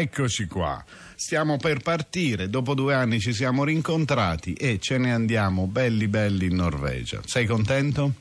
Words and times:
Eccoci 0.00 0.46
qua, 0.46 0.84
stiamo 1.16 1.56
per 1.56 1.80
partire, 1.80 2.48
dopo 2.48 2.74
due 2.74 2.94
anni 2.94 3.18
ci 3.18 3.32
siamo 3.32 3.64
rincontrati 3.64 4.52
e 4.52 4.78
ce 4.78 4.96
ne 4.96 5.12
andiamo 5.12 5.66
belli 5.66 6.06
belli 6.06 6.46
in 6.46 6.54
Norvegia. 6.54 7.20
Sei 7.24 7.46
contento? 7.46 8.12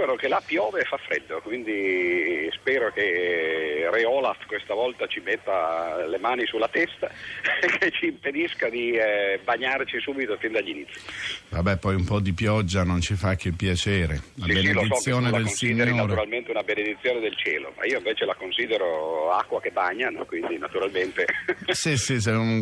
Dicono 0.00 0.16
che 0.16 0.28
là 0.28 0.42
piove 0.42 0.80
e 0.80 0.84
fa 0.84 0.96
freddo, 0.96 1.42
quindi 1.42 2.48
spero 2.52 2.90
che 2.90 3.86
Re 3.92 4.04
Olaf 4.06 4.46
questa 4.46 4.72
volta 4.72 5.06
ci 5.06 5.20
metta 5.20 6.06
le 6.06 6.18
mani 6.18 6.46
sulla 6.46 6.68
testa 6.68 7.10
e 7.60 7.66
che 7.78 7.90
ci 7.90 8.06
impedisca 8.06 8.70
di 8.70 8.92
eh, 8.92 9.40
bagnarci 9.44 10.00
subito 10.00 10.38
fin 10.38 10.52
dagli 10.52 10.70
inizi. 10.70 11.00
Vabbè, 11.50 11.76
poi 11.76 11.96
un 11.96 12.06
po' 12.06 12.18
di 12.18 12.32
pioggia 12.32 12.82
non 12.82 13.02
ci 13.02 13.12
fa 13.12 13.34
che 13.34 13.52
piacere. 13.52 14.22
La 14.36 14.46
sì, 14.46 14.52
sì, 14.52 14.62
so 14.62 14.72
benedizione 14.72 15.26
tu 15.26 15.32
la 15.32 15.36
del 15.36 15.48
Signore. 15.48 15.92
naturalmente 15.92 16.50
una 16.50 16.62
benedizione 16.62 17.20
del 17.20 17.36
cielo, 17.36 17.74
ma 17.76 17.84
io 17.84 17.98
invece 17.98 18.24
la 18.24 18.34
considero 18.36 19.32
acqua 19.32 19.60
che 19.60 19.70
bagna, 19.70 20.08
no? 20.08 20.24
quindi 20.24 20.56
naturalmente... 20.56 21.26
Sì, 21.70 21.96
sì, 21.96 22.20
sei 22.20 22.34
un 22.34 22.60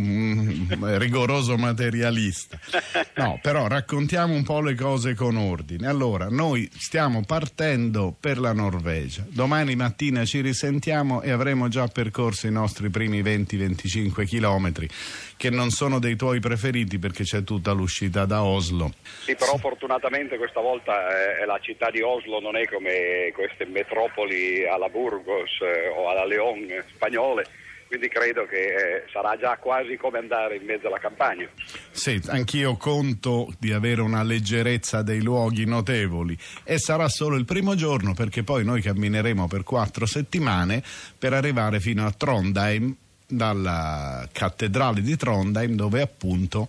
un 0.79 0.99
rigoroso 0.99 1.57
materialista. 1.57 2.59
No, 3.19 3.39
però 3.43 3.67
raccontiamo 3.67 4.35
un 4.35 4.45
po' 4.45 4.61
le 4.61 4.75
cose 4.75 5.15
con 5.15 5.37
ordine. 5.37 5.89
Allora, 5.89 6.29
noi 6.29 6.71
stiamo 6.73 7.23
partendo 7.29 8.17
per 8.19 8.39
la 8.39 8.55
Norvegia. 8.55 9.23
Domani 9.29 9.77
mattina 9.77 10.25
ci 10.25 10.41
risentiamo 10.41 11.21
e 11.21 11.31
avremo 11.31 11.69
già 11.69 11.87
percorso 11.87 12.47
i 12.47 12.51
nostri 12.51 12.89
primi 12.89 13.23
20-25 13.23 14.25
chilometri, 14.25 14.89
che 15.37 15.51
non 15.51 15.69
sono 15.69 15.99
dei 15.99 16.17
tuoi 16.17 16.41
preferiti 16.41 16.99
perché 16.99 17.25
c'è 17.25 17.45
tutta 17.45 17.73
l'uscita 17.73 18.25
da 18.25 18.43
Oslo. 18.43 18.95
Sì, 19.25 19.37
però 19.37 19.59
fortunatamente 19.59 20.39
questa 20.39 20.61
volta 20.61 21.39
eh, 21.39 21.45
la 21.45 21.59
città 21.61 21.91
di 21.91 22.01
Oslo 22.01 22.41
non 22.41 22.57
è 22.57 22.65
come 22.65 23.31
queste 23.35 23.67
metropoli 23.67 24.67
alla 24.67 24.89
Burgos 24.89 25.51
eh, 25.61 25.89
o 25.95 26.09
alla 26.09 26.25
León 26.25 26.67
spagnole, 26.95 27.45
quindi 27.89 28.09
credo 28.09 28.47
che 28.47 28.57
eh, 28.57 29.05
sarà 29.11 29.37
già 29.37 29.57
quasi 29.57 29.97
come 29.97 30.19
andare 30.19 30.57
in 30.57 30.65
mezzo 30.65 30.87
alla 30.87 30.99
campagna. 30.99 31.49
Sì, 31.91 32.21
anch'io 32.27 32.77
conto 32.77 33.53
di 33.59 33.73
avere 33.73 34.03
una 34.03 34.23
leggerezza 34.23 35.03
dei 35.03 35.23
luoghi 35.23 35.65
notevoli 35.65 36.37
e 36.63 36.79
sarà 36.79 37.09
solo 37.09 37.37
il 37.37 37.47
primo 37.47 37.75
giorno 37.75 38.15
perché 38.15 38.43
poi 38.45 38.65
noi 38.65 38.83
cammineremo 38.83 39.49
per 39.49 39.65
quattro 39.65 40.07
settimane 40.07 40.83
per 41.19 41.33
arrivare 41.33 41.81
fino 41.81 42.07
a 42.07 42.13
Trondheim 42.13 42.95
dalla 43.27 44.27
cattedrale 44.31 45.01
di 45.01 45.17
Trondheim 45.17 45.75
dove 45.75 46.01
appunto 46.01 46.69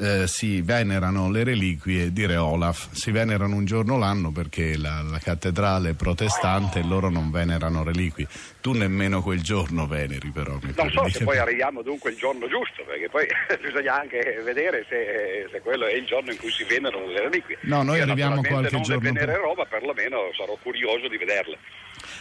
eh, 0.00 0.26
si 0.26 0.62
venerano 0.62 1.30
le 1.30 1.44
reliquie 1.44 2.12
di 2.12 2.24
Re 2.26 2.36
Olaf. 2.36 2.88
Si 2.92 3.10
venerano 3.10 3.54
un 3.54 3.64
giorno 3.66 3.98
l'anno 3.98 4.32
perché 4.32 4.76
la, 4.78 5.02
la 5.02 5.18
cattedrale 5.18 5.90
è 5.90 5.94
protestante 5.94 6.78
e 6.78 6.82
loro 6.84 7.10
non 7.10 7.30
venerano 7.30 7.82
reliquie. 7.84 8.26
Tu 8.60 8.72
nemmeno 8.72 9.22
quel 9.22 9.42
giorno 9.42 9.86
veneri 9.86 10.30
però. 10.30 10.58
Mi 10.62 10.72
Non 10.76 10.90
so 10.90 11.08
se 11.08 11.24
poi 11.24 11.38
arriviamo 11.38 11.82
dunque 11.82 12.10
il 12.10 12.16
giorno 12.16 12.48
giusto, 12.48 12.82
perché 12.86 13.08
poi 13.10 13.26
bisogna 13.60 14.00
anche 14.00 14.40
vedere 14.44 14.86
se, 14.88 15.48
se 15.52 15.60
quello 15.60 15.86
è 15.86 15.92
il 15.94 16.06
giorno 16.06 16.30
in 16.32 16.38
cui 16.38 16.50
si 16.50 16.64
venerano 16.64 17.06
le 17.06 17.20
reliquie. 17.20 17.58
No, 17.62 17.82
noi 17.82 17.98
Io 17.98 18.02
arriviamo 18.04 18.40
qualche 18.42 18.70
giorno 18.70 18.86
non 18.86 18.88
le 18.88 18.98
prima. 18.98 19.20
venererò, 19.20 19.54
ma 19.54 19.64
perlomeno 19.66 20.16
sarò 20.36 20.56
curioso 20.62 21.08
di 21.08 21.16
vederle. 21.18 21.58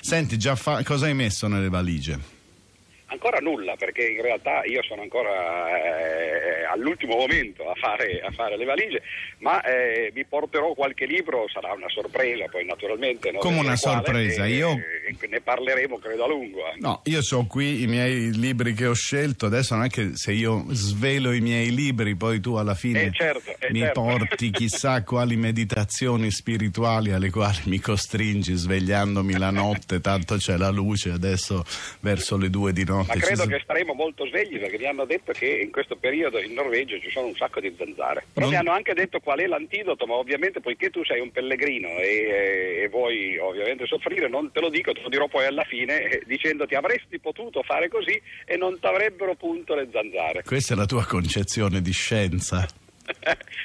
Senti, 0.02 0.38
già 0.38 0.56
fa- 0.56 0.84
cosa 0.84 1.06
hai 1.06 1.14
messo 1.14 1.48
nelle 1.48 1.70
valigie? 1.70 2.38
Ancora 3.12 3.40
nulla, 3.40 3.76
perché 3.76 4.06
in 4.08 4.22
realtà 4.22 4.62
io 4.66 4.84
sono 4.84 5.02
ancora 5.02 5.68
eh, 5.70 6.64
all'ultimo 6.72 7.16
momento 7.16 7.68
a 7.70 7.74
fare, 7.74 8.22
a 8.22 8.30
fare 8.32 8.56
le 8.56 8.66
valigie, 8.66 9.02
ma 9.40 9.62
eh, 9.64 10.12
vi 10.14 10.26
porterò 10.26 10.74
qualche 10.74 11.06
libro, 11.08 11.46
sarà 11.52 11.74
una 11.74 11.90
sorpresa 11.90 12.46
poi 12.52 12.66
naturalmente. 12.66 13.32
no? 13.32 13.40
Come 13.40 13.60
una 13.60 13.76
quale, 13.76 14.04
sorpresa, 14.04 14.46
eh, 14.46 14.52
io- 14.54 14.74
eh, 14.78 15.28
ne 15.28 15.42
parleremo 15.42 15.98
credo 15.98 16.26
a 16.26 16.28
lungo. 16.28 16.64
anche. 16.66 16.80
No, 16.82 17.02
io 17.06 17.22
ho 17.32 17.48
qui 17.48 17.82
i 17.82 17.88
miei 17.88 18.32
libri 18.38 18.74
che 18.74 18.86
ho 18.86 18.94
scelto, 18.94 19.48
adesso 19.48 19.74
non 19.76 19.86
è 19.86 19.90
che 19.90 20.12
se 20.14 20.32
io 20.32 20.66
svelo 20.70 21.32
i 21.32 21.42
miei 21.42 21.74
libri 21.74 22.16
poi 22.16 22.40
tu 22.40 22.56
alla 22.56 22.76
fine 22.76 23.06
Eh, 23.06 23.12
certo, 23.12 23.50
eh, 23.58 23.72
mi 23.72 23.80
certo. 23.80 24.02
porti 24.02 24.52
chissà 24.52 25.02
quali 25.04 25.36
meditazioni 25.36 26.30
spirituali 26.30 27.12
alle 27.12 27.32
quali 27.32 27.58
mi 27.66 27.80
costringi 27.80 28.54
svegliandomi 28.54 29.36
la 29.38 29.50
notte, 29.50 30.00
tanto 30.00 30.36
c'è 30.38 30.58
la 30.58 30.70
luce 30.70 31.10
adesso 31.10 31.66
verso 32.02 32.38
le 32.38 32.52
due 32.52 32.72
di 32.72 32.84
notte. 32.84 32.98
Ma 33.04 33.14
ci 33.14 33.20
credo 33.20 33.46
che 33.46 33.60
staremo 33.62 33.94
molto 33.94 34.26
svegli 34.28 34.60
perché 34.60 34.78
mi 34.78 34.86
hanno 34.86 35.06
detto 35.06 35.32
che 35.32 35.48
in 35.48 35.72
questo 35.72 35.96
periodo 35.96 36.40
in 36.40 36.54
Norvegia 36.54 36.98
ci 37.00 37.10
sono 37.10 37.28
un 37.28 37.36
sacco 37.36 37.60
di 37.60 37.74
zanzare. 37.78 38.24
Però 38.34 38.46
Non- 38.46 38.56
mi 38.56 38.60
hanno 38.60 38.72
anche 38.72 38.94
detto 38.94 39.20
qual 39.20 39.40
è 39.40 39.48
l'antidoto, 39.48 40.06
ma 40.06 40.16
ovviamente 40.16 40.60
poiché 40.60 40.90
tu 40.90 41.04
sei 41.04 41.20
un 41.20 41.32
pellegrino 41.32 41.88
e, 41.88 42.82
e 42.84 42.88
vuoi 42.90 43.38
ovviamente 43.38 43.86
soffrire, 43.86 44.28
non 44.28 44.52
te 44.52 44.60
lo 44.60 44.70
dico, 44.70 44.92
te 44.94 45.02
lo 45.02 45.10
dirò 45.10 45.28
poi 45.28 45.46
alla 45.46 45.64
fine 45.64 46.04
eh, 46.10 46.24
dicendoti 46.26 46.76
avresti 46.76 47.20
potuto 47.20 47.62
fare 47.64 47.88
così 47.90 48.20
e 48.46 48.58
non 48.58 48.80
ti 48.80 48.86
avrebbero 48.86 49.36
punto 49.36 49.76
le 49.76 49.88
zanzare. 49.92 50.44
Questa 50.44 50.74
è 50.74 50.78
la 50.78 50.86
tua 50.86 51.06
concezione 51.06 51.82
di 51.82 51.92
scienza. 51.92 52.68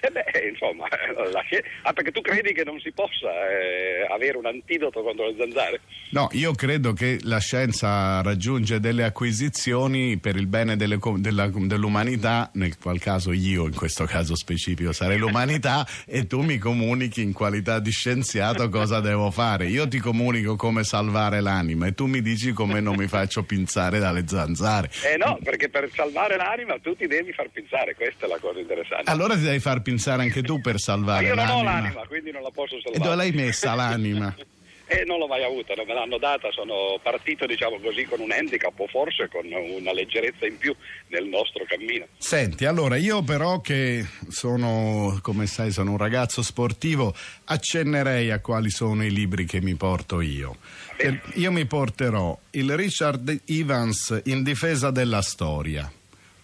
E 0.00 0.10
beh, 0.10 0.48
insomma, 0.50 0.86
la 1.32 1.40
sci- 1.42 1.62
ah, 1.82 1.92
perché 1.92 2.10
tu 2.10 2.20
credi 2.20 2.52
che 2.52 2.64
non 2.64 2.78
si 2.80 2.92
possa 2.92 3.30
eh, 3.48 4.06
avere 4.10 4.36
un 4.36 4.46
antidoto 4.46 5.02
contro 5.02 5.26
le 5.28 5.34
zanzare? 5.38 5.80
No, 6.10 6.28
io 6.32 6.52
credo 6.52 6.92
che 6.92 7.18
la 7.22 7.38
scienza 7.38 8.20
raggiunge 8.22 8.80
delle 8.80 9.04
acquisizioni 9.04 10.18
per 10.18 10.36
il 10.36 10.46
bene 10.46 10.76
delle 10.76 10.98
della- 11.16 11.50
dell'umanità, 11.52 12.50
nel 12.54 12.78
qual 12.78 12.98
caso 13.00 13.32
io 13.32 13.64
in 13.66 13.74
questo 13.74 14.04
caso 14.04 14.36
specifico 14.36 14.92
sarei 14.92 15.18
l'umanità 15.18 15.86
e 16.06 16.26
tu 16.26 16.40
mi 16.42 16.58
comunichi 16.58 17.22
in 17.22 17.32
qualità 17.32 17.78
di 17.80 17.90
scienziato 17.90 18.68
cosa 18.68 19.00
devo 19.00 19.30
fare. 19.30 19.66
Io 19.66 19.88
ti 19.88 19.98
comunico 19.98 20.56
come 20.56 20.84
salvare 20.84 21.40
l'anima 21.40 21.86
e 21.86 21.94
tu 21.94 22.06
mi 22.06 22.22
dici 22.22 22.52
come 22.52 22.80
non 22.80 22.96
mi 22.96 23.06
faccio 23.08 23.42
pinzare 23.42 23.98
dalle 23.98 24.24
zanzare. 24.26 24.90
Eh 25.12 25.16
no, 25.16 25.38
perché 25.42 25.68
per 25.68 25.88
salvare 25.92 26.36
l'anima 26.36 26.78
tu 26.80 26.94
ti 26.94 27.06
devi 27.06 27.32
far 27.32 27.48
pensare, 27.50 27.94
questa 27.94 28.26
è 28.26 28.28
la 28.28 28.38
cosa 28.38 28.58
interessante. 28.60 29.10
Allora 29.10 29.34
ti 29.34 29.42
devi 29.42 29.53
far 29.60 29.82
pinzare 29.82 30.22
anche 30.22 30.42
tu 30.42 30.60
per 30.60 30.78
salvare 30.78 31.26
io 31.26 31.34
non 31.34 31.48
ho 31.48 31.62
l'anima. 31.62 31.72
l'anima, 31.72 32.06
quindi 32.06 32.30
non 32.30 32.42
la 32.42 32.50
posso 32.50 32.76
salvare. 32.80 32.96
E 32.96 32.98
dove 32.98 33.16
l'hai 33.16 33.32
messa 33.32 33.74
l'anima? 33.74 34.34
Eh, 34.86 35.02
non 35.06 35.18
l'ho 35.18 35.26
mai 35.26 35.42
avuta, 35.42 35.72
non 35.74 35.86
me 35.86 35.94
l'hanno 35.94 36.18
data, 36.18 36.50
sono 36.52 37.00
partito 37.02 37.46
diciamo 37.46 37.78
così 37.80 38.04
con 38.04 38.20
un 38.20 38.30
handicap 38.30 38.78
o 38.78 38.86
forse 38.86 39.28
con 39.32 39.46
una 39.50 39.94
leggerezza 39.94 40.44
in 40.46 40.58
più 40.58 40.76
nel 41.08 41.24
nostro 41.24 41.64
cammino. 41.66 42.04
Senti, 42.18 42.66
allora 42.66 42.96
io 42.96 43.22
però 43.22 43.62
che 43.62 44.06
sono, 44.28 45.18
come 45.22 45.46
sai, 45.46 45.72
sono 45.72 45.92
un 45.92 45.96
ragazzo 45.96 46.42
sportivo, 46.42 47.14
accennerei 47.44 48.30
a 48.30 48.40
quali 48.40 48.68
sono 48.68 49.02
i 49.02 49.10
libri 49.10 49.46
che 49.46 49.62
mi 49.62 49.74
porto 49.74 50.20
io. 50.20 50.56
Eh, 50.98 51.18
Io 51.36 51.50
mi 51.50 51.64
porterò 51.64 52.38
il 52.50 52.76
Richard 52.76 53.40
Evans 53.46 54.20
in 54.26 54.42
difesa 54.42 54.90
della 54.90 55.22
storia, 55.22 55.90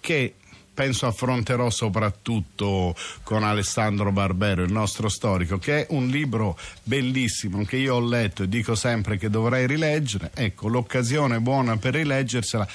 che 0.01 0.37
penso 0.81 1.07
affronterò 1.07 1.69
soprattutto 1.69 2.97
con 3.23 3.45
Alessandro 3.45 4.13
Barbero, 4.13 4.63
il 4.63 4.73
nostro 4.73 5.11
storico, 5.11 5.59
che 5.59 5.81
è 5.81 5.87
un 5.91 6.07
libro 6.07 6.59
bellissimo 6.83 7.67
che 7.67 7.77
io 7.77 7.97
ho 7.97 8.01
letto 8.01 8.45
e 8.45 8.49
dico 8.49 8.75
sempre 8.75 9.19
che 9.19 9.29
dovrei 9.29 9.67
rileggere. 9.67 10.31
Ecco, 10.33 10.69
l'occasione 10.69 11.39
buona 11.39 11.77
per 11.77 11.93
rileggersela 11.93 12.67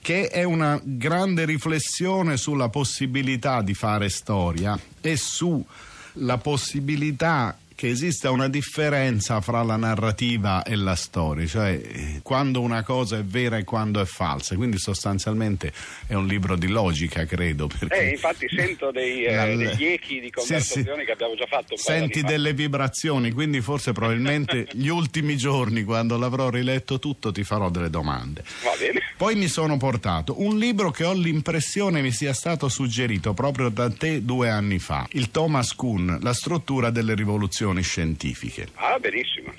che 0.00 0.28
è 0.28 0.44
una 0.44 0.80
grande 0.82 1.44
riflessione 1.44 2.38
sulla 2.38 2.70
possibilità 2.70 3.60
di 3.60 3.74
fare 3.74 4.08
storia 4.08 4.80
e 5.02 5.18
sulla 5.18 6.38
possibilità 6.40 7.58
che 7.82 7.88
esista 7.88 8.30
una 8.30 8.46
differenza 8.46 9.40
fra 9.40 9.64
la 9.64 9.74
narrativa 9.74 10.62
e 10.62 10.76
la 10.76 10.94
storia, 10.94 11.48
cioè 11.48 11.70
eh, 11.82 12.20
quando 12.22 12.60
una 12.60 12.84
cosa 12.84 13.18
è 13.18 13.24
vera 13.24 13.56
e 13.56 13.64
quando 13.64 14.00
è 14.00 14.04
falsa. 14.04 14.54
Quindi 14.54 14.78
sostanzialmente 14.78 15.72
è 16.06 16.14
un 16.14 16.28
libro 16.28 16.54
di 16.54 16.68
logica, 16.68 17.24
credo. 17.24 17.68
Eh, 17.88 18.10
infatti 18.10 18.46
sento 18.48 18.92
dei, 18.92 19.24
eh, 19.24 19.34
La- 19.34 19.46
degli 19.46 19.84
echi 19.84 20.20
di 20.20 20.26
Sì, 20.26 20.30
conversazioni 20.30 21.00
sì. 21.00 21.06
che 21.06 21.10
abbiamo 21.10 21.34
già 21.34 21.46
fatto. 21.46 21.76
Senti 21.76 22.22
delle 22.22 22.52
vibrazioni, 22.52 23.32
quindi 23.32 23.60
forse 23.60 23.90
probabilmente 23.90 24.68
gli 24.74 24.86
ultimi 24.86 25.36
giorni, 25.36 25.82
quando 25.82 26.16
l'avrò 26.16 26.50
riletto 26.50 27.00
tutto, 27.00 27.32
ti 27.32 27.42
farò 27.42 27.68
delle 27.68 27.90
domande. 27.90 28.44
Va 28.62 28.76
bene. 28.78 29.00
Poi 29.16 29.34
mi 29.36 29.46
sono 29.46 29.76
portato 29.76 30.40
un 30.40 30.58
libro 30.58 30.90
che 30.90 31.04
ho 31.04 31.12
l'impressione 31.12 32.00
mi 32.02 32.10
sia 32.10 32.32
stato 32.32 32.68
suggerito 32.68 33.34
proprio 33.34 33.68
da 33.68 33.88
te 33.88 34.24
due 34.24 34.50
anni 34.50 34.80
fa, 34.80 35.06
il 35.12 35.30
Thomas 35.30 35.74
Kuhn, 35.74 36.18
La 36.22 36.32
struttura 36.32 36.90
delle 36.90 37.14
rivoluzioni 37.14 37.71
scientifiche, 37.80 38.68
Ah, 38.74 38.98
benissimo. 38.98 39.52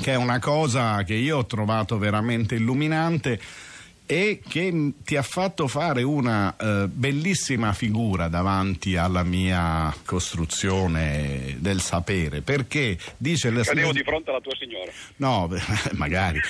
che 0.00 0.12
è 0.12 0.16
una 0.16 0.38
cosa 0.38 1.02
che 1.04 1.14
io 1.14 1.38
ho 1.38 1.46
trovato 1.46 1.96
veramente 1.96 2.56
illuminante 2.56 3.40
e 4.06 4.40
che 4.46 4.92
ti 5.02 5.16
ha 5.16 5.22
fatto 5.22 5.66
fare 5.66 6.02
una 6.02 6.54
eh, 6.56 6.88
bellissima 6.88 7.72
figura 7.72 8.28
davanti 8.28 8.96
alla 8.96 9.22
mia 9.22 9.94
costruzione 10.04 11.56
del 11.58 11.80
sapere, 11.80 12.42
perché 12.42 12.98
dice 13.16 13.50
le 13.50 13.62
Cadevo 13.62 13.92
di 13.92 14.02
fronte 14.02 14.30
alla 14.30 14.40
tua 14.40 14.54
signora. 14.58 14.90
No, 15.16 15.48
beh, 15.48 15.60
magari. 15.92 16.40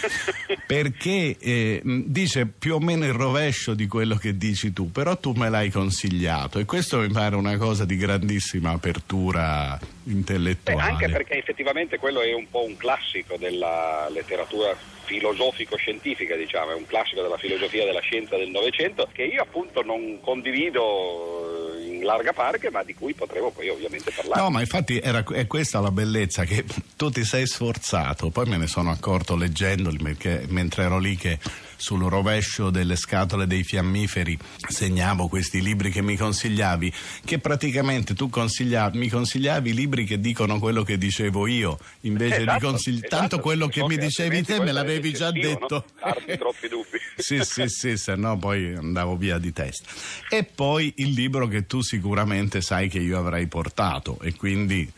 Perché 0.66 1.36
eh, 1.38 1.80
dice 1.84 2.46
più 2.46 2.74
o 2.74 2.80
meno 2.80 3.04
il 3.04 3.12
rovescio 3.12 3.74
di 3.74 3.86
quello 3.86 4.16
che 4.16 4.36
dici 4.36 4.72
tu, 4.72 4.90
però 4.90 5.16
tu 5.16 5.32
me 5.32 5.48
l'hai 5.48 5.70
consigliato 5.70 6.58
e 6.58 6.64
questo 6.64 6.98
mi 6.98 7.08
pare 7.08 7.36
una 7.36 7.56
cosa 7.56 7.84
di 7.84 7.96
grandissima 7.96 8.70
apertura 8.70 9.78
Beh, 9.78 10.12
intellettuale. 10.12 10.80
anche 10.80 11.08
perché 11.08 11.38
effettivamente 11.38 11.98
quello 11.98 12.20
è 12.20 12.32
un 12.34 12.48
po' 12.50 12.64
un 12.64 12.76
classico 12.76 13.36
della 13.36 14.08
letteratura 14.10 14.76
filosofico-scientifica, 15.04 16.34
diciamo, 16.36 16.72
è 16.72 16.74
un 16.74 16.86
classico 16.86 17.22
della 17.22 17.38
filosofia 17.38 17.84
della 17.84 18.00
scienza 18.00 18.36
del 18.36 18.48
Novecento, 18.48 19.08
che 19.12 19.24
io 19.24 19.42
appunto 19.42 19.82
non 19.82 20.20
condivido 20.20 21.72
in 21.86 22.02
larga 22.02 22.32
parte, 22.32 22.70
ma 22.70 22.82
di 22.82 22.94
cui 22.94 23.14
potremo 23.14 23.50
poi 23.50 23.68
ovviamente 23.68 24.10
parlare. 24.10 24.40
No, 24.40 24.50
ma 24.50 24.60
infatti 24.60 24.98
era, 24.98 25.24
è 25.32 25.46
questa 25.46 25.80
la 25.80 25.90
bellezza, 25.90 26.44
che 26.44 26.64
tu 26.96 27.10
ti 27.10 27.24
sei 27.24 27.46
sforzato, 27.46 28.30
poi 28.30 28.46
me 28.46 28.56
ne 28.56 28.66
sono 28.66 28.90
accorto 28.90 29.36
leggendoli, 29.36 30.16
mentre 30.48 30.82
ero 30.82 30.98
lì 30.98 31.16
che 31.16 31.38
sul 31.76 32.02
rovescio 32.08 32.70
delle 32.70 32.96
scatole 32.96 33.46
dei 33.46 33.62
fiammiferi 33.62 34.38
segnavo 34.68 35.28
questi 35.28 35.62
libri 35.62 35.90
che 35.90 36.02
mi 36.02 36.16
consigliavi, 36.16 36.92
che 37.24 37.38
praticamente 37.38 38.14
tu 38.14 38.28
consigliavi, 38.28 38.98
mi 38.98 39.08
consigliavi 39.08 39.74
libri 39.74 40.04
che 40.04 40.20
dicono 40.20 40.58
quello 40.58 40.82
che 40.82 40.98
dicevo 40.98 41.46
io, 41.46 41.78
invece 42.00 42.42
esatto, 42.42 42.58
di 42.58 42.64
consigliare 42.64 43.06
esatto, 43.06 43.20
tanto 43.20 43.38
quello 43.40 43.66
che 43.68 43.84
mi 43.84 43.96
dicevi 43.96 44.42
te 44.42 44.60
me 44.60 44.72
l'avevi 44.72 45.12
già 45.12 45.30
detto. 45.30 45.84
No? 46.02 46.14
troppi 46.36 46.68
dubbi. 46.68 46.98
sì, 47.16 47.40
sì, 47.42 47.68
sì, 47.68 47.96
se 47.96 48.14
no 48.14 48.36
poi 48.38 48.74
andavo 48.74 49.16
via 49.16 49.38
di 49.38 49.52
testa. 49.52 49.88
E 50.28 50.44
poi 50.44 50.92
il 50.96 51.10
libro 51.10 51.46
che 51.46 51.66
tu 51.66 51.80
sicuramente 51.80 52.60
sai 52.60 52.88
che 52.88 52.98
io 52.98 53.18
avrei 53.18 53.46
portato 53.46 54.18
e 54.20 54.34
quindi 54.34 54.90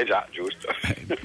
eh 0.00 0.04
già, 0.04 0.26
giusto. 0.30 0.68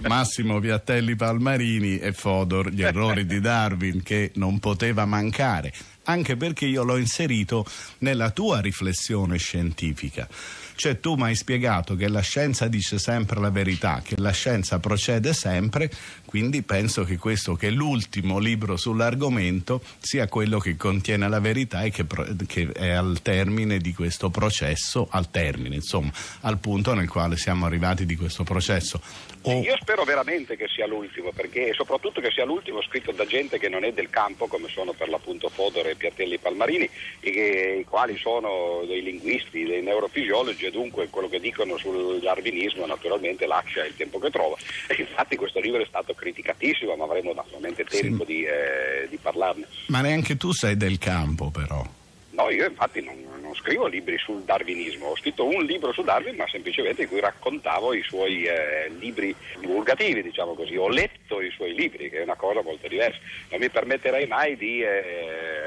Massimo 0.08 0.60
Piattelli 0.60 1.16
Palmarini 1.16 2.00
e 2.00 2.12
Fodor, 2.12 2.70
gli 2.70 2.82
errori 2.82 3.26
di 3.26 3.40
Darwin 3.40 4.02
che 4.02 4.32
non 4.36 4.60
poteva 4.60 5.06
mancare, 5.06 5.72
anche 6.06 6.36
perché 6.36 6.66
io 6.66 6.84
l'ho 6.84 6.98
inserito 6.98 7.66
nella 8.00 8.32
tua 8.32 8.62
riflessione 8.62 9.38
scientifica. 9.38 10.28
Cioè 10.76 11.00
tu 11.00 11.14
mi 11.16 11.24
hai 11.24 11.36
spiegato 11.36 11.96
che 11.96 12.08
la 12.08 12.22
scienza 12.22 12.68
dice 12.68 12.98
sempre 12.98 13.40
la 13.40 13.52
verità, 13.52 14.02
che 14.04 14.16
la 14.18 14.32
scienza 14.32 14.80
procede 14.80 15.32
sempre, 15.34 15.92
quindi 16.34 16.64
penso 16.64 17.04
che 17.04 17.18
questo, 17.18 17.54
che 17.54 17.68
è 17.68 17.70
l'ultimo 17.70 18.40
libro 18.40 18.76
sull'argomento, 18.76 19.84
sia 20.00 20.28
quello 20.28 20.58
che 20.58 20.76
contiene 20.76 21.30
la 21.30 21.40
verità 21.40 21.84
e 21.84 21.92
che, 21.92 22.08
che 22.48 22.72
è 22.74 22.90
al 22.90 23.20
termine 23.22 23.78
di 23.78 23.94
questo 23.94 24.32
processo, 24.32 25.08
al 25.12 25.30
termine, 25.30 25.76
insomma, 25.76 26.12
al 26.42 26.58
punto 26.58 26.96
nel 26.96 27.08
quale 27.08 27.38
siamo 27.38 27.68
arrivati 27.68 28.08
di 28.08 28.16
questo 28.16 28.44
processo. 28.44 29.00
O... 29.44 29.62
Io 29.62 29.76
spero 29.80 30.06
veramente 30.06 30.56
che 30.56 30.68
sia 30.70 30.88
l'ultimo, 30.88 31.32
perché 31.34 31.72
soprattutto 31.74 32.20
che 32.20 32.32
sia 32.32 32.46
l'ultimo 32.46 32.82
scritto 32.82 33.12
da 33.12 33.28
gente 33.28 33.60
che 33.60 33.70
non 33.70 33.84
è 33.84 33.94
del 33.94 34.10
campo, 34.10 34.48
come 34.48 34.70
sono 34.70 34.94
per 34.94 35.10
l'appunto 35.10 35.50
Fodor 35.50 35.86
e 35.86 35.96
Piattelli 35.96 36.40
Palmarini, 36.40 36.90
e 37.20 37.30
che, 37.30 37.78
i 37.82 37.84
quali 37.84 38.18
sono 38.18 38.84
dei 38.88 39.04
linguisti, 39.04 39.66
dei 39.66 39.84
neurofisiologi, 39.84 40.66
e 40.66 40.72
dunque 40.72 41.10
quello 41.10 41.30
che 41.30 41.40
dicono 41.40 41.78
sul 41.78 42.20
darwinismo 42.22 42.88
naturalmente 42.88 43.46
lascia 43.46 43.86
il 43.86 43.96
tempo 43.96 44.18
che 44.18 44.32
trova. 44.32 44.56
E 44.88 44.96
infatti 44.98 45.36
questo 45.36 45.60
libro 45.60 45.82
è 45.82 45.86
stato 45.86 46.16
criticatissimo, 46.24 46.96
ma 46.96 47.04
avremo 47.04 47.34
naturalmente 47.34 47.84
tempo 47.84 48.26
sì. 48.26 48.34
di, 48.34 48.44
eh, 48.44 49.08
di 49.10 49.18
parlarne. 49.18 49.68
Ma 49.88 50.02
neanche 50.02 50.38
tu 50.38 50.52
sei 50.54 50.78
del 50.78 50.98
campo 50.98 51.50
però. 51.52 51.86
No, 52.34 52.50
io 52.50 52.66
infatti 52.66 53.00
non, 53.02 53.16
non, 53.42 53.54
scrivo 53.54 53.86
libri 53.86 54.18
sul 54.18 54.42
darwinismo, 54.42 55.08
ho 55.08 55.16
scritto 55.16 55.46
un 55.46 55.64
libro 55.64 55.94
su 55.94 56.02
Darwin, 56.02 56.36
ma 56.36 56.48
semplicemente 56.48 57.04
in 57.04 57.08
cui 57.08 57.20
raccontavo 57.20 57.94
i 57.94 58.02
suoi 58.02 58.44
eh, 58.44 58.92
libri 58.98 59.36
divulgativi, 59.60 60.24
diciamo 60.24 60.56
così. 60.56 60.76
Ho 60.76 60.90
letto 60.90 61.42
i 61.42 61.52
suoi 61.52 61.76
libri, 61.76 62.10
che 62.10 62.20
è 62.20 62.24
una 62.24 62.36
cosa 62.36 62.64
molto 62.64 62.88
diversa. 62.88 63.20
Non 63.50 63.60
mi 63.60 63.70
permetterei 63.70 64.26
mai 64.26 64.58
di 64.58 64.82
eh, 64.82 65.64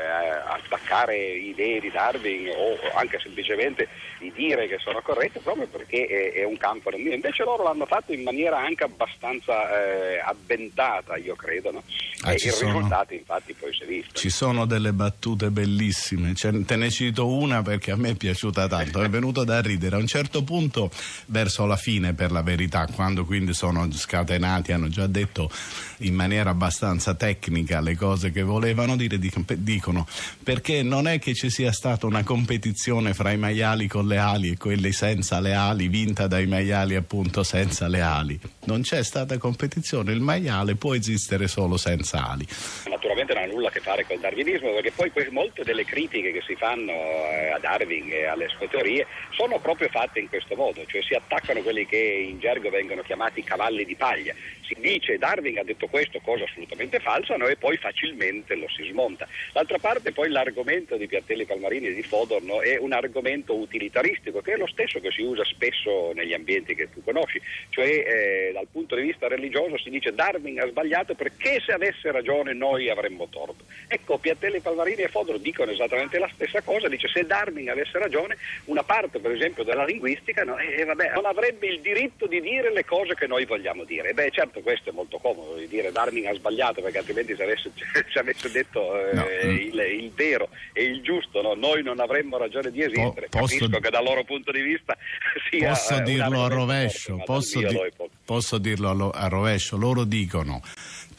attaccare 0.48 1.16
idee 1.16 1.80
di 1.80 1.90
Darwin 1.90 2.48
o 2.48 2.78
anche 2.94 3.20
semplicemente 3.20 3.88
di 4.18 4.32
dire 4.34 4.66
che 4.66 4.78
sono 4.78 5.00
corrette, 5.02 5.38
proprio 5.38 5.66
perché 5.66 6.06
è, 6.06 6.40
è 6.40 6.44
un 6.44 6.56
campo 6.56 6.90
non 6.90 7.00
mio. 7.00 7.12
Invece 7.12 7.44
loro 7.44 7.62
l'hanno 7.62 7.86
fatto 7.86 8.12
in 8.12 8.22
maniera 8.22 8.58
anche 8.58 8.84
abbastanza 8.84 10.14
eh, 10.14 10.18
avventata, 10.18 11.16
io 11.16 11.36
credo, 11.36 11.70
no? 11.70 11.82
ah, 12.22 12.32
e 12.32 12.34
il 12.34 12.40
sono... 12.40 12.72
risultato 12.72 13.14
infatti 13.14 13.52
poi 13.52 13.72
si 13.72 13.82
è 13.82 13.86
visto. 13.86 14.14
Ci 14.14 14.30
sono 14.30 14.66
delle 14.66 14.92
battute 14.92 15.50
bellissime. 15.50 16.34
Cioè, 16.34 16.55
te 16.64 16.76
ne 16.76 16.90
cito 16.90 17.28
una 17.28 17.62
perché 17.62 17.90
a 17.90 17.96
me 17.96 18.10
è 18.10 18.14
piaciuta 18.14 18.68
tanto, 18.68 19.02
è 19.02 19.08
venuto 19.08 19.44
da 19.44 19.60
ridere. 19.60 19.96
A 19.96 19.98
un 19.98 20.06
certo 20.06 20.42
punto, 20.42 20.90
verso 21.26 21.66
la 21.66 21.76
fine, 21.76 22.14
per 22.14 22.32
la 22.32 22.42
verità, 22.42 22.86
quando 22.86 23.24
quindi 23.24 23.52
sono 23.52 23.86
scatenati, 23.92 24.72
hanno 24.72 24.88
già 24.88 25.06
detto 25.06 25.50
in 25.98 26.14
maniera 26.14 26.50
abbastanza 26.50 27.14
tecnica 27.14 27.80
le 27.80 27.96
cose 27.96 28.30
che 28.30 28.42
volevano 28.42 28.96
dire, 28.96 29.18
dicono 29.18 30.06
perché 30.42 30.82
non 30.82 31.06
è 31.08 31.18
che 31.18 31.34
ci 31.34 31.50
sia 31.50 31.72
stata 31.72 32.06
una 32.06 32.22
competizione 32.22 33.14
fra 33.14 33.30
i 33.30 33.36
maiali 33.36 33.86
con 33.88 34.06
le 34.06 34.18
ali 34.18 34.50
e 34.50 34.56
quelli 34.56 34.92
senza 34.92 35.40
le 35.40 35.54
ali, 35.54 35.88
vinta 35.88 36.26
dai 36.26 36.46
maiali 36.46 36.94
appunto 36.94 37.42
senza 37.42 37.88
le 37.88 38.00
ali. 38.00 38.38
Non 38.64 38.82
c'è 38.82 39.02
stata 39.02 39.36
competizione, 39.38 40.12
il 40.12 40.20
maiale 40.20 40.74
può 40.74 40.94
esistere 40.94 41.48
solo 41.48 41.76
senza 41.76 42.28
ali. 42.28 42.46
Naturalmente 42.88 43.34
non 43.34 43.42
ha 43.42 43.46
nulla 43.46 43.68
a 43.68 43.70
che 43.70 43.80
fare 43.80 44.04
col 44.06 44.18
darwinismo, 44.20 44.72
perché 44.72 44.92
poi 44.92 45.10
molte 45.30 45.64
delle 45.64 45.84
critiche 45.84 46.32
che 46.32 46.42
si 46.46 46.54
fanno 46.54 46.93
eh, 46.93 47.50
a 47.50 47.58
Darwin 47.58 48.10
e 48.10 48.25
alle 48.25 48.48
sue 48.48 48.69
teorie 48.69 49.06
sono 49.31 49.58
proprio 49.58 49.88
fatte 49.88 50.20
in 50.20 50.28
questo 50.28 50.54
modo, 50.54 50.84
cioè 50.87 51.02
si 51.02 51.14
attaccano 51.14 51.60
quelli 51.60 51.84
che 51.87 51.96
in 51.96 52.38
gergo 52.38 52.70
vengono 52.70 53.02
chiamati 53.02 53.43
cavalli 53.43 53.84
di 53.84 53.94
paglia. 53.94 54.34
Si 54.66 54.75
dice 54.81 55.19
Darwin 55.19 55.58
ha 55.58 55.62
detto 55.62 55.87
questo, 55.87 56.20
cosa 56.20 56.44
assolutamente 56.44 56.98
falsa, 56.98 57.37
no? 57.37 57.46
e 57.46 57.56
poi 57.56 57.76
facilmente 57.76 58.54
lo 58.56 58.69
si 58.69 58.88
smonta. 58.90 59.28
D'altra 59.52 59.78
parte 59.78 60.12
poi 60.12 60.28
l'argomento 60.28 60.96
di 60.96 61.06
Piattelli 61.06 61.44
Palmarini 61.44 61.88
e 61.88 61.94
di 61.94 62.02
Fodor 62.02 62.43
no? 62.43 62.62
è 62.62 62.76
un 62.78 62.92
argomento 62.92 63.54
utilitaristico 63.54 64.40
che 64.40 64.54
è 64.54 64.56
lo 64.56 64.66
stesso 64.66 65.00
che 65.00 65.10
si 65.10 65.22
usa 65.22 65.44
spesso 65.44 66.12
negli 66.14 66.32
ambienti 66.32 66.75
che 66.75 66.90
tu 66.90 67.02
conosci, 67.04 67.40
cioè 67.70 67.87
eh, 67.87 68.50
dal 68.52 68.66
punto 68.70 68.96
di 68.96 69.02
vista 69.02 69.28
religioso 69.28 69.78
si 69.78 69.90
dice 69.90 70.12
Darwin 70.12 70.60
ha 70.60 70.66
sbagliato 70.66 71.14
perché 71.14 71.60
se 71.64 71.72
avesse 71.72 72.10
ragione 72.10 72.52
noi 72.52 72.90
avremmo 72.90 73.28
torto. 73.28 73.64
Ecco, 73.87 74.19
Piattelli 74.19 74.60
Palmarini 74.60 75.02
e 75.02 75.08
Fodor 75.08 75.38
dicono 75.38 75.70
esattamente 75.70 76.19
la 76.19 76.28
stessa 76.36 76.62
cosa, 76.62 76.88
dice 76.88 77.08
se 77.08 77.24
Darwin 77.24 77.70
avesse 77.70 77.98
ragione, 77.98 78.36
una 78.66 78.82
parte 78.82 79.18
per 79.18 79.32
esempio 79.32 79.64
della 79.64 79.84
linguistica 79.84 80.44
no, 80.44 80.56
eh, 80.58 80.84
vabbè, 80.84 81.12
non 81.14 81.26
avrebbe 81.26 81.66
il 81.66 81.80
diritto 81.80 82.26
di 82.26 82.40
dire 82.40 82.72
le 82.72 82.84
cose 82.84 83.14
che 83.14 83.26
noi 83.26 83.44
vogliamo 83.44 83.84
dire. 83.84 84.12
beh 84.14 84.30
certo 84.30 84.60
questo 84.60 84.90
è 84.90 84.92
molto 84.92 85.18
comodo 85.18 85.56
di 85.56 85.66
dire 85.66 85.90
Darwin 85.90 86.28
ha 86.28 86.34
sbagliato 86.34 86.82
perché 86.82 86.98
altrimenti 86.98 87.34
se 87.34 87.42
avesse, 87.42 87.72
se 88.12 88.18
avesse 88.18 88.50
detto 88.50 88.98
eh, 88.98 89.14
no. 89.14 89.26
il, 89.28 89.78
il, 89.78 90.12
vero 90.14 90.50
e 90.72 90.84
il 90.84 91.02
giusto, 91.02 91.42
no? 91.42 91.54
noi 91.54 91.82
non 91.82 91.98
avremmo 92.00 92.36
ragione 92.36 92.70
di 92.70 92.82
esistere. 92.82 93.28
Po- 93.28 93.38
posso, 93.40 93.56
Capisco 93.56 93.80
che 93.80 93.90
dal 93.90 94.04
loro 94.04 94.24
punto 94.24 94.52
di 94.52 94.60
vista 94.60 94.96
sia... 95.50 95.70
Posso 95.70 96.00
dirlo 96.00 96.44
a 96.44 96.48
rovescio, 96.48 97.22
posso, 97.24 97.60
di, 97.60 97.92
posso 98.24 98.58
dirlo 98.58 99.10
a 99.10 99.28
rovescio, 99.28 99.76
loro 99.76 100.04
dicono 100.04 100.60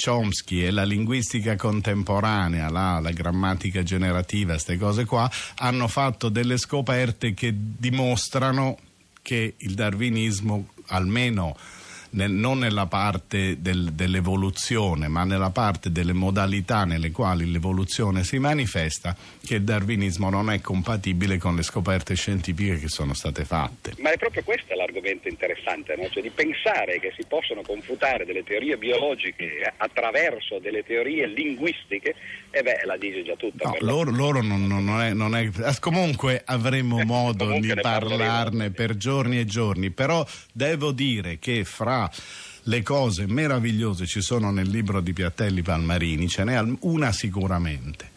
Chomsky 0.01 0.63
e 0.63 0.71
la 0.71 0.83
linguistica 0.83 1.55
contemporanea, 1.55 2.69
la, 2.69 2.99
la 2.99 3.11
grammatica 3.11 3.83
generativa, 3.83 4.53
queste 4.53 4.77
cose 4.77 5.05
qua, 5.05 5.29
hanno 5.57 5.87
fatto 5.87 6.29
delle 6.29 6.57
scoperte 6.57 7.33
che 7.33 7.53
dimostrano 7.53 8.77
che 9.21 9.55
il 9.57 9.73
darwinismo, 9.73 10.69
almeno 10.87 11.57
nel, 12.11 12.31
non 12.31 12.59
nella 12.59 12.85
parte 12.85 13.61
del, 13.61 13.91
dell'evoluzione, 13.93 15.07
ma 15.07 15.23
nella 15.23 15.49
parte 15.49 15.91
delle 15.91 16.13
modalità 16.13 16.85
nelle 16.85 17.11
quali 17.11 17.49
l'evoluzione 17.51 18.23
si 18.23 18.39
manifesta, 18.39 19.15
che 19.43 19.55
il 19.55 19.63
darwinismo 19.63 20.29
non 20.29 20.51
è 20.51 20.61
compatibile 20.61 21.37
con 21.37 21.55
le 21.55 21.63
scoperte 21.63 22.15
scientifiche 22.15 22.79
che 22.79 22.87
sono 22.87 23.13
state 23.13 23.45
fatte. 23.45 23.93
Ma 23.99 24.11
è 24.11 24.17
proprio 24.17 24.43
questo 24.43 24.75
l'argomento 24.75 25.27
interessante, 25.27 25.95
no? 25.95 26.07
cioè 26.09 26.21
di 26.21 26.29
pensare 26.29 26.99
che 26.99 27.13
si 27.15 27.25
possono 27.27 27.61
confutare 27.61 28.25
delle 28.25 28.43
teorie 28.43 28.77
biologiche 28.77 29.73
attraverso 29.77 30.59
delle 30.59 30.83
teorie 30.83 31.27
linguistiche, 31.27 32.15
e 32.49 32.61
beh, 32.61 32.81
la 32.85 32.97
dice 32.97 33.23
già 33.23 33.35
tutta. 33.35 33.69
No, 33.69 33.75
loro, 33.81 34.11
loro 34.11 34.41
non, 34.41 34.65
non, 34.65 35.01
è, 35.01 35.13
non, 35.13 35.35
è, 35.35 35.49
Comunque 35.79 36.41
avremo 36.45 37.03
modo 37.05 37.57
di 37.59 37.73
parlarne 37.81 38.71
per 38.71 38.95
giorni 38.95 39.39
e 39.39 39.45
giorni, 39.45 39.91
però 39.91 40.25
devo 40.53 40.91
dire 40.91 41.39
che 41.39 41.63
fra 41.65 41.96
le 42.63 42.83
cose 42.83 43.25
meravigliose 43.27 44.05
ci 44.05 44.21
sono 44.21 44.51
nel 44.51 44.67
libro 44.67 44.99
di 44.99 45.13
Piattelli 45.13 45.61
Palmarini, 45.61 46.27
ce 46.27 46.43
n'è 46.43 46.61
una 46.81 47.11
sicuramente 47.11 48.15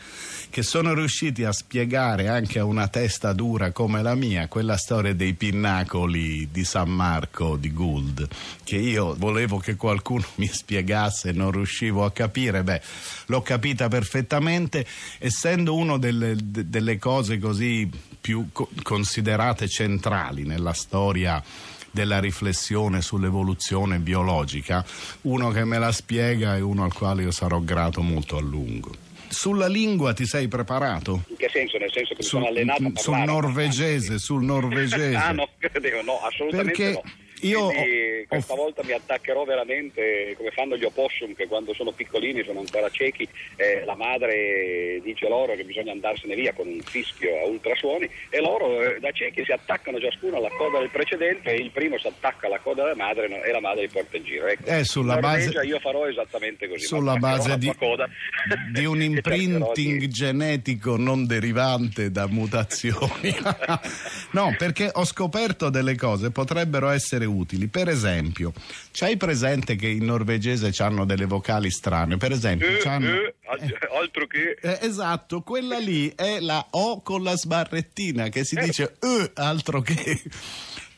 che 0.50 0.64
sono 0.64 0.92
riusciti 0.94 1.44
a 1.44 1.52
spiegare 1.52 2.26
anche 2.26 2.58
a 2.58 2.64
una 2.64 2.88
testa 2.88 3.32
dura 3.32 3.70
come 3.70 4.02
la 4.02 4.16
mia 4.16 4.48
quella 4.48 4.76
storia 4.76 5.14
dei 5.14 5.34
pinnacoli 5.34 6.48
di 6.50 6.64
San 6.64 6.90
Marco 6.90 7.56
di 7.56 7.72
Gould, 7.72 8.28
che 8.64 8.76
io 8.76 9.14
volevo 9.16 9.58
che 9.58 9.76
qualcuno 9.76 10.24
mi 10.36 10.48
spiegasse 10.48 11.30
non 11.30 11.52
riuscivo 11.52 12.04
a 12.04 12.10
capire, 12.10 12.64
beh, 12.64 12.82
l'ho 13.26 13.42
capita 13.42 13.86
perfettamente, 13.86 14.84
essendo 15.18 15.76
una 15.76 15.98
delle, 15.98 16.34
delle 16.36 16.98
cose 16.98 17.38
così 17.38 17.88
più 18.20 18.48
considerate 18.82 19.68
centrali 19.68 20.44
nella 20.44 20.72
storia 20.72 21.42
della 21.90 22.20
riflessione 22.20 23.00
sull'evoluzione 23.02 23.98
biologica, 23.98 24.84
uno 25.22 25.50
che 25.50 25.64
me 25.64 25.78
la 25.78 25.92
spiega 25.92 26.56
e 26.56 26.60
uno 26.60 26.84
al 26.84 26.92
quale 26.92 27.22
io 27.22 27.30
sarò 27.30 27.60
grato 27.60 28.00
molto 28.02 28.36
a 28.36 28.40
lungo. 28.40 28.94
Sulla 29.28 29.68
lingua 29.68 30.12
ti 30.12 30.26
sei 30.26 30.48
preparato? 30.48 31.22
In 31.28 31.36
che 31.36 31.48
senso? 31.52 31.78
Nel 31.78 31.92
senso 31.92 32.14
che 32.14 32.22
sul, 32.22 32.40
mi 32.40 32.46
sono 32.46 32.46
allenato 32.46 32.84
a 32.84 33.00
Sul 33.00 33.18
norvegese, 33.18 34.18
sul 34.18 34.42
norvegese. 34.42 35.14
ah 35.14 35.32
no, 35.32 35.48
credevo, 35.58 36.02
no, 36.02 36.20
assolutamente 36.20 36.72
Perché 36.72 36.92
no. 36.92 37.02
Io 37.42 37.66
Quindi 37.66 38.20
ho- 38.22 38.24
questa 38.28 38.52
ho- 38.52 38.56
volta 38.56 38.82
mi 38.84 38.92
attaccherò 38.92 39.44
veramente 39.44 40.34
come 40.36 40.50
fanno 40.50 40.76
gli 40.76 40.84
opossum 40.84 41.34
che 41.34 41.46
quando 41.46 41.72
sono 41.74 41.92
piccolini 41.92 42.42
sono 42.44 42.60
ancora 42.60 42.88
ciechi 42.90 43.26
eh, 43.56 43.82
la 43.84 43.94
madre 43.96 45.00
dice 45.02 45.28
loro 45.28 45.54
che 45.54 45.64
bisogna 45.64 45.92
andarsene 45.92 46.34
via 46.34 46.52
con 46.52 46.66
un 46.68 46.80
fischio 46.80 47.40
a 47.40 47.46
ultrasuoni 47.46 48.08
e 48.30 48.40
loro 48.40 48.82
eh, 48.82 48.98
da 49.00 49.10
ciechi 49.12 49.44
si 49.44 49.52
attaccano 49.52 49.98
ciascuno 50.00 50.36
alla 50.36 50.50
coda 50.56 50.78
del 50.78 50.90
precedente 50.90 51.50
e 51.52 51.56
il 51.56 51.70
primo 51.70 51.98
si 51.98 52.06
attacca 52.06 52.46
alla 52.46 52.58
coda 52.58 52.82
della 52.82 52.96
madre 52.96 53.28
no, 53.28 53.42
e 53.42 53.50
la 53.50 53.60
madre 53.60 53.82
li 53.82 53.88
porta 53.88 54.16
in 54.16 54.24
giro. 54.24 54.46
Ecco, 54.46 54.66
Eh, 54.68 54.84
sulla 54.84 55.16
base- 55.18 55.60
io 55.64 55.78
farò 55.80 56.06
esattamente 56.08 56.68
così. 56.68 56.84
sulla 56.86 57.16
base 57.16 57.56
di, 57.58 57.70
di 58.72 58.84
un 58.84 59.00
imprinting 59.02 59.98
di- 60.00 60.08
genetico 60.08 60.96
non 60.96 61.26
derivante 61.26 62.10
da 62.10 62.26
mutazioni. 62.26 63.34
no, 64.32 64.54
perché 64.58 64.90
ho 64.92 65.04
scoperto 65.04 65.70
delle 65.70 65.96
cose 65.96 66.30
potrebbero 66.30 66.88
essere 66.90 67.24
utili. 67.30 67.66
Per 67.68 67.88
esempio, 67.88 68.52
c'hai 68.92 69.16
presente 69.16 69.76
che 69.76 69.88
in 69.88 70.04
norvegese 70.04 70.72
hanno 70.82 71.04
delle 71.04 71.26
vocali 71.26 71.70
strane? 71.70 72.16
Per 72.16 72.32
esempio, 72.32 72.68
Eh, 72.68 72.78
c'hanno- 72.78 73.08
eh, 73.08 73.34
al- 73.46 73.78
altro 74.00 74.26
che 74.26 74.56
Eh, 74.60 74.78
esatto, 74.82 75.42
quella 75.42 75.78
lì 75.78 76.12
è 76.14 76.40
la 76.40 76.64
O 76.70 77.02
con 77.02 77.22
la 77.22 77.36
sbarrettina 77.36 78.28
che 78.28 78.44
si 78.44 78.56
dice 78.56 78.96
eh, 79.00 79.30
altro 79.34 79.80
che. 79.82 80.20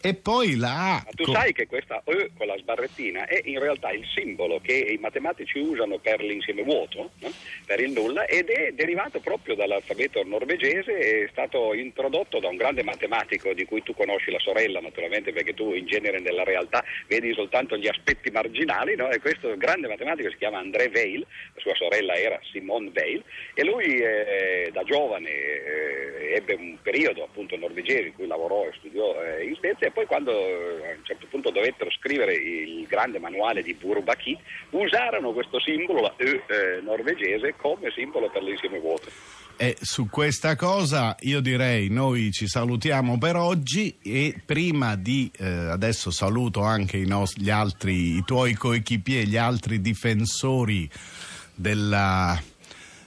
E 0.04 0.14
poi 0.14 0.56
la 0.56 0.96
A. 0.96 1.02
Ma 1.04 1.10
tu 1.14 1.22
con- 1.22 1.34
sai 1.34 1.52
che 1.52 1.68
questa 1.68 2.02
E 2.04 2.32
con 2.36 2.48
la 2.48 2.56
sbarrettina 2.58 3.24
è 3.26 3.40
in 3.44 3.60
realtà 3.60 3.92
il 3.92 4.04
simbolo 4.12 4.58
che 4.60 4.72
i 4.72 4.98
matematici 4.98 5.60
usano 5.60 5.98
per 5.98 6.20
l'insieme 6.20 6.64
vuoto, 6.64 7.12
no? 7.20 7.30
per 7.64 7.78
il 7.78 7.92
nulla, 7.92 8.26
ed 8.26 8.48
è 8.48 8.72
derivato 8.72 9.20
proprio 9.20 9.54
dall'alfabeto 9.54 10.24
norvegese, 10.24 10.98
è 10.98 11.28
stato 11.30 11.72
introdotto 11.72 12.40
da 12.40 12.48
un 12.48 12.56
grande 12.56 12.82
matematico 12.82 13.52
di 13.52 13.64
cui 13.64 13.84
tu 13.84 13.94
conosci 13.94 14.32
la 14.32 14.40
sorella 14.40 14.80
naturalmente 14.80 15.32
perché 15.32 15.54
tu 15.54 15.72
in 15.72 15.86
genere 15.86 16.18
nella 16.18 16.42
realtà 16.42 16.82
vedi 17.06 17.32
soltanto 17.32 17.76
gli 17.76 17.86
aspetti 17.86 18.30
marginali, 18.32 18.96
no? 18.96 19.08
e 19.08 19.20
questo 19.20 19.56
grande 19.56 19.86
matematico 19.86 20.30
si 20.30 20.36
chiama 20.36 20.58
André 20.58 20.90
Weil, 20.92 21.20
la 21.20 21.60
sua 21.60 21.76
sorella 21.76 22.14
era 22.14 22.40
Simone 22.50 22.90
Weil, 22.92 23.22
e 23.54 23.64
lui 23.64 23.84
eh, 23.84 24.68
da 24.72 24.82
giovane 24.82 25.30
eh, 25.30 26.34
ebbe 26.34 26.54
un 26.54 26.76
periodo 26.82 27.22
appunto 27.22 27.56
norvegese 27.56 28.08
in 28.08 28.14
cui 28.14 28.26
lavorò 28.26 28.64
e 28.64 28.72
studiò 28.78 29.22
eh, 29.22 29.44
in 29.44 29.54
Svezia 29.54 29.90
poi 29.92 30.06
quando 30.06 30.32
eh, 30.32 30.92
a 30.92 30.96
un 30.96 31.04
certo 31.04 31.26
punto 31.28 31.50
dovettero 31.50 31.90
scrivere 31.90 32.34
il 32.34 32.86
grande 32.86 33.18
manuale 33.18 33.62
di 33.62 33.74
Bourbaki 33.74 34.36
usarono 34.70 35.32
questo 35.32 35.60
simbolo, 35.60 36.00
la 36.00 36.14
E 36.16 36.42
eh, 36.46 36.80
norvegese, 36.82 37.54
come 37.56 37.90
simbolo 37.94 38.30
per 38.30 38.42
l'insieme 38.42 38.78
vuoto. 38.78 39.10
E 39.56 39.76
su 39.80 40.08
questa 40.08 40.56
cosa 40.56 41.14
io 41.20 41.40
direi 41.40 41.88
noi 41.88 42.32
ci 42.32 42.48
salutiamo 42.48 43.18
per 43.18 43.36
oggi 43.36 43.96
e 44.02 44.34
prima 44.44 44.96
di 44.96 45.30
eh, 45.38 45.46
adesso 45.46 46.10
saluto 46.10 46.62
anche 46.62 46.96
i, 46.96 47.06
nos- 47.06 47.36
gli 47.36 47.50
altri, 47.50 48.16
i 48.16 48.24
tuoi 48.24 48.54
coequipier, 48.54 49.26
gli 49.26 49.36
altri 49.36 49.80
difensori 49.80 50.88
della, 51.54 52.40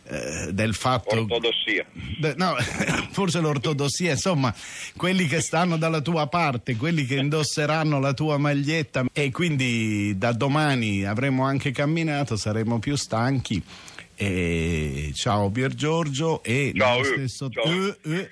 eh, 0.07 0.53
del 0.53 0.73
fatto 0.73 1.15
Ortodossia. 1.21 1.85
De- 2.19 2.33
no, 2.37 2.55
forse 3.11 3.39
l'ortodossia, 3.39 4.11
insomma, 4.11 4.53
quelli 4.95 5.27
che 5.27 5.41
stanno 5.41 5.77
dalla 5.77 6.01
tua 6.01 6.27
parte, 6.27 6.75
quelli 6.75 7.05
che 7.05 7.15
indosseranno 7.15 7.99
la 7.99 8.13
tua 8.13 8.37
maglietta 8.37 9.05
e 9.11 9.31
quindi 9.31 10.17
da 10.17 10.31
domani 10.31 11.05
avremo 11.05 11.43
anche 11.43 11.71
camminato, 11.71 12.35
saremo 12.35 12.79
più 12.79 12.95
stanchi. 12.95 13.61
E 14.17 15.11
ciao 15.13 15.49
Pier 15.49 15.73
Giorgio 15.75 16.41
e 16.41 16.71
Ciao, 16.73 17.03
stesso- 17.03 17.49
ciao. 17.49 17.95
eh, 18.03 18.29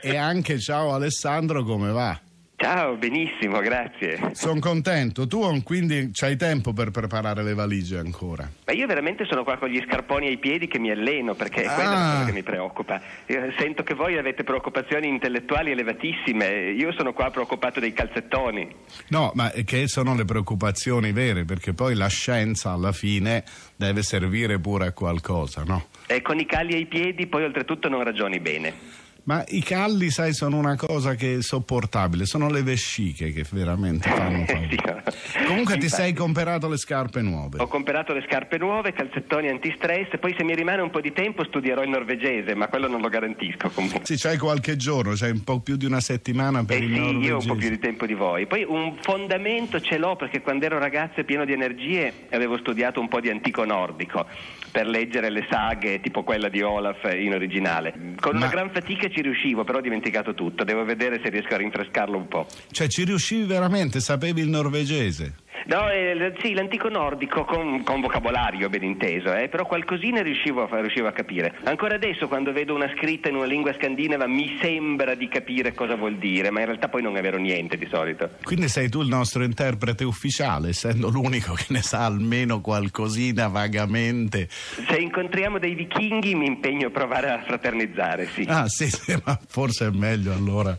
e 0.00 0.16
anche 0.16 0.60
ciao 0.60 0.92
Alessandro, 0.94 1.64
come 1.64 1.90
va? 1.90 2.20
Ciao, 2.58 2.96
benissimo, 2.96 3.60
grazie. 3.60 4.30
Sono 4.32 4.60
contento, 4.60 5.26
tu 5.26 5.62
quindi 5.62 6.08
c'hai 6.12 6.36
tempo 6.36 6.72
per 6.72 6.90
preparare 6.90 7.42
le 7.42 7.52
valigie 7.52 7.98
ancora. 7.98 8.50
Ma 8.64 8.72
io 8.72 8.86
veramente 8.86 9.26
sono 9.26 9.44
qua 9.44 9.58
con 9.58 9.68
gli 9.68 9.78
scarponi 9.86 10.26
ai 10.28 10.38
piedi 10.38 10.66
che 10.66 10.78
mi 10.78 10.90
alleno 10.90 11.34
perché 11.34 11.62
è 11.64 11.74
quella 11.74 11.90
Ah. 11.90 11.92
la 12.08 12.12
cosa 12.14 12.24
che 12.24 12.32
mi 12.32 12.42
preoccupa. 12.42 13.00
Io 13.26 13.52
sento 13.58 13.82
che 13.82 13.92
voi 13.92 14.16
avete 14.16 14.42
preoccupazioni 14.42 15.06
intellettuali 15.06 15.70
elevatissime, 15.72 16.70
io 16.70 16.92
sono 16.96 17.12
qua 17.12 17.30
preoccupato 17.30 17.78
dei 17.78 17.92
calzettoni. 17.92 18.74
No, 19.08 19.32
ma 19.34 19.50
che 19.50 19.86
sono 19.86 20.14
le 20.14 20.24
preoccupazioni 20.24 21.12
vere, 21.12 21.44
perché 21.44 21.74
poi 21.74 21.94
la 21.94 22.08
scienza 22.08 22.70
alla 22.70 22.92
fine 22.92 23.44
deve 23.76 24.02
servire 24.02 24.58
pure 24.58 24.86
a 24.86 24.92
qualcosa, 24.92 25.62
no? 25.62 25.88
E 26.06 26.22
con 26.22 26.38
i 26.38 26.46
calli 26.46 26.72
ai 26.74 26.86
piedi 26.86 27.26
poi 27.26 27.44
oltretutto 27.44 27.90
non 27.90 28.02
ragioni 28.02 28.40
bene. 28.40 29.04
Ma 29.26 29.44
i 29.48 29.60
calli, 29.60 30.10
sai, 30.10 30.32
sono 30.32 30.56
una 30.56 30.76
cosa 30.76 31.16
che 31.16 31.38
è 31.38 31.42
sopportabile, 31.42 32.26
sono 32.26 32.48
le 32.48 32.62
vesciche 32.62 33.32
che 33.32 33.44
veramente 33.50 34.08
fanno 34.08 34.44
paura. 34.44 34.68
Sì, 34.68 34.76
no. 34.86 35.46
Comunque 35.46 35.74
ti 35.78 35.84
Infatti. 35.86 36.02
sei 36.02 36.12
comprato 36.12 36.68
le 36.68 36.76
scarpe 36.76 37.22
nuove. 37.22 37.58
Ho 37.60 37.66
comprato 37.66 38.12
le 38.12 38.24
scarpe 38.28 38.56
nuove, 38.58 38.92
calzettoni 38.92 39.48
antistress 39.48 40.16
poi 40.20 40.32
se 40.38 40.44
mi 40.44 40.54
rimane 40.54 40.80
un 40.80 40.90
po' 40.90 41.00
di 41.00 41.12
tempo 41.12 41.42
studierò 41.44 41.82
il 41.82 41.88
norvegese, 41.88 42.54
ma 42.54 42.68
quello 42.68 42.86
non 42.86 43.00
lo 43.00 43.08
garantisco 43.08 43.68
comunque. 43.70 44.00
Sì, 44.04 44.14
c'hai 44.16 44.38
qualche 44.38 44.76
giorno, 44.76 45.14
c'hai 45.16 45.32
un 45.32 45.42
po' 45.42 45.58
più 45.58 45.74
di 45.76 45.86
una 45.86 46.00
settimana 46.00 46.64
per 46.64 46.76
Eh 46.76 46.84
il 46.84 46.92
sì, 46.94 46.98
norvegese. 47.00 47.26
io 47.26 47.36
ho 47.36 47.40
un 47.40 47.46
po' 47.46 47.54
più 47.56 47.68
di 47.68 47.78
tempo 47.80 48.06
di 48.06 48.14
voi. 48.14 48.46
Poi 48.46 48.64
un 48.68 48.96
fondamento 49.00 49.80
ce 49.80 49.98
l'ho 49.98 50.14
perché 50.14 50.40
quando 50.40 50.66
ero 50.66 50.78
ragazzo 50.78 51.18
e 51.18 51.24
pieno 51.24 51.44
di 51.44 51.52
energie 51.52 52.12
avevo 52.30 52.58
studiato 52.58 53.00
un 53.00 53.08
po' 53.08 53.18
di 53.18 53.28
antico 53.28 53.64
nordico 53.64 54.24
per 54.70 54.86
leggere 54.86 55.30
le 55.30 55.46
saghe 55.50 56.00
tipo 56.00 56.22
quella 56.22 56.48
di 56.48 56.62
Olaf 56.62 57.12
in 57.12 57.32
originale. 57.34 57.92
Con 58.20 58.32
Ma- 58.36 58.38
una 58.44 58.48
gran 58.48 58.70
fatica 58.70 59.08
ci 59.16 59.22
riuscivo, 59.22 59.64
però 59.64 59.78
ho 59.78 59.80
dimenticato 59.80 60.34
tutto. 60.34 60.62
Devo 60.62 60.84
vedere 60.84 61.18
se 61.22 61.30
riesco 61.30 61.54
a 61.54 61.56
rinfrescarlo 61.56 62.16
un 62.18 62.28
po'. 62.28 62.46
Cioè, 62.70 62.86
ci 62.88 63.04
riuscivi 63.04 63.44
veramente, 63.44 64.00
sapevi 64.00 64.42
il 64.42 64.48
norvegese? 64.48 65.36
No, 65.66 65.90
eh, 65.90 66.34
sì, 66.40 66.54
l'antico 66.54 66.88
nordico 66.88 67.44
con, 67.44 67.82
con 67.82 68.00
vocabolario 68.00 68.68
ben 68.68 68.84
inteso, 68.84 69.34
eh, 69.34 69.48
però 69.48 69.66
qualcosina 69.66 70.22
riuscivo 70.22 70.68
a, 70.68 70.80
riuscivo 70.80 71.08
a 71.08 71.12
capire. 71.12 71.54
Ancora 71.64 71.94
adesso 71.96 72.28
quando 72.28 72.52
vedo 72.52 72.74
una 72.74 72.90
scritta 72.96 73.28
in 73.28 73.36
una 73.36 73.46
lingua 73.46 73.74
scandinava 73.74 74.26
mi 74.26 74.56
sembra 74.60 75.14
di 75.14 75.28
capire 75.28 75.74
cosa 75.74 75.96
vuol 75.96 76.16
dire, 76.16 76.50
ma 76.50 76.60
in 76.60 76.66
realtà 76.66 76.88
poi 76.88 77.02
non 77.02 77.16
è 77.16 77.22
vero 77.22 77.38
niente 77.38 77.76
di 77.76 77.86
solito. 77.90 78.30
Quindi 78.42 78.68
sei 78.68 78.88
tu 78.88 79.00
il 79.00 79.08
nostro 79.08 79.42
interprete 79.42 80.04
ufficiale, 80.04 80.68
essendo 80.68 81.08
l'unico 81.08 81.54
che 81.54 81.66
ne 81.68 81.82
sa 81.82 82.04
almeno 82.04 82.60
qualcosina 82.60 83.48
vagamente. 83.48 84.48
Se 84.50 84.96
incontriamo 84.96 85.58
dei 85.58 85.74
vichinghi 85.74 86.34
mi 86.34 86.46
impegno 86.46 86.88
a 86.88 86.90
provare 86.90 87.30
a 87.30 87.42
fraternizzare, 87.42 88.26
sì. 88.26 88.44
Ah, 88.48 88.68
sì, 88.68 88.88
sì, 88.88 89.16
ma 89.24 89.38
forse 89.46 89.86
è 89.86 89.90
meglio 89.90 90.32
allora 90.32 90.76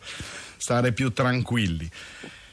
stare 0.58 0.92
più 0.92 1.12
tranquilli. 1.12 1.90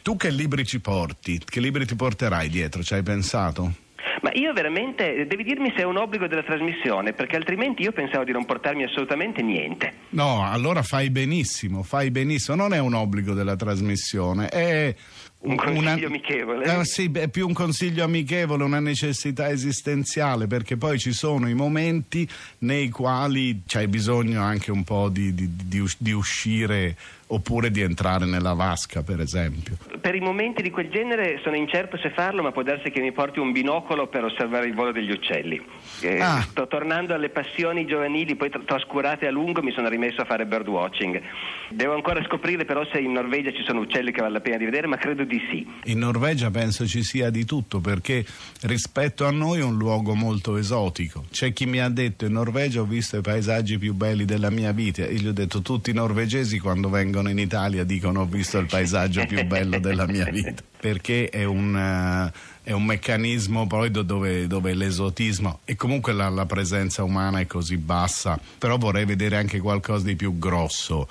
Tu 0.04 0.18
che 0.18 0.28
libri 0.28 0.66
ci 0.66 0.80
porti? 0.80 1.40
Che 1.42 1.60
libri 1.60 1.86
ti 1.86 1.96
porterai 1.96 2.50
dietro? 2.50 2.82
Ci 2.82 2.92
hai 2.92 3.02
pensato? 3.02 3.72
Ma 4.20 4.30
io 4.34 4.52
veramente, 4.52 5.24
devi 5.26 5.44
dirmi 5.44 5.72
se 5.74 5.80
è 5.80 5.84
un 5.84 5.96
obbligo 5.96 6.26
della 6.26 6.42
trasmissione, 6.42 7.14
perché 7.14 7.36
altrimenti 7.36 7.80
io 7.80 7.92
pensavo 7.92 8.22
di 8.22 8.30
non 8.32 8.44
portarmi 8.44 8.84
assolutamente 8.84 9.40
niente. 9.40 9.92
No, 10.10 10.46
allora 10.46 10.82
fai 10.82 11.08
benissimo, 11.08 11.82
fai 11.82 12.10
benissimo. 12.10 12.54
Non 12.54 12.74
è 12.74 12.78
un 12.80 12.92
obbligo 12.92 13.32
della 13.32 13.56
trasmissione, 13.56 14.48
è 14.48 14.94
Un 15.38 15.56
consiglio 15.56 16.08
amichevole. 16.08 16.80
Eh, 16.80 16.84
sì, 16.84 17.10
è 17.14 17.28
più 17.28 17.46
un 17.46 17.54
consiglio 17.54 18.04
amichevole, 18.04 18.62
una 18.62 18.80
necessità 18.80 19.48
esistenziale, 19.48 20.46
perché 20.46 20.76
poi 20.76 20.98
ci 20.98 21.12
sono 21.14 21.48
i 21.48 21.54
momenti 21.54 22.28
nei 22.58 22.90
quali 22.90 23.62
c'hai 23.66 23.88
bisogno 23.88 24.42
anche 24.42 24.70
un 24.70 24.84
po' 24.84 25.08
di, 25.08 25.34
di- 25.34 25.48
di 25.64 25.82
di 25.96 26.12
uscire 26.12 26.94
oppure 27.28 27.70
di 27.70 27.80
entrare 27.80 28.26
nella 28.26 28.52
vasca, 28.52 29.02
per 29.02 29.20
esempio. 29.20 29.76
Per 30.00 30.14
i 30.14 30.20
momenti 30.20 30.62
di 30.62 30.70
quel 30.70 30.90
genere 30.90 31.40
sono 31.42 31.56
incerto 31.56 31.96
se 31.96 32.10
farlo, 32.10 32.42
ma 32.42 32.52
può 32.52 32.62
darsi 32.62 32.90
che 32.90 33.00
mi 33.00 33.12
porti 33.12 33.38
un 33.38 33.52
binocolo 33.52 34.06
per 34.08 34.24
osservare 34.24 34.66
il 34.66 34.74
volo 34.74 34.92
degli 34.92 35.10
uccelli. 35.10 35.60
Eh, 36.00 36.20
Ah. 36.20 36.42
Sto 36.42 36.66
tornando 36.66 37.14
alle 37.14 37.30
passioni 37.30 37.86
giovanili, 37.86 38.36
poi 38.36 38.50
tra- 38.50 38.60
trascurate 38.64 39.26
a 39.26 39.30
lungo 39.30 39.62
mi 39.62 39.72
sono 39.72 39.88
rimesso 39.88 40.20
a 40.20 40.24
fare 40.24 40.44
birdwatching. 40.46 41.20
Devo 41.70 41.94
ancora 41.94 42.22
scoprire 42.24 42.64
però 42.64 42.84
se 42.92 42.98
in 42.98 43.12
Norvegia 43.12 43.52
ci 43.52 43.62
sono 43.66 43.80
uccelli 43.80 44.12
che 44.12 44.20
vale 44.20 44.34
la 44.34 44.40
pena 44.40 44.56
di 44.58 44.64
vedere, 44.66 44.86
ma 44.86 44.96
credo 44.96 45.24
di 45.24 45.40
sì. 45.50 45.66
In 45.90 45.98
Norvegia 45.98 46.50
penso 46.50 46.86
ci 46.86 47.02
sia 47.02 47.30
di 47.30 47.44
tutto 47.44 47.80
perché 47.80 48.24
rispetto 48.62 49.26
a 49.26 49.30
noi 49.30 49.60
è 49.60 49.64
un 49.64 49.76
luogo 49.76 50.14
molto 50.14 50.56
esotico. 50.56 51.24
C'è 51.30 51.52
chi 51.52 51.66
mi 51.66 51.80
ha 51.80 51.88
detto 51.88 52.26
in 52.26 52.32
Norvegia 52.32 52.80
ho 52.80 52.84
visto 52.84 53.16
i 53.16 53.20
paesaggi 53.22 53.78
più 53.78 53.94
belli 53.94 54.24
della 54.24 54.50
mia 54.50 54.72
vita 54.72 55.04
e 55.04 55.14
gli 55.14 55.26
ho 55.26 55.32
detto 55.32 55.62
tutti 55.62 55.90
i 55.90 55.94
norvegesi 55.94 56.58
quando 56.58 56.90
vengono 56.90 57.13
in 57.20 57.38
Italia 57.38 57.84
dicono 57.84 58.20
ho 58.20 58.26
visto 58.26 58.58
il 58.58 58.66
paesaggio 58.66 59.24
più 59.26 59.44
bello 59.44 59.78
della 59.78 60.06
mia 60.06 60.26
vita. 60.26 60.62
Perché 60.84 61.28
è 61.28 61.44
un, 61.44 61.76
eh, 61.76 62.32
è 62.62 62.72
un 62.72 62.84
meccanismo 62.84 63.66
poi 63.66 63.90
dove, 63.90 64.46
dove 64.46 64.74
l'esotismo 64.74 65.60
e 65.64 65.76
comunque 65.76 66.12
la, 66.12 66.28
la, 66.28 66.46
presenza 66.46 67.02
umana 67.02 67.40
è 67.40 67.46
così 67.46 67.76
bassa, 67.76 68.38
però 68.58 68.76
vorrei 68.76 69.04
vedere 69.04 69.36
anche 69.36 69.60
qualcosa 69.60 70.04
di 70.04 70.16
più 70.16 70.38
grosso 70.38 71.08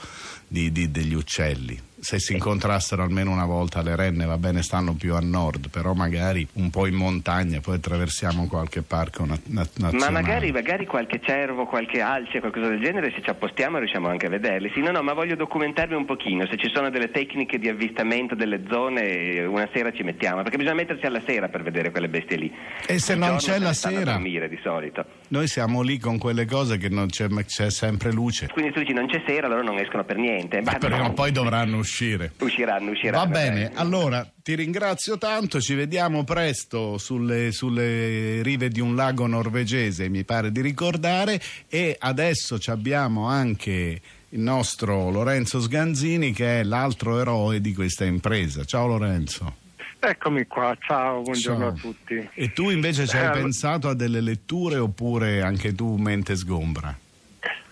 di, 0.47 0.71
di, 0.71 0.91
degli 0.91 1.13
uccelli 1.13 1.81
se 2.03 2.19
si 2.19 2.33
incontrassero 2.33 3.01
almeno 3.01 3.31
una 3.31 3.45
volta 3.45 3.81
le 3.81 3.95
renne, 3.95 4.25
va 4.25 4.37
bene, 4.37 4.61
stanno 4.61 4.93
più 4.93 5.15
a 5.15 5.21
nord, 5.21 5.69
però 5.69 5.93
magari 5.93 6.45
un 6.55 6.69
po' 6.69 6.85
in 6.85 6.95
montagna, 6.95 7.61
poi 7.61 7.75
attraversiamo 7.75 8.45
qualche 8.47 8.81
parco 8.81 9.23
na- 9.23 9.39
nazionale. 9.45 9.97
Ma 9.97 10.09
magari, 10.09 10.51
magari, 10.51 10.85
qualche 10.85 11.21
cervo, 11.23 11.65
qualche 11.65 12.01
alce, 12.01 12.41
qualcosa 12.41 12.67
del 12.67 12.81
genere, 12.81 13.09
se 13.15 13.21
ci 13.21 13.29
appostiamo 13.29 13.77
riusciamo 13.77 14.09
anche 14.09 14.25
a 14.25 14.29
vederli. 14.29 14.69
Sì, 14.73 14.81
no, 14.81 14.91
no, 14.91 15.01
ma 15.01 15.13
voglio 15.13 15.37
documentarmi 15.37 15.95
un 15.95 16.03
pochino, 16.03 16.45
se 16.45 16.57
ci 16.57 16.69
sono 16.73 16.89
delle 16.89 17.09
tecniche 17.09 17.57
di 17.57 17.69
avvistamento 17.69 18.35
delle 18.35 18.63
zone, 18.69 19.45
una 19.45 19.69
sera 19.71 19.93
ci 19.93 20.03
mettiamo, 20.03 20.41
perché 20.41 20.57
bisogna 20.57 20.75
mettersi 20.75 21.05
alla 21.05 21.21
sera 21.25 21.47
per 21.47 21.63
vedere 21.63 21.89
quelle 21.91 22.09
bestie 22.09 22.35
lì. 22.35 22.53
E 22.85 22.99
se 22.99 23.15
non 23.15 23.37
c'è 23.37 23.59
la 23.59 23.71
sera? 23.71 24.11
Dormire 24.11 24.49
di 24.49 24.59
solito. 24.61 25.05
Noi 25.29 25.47
siamo 25.47 25.81
lì 25.81 25.97
con 25.99 26.17
quelle 26.17 26.45
cose 26.45 26.77
che 26.77 26.89
non 26.89 27.07
c'è, 27.07 27.29
c'è 27.45 27.71
sempre 27.71 28.11
luce. 28.11 28.49
Quindi 28.51 28.73
tu 28.73 28.79
dici 28.79 28.91
non 28.91 29.07
c'è 29.07 29.23
sera, 29.25 29.47
loro 29.47 29.63
non 29.63 29.79
escono 29.79 30.03
per 30.03 30.17
niente. 30.17 30.61
Ma 30.61 30.73
prima 30.73 31.05
o 31.05 31.13
poi 31.13 31.31
dovranno 31.31 31.77
uscire 31.77 31.91
uscire. 31.93 32.33
Usciranno, 32.39 32.91
usciranno. 32.91 33.23
Va 33.23 33.27
bene, 33.27 33.71
allora 33.75 34.27
ti 34.41 34.55
ringrazio 34.55 35.19
tanto, 35.19 35.61
ci 35.61 35.75
vediamo 35.75 36.23
presto 36.23 36.97
sulle, 36.97 37.51
sulle, 37.51 38.41
rive 38.41 38.69
di 38.69 38.79
un 38.79 38.95
lago 38.95 39.27
norvegese, 39.27 40.09
mi 40.09 40.23
pare 40.23 40.51
di 40.51 40.61
ricordare, 40.61 41.39
e 41.69 41.95
adesso 41.99 42.57
abbiamo 42.65 43.27
anche 43.27 44.01
il 44.29 44.39
nostro 44.39 45.11
Lorenzo 45.11 45.61
Sganzini 45.61 46.33
che 46.33 46.61
è 46.61 46.63
l'altro 46.63 47.19
eroe 47.19 47.61
di 47.61 47.73
questa 47.73 48.05
impresa. 48.05 48.65
Ciao 48.65 48.87
Lorenzo. 48.87 49.61
Eccomi 49.99 50.47
qua, 50.47 50.75
ciao, 50.81 51.21
buongiorno 51.21 51.65
ciao. 51.65 51.69
a 51.69 51.79
tutti. 51.79 52.29
E 52.33 52.51
tu 52.51 52.69
invece 52.69 53.07
ci 53.07 53.15
hai 53.15 53.27
eh, 53.27 53.41
pensato 53.41 53.87
a 53.87 53.93
delle 53.93 54.19
letture 54.19 54.77
oppure 54.77 55.41
anche 55.41 55.73
tu 55.73 55.95
mente 55.95 56.35
sgombra? 56.35 56.97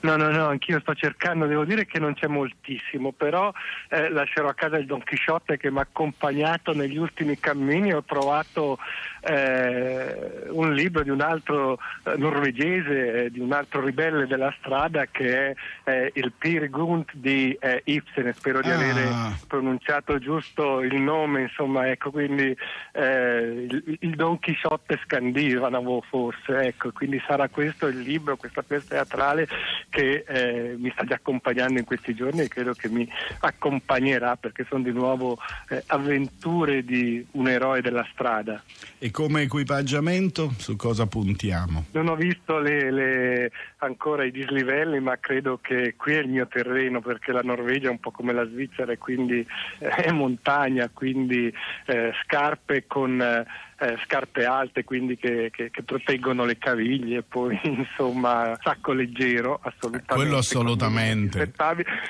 No, 0.01 0.15
no, 0.15 0.31
no, 0.31 0.47
anch'io 0.47 0.79
sto 0.79 0.95
cercando, 0.95 1.45
devo 1.45 1.63
dire 1.63 1.85
che 1.85 1.99
non 1.99 2.13
c'è 2.13 2.27
moltissimo, 2.27 3.11
però 3.11 3.51
eh, 3.89 4.09
lascerò 4.09 4.47
a 4.47 4.53
casa 4.53 4.77
il 4.77 4.87
Don 4.87 5.03
Chisciotte 5.03 5.57
che 5.57 5.69
mi 5.69 5.77
ha 5.77 5.81
accompagnato 5.81 6.73
negli 6.73 6.97
ultimi 6.97 7.39
cammini, 7.39 7.93
ho 7.93 8.03
trovato 8.03 8.79
eh, 9.21 10.47
un 10.49 10.73
libro 10.73 11.03
di 11.03 11.09
un 11.09 11.21
altro 11.21 11.77
eh, 12.03 12.15
norvegese, 12.17 13.25
eh, 13.25 13.31
di 13.31 13.39
un 13.39 13.51
altro 13.53 13.81
ribelle 13.81 14.27
della 14.27 14.53
strada 14.59 15.05
che 15.05 15.55
è 15.83 16.09
il 16.13 16.31
Peer 16.37 16.69
Gunt 16.69 17.11
di 17.13 17.55
eh, 17.59 17.81
Ibsen, 17.85 18.31
spero 18.33 18.61
di 18.61 18.69
ah. 18.69 18.75
avere 18.75 19.09
pronunciato 19.47 20.17
giusto 20.19 20.81
il 20.81 20.99
nome, 20.99 21.43
insomma, 21.43 21.89
ecco, 21.89 22.11
quindi 22.11 22.55
eh, 22.93 23.65
il, 23.69 23.97
il, 23.99 24.15
Don 24.15 24.39
Chisciotte 24.39 24.99
scandinavo 25.03 26.01
forse, 26.07 26.59
ecco, 26.61 26.91
quindi 26.91 27.21
sarà 27.25 27.47
questo 27.49 27.87
il 27.87 27.99
libro, 27.99 28.37
questa 28.37 28.63
pièce 28.63 28.87
teatrale 28.87 29.47
che 29.89 30.23
eh, 30.27 30.75
mi 30.77 30.89
sta 30.91 31.03
già 31.03 31.15
accompagnando 31.15 31.79
in 31.79 31.85
questi 31.85 32.13
giorni 32.15 32.41
e 32.41 32.47
credo 32.47 32.73
che 32.73 32.89
mi 32.89 33.07
accompagnerà 33.41 34.35
perché 34.35 34.65
sono 34.67 34.83
di 34.83 34.91
nuovo 34.91 35.37
eh, 35.69 35.83
avventure 35.87 36.83
di 36.83 37.25
un 37.31 37.47
eroe 37.47 37.81
della 37.81 38.07
strada. 38.11 38.61
E 38.97 39.10
come 39.11 39.43
equipaggiamento 39.43 40.51
su 40.57 40.75
cosa 40.75 41.05
puntiamo? 41.05 41.85
Non 41.91 42.07
ho 42.07 42.15
visto 42.15 42.59
le, 42.59 42.91
le, 42.91 43.51
ancora 43.77 44.23
i 44.23 44.31
dislivelli 44.31 44.99
ma 44.99 45.17
credo 45.19 45.59
che 45.61 45.95
qui 45.95 46.13
è 46.13 46.19
il 46.19 46.29
mio 46.29 46.47
terreno 46.47 47.01
perché 47.01 47.31
la 47.31 47.41
Norvegia 47.43 47.87
è 47.87 47.91
un 47.91 47.99
po' 47.99 48.11
come 48.11 48.33
la 48.33 48.45
Svizzera 48.45 48.91
e 48.91 48.97
quindi 48.97 49.45
eh, 49.79 49.87
è 49.87 50.11
montagna, 50.11 50.89
quindi 50.93 51.53
eh, 51.85 52.11
scarpe 52.23 52.85
con 52.87 53.21
eh, 53.21 53.45
eh, 53.81 53.97
scarpe 54.05 54.45
alte 54.45 54.83
quindi 54.83 55.17
che, 55.17 55.49
che, 55.51 55.71
che, 55.71 55.81
proteggono 55.81 56.45
le 56.45 56.59
caviglie, 56.59 57.23
poi 57.23 57.59
insomma 57.65 58.55
sacco 58.61 58.93
leggero 58.93 59.59
assolutamente. 59.63 60.13
Quello 60.13 60.37
assolutamente. 60.37 61.51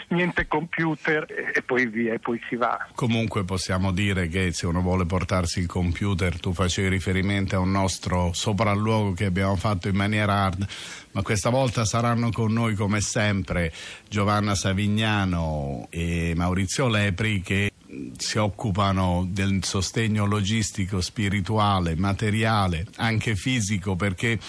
Niente 0.09 0.47
computer 0.47 1.25
e 1.55 1.61
poi 1.61 1.87
via 1.87 2.13
e 2.13 2.19
poi 2.19 2.41
si 2.49 2.57
va. 2.57 2.87
Comunque 2.93 3.45
possiamo 3.45 3.93
dire 3.93 4.27
che 4.27 4.51
se 4.51 4.65
uno 4.65 4.81
vuole 4.81 5.05
portarsi 5.05 5.59
il 5.59 5.67
computer, 5.67 6.39
tu 6.39 6.53
facevi 6.53 6.89
riferimento 6.89 7.55
a 7.55 7.59
un 7.59 7.71
nostro 7.71 8.31
sopralluogo 8.33 9.13
che 9.13 9.25
abbiamo 9.25 9.55
fatto 9.55 9.87
in 9.87 9.95
maniera 9.95 10.33
hard 10.33 10.67
ma 11.13 11.21
questa 11.23 11.49
volta 11.49 11.83
saranno 11.83 12.31
con 12.31 12.53
noi 12.53 12.75
come 12.75 13.01
sempre 13.01 13.73
Giovanna 14.07 14.55
Savignano 14.55 15.87
e 15.89 16.33
Maurizio 16.35 16.87
Lepri 16.87 17.41
che 17.41 17.70
si 18.17 18.37
occupano 18.37 19.27
del 19.29 19.63
sostegno 19.63 20.25
logistico, 20.25 21.01
spirituale, 21.01 21.95
materiale, 21.95 22.85
anche 22.97 23.35
fisico, 23.35 23.95
perché 23.95 24.39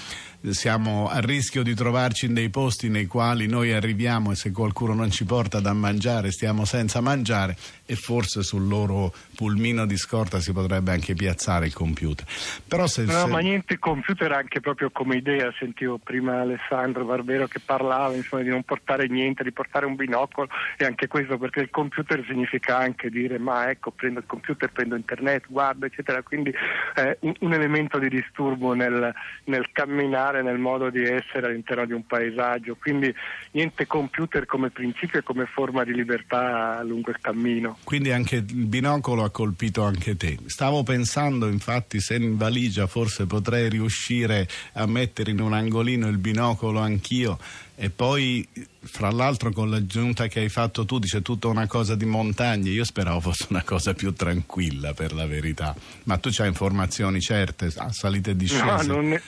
siamo 0.51 1.09
a 1.09 1.21
rischio 1.21 1.63
di 1.63 1.75
trovarci 1.75 2.27
in 2.27 2.35
dei 2.35 2.51
posti 2.51 2.89
nei 2.89 3.07
quali 3.07 3.47
noi 3.47 3.73
arriviamo 3.73 4.33
e 4.33 4.35
se 4.35 4.51
qualcuno 4.51 4.95
non 4.95 5.11
ci 5.11 5.25
porta 5.25 5.61
da 5.61 5.73
mangiare 5.73 6.33
stiamo 6.33 6.65
senza 6.65 7.01
mangiare 7.01 7.57
e 7.87 7.95
forse 7.95 8.43
sul 8.43 8.67
loro 8.67 9.13
pulmino 9.37 9.87
di 9.87 9.97
scorta 9.97 10.41
si 10.41 10.53
potrebbe 10.53 10.93
anche 10.93 11.15
piazzare 11.15 11.67
il 11.67 11.75
computer. 11.75 12.27
Però 12.67 12.87
se, 12.87 13.05
no, 13.05 13.13
se... 13.13 13.27
ma 13.27 13.39
niente 13.41 13.79
computer 13.79 14.33
anche 14.33 14.61
proprio 14.61 14.91
come 14.91 15.17
idea, 15.17 15.53
sentivo 15.59 15.99
prima 15.99 16.41
Alessandro 16.41 17.05
Barbero 17.05 17.47
che 17.47 17.61
parlava 17.61 18.15
insomma, 18.15 18.43
di 18.43 18.49
non 18.49 18.63
portare 18.63 19.07
niente, 19.09 19.45
di 19.45 19.53
portare 19.53 19.87
un 19.87 19.95
binocolo 19.95 20.49
e 20.77 20.85
anche 20.85 21.07
questo 21.07 21.39
perché 21.39 21.61
il 21.61 21.71
computer 21.71 22.25
significa 22.27 22.79
anche 22.79 23.11
dire 23.11 23.39
ma 23.39 23.69
ecco 23.69 23.91
prendo 23.91 24.21
il 24.21 24.27
computer, 24.27 24.71
prendo 24.71 24.97
internet, 24.97 25.45
guardo 25.49 25.87
eccetera, 25.87 26.23
quindi 26.23 26.53
eh, 26.97 27.19
un, 27.21 27.35
un, 27.41 27.53
elemento 27.53 27.99
di 27.99 28.09
disturbo 28.09 28.73
nel, 28.73 29.13
nel 29.45 29.71
camminare 29.73 30.32
fare 30.33 30.43
nel 30.43 30.59
modo 30.59 30.89
di 30.89 31.03
essere 31.03 31.49
all'interno 31.49 31.85
di 31.85 31.93
un 31.93 32.07
paesaggio, 32.07 32.77
quindi 32.81 33.15
niente 33.53 33.87
computer 33.87 34.47
come 34.47 34.71
principio 34.71 35.19
e 35.19 35.23
come 35.23 35.45
forma 35.45 35.85
di 35.85 35.93
libertà 35.93 36.83
lungo 36.83 37.11
il 37.11 37.19
cammino. 37.21 37.79
Quindi 37.85 38.11
anche 38.11 38.37
il 38.37 38.67
binocolo 38.67 39.23
ha 39.25 39.31
colpito 39.31 39.83
anche 39.85 40.17
te. 40.17 40.39
Stavo 40.47 40.83
pensando 40.83 41.47
infatti 41.49 42.01
se 42.01 42.15
in 42.15 42.39
valigia 42.39 42.87
forse 42.87 43.27
potrei 43.27 43.69
riuscire 43.69 44.49
a 44.73 44.87
mettere 44.87 45.31
in 45.31 45.41
un 45.41 45.53
angolino 45.53 46.09
il 46.09 46.19
binocolo 46.19 46.81
anch'io. 46.81 47.39
E 47.75 47.91
poi 47.91 48.47
fra 48.83 49.11
l'altro 49.11 49.51
con 49.51 49.69
l'aggiunta 49.69 50.29
che 50.29 50.41
hai 50.41 50.49
fatto 50.49 50.85
tu 50.85 50.99
dice 50.99 51.21
tutta 51.21 51.49
una 51.49 51.67
cosa 51.67 51.97
di 51.97 52.05
montagne 52.05 52.71
io 52.71 52.85
speravo 52.85 53.19
fosse 53.19 53.47
una 53.49 53.63
cosa 53.63 53.93
più 53.95 54.13
tranquilla 54.13 54.93
per 54.93 55.13
la 55.13 55.27
verità. 55.27 55.75
Ma 56.05 56.17
tu 56.19 56.31
hai 56.39 56.47
informazioni 56.49 57.21
certe 57.21 57.71
salite 57.71 58.31
e 58.33 58.37
discese? 58.37 58.87
No, 58.87 58.95
non 58.95 59.09
ne, 59.09 59.23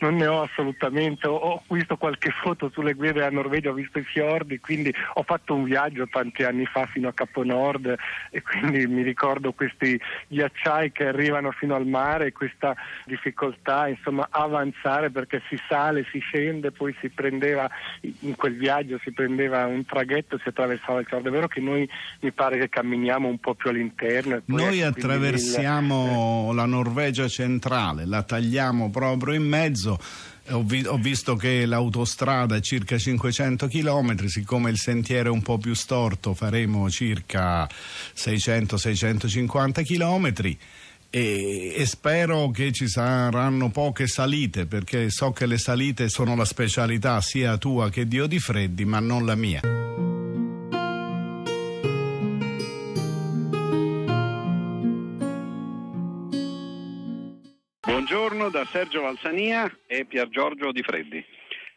non 0.00 0.16
ne 0.16 0.26
ho 0.26 0.42
assolutamente, 0.42 1.26
ho 1.26 1.62
visto 1.68 1.96
qualche 1.96 2.30
foto 2.42 2.70
sulle 2.72 2.94
guide 2.94 3.14
della 3.14 3.30
Norvegia, 3.30 3.70
ho 3.70 3.74
visto 3.74 3.98
i 3.98 4.04
fiordi, 4.04 4.58
quindi 4.58 4.92
ho 5.14 5.22
fatto 5.22 5.54
un 5.54 5.64
viaggio 5.64 6.06
tanti 6.08 6.42
anni 6.42 6.66
fa 6.66 6.86
fino 6.86 7.08
a 7.08 7.12
Capo 7.12 7.44
Nord 7.44 7.94
e 8.30 8.42
quindi 8.42 8.86
mi 8.86 9.02
ricordo 9.02 9.52
questi 9.52 10.00
ghiacciai 10.28 10.92
che 10.92 11.06
arrivano 11.06 11.50
fino 11.52 11.74
al 11.74 11.86
mare 11.86 12.32
questa 12.32 12.74
difficoltà 13.04 13.88
insomma 13.88 14.28
avanzare 14.30 15.10
perché 15.10 15.42
si 15.48 15.58
sale, 15.68 16.06
si 16.10 16.18
scende, 16.18 16.70
poi 16.70 16.94
si 17.00 17.08
prendeva 17.10 17.68
in 18.00 18.34
quel 18.36 18.56
viaggio 18.56 18.98
si 19.02 19.12
prendeva 19.12 19.66
un 19.66 19.84
traghetto, 19.84 20.38
si 20.38 20.48
attraversava 20.48 21.00
il 21.00 21.06
fiordo, 21.06 21.28
è 21.28 21.32
vero 21.32 21.48
che 21.48 21.60
noi 21.60 21.88
mi 22.20 22.32
pare 22.32 22.58
che 22.58 22.68
camminiamo 22.68 23.28
un 23.28 23.38
po' 23.38 23.54
più 23.54 23.70
all'interno. 23.70 24.40
Noi 24.46 24.80
ecco, 24.80 24.98
attraversiamo 24.98 26.48
il... 26.50 26.56
la 26.56 26.64
Norvegia 26.64 27.28
centrale, 27.28 28.06
la 28.06 28.22
tagliamo 28.22 28.90
proprio 28.90 29.34
in 29.34 29.46
mezzo 29.46 29.89
mezzo. 29.90 29.98
Ho, 30.50 30.62
vi- 30.62 30.86
ho, 30.86 30.96
visto 30.96 31.36
che 31.36 31.64
l'autostrada 31.64 32.56
è 32.56 32.60
circa 32.60 32.98
500 32.98 33.68
km, 33.68 34.26
siccome 34.26 34.70
il 34.70 34.78
sentiero 34.78 35.28
è 35.28 35.32
un 35.32 35.42
po' 35.42 35.58
più 35.58 35.74
storto 35.74 36.34
faremo 36.34 36.90
circa 36.90 37.68
600-650 38.16 39.84
km. 39.84 40.56
E, 41.12 41.74
e, 41.76 41.86
spero 41.86 42.50
che 42.50 42.70
ci 42.70 42.88
saranno 42.88 43.70
poche 43.70 44.06
salite 44.06 44.66
perché 44.66 45.10
so 45.10 45.32
che 45.32 45.46
le 45.46 45.58
salite 45.58 46.08
sono 46.08 46.36
la 46.36 46.44
specialità 46.44 47.20
sia 47.20 47.58
tua 47.58 47.90
che 47.90 48.06
Dio 48.06 48.28
di 48.28 48.38
Freddi 48.38 48.84
ma 48.84 49.00
non 49.00 49.26
la 49.26 49.34
mia. 49.34 49.60
Buongiorno 58.00 58.48
da 58.48 58.64
Sergio 58.64 59.02
Valsania 59.02 59.70
e 59.86 60.06
Pier 60.06 60.26
Giorgio 60.30 60.72
Di 60.72 60.82
Freddi. 60.82 61.22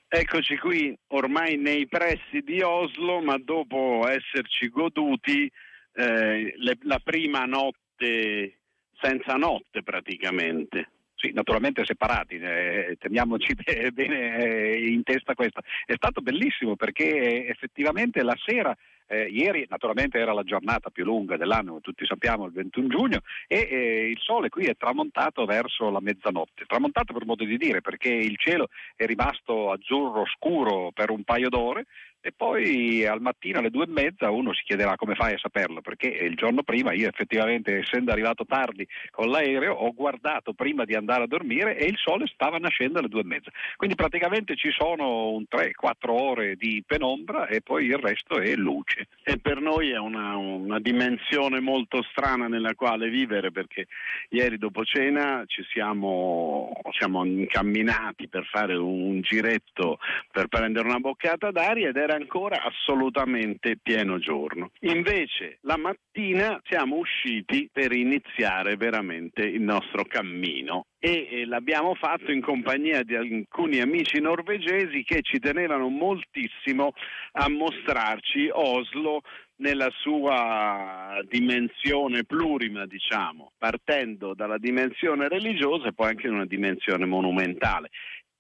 Eccoci 0.07 0.57
qui 0.57 0.97
ormai 1.07 1.57
nei 1.57 1.85
pressi 1.85 2.39
di 2.45 2.61
Oslo, 2.61 3.19
ma 3.19 3.37
dopo 3.37 4.07
esserci 4.07 4.69
goduti 4.69 5.51
eh, 5.95 6.53
le, 6.55 6.77
la 6.83 6.99
prima 7.03 7.43
notte 7.43 8.59
senza 9.01 9.33
notte 9.35 9.83
praticamente. 9.83 10.92
Sì, 11.23 11.31
naturalmente 11.31 11.85
separati, 11.85 12.35
eh, 12.35 12.97
teniamoci 12.99 13.55
bene 13.93 14.37
eh, 14.37 14.91
in 14.91 15.03
testa 15.03 15.35
questo. 15.35 15.61
È 15.85 15.93
stato 15.95 16.19
bellissimo 16.21 16.75
perché 16.75 17.47
effettivamente 17.47 18.21
la 18.23 18.35
sera 18.45 18.75
eh, 19.07 19.27
ieri 19.27 19.65
naturalmente 19.69 20.17
era 20.17 20.33
la 20.33 20.43
giornata 20.43 20.89
più 20.89 21.05
lunga 21.05 21.37
dell'anno, 21.37 21.79
tutti 21.79 22.05
sappiamo, 22.05 22.45
il 22.45 22.51
21 22.51 22.87
giugno, 22.87 23.19
e 23.47 23.67
eh, 23.69 24.09
il 24.09 24.19
sole 24.19 24.49
qui 24.49 24.65
è 24.65 24.75
tramontato 24.75 25.45
verso 25.45 25.89
la 25.89 26.01
mezzanotte. 26.01 26.65
Tramontato 26.65 27.13
per 27.13 27.25
modo 27.25 27.45
di 27.45 27.57
dire, 27.57 27.79
perché 27.79 28.09
il 28.09 28.37
cielo 28.37 28.67
è 28.95 29.05
rimasto 29.05 29.71
azzurro 29.71 30.25
scuro 30.25 30.91
per 30.93 31.09
un 31.09 31.23
paio 31.23 31.47
d'ore, 31.47 31.85
e 32.25 32.31
poi 32.31 33.05
al 33.05 33.19
mattino 33.19 33.59
alle 33.59 33.69
due 33.69 33.83
e 33.83 33.89
mezza 33.89 34.31
uno 34.31 34.53
si 34.53 34.63
chiederà 34.63 34.95
come 34.95 35.13
fai 35.13 35.33
a 35.33 35.37
saperlo, 35.37 35.81
perché 35.81 36.07
il 36.07 36.35
giorno 36.35 36.63
prima 36.63 36.93
io 36.93 37.09
effettivamente 37.09 37.79
essendo 37.79 38.13
arrivato 38.13 38.45
tardi 38.45 38.87
con 39.11 39.27
l'aereo 39.27 39.73
ho 39.73 39.93
guardato 39.93 40.53
prima 40.53 40.85
di 40.85 40.95
andare 40.95 41.23
a 41.23 41.27
dormire 41.27 41.77
e 41.77 41.85
il 41.85 41.97
sole 41.97 42.25
stava 42.27 42.57
nascendo 42.59 42.99
alle 42.99 43.09
due 43.09 43.21
e 43.21 43.25
mezza. 43.25 43.51
Quindi 43.75 43.97
praticamente 43.97 44.55
ci 44.55 44.71
sono 44.71 45.31
un 45.31 45.43
3-4 45.51 45.71
ore 46.07 46.55
di 46.55 46.81
penombra 46.87 47.47
e 47.47 47.59
poi 47.59 47.87
il 47.87 47.97
resto 47.97 48.39
è 48.39 48.55
luce. 48.55 49.07
E 49.21 49.37
per 49.39 49.59
noi 49.59 49.91
è 49.91 49.97
una, 49.97 50.37
una 50.37 50.79
dimensione 50.79 51.59
molto 51.59 52.01
strana 52.03 52.47
nella 52.47 52.73
quale 52.73 53.09
vivere 53.09 53.51
perché 53.51 53.87
ieri 54.29 54.57
dopo 54.57 54.85
cena 54.85 55.43
ci 55.45 55.63
siamo, 55.73 56.71
siamo 56.97 57.25
incamminati 57.25 58.29
per 58.29 58.45
fare 58.45 58.75
un 58.75 59.19
giretto 59.19 59.99
per 60.31 60.47
prendere 60.47 60.87
una 60.87 60.99
boccata 60.99 61.51
d'aria 61.51 61.89
ed 61.89 61.97
era 61.97 62.12
era 62.13 62.15
ancora 62.15 62.61
assolutamente 62.63 63.77
pieno 63.81 64.19
giorno. 64.19 64.71
Invece 64.81 65.57
la 65.61 65.77
mattina 65.77 66.61
siamo 66.63 66.97
usciti 66.97 67.69
per 67.71 67.91
iniziare 67.91 68.75
veramente 68.75 69.41
il 69.41 69.61
nostro 69.61 70.05
cammino 70.05 70.85
e 70.99 71.43
l'abbiamo 71.45 71.95
fatto 71.95 72.31
in 72.31 72.41
compagnia 72.41 73.03
di 73.03 73.15
alcuni 73.15 73.79
amici 73.79 74.21
norvegesi 74.21 75.03
che 75.03 75.21
ci 75.21 75.39
tenevano 75.39 75.89
moltissimo 75.89 76.93
a 77.33 77.49
mostrarci 77.49 78.49
Oslo 78.51 79.21
nella 79.55 79.89
sua 79.99 81.19
dimensione 81.27 82.23
plurima, 82.23 82.85
diciamo, 82.85 83.51
partendo 83.57 84.33
dalla 84.33 84.57
dimensione 84.57 85.27
religiosa 85.27 85.87
e 85.87 85.93
poi 85.93 86.09
anche 86.09 86.27
in 86.27 86.33
una 86.33 86.45
dimensione 86.45 87.05
monumentale 87.05 87.89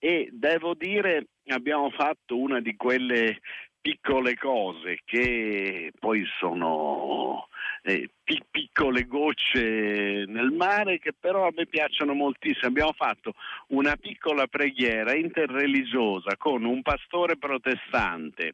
e 0.03 0.27
devo 0.33 0.73
dire 0.73 1.27
abbiamo 1.47 1.89
fatto 1.89 2.37
una 2.37 2.59
di 2.59 2.75
quelle 2.75 3.39
piccole 3.83 4.37
cose 4.37 4.99
che 5.03 5.91
poi 5.99 6.23
sono 6.39 7.49
eh, 7.81 8.09
piccole 8.49 9.05
gocce 9.05 10.23
nel 10.25 10.51
mare 10.51 10.99
che 10.99 11.11
però 11.11 11.47
a 11.47 11.51
me 11.53 11.65
piacciono 11.65 12.13
moltissimo. 12.13 12.67
Abbiamo 12.67 12.93
fatto 12.93 13.33
una 13.67 13.97
piccola 13.97 14.47
preghiera 14.47 15.13
interreligiosa 15.13 16.37
con 16.37 16.63
un 16.63 16.81
pastore 16.81 17.37
protestante, 17.37 18.53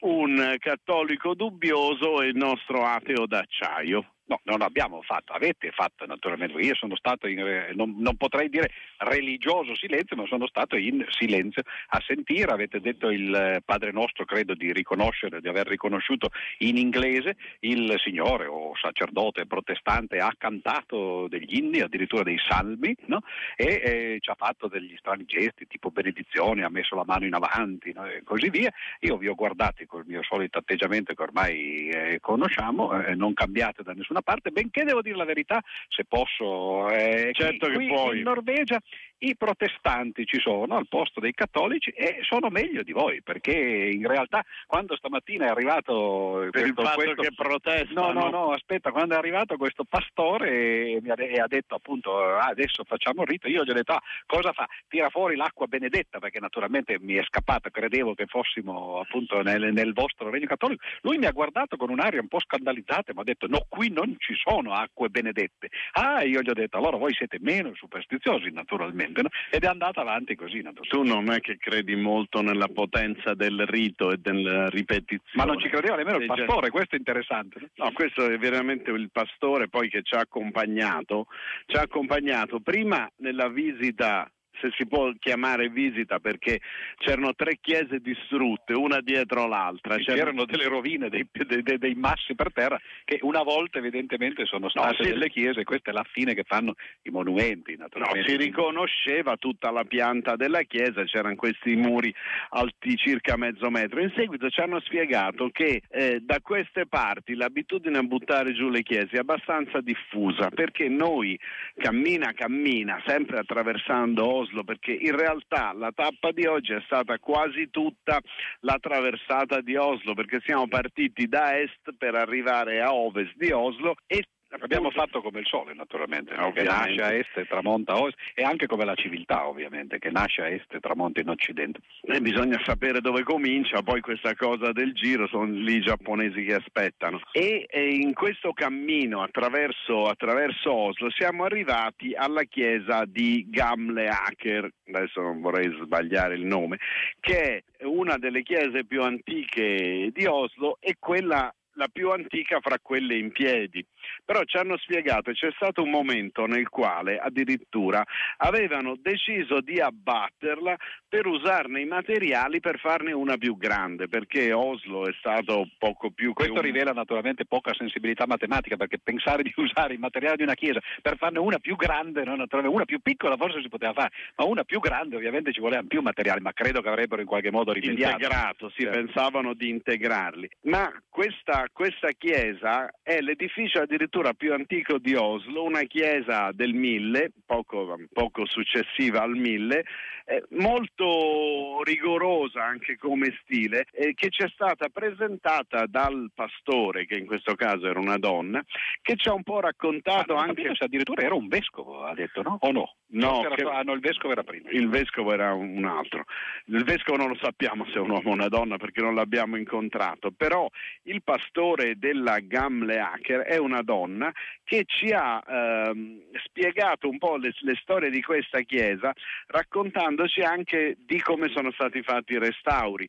un 0.00 0.56
cattolico 0.58 1.34
dubbioso 1.34 2.22
e 2.22 2.28
il 2.28 2.36
nostro 2.36 2.84
ateo 2.86 3.26
d'acciaio. 3.26 4.14
No, 4.30 4.38
non 4.44 4.62
abbiamo 4.62 5.02
fatto, 5.02 5.32
avete 5.32 5.72
fatto 5.72 6.06
naturalmente, 6.06 6.56
io 6.60 6.76
sono 6.76 6.94
stato 6.94 7.26
in, 7.26 7.72
non, 7.74 7.96
non, 7.98 8.16
potrei 8.16 8.48
dire 8.48 8.70
religioso 8.98 9.74
silenzio, 9.74 10.14
ma 10.14 10.24
sono 10.26 10.46
stato 10.46 10.76
in 10.76 11.04
silenzio 11.08 11.62
a 11.88 12.00
sentire, 12.06 12.52
avete 12.52 12.80
detto 12.80 13.10
il 13.10 13.60
Padre 13.64 13.90
nostro, 13.90 14.24
credo 14.24 14.54
di 14.54 14.72
riconoscere, 14.72 15.40
di 15.40 15.48
aver 15.48 15.66
riconosciuto 15.66 16.30
in 16.58 16.76
inglese, 16.76 17.34
il 17.60 17.92
signore 17.98 18.46
o 18.46 18.70
sacerdote 18.80 19.46
protestante 19.46 20.18
ha 20.18 20.32
cantato 20.38 21.26
degli 21.26 21.56
inni, 21.56 21.80
addirittura 21.80 22.22
dei 22.22 22.38
salmi, 22.38 22.94
no? 23.06 23.22
e, 23.56 23.64
e, 23.82 24.18
ci 24.20 24.30
ha 24.30 24.36
fatto 24.36 24.68
degli 24.68 24.94
strani 24.96 25.24
gesti, 25.24 25.66
tipo 25.66 25.90
benedizione, 25.90 26.62
ha 26.62 26.70
messo 26.70 26.94
la 26.94 27.04
mano 27.04 27.26
in 27.26 27.34
avanti 27.34 27.92
no? 27.92 28.06
e 28.06 28.22
così 28.22 28.48
via. 28.48 28.72
Io 29.00 29.16
vi 29.16 29.26
ho 29.26 29.34
guardati 29.34 29.86
col 29.86 30.04
mio 30.06 30.22
solito 30.22 30.58
atteggiamento 30.58 31.14
che 31.14 31.22
ormai 31.22 31.88
eh, 31.88 32.18
conosciamo, 32.20 32.96
eh, 33.02 33.16
non 33.16 33.34
cambiate 33.34 33.82
da 33.82 33.92
nessuna 33.92 34.18
parte, 34.22 34.50
benché 34.50 34.84
devo 34.84 35.02
dire 35.02 35.16
la 35.16 35.24
verità, 35.24 35.60
se 35.88 36.04
posso, 36.04 36.88
eh, 36.90 37.30
certo 37.32 37.66
qui, 37.72 37.86
che 37.86 37.94
puoi. 37.94 38.18
in 38.18 38.22
Norvegia 38.24 38.80
i 39.20 39.36
protestanti 39.36 40.24
ci 40.24 40.38
sono 40.38 40.76
al 40.76 40.86
posto 40.88 41.20
dei 41.20 41.32
cattolici 41.32 41.90
e 41.90 42.18
sono 42.22 42.48
meglio 42.48 42.82
di 42.82 42.92
voi 42.92 43.22
perché 43.22 43.52
in 43.52 44.06
realtà 44.06 44.44
quando 44.66 44.96
stamattina 44.96 45.46
è 45.46 45.48
arrivato 45.48 46.48
per 46.50 46.62
questo, 46.62 46.68
il 46.68 46.86
fatto 46.86 46.96
questo... 46.96 47.22
che 47.22 47.32
protestano. 47.34 48.12
No 48.12 48.20
no 48.20 48.30
no 48.30 48.50
aspetta 48.52 48.92
quando 48.92 49.14
è 49.14 49.18
arrivato 49.18 49.56
questo 49.56 49.84
pastore 49.84 50.50
e, 50.50 51.02
e 51.04 51.40
ha 51.40 51.46
detto 51.46 51.74
appunto 51.74 52.18
ah, 52.18 52.46
adesso 52.46 52.84
facciamo 52.84 53.22
il 53.22 53.28
rito 53.28 53.48
io 53.48 53.62
gli 53.62 53.70
ho 53.70 53.74
detto 53.74 53.92
ah, 53.92 54.02
cosa 54.26 54.52
fa? 54.52 54.66
Tira 54.88 55.10
fuori 55.10 55.36
l'acqua 55.36 55.66
benedetta 55.66 56.18
perché 56.18 56.40
naturalmente 56.40 56.98
mi 57.00 57.14
è 57.14 57.22
scappato 57.24 57.68
credevo 57.70 58.14
che 58.14 58.26
fossimo 58.26 59.00
appunto 59.00 59.42
nel, 59.42 59.72
nel 59.72 59.92
vostro 59.92 60.30
regno 60.30 60.46
cattolico. 60.46 60.82
Lui 61.02 61.18
mi 61.18 61.26
ha 61.26 61.32
guardato 61.32 61.76
con 61.76 61.90
un'aria 61.90 62.20
un 62.20 62.28
po' 62.28 62.40
scandalizzata 62.40 63.10
e 63.10 63.14
mi 63.14 63.20
ha 63.20 63.24
detto 63.24 63.46
no 63.46 63.66
qui 63.68 63.90
non 63.90 64.16
ci 64.18 64.34
sono 64.34 64.72
acque 64.72 65.10
benedette 65.10 65.68
ah 65.92 66.22
io 66.22 66.40
gli 66.40 66.48
ho 66.48 66.54
detto 66.54 66.78
allora 66.78 66.96
voi 66.96 67.12
siete 67.12 67.36
meno 67.40 67.74
superstiziosi 67.74 68.50
naturalmente 68.50 69.09
no? 69.16 69.28
ed 69.50 69.64
è 69.64 69.66
andata 69.66 70.00
avanti 70.00 70.34
così. 70.34 70.62
Tu 70.88 71.02
non 71.02 71.30
è 71.30 71.40
che 71.40 71.56
credi 71.58 71.96
molto 71.96 72.40
nella 72.42 72.68
potenza 72.68 73.34
del 73.34 73.66
rito 73.66 74.10
e 74.10 74.16
della 74.18 74.68
ripetizione. 74.68 75.22
Ma 75.34 75.44
non 75.44 75.58
ci 75.58 75.68
credeva 75.68 75.96
nemmeno 75.96 76.18
il 76.18 76.26
pastore, 76.26 76.70
questo 76.70 76.94
è 76.94 76.98
interessante. 76.98 77.70
No, 77.76 77.90
questo 77.92 78.26
è 78.26 78.38
veramente 78.38 78.90
il 78.90 79.10
pastore 79.10 79.68
poi 79.68 79.88
che 79.88 80.02
ci 80.02 80.14
ha 80.14 80.20
accompagnato, 80.20 81.26
ci 81.66 81.76
ha 81.76 81.82
accompagnato 81.82 82.60
prima 82.60 83.10
nella 83.16 83.48
visita 83.48 84.30
se 84.60 84.70
si 84.76 84.86
può 84.86 85.10
chiamare 85.18 85.68
visita 85.68 86.18
perché 86.18 86.60
c'erano 86.98 87.34
tre 87.34 87.58
chiese 87.60 87.98
distrutte, 88.00 88.74
una 88.74 89.00
dietro 89.00 89.46
l'altra. 89.46 89.96
C'erano 89.96 90.44
delle 90.44 90.66
rovine, 90.66 91.08
dei, 91.08 91.26
dei, 91.30 91.78
dei, 91.78 91.94
massi 91.94 92.34
per 92.34 92.52
terra 92.52 92.80
che 93.04 93.18
una 93.22 93.42
volta 93.42 93.78
evidentemente 93.78 94.44
sono 94.44 94.68
state 94.68 95.02
no, 95.02 95.08
delle 95.10 95.28
chiese, 95.28 95.64
questa 95.64 95.90
è 95.90 95.94
la 95.94 96.06
fine 96.10 96.34
che 96.34 96.44
fanno 96.44 96.74
i 97.02 97.10
monumenti. 97.10 97.76
Naturalmente. 97.76 98.20
No, 98.20 98.38
si 98.38 98.44
riconosceva 98.44 99.36
tutta 99.36 99.70
la 99.70 99.84
pianta 99.84 100.36
della 100.36 100.62
chiesa, 100.62 101.04
c'erano 101.04 101.36
questi 101.36 101.76
muri 101.76 102.14
alti 102.50 102.96
circa 102.96 103.36
mezzo 103.36 103.70
metro. 103.70 104.00
In 104.00 104.12
seguito 104.14 104.48
ci 104.50 104.60
hanno 104.60 104.80
spiegato 104.80 105.48
che 105.50 105.82
eh, 105.88 106.20
da 106.20 106.40
queste 106.40 106.86
parti 106.86 107.34
l'abitudine 107.34 107.98
a 107.98 108.02
buttare 108.02 108.52
giù 108.52 108.68
le 108.68 108.82
chiese 108.82 109.16
è 109.16 109.18
abbastanza 109.18 109.80
diffusa 109.80 110.48
perché 110.50 110.88
noi 110.88 111.38
cammina 111.76 112.32
cammina, 112.32 113.02
sempre 113.06 113.38
attraversando 113.38 114.26
Oslo, 114.26 114.49
Oslo, 114.50 114.64
perché 114.64 114.92
in 114.92 115.16
realtà 115.16 115.72
la 115.72 115.92
tappa 115.92 116.32
di 116.32 116.44
oggi 116.46 116.72
è 116.72 116.82
stata 116.84 117.18
quasi 117.18 117.70
tutta 117.70 118.20
la 118.60 118.76
traversata 118.80 119.60
di 119.60 119.76
Oslo, 119.76 120.14
perché 120.14 120.40
siamo 120.44 120.66
partiti 120.66 121.26
da 121.26 121.58
est 121.58 121.94
per 121.96 122.14
arrivare 122.16 122.80
a 122.82 122.92
ovest 122.92 123.34
di 123.36 123.52
Oslo 123.52 123.94
e 124.06 124.24
Abbiamo 124.58 124.90
fatto 124.90 125.22
come 125.22 125.40
il 125.40 125.46
sole, 125.46 125.74
naturalmente, 125.74 126.34
no? 126.34 126.52
che 126.52 126.62
nasce 126.62 127.02
a 127.02 127.14
est 127.14 127.36
e 127.36 127.46
tramonta 127.46 127.92
a 127.92 127.98
ovest, 128.00 128.18
e 128.34 128.42
anche 128.42 128.66
come 128.66 128.84
la 128.84 128.94
civiltà, 128.94 129.46
ovviamente, 129.46 129.98
che 129.98 130.10
nasce 130.10 130.42
a 130.42 130.48
est 130.48 130.74
e 130.74 130.80
tramonta 130.80 131.20
in 131.20 131.28
occidente. 131.28 131.80
E 132.02 132.20
bisogna 132.20 132.60
sapere 132.64 133.00
dove 133.00 133.22
comincia, 133.22 133.82
poi 133.82 134.00
questa 134.00 134.34
cosa 134.34 134.72
del 134.72 134.92
giro 134.92 135.28
sono 135.28 135.44
lì 135.44 135.76
i 135.76 135.80
giapponesi 135.80 136.44
che 136.44 136.54
aspettano. 136.54 137.20
E, 137.32 137.66
e 137.70 137.88
in 137.94 138.12
questo 138.12 138.52
cammino 138.52 139.22
attraverso, 139.22 140.04
attraverso, 140.04 140.72
Oslo 140.72 141.10
siamo 141.10 141.44
arrivati 141.44 142.14
alla 142.14 142.42
chiesa 142.42 143.04
di 143.06 143.46
Gamleaker, 143.48 144.68
adesso 144.92 145.20
non 145.20 145.40
vorrei 145.40 145.72
sbagliare 145.82 146.34
il 146.34 146.44
nome, 146.44 146.78
che 147.20 147.64
è 147.76 147.84
una 147.84 148.18
delle 148.18 148.42
chiese 148.42 148.84
più 148.84 149.02
antiche 149.02 150.10
di 150.12 150.26
Oslo 150.26 150.78
e 150.80 150.96
quella 150.98 151.52
la 151.74 151.88
più 151.88 152.10
antica 152.10 152.60
fra 152.60 152.78
quelle 152.80 153.16
in 153.16 153.32
piedi. 153.32 153.84
Però 154.24 154.42
ci 154.44 154.56
hanno 154.56 154.76
spiegato 154.76 155.30
che 155.30 155.34
c'è 155.34 155.52
stato 155.54 155.82
un 155.82 155.90
momento 155.90 156.46
nel 156.46 156.68
quale 156.68 157.18
addirittura 157.18 158.04
avevano 158.38 158.96
deciso 158.96 159.60
di 159.60 159.80
abbatterla 159.80 160.76
per 161.10 161.26
usarne 161.26 161.80
i 161.80 161.86
materiali 161.86 162.60
per 162.60 162.78
farne 162.78 163.10
una 163.10 163.36
più 163.36 163.56
grande, 163.56 164.06
perché 164.06 164.52
Oslo 164.52 165.08
è 165.08 165.14
stato 165.18 165.68
poco 165.76 166.10
più 166.10 166.32
Questo 166.32 166.54
un... 166.54 166.60
rivela 166.60 166.92
naturalmente 166.92 167.44
poca 167.46 167.74
sensibilità 167.74 168.26
matematica, 168.28 168.76
perché 168.76 169.00
pensare 169.00 169.42
di 169.42 169.52
usare 169.58 169.94
i 169.94 169.98
materiali 169.98 170.36
di 170.36 170.44
una 170.44 170.54
chiesa 170.54 170.78
per 171.02 171.16
farne 171.16 171.40
una 171.40 171.58
più 171.58 171.74
grande, 171.74 172.22
no? 172.22 172.36
una 172.70 172.84
più 172.84 173.00
piccola 173.00 173.36
forse 173.36 173.60
si 173.60 173.68
poteva 173.68 173.92
fare, 173.92 174.12
ma 174.36 174.44
una 174.44 174.62
più 174.62 174.78
grande 174.78 175.16
ovviamente 175.16 175.52
ci 175.52 175.58
volevano 175.58 175.88
più 175.88 176.00
materiali, 176.00 176.40
ma 176.40 176.52
credo 176.52 176.80
che 176.80 176.88
avrebbero 176.88 177.20
in 177.20 177.26
qualche 177.26 177.50
modo 177.50 177.72
rimediato. 177.72 178.12
Integrato, 178.12 178.70
sì, 178.70 178.82
certo. 178.82 178.98
pensavano 178.98 179.54
di 179.54 179.68
integrarli. 179.68 180.48
Ma 180.62 180.92
questa, 181.08 181.66
questa 181.72 182.10
chiesa 182.16 182.88
è 183.02 183.20
l'edificio 183.20 183.80
addirittura 183.80 184.32
più 184.32 184.52
antico 184.52 184.98
di 184.98 185.16
Oslo, 185.16 185.64
una 185.64 185.82
chiesa 185.82 186.52
del 186.52 186.72
1000, 186.72 187.32
poco, 187.44 187.98
poco 188.12 188.46
successiva 188.46 189.22
al 189.22 189.34
1000, 189.34 189.84
eh, 190.30 190.44
molto 190.50 191.82
rigorosa 191.82 192.64
anche 192.64 192.96
come 192.96 193.36
stile, 193.42 193.86
eh, 193.90 194.14
che 194.14 194.30
ci 194.30 194.44
è 194.44 194.48
stata 194.48 194.88
presentata 194.88 195.86
dal 195.86 196.30
pastore, 196.32 197.04
che 197.04 197.16
in 197.16 197.26
questo 197.26 197.56
caso 197.56 197.88
era 197.88 197.98
una 197.98 198.16
donna, 198.16 198.64
che 199.02 199.16
ci 199.16 199.28
ha 199.28 199.34
un 199.34 199.42
po' 199.42 199.58
raccontato 199.58 200.36
anche... 200.36 200.72
addirittura 200.78 201.22
era 201.22 201.34
un 201.34 201.48
vescovo, 201.48 202.04
ha 202.04 202.14
detto, 202.14 202.42
no? 202.42 202.58
O 202.60 202.70
no? 202.70 202.94
No, 203.12 203.40
che... 203.54 203.62
ah, 203.62 203.82
no, 203.82 203.92
il 203.92 204.00
vescovo 204.00 204.32
era 204.32 204.44
prima. 204.44 204.70
Il 204.70 204.88
vescovo 204.88 205.32
era 205.32 205.52
un 205.52 205.84
altro. 205.84 206.24
Il 206.66 206.84
vescovo 206.84 207.16
non 207.16 207.28
lo 207.28 207.38
sappiamo 207.40 207.84
se 207.86 207.94
è 207.94 207.98
un 207.98 208.10
uomo 208.10 208.30
o 208.30 208.32
una 208.32 208.48
donna 208.48 208.76
perché 208.76 209.00
non 209.00 209.14
l'abbiamo 209.14 209.56
incontrato, 209.56 210.30
però 210.30 210.68
il 211.04 211.22
pastore 211.22 211.98
della 211.98 212.38
Gamle 212.38 212.98
Hacker 213.00 213.40
è 213.40 213.56
una 213.56 213.82
donna 213.82 214.32
che 214.62 214.84
ci 214.86 215.10
ha 215.10 215.42
ehm, 215.44 216.20
spiegato 216.44 217.08
un 217.08 217.18
po' 217.18 217.36
le, 217.36 217.52
le 217.60 217.76
storie 217.80 218.10
di 218.10 218.22
questa 218.22 218.60
chiesa 218.60 219.12
raccontandoci 219.48 220.42
anche 220.42 220.96
di 220.98 221.20
come 221.20 221.48
sono 221.48 221.72
stati 221.72 222.02
fatti 222.02 222.34
i 222.34 222.38
restauri 222.38 223.08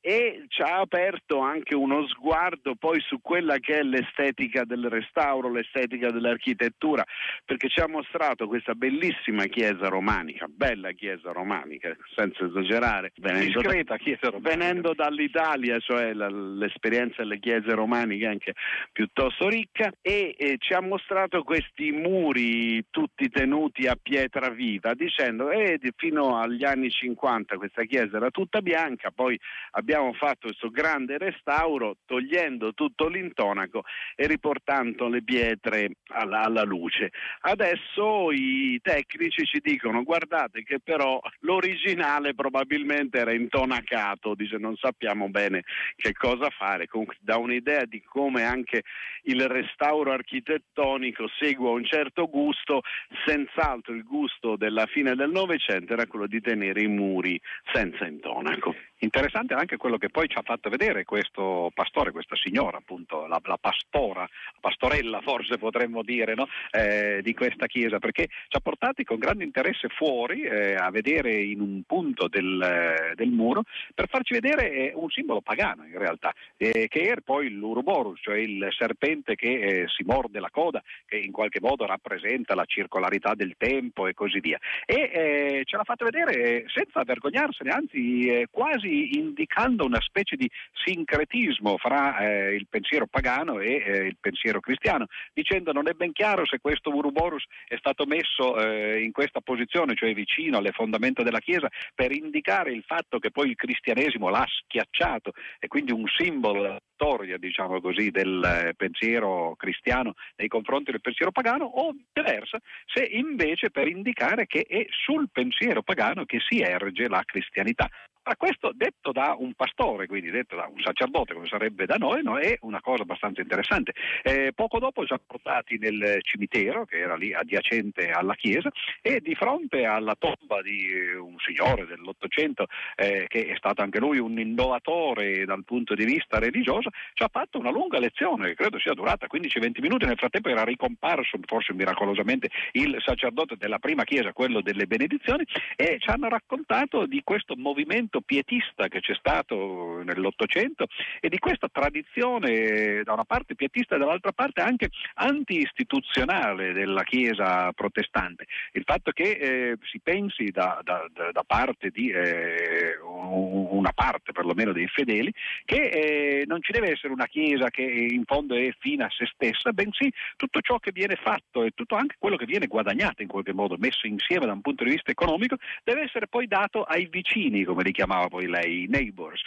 e 0.00 0.44
ci 0.48 0.62
ha 0.62 0.78
aperto 0.78 1.40
anche 1.40 1.74
uno 1.74 2.06
sguardo 2.08 2.74
poi 2.74 3.00
su 3.00 3.20
quella 3.20 3.58
che 3.58 3.80
è 3.80 3.82
l'estetica 3.82 4.64
del 4.64 4.88
restauro, 4.88 5.50
l'estetica 5.50 6.10
dell'architettura, 6.10 7.04
perché 7.44 7.68
ci 7.68 7.80
ha 7.80 7.88
mostrato 7.88 8.46
questa 8.46 8.74
bellissima 8.74 9.44
chiesa 9.44 9.88
romanica, 9.88 10.46
bella 10.48 10.92
chiesa 10.92 11.32
romanica, 11.32 11.94
senza 12.16 12.46
esagerare, 12.46 13.12
venendo, 13.16 13.60
Discreta 13.60 13.96
chiesa 13.98 14.30
romanica. 14.30 14.56
venendo 14.56 14.94
dall'Italia, 14.94 15.78
cioè 15.80 16.14
la, 16.14 16.28
l'esperienza 16.28 17.16
delle 17.18 17.38
chiese 17.38 17.74
romaniche 17.74 18.26
anche 18.26 18.54
piuttosto 18.92 19.48
ricca, 19.48 19.92
e, 20.00 20.34
e 20.36 20.56
ci 20.58 20.72
ha 20.72 20.80
mostrato 20.80 21.42
questi 21.42 21.92
muri 21.92 22.86
tutti 22.88 23.28
tenuti 23.28 23.86
a 23.86 23.98
pietra 24.00 24.48
viva, 24.48 24.94
dicendo 24.94 25.50
eh, 25.50 25.78
fino 25.96 26.38
agli 26.38 26.64
anni 26.64 26.90
50 26.90 27.56
questa 27.56 27.84
chiesa 27.84 28.16
era 28.16 28.30
tutta 28.30 28.62
bianca, 28.62 29.10
poi 29.10 29.38
abbiamo 29.72 29.88
abbiamo 29.90 30.12
fatto 30.12 30.46
questo 30.46 30.70
grande 30.70 31.18
restauro 31.18 31.96
togliendo 32.06 32.72
tutto 32.74 33.08
l'intonaco 33.08 33.82
e 34.14 34.28
riportando 34.28 35.08
le 35.08 35.24
pietre 35.24 35.96
alla, 36.12 36.42
alla 36.42 36.62
luce. 36.62 37.10
Adesso 37.40 38.30
i 38.30 38.78
tecnici 38.80 39.44
ci 39.44 39.58
dicono 39.60 40.04
guardate 40.04 40.62
che 40.62 40.78
però 40.78 41.18
l'originale 41.40 42.34
probabilmente 42.34 43.18
era 43.18 43.32
intonacato, 43.32 44.36
dice 44.36 44.58
non 44.58 44.76
sappiamo 44.76 45.28
bene 45.28 45.64
che 45.96 46.12
cosa 46.12 46.50
fare, 46.50 46.86
comunque 46.86 47.16
dà 47.18 47.36
un'idea 47.36 47.84
di 47.84 48.00
come 48.00 48.44
anche 48.44 48.82
il 49.22 49.48
restauro 49.48 50.12
architettonico 50.12 51.26
segua 51.40 51.70
un 51.70 51.84
certo 51.84 52.28
gusto, 52.28 52.82
senz'altro 53.26 53.92
il 53.92 54.04
gusto 54.04 54.54
della 54.54 54.86
fine 54.86 55.16
del 55.16 55.30
Novecento 55.30 55.94
era 55.94 56.06
quello 56.06 56.28
di 56.28 56.40
tenere 56.40 56.80
i 56.80 56.86
muri 56.86 57.40
senza 57.72 58.06
intonaco. 58.06 58.72
Interessante 59.02 59.54
anche 59.54 59.78
quello 59.80 59.96
che 59.96 60.10
poi 60.10 60.28
ci 60.28 60.36
ha 60.36 60.42
fatto 60.42 60.68
vedere 60.68 61.04
questo 61.04 61.70
pastore, 61.74 62.12
questa 62.12 62.36
signora, 62.36 62.76
appunto, 62.76 63.26
la, 63.26 63.40
la 63.42 63.58
pastora, 63.58 64.20
la 64.20 64.58
pastorella 64.60 65.22
forse 65.22 65.56
potremmo 65.56 66.02
dire, 66.02 66.34
no? 66.34 66.46
eh, 66.70 67.20
di 67.22 67.32
questa 67.32 67.66
chiesa, 67.66 67.98
perché 67.98 68.26
ci 68.26 68.56
ha 68.56 68.60
portati 68.60 69.04
con 69.04 69.18
grande 69.18 69.42
interesse 69.42 69.88
fuori 69.88 70.42
eh, 70.42 70.74
a 70.74 70.90
vedere 70.90 71.32
in 71.42 71.62
un 71.62 71.82
punto 71.86 72.28
del, 72.28 72.60
eh, 72.60 73.14
del 73.14 73.30
muro 73.30 73.62
per 73.94 74.08
farci 74.08 74.34
vedere 74.34 74.70
eh, 74.70 74.92
un 74.94 75.08
simbolo 75.08 75.40
pagano 75.40 75.86
in 75.86 75.96
realtà, 75.96 76.32
eh, 76.58 76.86
che 76.88 77.00
era 77.00 77.22
poi 77.24 77.48
l'Uruborus, 77.48 78.20
cioè 78.22 78.36
il 78.36 78.68
serpente 78.76 79.34
che 79.34 79.48
eh, 79.48 79.84
si 79.88 80.04
morde 80.04 80.40
la 80.40 80.50
coda, 80.50 80.82
che 81.06 81.16
in 81.16 81.32
qualche 81.32 81.60
modo 81.60 81.86
rappresenta 81.86 82.54
la 82.54 82.66
circolarità 82.66 83.34
del 83.34 83.54
tempo 83.56 84.06
e 84.06 84.12
così 84.12 84.40
via. 84.40 84.58
E 84.84 85.62
ce 85.64 85.76
l'ha 85.76 85.84
fatto 85.84 86.04
vedere 86.04 86.64
senza 86.68 87.02
vergognarsene, 87.02 87.70
anzi 87.70 88.46
quasi 88.50 89.16
indicando 89.18 89.69
una 89.78 90.00
specie 90.00 90.36
di 90.36 90.50
sincretismo 90.84 91.76
fra 91.78 92.18
eh, 92.18 92.54
il 92.54 92.66
pensiero 92.68 93.06
pagano 93.06 93.60
e 93.60 93.82
eh, 93.84 93.96
il 94.06 94.16
pensiero 94.20 94.60
cristiano, 94.60 95.06
dicendo 95.32 95.72
non 95.72 95.88
è 95.88 95.92
ben 95.92 96.12
chiaro 96.12 96.46
se 96.46 96.58
questo 96.60 96.90
Uruborus 96.90 97.44
è 97.66 97.76
stato 97.76 98.06
messo 98.06 98.58
eh, 98.60 99.02
in 99.02 99.12
questa 99.12 99.40
posizione, 99.40 99.94
cioè 99.94 100.12
vicino 100.14 100.58
alle 100.58 100.72
fondamenta 100.72 101.22
della 101.22 101.40
Chiesa, 101.40 101.68
per 101.94 102.12
indicare 102.12 102.72
il 102.72 102.82
fatto 102.86 103.18
che 103.18 103.30
poi 103.30 103.50
il 103.50 103.56
cristianesimo 103.56 104.28
l'ha 104.28 104.46
schiacciato 104.46 105.32
e 105.58 105.68
quindi 105.68 105.92
un 105.92 106.04
simbolo 106.06 106.78
storia, 107.00 107.38
diciamo 107.38 107.80
così, 107.80 108.10
del 108.10 108.42
eh, 108.44 108.74
pensiero 108.74 109.54
cristiano 109.56 110.12
nei 110.36 110.48
confronti 110.48 110.90
del 110.90 111.00
pensiero 111.00 111.32
pagano, 111.32 111.64
o 111.64 111.92
viceversa, 111.92 112.58
se 112.84 113.02
invece 113.04 113.70
per 113.70 113.88
indicare 113.88 114.46
che 114.46 114.66
è 114.68 114.84
sul 114.90 115.30
pensiero 115.32 115.82
pagano 115.82 116.26
che 116.26 116.38
si 116.46 116.60
erge 116.60 117.08
la 117.08 117.22
cristianità. 117.24 117.88
Ma 118.22 118.36
questo 118.36 118.70
detto 118.74 119.12
da 119.12 119.34
un 119.38 119.54
pastore, 119.54 120.06
quindi 120.06 120.30
detto 120.30 120.54
da 120.54 120.68
un 120.72 120.80
sacerdote 120.82 121.32
come 121.32 121.46
sarebbe 121.46 121.86
da 121.86 121.96
noi, 121.96 122.22
no? 122.22 122.38
è 122.38 122.56
una 122.60 122.80
cosa 122.80 123.02
abbastanza 123.02 123.40
interessante. 123.40 123.92
Eh, 124.22 124.52
poco 124.54 124.78
dopo 124.78 125.06
ci 125.06 125.12
ha 125.14 125.20
portati 125.24 125.78
nel 125.78 126.18
cimitero, 126.20 126.84
che 126.84 126.98
era 126.98 127.16
lì 127.16 127.32
adiacente 127.32 128.10
alla 128.10 128.34
chiesa, 128.34 128.70
e 129.00 129.20
di 129.20 129.34
fronte 129.34 129.86
alla 129.86 130.14
tomba 130.16 130.60
di 130.60 130.86
un 131.18 131.36
signore 131.38 131.86
dell'Ottocento, 131.86 132.66
eh, 132.94 133.24
che 133.26 133.46
è 133.46 133.56
stato 133.56 133.80
anche 133.80 133.98
lui 133.98 134.18
un 134.18 134.38
innovatore 134.38 135.46
dal 135.46 135.64
punto 135.64 135.94
di 135.94 136.04
vista 136.04 136.38
religioso, 136.38 136.90
ci 137.14 137.22
ha 137.22 137.28
fatto 137.32 137.58
una 137.58 137.70
lunga 137.70 137.98
lezione, 137.98 138.48
che 138.48 138.54
credo 138.54 138.78
sia 138.78 138.92
durata 138.92 139.26
15-20 139.32 139.80
minuti, 139.80 140.04
nel 140.04 140.18
frattempo 140.18 140.50
era 140.50 140.62
ricomparso, 140.62 141.38
forse 141.46 141.72
miracolosamente, 141.72 142.50
il 142.72 142.96
sacerdote 143.02 143.56
della 143.56 143.78
prima 143.78 144.04
chiesa, 144.04 144.34
quello 144.34 144.60
delle 144.60 144.86
benedizioni, 144.86 145.44
e 145.74 145.96
ci 145.98 146.10
hanno 146.10 146.28
raccontato 146.28 147.06
di 147.06 147.22
questo 147.24 147.56
movimento 147.56 148.19
movimento 148.20 148.22
pietista 148.24 148.88
che 148.88 149.00
c'è 149.00 149.14
stato 149.14 150.02
nell'Ottocento 150.04 150.86
e 151.20 151.28
di 151.28 151.38
questa 151.38 151.68
tradizione 151.70 153.02
da 153.02 153.12
una 153.12 153.24
parte 153.24 153.54
pietista 153.54 153.96
e 153.96 153.98
dall'altra 153.98 154.32
parte 154.32 154.60
anche 154.60 154.90
anti-istituzionale 155.14 156.72
della 156.72 157.02
Chiesa 157.02 157.72
protestante. 157.72 158.46
Il 158.72 158.82
fatto 158.84 159.10
che 159.12 159.30
eh, 159.30 159.76
si 159.82 160.00
pensi 160.00 160.50
da, 160.50 160.80
da, 160.82 161.06
da 161.12 161.44
parte 161.46 161.90
di 161.90 162.10
eh, 162.10 162.98
una 163.00 163.92
parte 163.92 164.32
perlomeno 164.32 164.72
dei 164.72 164.86
fedeli 164.86 165.32
che 165.64 165.82
eh, 165.82 166.44
non 166.46 166.62
ci 166.62 166.72
deve 166.72 166.92
essere 166.92 167.12
una 167.12 167.26
Chiesa 167.26 167.70
che 167.70 167.82
in 167.82 168.24
fondo 168.24 168.54
è 168.54 168.72
fine 168.78 169.04
a 169.04 169.10
se 169.10 169.26
stessa, 169.32 169.72
bensì 169.72 170.12
tutto 170.36 170.60
ciò 170.60 170.78
che 170.78 170.92
viene 170.92 171.16
fatto 171.16 171.64
e 171.64 171.70
tutto 171.74 171.96
anche 171.96 172.16
quello 172.18 172.36
che 172.36 172.46
viene 172.46 172.66
guadagnato 172.66 173.22
in 173.22 173.28
qualche 173.28 173.52
modo, 173.52 173.76
messo 173.78 174.06
insieme 174.06 174.46
da 174.46 174.52
un 174.52 174.60
punto 174.60 174.84
di 174.84 174.90
vista 174.90 175.10
economico, 175.10 175.56
deve 175.84 176.02
essere 176.02 176.26
poi 176.26 176.46
dato 176.46 176.82
ai 176.82 177.06
vicini, 177.06 177.64
come 177.64 177.82
li 177.82 177.92
chiamava 178.00 178.28
poi 178.28 178.46
lei, 178.46 178.86
Neighbors. 178.88 179.42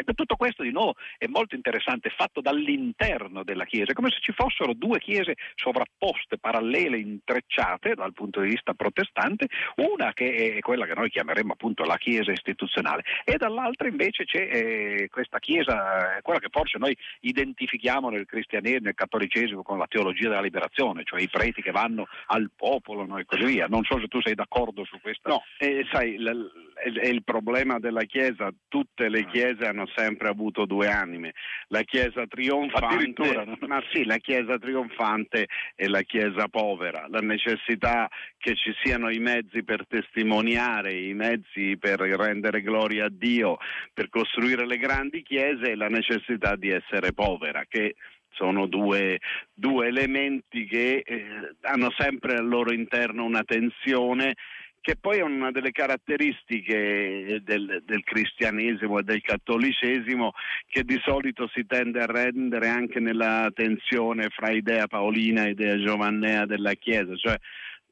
Ecco, 0.00 0.14
tutto 0.14 0.36
questo 0.36 0.62
di 0.62 0.70
nuovo 0.70 0.94
è 1.18 1.26
molto 1.26 1.54
interessante, 1.54 2.08
fatto 2.08 2.40
dall'interno 2.40 3.44
della 3.44 3.66
Chiesa, 3.66 3.92
come 3.92 4.08
se 4.08 4.18
ci 4.20 4.32
fossero 4.32 4.72
due 4.72 4.98
chiese 4.98 5.34
sovrapposte, 5.56 6.38
parallele, 6.38 6.98
intrecciate 6.98 7.94
dal 7.94 8.14
punto 8.14 8.40
di 8.40 8.48
vista 8.48 8.72
protestante, 8.72 9.48
una 9.76 10.14
che 10.14 10.54
è 10.56 10.60
quella 10.60 10.86
che 10.86 10.94
noi 10.94 11.10
chiameremmo 11.10 11.52
appunto 11.52 11.84
la 11.84 11.98
Chiesa 11.98 12.32
istituzionale 12.32 13.02
e 13.24 13.36
dall'altra 13.36 13.88
invece 13.88 14.24
c'è 14.24 14.48
eh, 14.50 15.08
questa 15.10 15.38
Chiesa, 15.38 16.16
eh, 16.16 16.22
quella 16.22 16.40
che 16.40 16.48
forse 16.50 16.78
noi 16.78 16.96
identifichiamo 17.20 18.08
nel 18.08 18.24
cristianesimo, 18.24 18.84
nel 18.84 18.94
cattolicesimo 18.94 19.62
con 19.62 19.76
la 19.76 19.86
teologia 19.86 20.30
della 20.30 20.40
liberazione, 20.40 21.02
cioè 21.04 21.20
i 21.20 21.28
preti 21.28 21.60
che 21.60 21.72
vanno 21.72 22.06
al 22.28 22.50
popolo 22.56 23.04
no, 23.04 23.18
e 23.18 23.26
così 23.26 23.44
via. 23.44 23.66
Non 23.66 23.84
so 23.84 24.00
se 24.00 24.08
tu 24.08 24.22
sei 24.22 24.34
d'accordo 24.34 24.82
su 24.86 24.98
questo. 25.02 25.28
No, 25.28 25.42
eh, 25.58 25.86
sai, 25.90 26.16
l- 26.16 26.70
è 26.80 27.06
il 27.06 27.22
problema 27.22 27.78
della 27.78 28.04
Chiesa, 28.04 28.50
tutte 28.68 29.10
le 29.10 29.20
ah. 29.20 29.30
chiese 29.30 29.66
hanno 29.66 29.86
sempre 29.94 30.28
avuto 30.28 30.64
due 30.64 30.88
anime, 30.88 31.34
la 31.68 31.82
Chiesa 31.82 32.26
trionfante, 32.26 33.56
ma 33.66 33.82
sì, 33.92 34.04
la 34.04 34.18
Chiesa 34.18 34.58
trionfante 34.58 35.46
e 35.74 35.88
la 35.88 36.02
Chiesa 36.02 36.48
povera, 36.48 37.06
la 37.08 37.20
necessità 37.20 38.08
che 38.38 38.54
ci 38.54 38.72
siano 38.82 39.10
i 39.10 39.18
mezzi 39.18 39.62
per 39.62 39.86
testimoniare, 39.86 40.92
i 40.92 41.14
mezzi 41.14 41.76
per 41.78 42.00
rendere 42.00 42.62
gloria 42.62 43.06
a 43.06 43.10
Dio, 43.10 43.58
per 43.92 44.08
costruire 44.08 44.66
le 44.66 44.78
grandi 44.78 45.22
chiese 45.22 45.70
e 45.70 45.76
la 45.76 45.88
necessità 45.88 46.56
di 46.56 46.70
essere 46.70 47.12
povera, 47.12 47.64
che 47.68 47.96
sono 48.32 48.66
due, 48.66 49.18
due 49.52 49.88
elementi 49.88 50.64
che 50.64 51.02
eh, 51.04 51.24
hanno 51.62 51.92
sempre 51.96 52.36
al 52.36 52.48
loro 52.48 52.72
interno 52.72 53.24
una 53.24 53.44
tensione 53.44 54.36
che 54.80 54.96
poi 54.96 55.18
è 55.18 55.22
una 55.22 55.50
delle 55.50 55.72
caratteristiche 55.72 57.40
del, 57.42 57.82
del, 57.84 58.02
cristianesimo 58.02 58.98
e 58.98 59.02
del 59.02 59.20
cattolicesimo 59.20 60.32
che 60.68 60.84
di 60.84 60.98
solito 61.04 61.48
si 61.52 61.66
tende 61.66 62.00
a 62.00 62.06
rendere 62.06 62.68
anche 62.68 62.98
nella 62.98 63.50
tensione 63.54 64.28
fra 64.30 64.50
idea 64.50 64.86
paolina 64.86 65.44
e 65.44 65.50
idea 65.50 65.78
giovannea 65.78 66.46
della 66.46 66.72
Chiesa, 66.74 67.14
cioè 67.16 67.38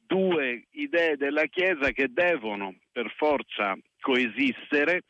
due 0.07 0.65
idee 0.73 1.17
della 1.17 1.45
Chiesa 1.45 1.91
che 1.91 2.09
devono 2.11 2.75
per 2.91 3.13
forza 3.17 3.77
coesistere 4.01 5.03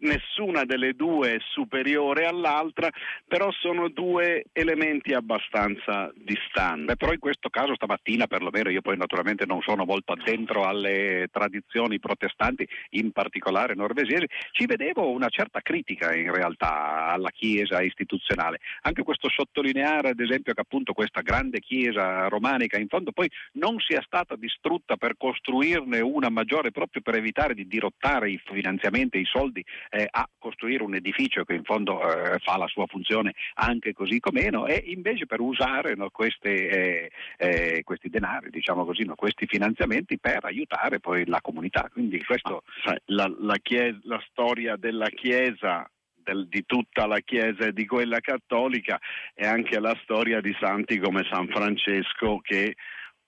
nessuna 0.00 0.64
delle 0.64 0.94
due 0.94 1.34
è 1.34 1.38
superiore 1.52 2.26
all'altra, 2.26 2.90
però 3.26 3.50
sono 3.52 3.88
due 3.88 4.44
elementi 4.52 5.12
abbastanza 5.12 6.10
distanti. 6.14 6.84
Beh, 6.84 6.96
però 6.96 7.12
in 7.12 7.18
questo 7.18 7.48
caso 7.50 7.74
stamattina 7.74 8.26
perlomeno 8.26 8.70
io 8.70 8.80
poi 8.80 8.96
naturalmente 8.96 9.46
non 9.46 9.60
sono 9.62 9.84
molto 9.84 10.12
addentro 10.12 10.64
alle 10.64 11.28
tradizioni 11.30 11.98
protestanti, 11.98 12.66
in 12.90 13.12
particolare 13.12 13.74
norvegesi, 13.74 14.26
ci 14.52 14.66
vedevo 14.66 15.10
una 15.10 15.28
certa 15.28 15.60
critica 15.60 16.14
in 16.14 16.32
realtà 16.32 17.06
alla 17.06 17.30
Chiesa 17.30 17.82
istituzionale. 17.82 18.60
Anche 18.82 19.02
questo 19.02 19.28
sottolineare 19.28 20.10
ad 20.10 20.20
esempio 20.20 20.54
che 20.54 20.60
appunto 20.60 20.92
questa 20.92 21.20
grande 21.20 21.60
Chiesa 21.60 22.28
romanica 22.28 22.78
in 22.78 22.88
fondo 22.88 23.12
poi 23.12 23.30
non 23.52 23.78
sia 23.80 24.02
stata 24.04 24.36
distrutta 24.36 24.96
per 24.96 25.16
costruirne 25.16 26.00
una 26.00 26.28
maggiore 26.28 26.70
proprio 26.70 27.02
per 27.02 27.16
evitare 27.16 27.54
di 27.54 27.66
dirottare 27.66 28.30
i 28.30 28.40
finanziamenti, 28.44 29.18
i 29.18 29.24
soldi 29.24 29.64
eh, 29.90 30.06
a 30.10 30.28
costruire 30.38 30.82
un 30.82 30.94
edificio 30.94 31.44
che 31.44 31.54
in 31.54 31.64
fondo 31.64 32.00
eh, 32.02 32.38
fa 32.38 32.56
la 32.56 32.66
sua 32.68 32.86
funzione 32.86 33.34
anche 33.54 33.92
così 33.92 34.20
com'eno 34.20 34.66
e 34.66 34.82
invece 34.86 35.26
per 35.26 35.40
usare 35.40 35.94
no, 35.94 36.10
queste, 36.10 36.50
eh, 36.68 37.10
eh 37.36 37.82
questi 37.84 38.08
denari, 38.08 38.50
diciamo 38.50 38.84
così, 38.84 39.04
no, 39.04 39.14
questi 39.14 39.46
finanziamenti 39.46 40.18
per 40.18 40.44
aiutare 40.44 41.00
poi 41.00 41.26
la 41.26 41.40
comunità. 41.40 41.88
Quindi 41.92 42.22
questo... 42.24 42.62
Ah, 42.84 42.96
la, 43.06 43.32
la, 43.38 43.56
chiesa, 43.62 43.98
la 44.02 44.22
storia 44.28 44.76
della 44.76 45.08
Chiesa 45.08 45.88
del, 46.24 46.48
di 46.48 46.64
tutta 46.64 47.06
la 47.06 47.20
Chiesa 47.20 47.66
e 47.66 47.72
di 47.72 47.86
quella 47.86 48.20
cattolica 48.20 48.98
è 49.34 49.46
anche 49.46 49.78
la 49.78 49.96
storia 50.02 50.40
di 50.40 50.56
santi 50.58 50.98
come 50.98 51.26
San 51.30 51.48
Francesco 51.48 52.38
che 52.38 52.74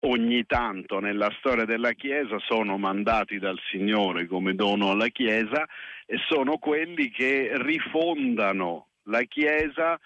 ogni 0.00 0.44
tanto 0.46 1.00
nella 1.00 1.32
storia 1.38 1.64
della 1.64 1.92
Chiesa 1.92 2.38
sono 2.40 2.76
mandati 2.78 3.38
dal 3.38 3.58
Signore 3.70 4.26
come 4.26 4.54
dono 4.54 4.90
alla 4.90 5.08
Chiesa 5.08 5.66
e 6.04 6.18
sono 6.28 6.58
quelli 6.58 7.10
che 7.10 7.50
rifondano 7.54 8.88
la 9.04 9.22
Chiesa 9.22 9.98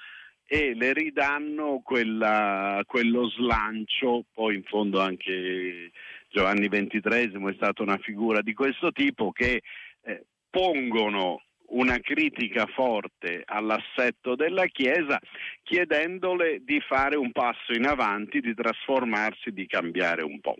e 0.47 0.75
le 0.75 0.93
ridanno 0.93 1.81
quella, 1.83 2.83
quello 2.87 3.29
slancio, 3.29 4.25
poi 4.33 4.57
in 4.57 4.65
fondo 4.65 5.01
anche 5.01 5.93
Giovanni 6.29 6.69
XXIII 6.69 7.51
è 7.51 7.55
stata 7.55 7.83
una 7.83 7.99
figura 7.99 8.41
di 8.41 8.53
questo 8.53 8.91
tipo 8.91 9.31
che 9.31 9.63
eh, 10.03 10.25
pongono 10.51 11.43
una 11.71 11.99
critica 11.99 12.67
forte 12.67 13.43
all'assetto 13.45 14.35
della 14.35 14.67
Chiesa 14.67 15.19
chiedendole 15.63 16.63
di 16.65 16.81
fare 16.81 17.17
un 17.17 17.33
passo 17.33 17.73
in 17.73 17.87
avanti, 17.87 18.41
di 18.41 18.55
trasformarsi, 18.55 19.53
di 19.53 19.67
cambiare 19.67 20.23
un 20.23 20.41
po'. 20.41 20.57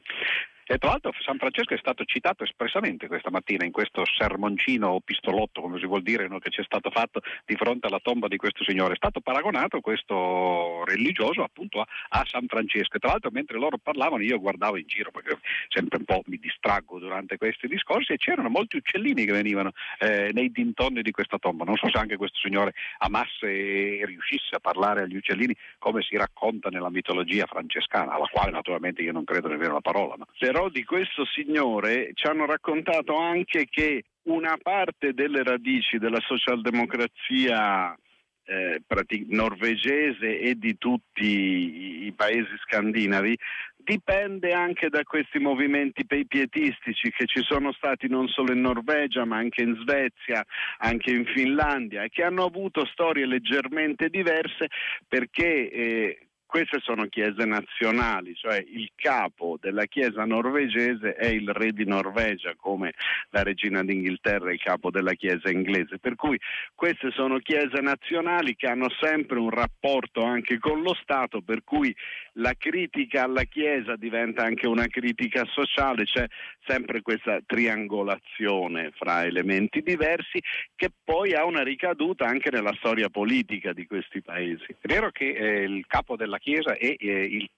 E 0.71 0.79
tra 0.79 0.91
l'altro 0.91 1.11
San 1.19 1.37
Francesco 1.37 1.75
è 1.75 1.79
stato 1.79 2.05
citato 2.05 2.45
espressamente 2.45 3.09
questa 3.09 3.29
mattina 3.29 3.65
in 3.65 3.73
questo 3.73 4.05
sermoncino 4.07 4.87
o 4.87 5.01
pistolotto, 5.01 5.61
come 5.63 5.81
si 5.81 5.85
vuol 5.85 6.03
dire, 6.03 6.29
no, 6.29 6.39
che 6.39 6.51
ci 6.51 6.61
è 6.61 6.63
stato 6.63 6.91
fatto 6.91 7.23
di 7.45 7.57
fronte 7.57 7.89
alla 7.89 7.99
tomba 8.01 8.29
di 8.29 8.37
questo 8.37 8.63
signore. 8.63 8.93
È 8.93 8.97
stato 8.97 9.19
paragonato 9.19 9.81
questo 9.81 10.85
religioso 10.85 11.43
appunto 11.43 11.81
a, 11.81 11.87
a 12.11 12.25
San 12.25 12.47
Francesco. 12.47 12.99
E 12.99 13.01
tra 13.01 13.11
l'altro 13.11 13.31
mentre 13.33 13.59
loro 13.59 13.79
parlavano 13.79 14.23
io 14.23 14.39
guardavo 14.39 14.77
in 14.77 14.87
giro 14.87 15.11
perché 15.11 15.41
sempre 15.67 15.99
un 15.99 16.05
po' 16.05 16.23
mi 16.27 16.37
distraggo 16.37 17.01
durante 17.01 17.37
questi 17.37 17.67
discorsi 17.67 18.13
e 18.13 18.17
c'erano 18.17 18.49
molti 18.49 18.77
uccellini 18.77 19.25
che 19.25 19.33
venivano 19.33 19.73
eh, 19.99 20.31
nei 20.33 20.53
dintorni 20.53 21.03
di 21.03 21.11
questa 21.11 21.39
tomba. 21.39 21.65
Non 21.65 21.79
so 21.79 21.89
se 21.91 21.99
anche 21.99 22.17
questo 22.17 22.39
signore 22.39 22.75
amasse 22.99 23.99
e 23.99 24.05
riuscisse 24.07 24.55
a 24.55 24.61
parlare 24.61 25.03
agli 25.03 25.17
uccellini 25.17 25.53
come 25.79 26.03
si 26.03 26.17
racconta 26.17 26.69
nella 26.69 26.91
mitologia 26.91 27.47
francescana, 27.47 28.13
alla 28.13 28.29
quale 28.31 28.53
naturalmente 28.53 29.03
io 29.03 29.11
non 29.11 29.25
credo 29.25 29.49
nemmeno 29.49 29.73
la 29.73 29.81
parola. 29.81 30.15
Ma... 30.17 30.27
Però 30.39 30.60
però 30.61 30.69
di 30.69 30.85
questo 30.85 31.25
signore 31.25 32.11
ci 32.13 32.27
hanno 32.27 32.45
raccontato 32.45 33.17
anche 33.17 33.65
che 33.65 34.03
una 34.25 34.59
parte 34.63 35.15
delle 35.15 35.43
radici 35.43 35.97
della 35.97 36.21
socialdemocrazia 36.21 37.97
eh, 38.45 38.83
norvegese 39.29 40.39
e 40.39 40.57
di 40.57 40.77
tutti 40.77 41.25
i, 41.25 42.07
i 42.09 42.13
paesi 42.13 42.51
scandinavi 42.67 43.39
dipende 43.79 44.53
anche 44.53 44.91
da 44.91 45.03
questi 45.03 45.39
movimenti 45.39 46.05
pietistici 46.05 47.11
che 47.11 47.25
ci 47.25 47.41
sono 47.43 47.73
stati 47.73 48.07
non 48.09 48.29
solo 48.29 48.53
in 48.53 48.61
Norvegia 48.61 49.25
ma 49.25 49.39
anche 49.39 49.63
in 49.63 49.79
Svezia, 49.81 50.45
anche 50.81 51.11
in 51.11 51.25
Finlandia 51.25 52.03
e 52.03 52.11
che 52.11 52.23
hanno 52.23 52.45
avuto 52.45 52.85
storie 52.85 53.25
leggermente 53.25 54.11
diverse 54.11 54.67
perché 55.09 55.71
eh, 55.71 56.19
queste 56.51 56.81
sono 56.83 57.07
chiese 57.07 57.45
nazionali, 57.45 58.35
cioè 58.35 58.57
il 58.57 58.91
capo 58.97 59.57
della 59.61 59.85
chiesa 59.85 60.25
norvegese 60.25 61.15
è 61.15 61.29
il 61.29 61.49
re 61.53 61.71
di 61.71 61.85
Norvegia, 61.85 62.57
come 62.57 62.93
la 63.29 63.45
regina 63.45 63.85
d'Inghilterra 63.85 64.51
è 64.51 64.55
il 64.55 64.61
capo 64.61 64.91
della 64.91 65.13
chiesa 65.13 65.49
inglese. 65.49 66.01
Per 66.01 66.17
cui 66.17 66.37
queste 66.75 67.13
sono 67.13 67.39
chiese 67.39 67.81
nazionali 67.81 68.57
che 68.57 68.67
hanno 68.67 68.89
sempre 69.01 69.39
un 69.39 69.51
rapporto 69.51 70.25
anche 70.25 70.59
con 70.59 70.83
lo 70.83 70.93
Stato, 71.01 71.41
per 71.41 71.63
cui 71.63 71.95
la 72.33 72.55
critica 72.59 73.23
alla 73.23 73.45
chiesa 73.45 73.95
diventa 73.95 74.43
anche 74.43 74.67
una 74.67 74.89
critica 74.89 75.45
sociale, 75.53 76.03
c'è 76.03 76.27
sempre 76.67 77.01
questa 77.01 77.39
triangolazione 77.47 78.91
fra 78.97 79.25
elementi 79.25 79.83
diversi 79.83 80.43
che 80.75 80.91
poi 81.05 81.33
ha 81.33 81.45
una 81.45 81.63
ricaduta 81.63 82.27
anche 82.27 82.51
nella 82.51 82.75
storia 82.79 83.09
politica 83.09 83.73
di 83.73 83.87
questi 83.87 84.21
paesi. 84.21 84.67
È 84.81 84.89
vero 84.89 85.13
che 85.13 85.29
eh, 85.29 85.63
il 85.63 85.87
capo 85.87 86.17
della 86.17 86.39
Chiesa 86.41 86.75
e 86.75 86.97
eh, 86.99 87.25
il 87.25 87.49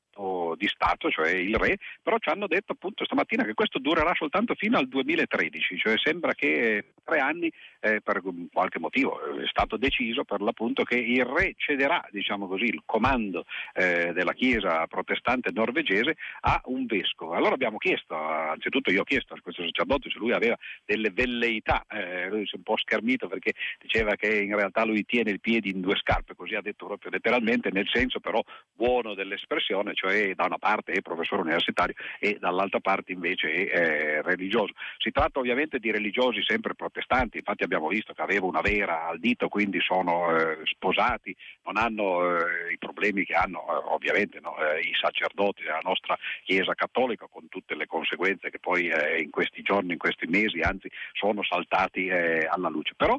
di 0.57 0.67
Stato, 0.69 1.11
cioè 1.11 1.31
il 1.31 1.55
re, 1.57 1.79
però 2.03 2.19
ci 2.19 2.29
hanno 2.29 2.47
detto 2.47 2.73
appunto 2.73 3.05
stamattina 3.05 3.45
che 3.45 3.55
questo 3.55 3.79
durerà 3.79 4.13
soltanto 4.15 4.55
fino 4.55 4.79
al 4.79 4.89
2013, 4.89 5.79
cioè 5.79 5.95
sembra 5.97 6.35
che 6.35 6.93
tre 7.03 7.19
anni 7.19 7.51
eh, 7.81 8.01
per 8.01 8.23
qualche 8.53 8.79
motivo 8.79 9.19
è 9.37 9.47
stato 9.47 9.77
deciso 9.77 10.25
per 10.25 10.41
l'appunto 10.41 10.85
che 10.85 10.97
il 10.97 11.25
re 11.25 11.55
cederà, 11.57 12.07
diciamo 12.11 12.47
così, 12.47 12.65
il 12.65 12.83
comando 12.85 13.45
eh, 13.75 14.13
della 14.13 14.33
Chiesa 14.33 14.87
protestante 14.87 15.51
norvegese 15.53 16.17
a 16.41 16.61
un 16.67 16.87
vescovo. 16.87 17.33
Allora 17.33 17.55
abbiamo 17.55 17.79
chiesto, 17.79 18.15
anzitutto 18.15 18.91
io 18.91 19.01
ho 19.01 19.05
chiesto 19.05 19.35
a 19.35 19.41
questo 19.43 19.63
sacerdote 19.63 20.11
se 20.11 20.19
lui 20.19 20.33
aveva 20.33 20.57
delle 20.85 21.11
velleità, 21.11 21.85
eh, 21.89 22.29
lui 22.29 22.47
si 22.47 22.55
è 22.55 22.57
un 22.57 22.63
po' 22.63 22.77
schermito 22.77 23.29
perché 23.29 23.53
diceva 23.81 24.15
che 24.17 24.43
in 24.43 24.55
realtà 24.55 24.85
lui 24.85 25.05
tiene 25.05 25.31
il 25.31 25.41
piede 25.41 25.69
in 25.69 25.81
due 25.81 25.97
scarpe, 25.97 26.35
così 26.35 26.55
ha 26.55 26.63
detto 26.63 26.87
proprio 26.87 27.11
letteralmente, 27.11 27.71
nel 27.71 27.89
senso 27.91 28.21
però 28.21 28.43
buono 28.73 29.15
dell'espressione, 29.15 29.95
cioè 30.03 30.35
da 30.35 30.47
una 30.47 30.59
parte 30.59 30.91
è 30.91 31.01
professore 31.01 31.43
universitario 31.43 31.95
e 32.19 32.39
dall'altra 32.41 32.81
parte 32.81 33.13
invece 33.13 33.53
è 33.53 33.79
eh, 33.79 34.23
religioso. 34.23 34.73
Si 34.99 35.13
tratta 35.13 35.39
ovviamente 35.39 35.79
di 35.79 35.93
religiosi 35.93 36.43
sempre 36.43 36.75
protestanti, 36.75 37.39
infatti 37.39 37.63
abbiamo 37.63 37.87
visto 37.87 38.13
che 38.13 38.23
aveva 38.23 38.47
una 38.47 38.61
vera 38.61 39.07
al 39.07 39.21
dito, 39.21 39.47
quindi 39.49 39.81
sono 39.81 40.37
eh, 40.37 40.59
sposati, 40.65 41.35
non 41.65 41.77
hanno 41.77 42.37
eh, 42.37 42.73
i 42.73 42.79
problemi 42.79 43.25
che 43.25 43.35
hanno 43.35 43.61
eh, 43.61 43.93
ovviamente 43.95 44.41
no, 44.41 44.57
eh, 44.59 44.81
i 44.81 44.93
sacerdoti 45.01 45.63
della 45.63 45.81
nostra 45.83 46.19
Chiesa 46.43 46.75
cattolica 46.75 47.29
con 47.31 47.49
tutte 47.49 47.77
le 47.77 47.87
conseguenze 47.87 48.51
che 48.51 48.59
poi 48.59 48.89
eh, 48.89 49.21
in 49.21 49.31
questi 49.31 49.63
giorni, 49.63 49.93
in 49.93 49.99
questi 49.99 50.27
mesi, 50.27 50.61
anzi 50.61 50.91
sono 51.13 51.45
saltati 51.45 52.11
alla 52.11 52.69
luce. 52.69 52.95
Però 52.97 53.17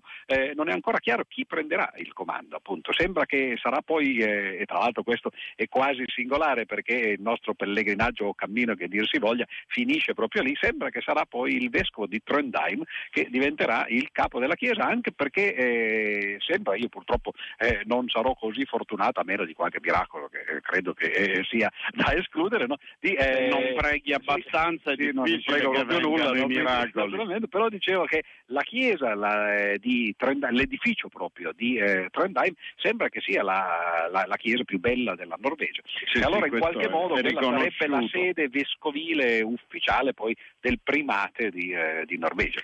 non 0.55 0.69
è 0.69 0.71
ancora 0.73 0.99
chiaro 0.99 1.23
chi 1.27 1.45
prenderà 1.45 1.91
il 1.97 2.11
comando, 2.13 2.55
appunto. 2.55 2.91
Sembra 2.93 3.25
che 3.25 3.55
sarà 3.61 3.81
poi, 3.81 4.17
e 4.17 4.63
tra 4.65 4.79
l'altro 4.79 5.03
questo 5.03 5.31
è 5.55 5.67
quasi 5.67 6.03
singolare 6.07 6.65
perché 6.73 6.95
il 6.95 7.21
nostro 7.21 7.53
pellegrinaggio 7.53 8.25
o 8.25 8.33
cammino 8.33 8.73
che 8.73 8.87
dir 8.87 9.07
si 9.07 9.19
voglia 9.19 9.45
finisce 9.67 10.15
proprio 10.15 10.41
lì, 10.41 10.57
sembra 10.59 10.89
che 10.89 11.01
sarà 11.01 11.23
poi 11.25 11.53
il 11.55 11.69
vescovo 11.69 12.07
di 12.07 12.19
Trondheim 12.23 12.81
che 13.11 13.27
diventerà 13.29 13.85
il 13.89 14.09
capo 14.11 14.39
della 14.39 14.55
Chiesa, 14.55 14.83
anche 14.83 15.11
perché 15.11 15.53
eh, 15.53 16.37
sembra, 16.39 16.75
io 16.75 16.89
purtroppo 16.89 17.33
eh, 17.59 17.81
non 17.85 18.09
sarò 18.09 18.33
così 18.33 18.65
fortunato, 18.65 19.19
a 19.19 19.23
meno 19.23 19.45
di 19.45 19.53
qualche 19.53 19.77
miracolo 19.79 20.29
che 20.29 20.39
eh, 20.39 20.61
credo 20.61 20.93
che 20.93 21.11
eh, 21.11 21.43
sia 21.47 21.71
da 21.91 22.11
escludere, 22.15 22.65
no? 22.65 22.77
di, 22.99 23.13
eh, 23.13 23.49
non 23.49 23.75
preghi 23.75 24.13
abbastanza, 24.13 24.95
sì, 24.95 25.11
non 25.13 25.25
prego 25.45 25.71
proprio 25.73 25.99
nulla, 25.99 26.31
non 26.31 26.47
miracoli. 26.47 27.47
però 27.49 27.69
dicevo 27.69 28.05
che 28.05 28.23
la 28.47 28.61
Chiesa 28.61 29.13
la, 29.13 29.55
eh, 29.55 29.77
di 29.77 30.11
Trondheim, 30.17 30.55
l'edificio 30.55 31.07
proprio 31.07 31.51
di 31.55 31.79
Trondheim 32.09 32.53
sembra 32.77 33.09
che 33.09 33.21
sia 33.21 33.43
la, 33.43 34.07
la, 34.11 34.25
la, 34.25 34.35
Chiesa 34.37 34.63
più 34.63 34.79
bella 34.79 35.13
della 35.13 35.37
Norvegia. 35.39 35.81
Sì, 36.11 36.17
e 36.17 36.23
allora 36.23 36.47
in 36.47 36.62
qualche 36.63 36.89
modo 36.89 37.13
quella 37.15 37.41
sarebbe 37.41 37.87
la 37.87 38.07
sede 38.09 38.47
vescovile 38.47 39.41
ufficiale 39.41 40.13
poi 40.13 40.35
del 40.59 40.79
primate 40.81 41.49
di, 41.49 41.71
eh, 41.71 42.03
di 42.05 42.17
Norvegia 42.17 42.61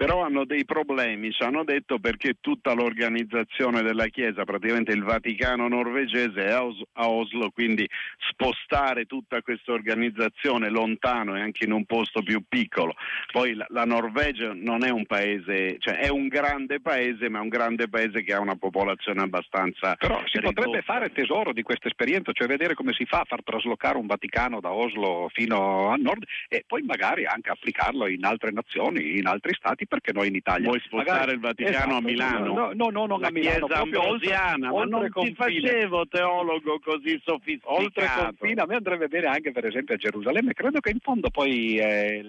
però 0.00 0.22
hanno 0.22 0.46
dei 0.46 0.64
problemi, 0.64 1.30
ci 1.30 1.42
hanno 1.42 1.62
detto 1.62 1.98
perché 1.98 2.36
tutta 2.40 2.72
l'organizzazione 2.72 3.82
della 3.82 4.06
Chiesa, 4.06 4.44
praticamente 4.44 4.92
il 4.92 5.02
Vaticano 5.02 5.68
norvegese 5.68 6.46
è 6.46 6.52
a 6.52 7.10
Oslo, 7.10 7.50
quindi 7.50 7.86
spostare 8.30 9.04
tutta 9.04 9.42
questa 9.42 9.72
organizzazione 9.72 10.70
lontano 10.70 11.36
e 11.36 11.42
anche 11.42 11.66
in 11.66 11.72
un 11.72 11.84
posto 11.84 12.22
più 12.22 12.42
piccolo. 12.48 12.94
Poi 13.30 13.54
la, 13.68 13.84
Norvegia 13.84 14.52
non 14.54 14.84
è 14.84 14.88
un 14.88 15.04
paese, 15.04 15.76
cioè 15.80 15.98
è 15.98 16.08
un 16.08 16.28
grande 16.28 16.80
paese, 16.80 17.28
ma 17.28 17.40
è 17.40 17.42
un 17.42 17.48
grande 17.48 17.86
paese 17.90 18.22
che 18.22 18.32
ha 18.32 18.40
una 18.40 18.56
popolazione 18.56 19.20
abbastanza... 19.20 19.96
Però 19.96 20.22
si 20.24 20.38
ridotta. 20.38 20.54
potrebbe 20.54 20.80
fare 20.80 21.12
tesoro 21.12 21.52
di 21.52 21.60
questa 21.60 21.88
esperienza, 21.88 22.32
cioè 22.32 22.46
vedere 22.46 22.72
come 22.72 22.94
si 22.94 23.04
fa 23.04 23.20
a 23.20 23.26
far 23.26 23.42
traslocare 23.44 23.98
un 23.98 24.06
Vaticano 24.06 24.60
da 24.60 24.72
Oslo 24.72 25.28
fino 25.30 25.90
a 25.90 25.96
nord 25.96 26.24
e 26.48 26.64
poi 26.66 26.80
magari 26.84 27.26
anche 27.26 27.50
applicarlo 27.50 28.08
in 28.08 28.24
altre 28.24 28.50
nazioni, 28.50 29.18
in 29.18 29.26
altri 29.26 29.52
stati 29.52 29.88
perché 29.90 30.12
no 30.12 30.22
in 30.22 30.36
Italia? 30.36 30.68
Vuoi 30.68 30.80
spostare 30.84 31.10
Magari... 31.12 31.32
il 31.32 31.40
Vaticano 31.40 31.76
esatto, 31.76 31.94
a 31.96 32.00
Milano? 32.00 32.54
No, 32.54 32.72
no, 32.72 32.88
no, 32.90 33.06
non 33.06 33.20
la 33.20 33.26
a 33.26 33.30
Milano, 33.32 33.66
Chiesa 33.66 33.80
ambrosiana, 33.82 34.70
ma 34.70 34.84
non 34.84 35.08
confine. 35.10 35.34
ti 35.34 35.34
facevo 35.34 36.06
teologo 36.06 36.78
così 36.78 37.20
sofisticato. 37.24 37.80
Oltre 37.80 38.08
confine, 38.16 38.60
a 38.62 38.66
me 38.66 38.76
andrebbe 38.76 39.08
bene 39.08 39.26
anche 39.26 39.50
per 39.50 39.66
esempio 39.66 39.96
a 39.96 39.98
Gerusalemme, 39.98 40.52
credo 40.52 40.78
che 40.78 40.90
in 40.90 41.00
fondo 41.00 41.28
poi 41.30 41.76
eh, 41.78 42.22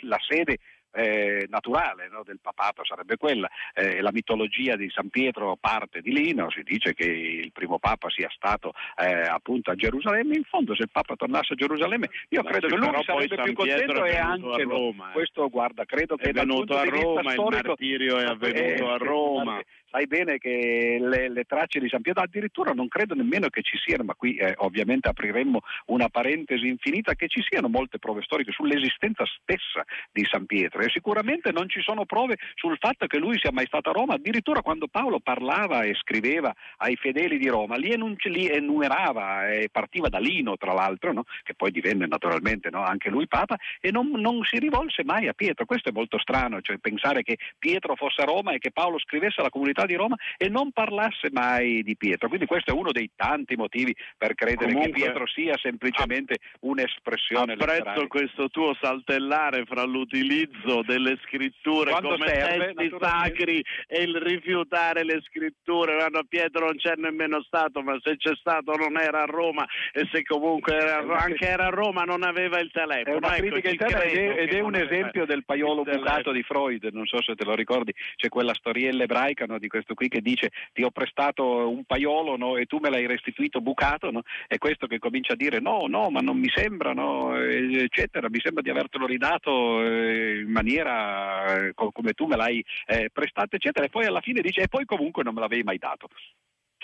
la 0.00 0.18
sede 0.26 0.58
eh, 0.94 1.46
naturale 1.48 2.08
no, 2.08 2.22
del 2.24 2.38
papato 2.40 2.84
sarebbe 2.84 3.16
quella. 3.16 3.48
Eh, 3.74 4.00
la 4.00 4.12
mitologia 4.12 4.76
di 4.76 4.88
San 4.90 5.08
Pietro 5.08 5.56
parte 5.60 6.00
di 6.00 6.12
lì, 6.12 6.34
no? 6.34 6.50
si 6.50 6.62
dice 6.62 6.94
che 6.94 7.04
il 7.04 7.52
primo 7.52 7.78
papa 7.78 8.08
sia 8.10 8.28
stato 8.34 8.72
eh, 8.96 9.22
appunto 9.22 9.70
a 9.70 9.74
Gerusalemme, 9.74 10.36
in 10.36 10.44
fondo 10.44 10.74
se 10.74 10.82
il 10.82 10.90
papa 10.90 11.16
tornasse 11.16 11.54
a 11.54 11.56
Gerusalemme 11.56 12.08
io 12.28 12.42
Ma 12.42 12.50
credo 12.50 12.66
che 12.68 12.76
lui 12.76 13.02
sarebbe 13.04 13.42
più 13.42 13.52
contento 13.52 14.04
e 14.04 14.16
anche 14.16 14.62
Roma, 14.62 15.10
eh. 15.10 15.12
questo 15.12 15.48
guarda, 15.48 15.84
credo 15.84 16.16
che 16.16 16.30
è 16.30 16.32
venuto 16.32 16.76
a 16.76 16.84
Roma, 16.84 17.32
il 17.32 17.40
martirio 17.40 18.18
è 18.18 18.24
avvenuto 18.24 18.90
a 18.90 18.96
Roma 18.96 19.62
sai 19.94 20.08
bene 20.08 20.38
che 20.38 20.98
le, 21.00 21.28
le, 21.28 21.44
tracce 21.44 21.78
di 21.78 21.88
San 21.88 22.02
Pietro, 22.02 22.24
addirittura 22.24 22.72
non 22.72 22.88
credo 22.88 23.14
nemmeno 23.14 23.48
che 23.48 23.62
ci 23.62 23.76
siano, 23.78 24.02
ma 24.02 24.14
qui 24.14 24.34
eh, 24.34 24.52
ovviamente 24.56 25.08
apriremmo 25.08 25.60
una 25.86 26.08
parentesi 26.08 26.66
infinita, 26.66 27.14
che 27.14 27.28
ci 27.28 27.40
siano 27.48 27.68
molte 27.68 28.00
prove 28.00 28.22
storiche 28.22 28.50
sull'esistenza 28.50 29.22
stessa 29.24 29.84
di 30.10 30.24
San 30.28 30.46
Pietro 30.46 30.80
e 30.80 30.90
sicuramente 30.90 31.52
non 31.52 31.68
ci 31.68 31.80
sono 31.80 32.06
prove 32.06 32.38
sul 32.54 32.76
fatto 32.80 33.06
che 33.06 33.18
lui 33.18 33.38
sia 33.38 33.52
mai 33.52 33.66
stato 33.66 33.90
a 33.90 33.92
Roma, 33.92 34.14
addirittura 34.14 34.62
quando 34.62 34.88
Paolo 34.88 35.20
parlava 35.20 35.82
e 35.82 35.94
scriveva 35.94 36.52
ai 36.78 36.96
fedeli 36.96 37.38
di 37.38 37.46
Roma, 37.46 37.76
li, 37.76 37.92
enunci, 37.92 38.30
li 38.30 38.48
enumerava 38.48 39.48
e 39.48 39.68
partiva 39.70 40.08
da 40.08 40.18
Lino 40.18 40.56
tra 40.56 40.72
l'altro, 40.72 41.12
no? 41.12 41.22
che 41.44 41.54
poi 41.54 41.70
divenne 41.70 42.08
naturalmente 42.08 42.68
no? 42.68 42.82
anche 42.82 43.10
lui 43.10 43.28
Papa, 43.28 43.56
e 43.80 43.92
non, 43.92 44.10
non, 44.10 44.42
si 44.42 44.58
rivolse 44.58 45.04
mai 45.04 45.28
a 45.28 45.34
Pietro, 45.34 45.66
questo 45.66 45.90
è 45.90 45.92
molto 45.92 46.18
strano, 46.18 46.60
cioè 46.62 46.78
pensare 46.78 47.22
che 47.22 47.38
Pietro 47.56 47.94
fosse 47.94 48.22
a 48.22 48.24
Roma 48.24 48.52
e 48.52 48.58
che 48.58 48.72
Paolo 48.72 48.98
scrivesse 48.98 49.38
alla 49.38 49.50
comunità 49.50 49.83
di 49.86 49.94
Roma 49.94 50.16
e 50.36 50.48
non 50.48 50.72
parlasse 50.72 51.28
mai 51.32 51.82
di 51.82 51.96
Pietro. 51.96 52.28
Quindi 52.28 52.46
questo 52.46 52.70
è 52.70 52.74
uno 52.74 52.92
dei 52.92 53.10
tanti 53.14 53.56
motivi 53.56 53.94
per 54.16 54.34
credere 54.34 54.72
Comunque, 54.72 54.92
che 54.92 55.04
Pietro 55.04 55.26
sia 55.26 55.56
semplicemente 55.58 56.38
un'espressione 56.60 57.52
apprezzo 57.52 57.72
letteraria. 57.72 58.06
questo 58.08 58.48
tuo 58.48 58.74
saltellare 58.80 59.64
fra 59.64 59.84
l'utilizzo 59.84 60.82
delle 60.82 61.18
scritture 61.24 61.90
Quando 61.90 62.10
come 62.10 62.28
serve, 62.28 62.72
testi 62.74 62.96
sacri 63.00 63.64
e 63.86 64.02
il 64.02 64.16
rifiutare 64.16 65.04
le 65.04 65.20
scritture. 65.22 65.94
Guarda, 65.96 66.22
Pietro 66.28 66.66
non 66.66 66.76
c'è 66.76 66.94
nemmeno 66.96 67.42
stato, 67.42 67.82
ma 67.82 67.98
se 68.02 68.16
c'è 68.16 68.34
stato 68.36 68.74
non 68.76 68.98
era 68.98 69.22
a 69.22 69.26
Roma 69.26 69.66
e 69.92 70.08
se 70.12 70.22
comunque 70.22 70.74
era, 70.76 70.98
anche 71.16 71.46
era 71.46 71.66
a 71.66 71.70
Roma 71.70 72.02
non 72.02 72.22
aveva 72.22 72.58
il 72.58 72.70
telefono. 72.70 73.16
È 73.16 73.18
una 73.18 73.36
ecco, 73.36 73.56
ed 73.56 73.80
è, 73.80 74.38
ed 74.40 74.52
è 74.52 74.60
un 74.60 74.74
esempio 74.74 75.26
del 75.26 75.44
paiolo 75.44 75.82
bucato 75.82 76.32
di 76.32 76.42
Freud, 76.42 76.88
non 76.92 77.06
so 77.06 77.22
se 77.22 77.34
te 77.34 77.44
lo 77.44 77.54
ricordi, 77.54 77.92
c'è 78.16 78.28
quella 78.28 78.54
storiella 78.54 79.04
ebraica 79.04 79.46
no, 79.46 79.58
di 79.58 79.68
questo 79.74 79.94
qui 79.94 80.08
che 80.08 80.20
dice 80.20 80.50
ti 80.72 80.84
ho 80.84 80.90
prestato 80.90 81.68
un 81.68 81.82
paiolo 81.84 82.36
no, 82.36 82.56
e 82.56 82.66
tu 82.66 82.78
me 82.78 82.90
l'hai 82.90 83.06
restituito 83.06 83.60
bucato, 83.60 84.12
no? 84.12 84.22
è 84.46 84.56
questo 84.56 84.86
che 84.86 85.00
comincia 85.00 85.32
a 85.32 85.36
dire 85.36 85.58
no, 85.58 85.86
no, 85.88 86.10
ma 86.10 86.20
non 86.20 86.38
mi 86.38 86.48
sembra, 86.54 86.92
no, 86.92 87.36
eccetera, 87.36 88.28
mi 88.30 88.38
sembra 88.40 88.62
di 88.62 88.70
avertelo 88.70 89.04
ridato 89.04 89.82
eh, 89.82 90.42
in 90.42 90.50
maniera 90.50 91.66
eh, 91.66 91.72
come 91.74 92.12
tu 92.12 92.26
me 92.26 92.36
l'hai 92.36 92.64
eh, 92.86 93.10
prestato, 93.12 93.56
eccetera, 93.56 93.84
e 93.84 93.90
poi 93.90 94.04
alla 94.06 94.20
fine 94.20 94.42
dice 94.42 94.62
e 94.62 94.68
poi 94.68 94.84
comunque 94.84 95.24
non 95.24 95.34
me 95.34 95.40
l'avevi 95.40 95.64
mai 95.64 95.78
dato 95.78 96.08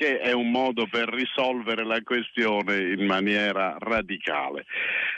che 0.01 0.19
è 0.19 0.33
un 0.33 0.51
modo 0.51 0.87
per 0.91 1.11
risolvere 1.11 1.85
la 1.85 2.01
questione 2.03 2.79
in 2.93 3.05
maniera 3.05 3.77
radicale. 3.79 4.65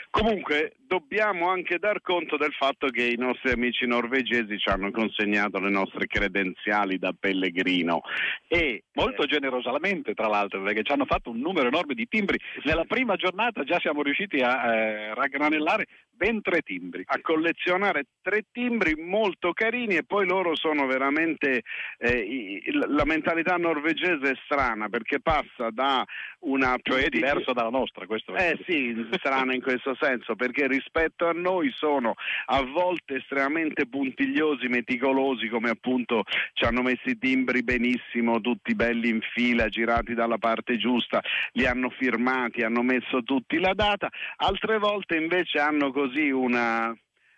Comunque 0.09 0.75
dobbiamo 0.85 1.47
anche 1.49 1.79
dar 1.79 2.01
conto 2.01 2.35
del 2.35 2.51
fatto 2.51 2.87
che 2.89 3.03
i 3.03 3.15
nostri 3.17 3.51
amici 3.51 3.87
norvegesi 3.87 4.59
ci 4.59 4.69
hanno 4.69 4.91
consegnato 4.91 5.57
le 5.59 5.69
nostre 5.69 6.05
credenziali 6.05 6.99
da 6.99 7.15
pellegrino 7.17 8.01
e 8.47 8.83
molto 8.93 9.25
generosamente 9.25 10.13
tra 10.13 10.27
l'altro 10.27 10.61
perché 10.61 10.83
ci 10.83 10.91
hanno 10.91 11.05
fatto 11.05 11.31
un 11.31 11.39
numero 11.39 11.69
enorme 11.69 11.93
di 11.95 12.05
timbri. 12.07 12.37
Nella 12.63 12.83
prima 12.83 13.15
giornata 13.15 13.63
già 13.63 13.79
siamo 13.79 14.03
riusciti 14.03 14.41
a 14.41 14.75
eh, 14.75 15.13
raggranellare 15.15 15.87
ben 16.11 16.41
tre 16.41 16.61
timbri. 16.61 17.03
A 17.07 17.19
collezionare 17.21 18.03
tre 18.21 18.43
timbri 18.51 18.95
molto 18.95 19.51
carini 19.53 19.95
e 19.95 20.03
poi 20.03 20.27
loro 20.27 20.55
sono 20.57 20.85
veramente... 20.85 21.63
Eh, 21.97 22.61
la 22.87 23.05
mentalità 23.05 23.57
norvegese 23.57 24.31
è 24.31 24.35
strana 24.45 24.72
perché 24.89 25.19
passa 25.19 25.69
da 25.71 26.05
una... 26.39 26.75
Cioè 26.81 27.03
è 27.03 27.09
diversa 27.09 27.53
dalla 27.53 27.69
nostra, 27.69 28.05
questo 28.05 28.33
è... 28.33 28.51
Eh 28.51 28.63
sì, 28.65 28.93
strana 29.17 29.53
in 29.53 29.61
questo 29.61 29.95
senso 29.99 30.35
perché 30.35 30.67
rispetto 30.67 31.27
a 31.27 31.31
noi 31.31 31.71
sono 31.75 32.13
a 32.45 32.61
volte 32.63 33.15
estremamente 33.15 33.87
puntigliosi, 33.87 34.67
meticolosi 34.67 35.47
come 35.47 35.69
appunto 35.69 36.23
ci 36.53 36.65
hanno 36.65 36.81
messo 36.81 37.09
i 37.09 37.17
timbri 37.17 37.63
benissimo, 37.63 38.41
tutti 38.41 38.75
belli 38.75 39.09
in 39.09 39.21
fila, 39.33 39.67
girati 39.69 40.13
dalla 40.13 40.37
parte 40.37 40.77
giusta, 40.77 41.21
li 41.53 41.65
hanno 41.65 41.89
firmati, 41.89 42.61
hanno 42.61 42.81
messo 42.81 43.23
tutti 43.23 43.59
la 43.59 43.73
data, 43.73 44.09
altre 44.37 44.77
volte 44.77 45.15
invece 45.15 45.59
hanno 45.59 45.91
così 45.91 46.29
una 46.29 46.95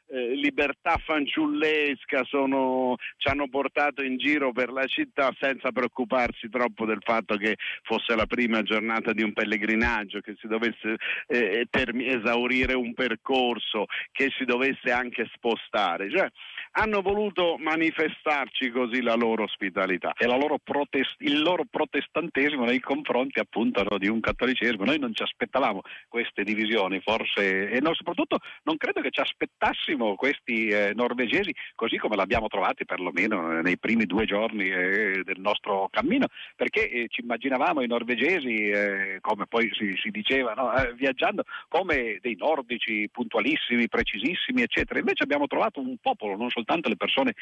eh, 0.07 0.35
libertà 0.35 0.97
fanciullesca 1.03 2.23
sono, 2.25 2.95
ci 3.17 3.27
hanno 3.27 3.47
portato 3.49 4.03
in 4.03 4.17
giro 4.17 4.51
per 4.51 4.71
la 4.71 4.85
città 4.85 5.35
senza 5.39 5.71
preoccuparsi 5.71 6.49
troppo 6.49 6.85
del 6.85 7.01
fatto 7.01 7.37
che 7.37 7.57
fosse 7.83 8.15
la 8.15 8.25
prima 8.25 8.61
giornata 8.61 9.13
di 9.13 9.23
un 9.23 9.33
pellegrinaggio, 9.33 10.19
che 10.21 10.35
si 10.39 10.47
dovesse 10.47 10.95
eh, 11.27 11.65
termi- 11.69 12.07
esaurire 12.07 12.73
un 12.73 12.93
percorso, 12.93 13.85
che 14.11 14.31
si 14.37 14.45
dovesse 14.45 14.91
anche 14.91 15.29
spostare. 15.33 16.09
Cioè, 16.09 16.29
hanno 16.77 17.01
voluto 17.01 17.55
manifestarci 17.57 18.69
così 18.69 19.01
la 19.01 19.15
loro 19.15 19.43
ospitalità 19.43 20.13
e 20.17 20.25
loro 20.25 20.57
protest- 20.61 21.15
il 21.19 21.41
loro 21.41 21.63
protestantesimo 21.69 22.65
nei 22.65 22.79
confronti 22.79 23.39
appunto 23.39 23.83
no, 23.89 23.97
di 23.97 24.07
un 24.07 24.19
cattolicesimo. 24.19 24.83
Noi 24.83 24.99
non 24.99 25.13
ci 25.13 25.23
aspettavamo 25.23 25.81
queste 26.09 26.43
divisioni, 26.43 26.99
forse, 26.99 27.69
e 27.69 27.79
no, 27.79 27.93
soprattutto 27.93 28.39
non 28.63 28.75
credo 28.75 29.01
che 29.01 29.11
ci 29.11 29.21
aspettassimo 29.21 30.15
questi 30.15 30.67
eh, 30.67 30.91
norvegesi 30.93 31.53
così 31.75 31.97
come 31.97 32.17
l'abbiamo 32.17 32.47
trovati 32.47 32.83
perlomeno 32.83 33.61
nei 33.61 33.77
primi 33.77 34.05
due 34.05 34.25
giorni 34.25 34.67
eh, 34.67 35.21
del 35.23 35.39
nostro 35.39 35.87
cammino, 35.89 36.27
perché 36.57 36.89
eh, 36.89 37.05
ci 37.07 37.21
immaginavamo 37.21 37.81
i 37.81 37.87
norvegesi, 37.87 38.67
eh, 38.67 39.17
come 39.21 39.45
poi 39.47 39.69
si, 39.73 39.93
si 40.01 40.09
diceva, 40.09 40.53
no, 40.53 40.75
eh, 40.75 40.93
viaggiando 40.93 41.43
come 41.69 42.19
dei 42.21 42.35
nordici 42.35 43.07
puntualissimi, 43.09 43.87
precisissimi, 43.87 44.61
eccetera. 44.61 44.99
Invece 44.99 45.23
abbiamo 45.23 45.47
trovato 45.47 45.79
un 45.79 45.95
popolo 46.01 46.35
non 46.35 46.49
soltanto 46.49 46.63
soltanto 46.65 46.89
le 46.89 46.97
persone 46.97 47.33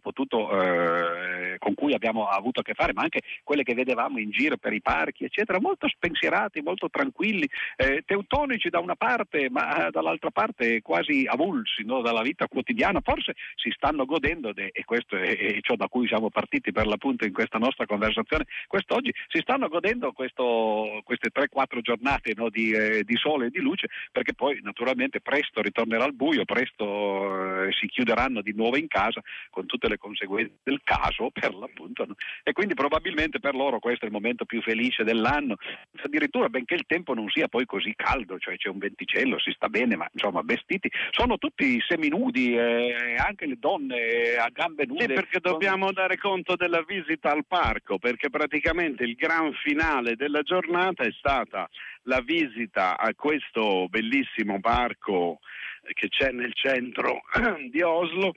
potuto, 0.00 0.50
eh, 0.62 1.58
con 1.58 1.74
cui 1.74 1.92
abbiamo 1.92 2.26
avuto 2.26 2.60
a 2.60 2.62
che 2.62 2.74
fare, 2.74 2.92
ma 2.92 3.02
anche 3.02 3.20
quelle 3.42 3.64
che 3.64 3.74
vedevamo 3.74 4.18
in 4.18 4.30
giro 4.30 4.56
per 4.56 4.72
i 4.72 4.80
parchi, 4.80 5.24
eccetera, 5.24 5.60
molto 5.60 5.88
spensierati, 5.88 6.62
molto 6.62 6.88
tranquilli, 6.88 7.48
eh, 7.76 8.02
teutonici 8.06 8.68
da 8.68 8.78
una 8.78 8.94
parte, 8.94 9.50
ma 9.50 9.86
eh, 9.86 9.90
dall'altra 9.90 10.30
parte 10.30 10.80
quasi 10.82 11.26
avulsi 11.26 11.82
no, 11.84 12.00
dalla 12.00 12.22
vita 12.22 12.46
quotidiana, 12.46 13.00
forse 13.02 13.34
si 13.56 13.70
stanno 13.70 14.04
godendo, 14.04 14.52
de, 14.52 14.70
e 14.72 14.84
questo 14.84 15.16
è, 15.16 15.36
è, 15.36 15.58
ciò 15.60 15.74
da 15.76 15.88
cui 15.88 16.06
siamo 16.06 16.30
partiti 16.30 16.72
per 16.72 16.86
l'appunto 16.86 17.24
in 17.24 17.32
questa 17.32 17.58
nostra 17.58 17.86
conversazione 17.86 18.46
quest'oggi, 18.66 19.12
si 19.28 19.40
stanno 19.40 19.68
godendo 19.68 20.12
questo, 20.12 21.00
queste 21.04 21.30
3-4 21.32 21.80
giornate 21.80 22.32
no, 22.36 22.48
di, 22.48 22.70
eh, 22.70 23.02
di, 23.04 23.16
sole 23.16 23.46
e 23.46 23.50
di 23.50 23.60
luce, 23.60 23.88
perché 24.12 24.34
poi 24.34 24.60
naturalmente 24.62 25.20
presto 25.20 25.60
ritornerà 25.60 26.04
il 26.04 26.14
buio, 26.14 26.44
presto 26.44 27.64
eh, 27.64 27.72
si 27.72 27.86
chiuderanno 27.86 28.40
di 28.40 28.52
nuovo 28.60 28.76
in 28.76 28.88
casa 28.88 29.20
con 29.48 29.66
tutte 29.66 29.88
le 29.88 29.96
conseguenze 29.96 30.58
del 30.62 30.80
caso 30.84 31.30
per 31.34 31.54
l'appunto. 31.54 32.04
No? 32.04 32.14
E 32.42 32.52
quindi 32.52 32.74
probabilmente 32.74 33.40
per 33.40 33.54
loro 33.54 33.78
questo 33.78 34.04
è 34.04 34.08
il 34.08 34.14
momento 34.14 34.44
più 34.44 34.60
felice 34.60 35.02
dell'anno, 35.04 35.56
addirittura 36.02 36.48
benché 36.48 36.74
il 36.74 36.84
tempo 36.86 37.14
non 37.14 37.28
sia 37.28 37.48
poi 37.48 37.64
così 37.64 37.94
caldo, 37.96 38.38
cioè 38.38 38.56
c'è 38.56 38.68
un 38.68 38.78
venticello, 38.78 39.38
si 39.38 39.50
sta 39.52 39.68
bene, 39.68 39.96
ma 39.96 40.08
insomma 40.12 40.42
vestiti, 40.44 40.90
sono 41.10 41.38
tutti 41.38 41.80
seminudi, 41.86 42.54
eh, 42.54 43.16
anche 43.16 43.46
le 43.46 43.56
donne 43.58 43.96
eh, 43.96 44.36
a 44.36 44.48
gambe 44.52 44.86
nude. 44.86 45.06
Sì, 45.06 45.12
perché 45.12 45.40
dobbiamo 45.40 45.92
dare 45.92 46.18
conto 46.18 46.56
della 46.56 46.82
visita 46.82 47.30
al 47.30 47.44
parco, 47.46 47.98
perché 47.98 48.30
praticamente 48.30 49.04
il 49.04 49.14
gran 49.14 49.52
finale 49.54 50.16
della 50.16 50.42
giornata 50.42 51.04
è 51.04 51.12
stata 51.12 51.68
la 52.04 52.20
visita 52.20 52.98
a 52.98 53.14
questo 53.14 53.86
bellissimo 53.88 54.60
parco 54.60 55.38
che 55.92 56.08
c'è 56.08 56.30
nel 56.30 56.54
centro 56.54 57.22
di 57.70 57.82
Oslo 57.82 58.32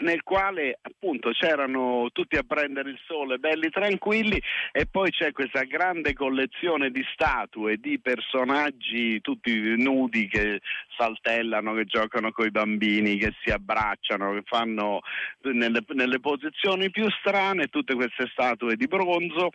nel 0.00 0.22
quale 0.22 0.78
appunto 0.82 1.30
c'erano 1.30 2.08
tutti 2.12 2.36
a 2.36 2.42
prendere 2.42 2.90
il 2.90 2.98
sole 3.06 3.38
belli 3.38 3.70
tranquilli 3.70 4.40
e 4.72 4.86
poi 4.86 5.10
c'è 5.10 5.30
questa 5.30 5.62
grande 5.62 6.14
collezione 6.14 6.90
di 6.90 7.04
statue 7.12 7.76
di 7.76 8.00
personaggi 8.00 9.20
tutti 9.20 9.52
nudi 9.76 10.26
che 10.28 10.60
saltellano, 10.96 11.74
che 11.74 11.84
giocano 11.84 12.32
con 12.32 12.46
i 12.46 12.50
bambini, 12.50 13.18
che 13.18 13.34
si 13.44 13.50
abbracciano, 13.50 14.32
che 14.32 14.42
fanno 14.44 15.00
nelle, 15.42 15.84
nelle 15.94 16.18
posizioni 16.18 16.90
più 16.90 17.08
strane 17.20 17.68
tutte 17.68 17.94
queste 17.94 18.26
statue 18.32 18.74
di 18.74 18.86
bronzo 18.86 19.50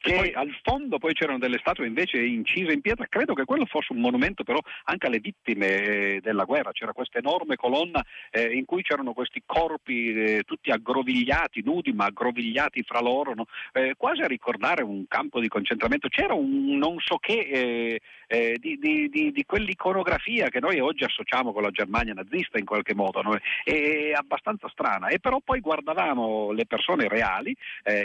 Che... 0.00 0.14
Poi 0.14 0.32
al 0.32 0.50
fondo 0.62 0.98
poi 0.98 1.12
c'erano 1.12 1.38
delle 1.38 1.58
statue 1.58 1.86
invece 1.86 2.24
incise 2.24 2.72
in 2.72 2.80
pietra, 2.80 3.06
credo 3.06 3.34
che 3.34 3.44
quello 3.44 3.66
fosse 3.66 3.92
un 3.92 4.00
monumento 4.00 4.44
però 4.44 4.58
anche 4.84 5.06
alle 5.06 5.18
vittime 5.18 5.66
eh, 5.66 6.20
della 6.22 6.44
guerra, 6.44 6.72
c'era 6.72 6.94
questa 6.94 7.18
enorme 7.18 7.56
colonna 7.56 8.02
eh, 8.30 8.50
in 8.56 8.64
cui 8.64 8.80
c'erano 8.80 9.12
questi 9.12 9.42
corpi 9.44 10.14
eh, 10.14 10.42
tutti 10.46 10.70
aggrovigliati, 10.70 11.60
nudi 11.62 11.92
ma 11.92 12.06
aggrovigliati 12.06 12.82
fra 12.82 13.02
loro, 13.02 13.34
no? 13.34 13.44
Eh, 13.74 13.92
quasi 13.98 14.22
a 14.22 14.26
ricordare 14.26 14.82
un 14.82 15.04
campo 15.06 15.38
di 15.38 15.48
concentramento, 15.48 16.08
c'era 16.08 16.32
un 16.32 16.78
non 16.78 16.98
so 16.98 17.18
che 17.18 17.34
eh, 17.34 18.00
eh, 18.26 18.56
di, 18.58 18.78
di, 18.78 19.10
di, 19.10 19.32
di, 19.32 19.44
quell'iconografia 19.44 20.48
che 20.48 20.60
noi 20.60 20.78
oggi 20.78 21.04
associamo 21.04 21.52
con 21.52 21.62
la 21.62 21.70
Germania 21.70 22.14
nazista 22.14 22.58
in 22.58 22.64
qualche 22.64 22.94
modo, 22.94 23.20
no? 23.20 23.38
è 23.64 24.12
abbastanza 24.14 24.66
strana 24.70 25.08
e 25.08 25.18
però 25.18 25.40
poi 25.44 25.60
guardavamo 25.60 26.52
le 26.52 26.64
persone 26.64 27.06
reali 27.08 27.54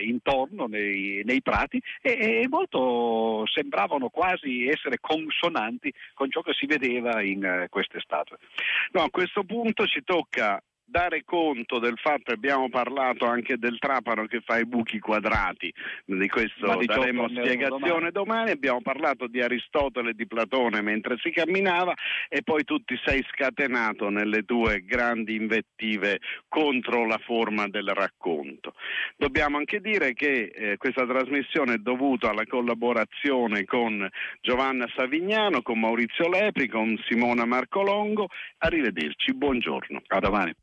intorno 0.02 0.66
nei, 0.66 1.22
nei 1.24 1.42
prati 1.42 1.82
e, 2.02 2.42
e, 2.42 2.48
molto 2.48 3.46
sembravano 3.48 4.10
quasi 4.10 4.68
essere 4.68 4.98
consonanti 5.00 5.94
con 6.14 6.30
ciò 6.30 6.42
che 6.42 6.54
si 6.54 6.66
vedeva 6.66 7.22
in 7.22 7.44
uh, 7.44 7.70
queste 7.70 8.00
statue. 8.00 8.38
No, 8.92 9.04
a 9.04 9.10
questo 9.10 9.44
punto 9.44 9.86
ci 9.86 10.04
tocca 10.04 10.62
dare 10.86 11.24
conto 11.26 11.80
del 11.80 11.98
fatto, 11.98 12.32
abbiamo 12.32 12.70
parlato 12.70 13.26
anche 13.26 13.58
del 13.58 13.78
trapano 13.80 14.28
che 14.28 14.42
fa 14.42 14.60
i 14.60 14.66
buchi 14.66 15.00
quadrati, 15.00 15.74
di 16.06 16.28
questo 16.28 16.80
daremo 16.86 17.28
spiegazione 17.28 18.12
domani. 18.12 18.12
domani. 18.12 18.52
abbiamo 18.52 18.82
parlato 18.82 19.28
di 19.28 19.42
Aristotele 19.42 20.12
e 20.12 20.14
di 20.14 20.28
Platone 20.28 20.82
mentre 20.82 21.18
si 21.22 21.32
camminava 21.32 21.94
e 22.30 22.44
poi 22.44 22.64
tu 22.64 22.84
ti 22.84 22.96
sei 23.04 23.26
scatenato 23.32 24.10
nelle 24.10 24.44
tue 24.44 24.84
grandi 24.86 25.36
invettive 25.36 26.20
contro 26.48 27.06
la 27.06 27.18
forma 27.18 27.68
del 27.68 27.90
racconto. 27.90 28.74
Dobbiamo 29.18 29.58
anche 29.58 29.80
dire 29.80 30.14
che 30.14 30.52
eh, 30.54 30.78
questa 30.78 31.06
trasmissione 31.06 31.76
è 31.76 31.78
dovuta 31.78 32.30
alla 32.30 32.46
collaborazione 32.46 33.66
con 33.66 34.08
Giovanna 34.42 34.88
Savignano, 34.96 35.62
con 35.62 35.80
Maurizio 35.80 36.30
Lepri, 36.30 36.68
con 36.68 36.98
Simona 37.08 37.46
Marcolongo. 37.46 38.28
Arrivederci, 38.60 39.34
buongiorno. 39.34 40.02
A 40.08 40.20
domani. 40.20 40.54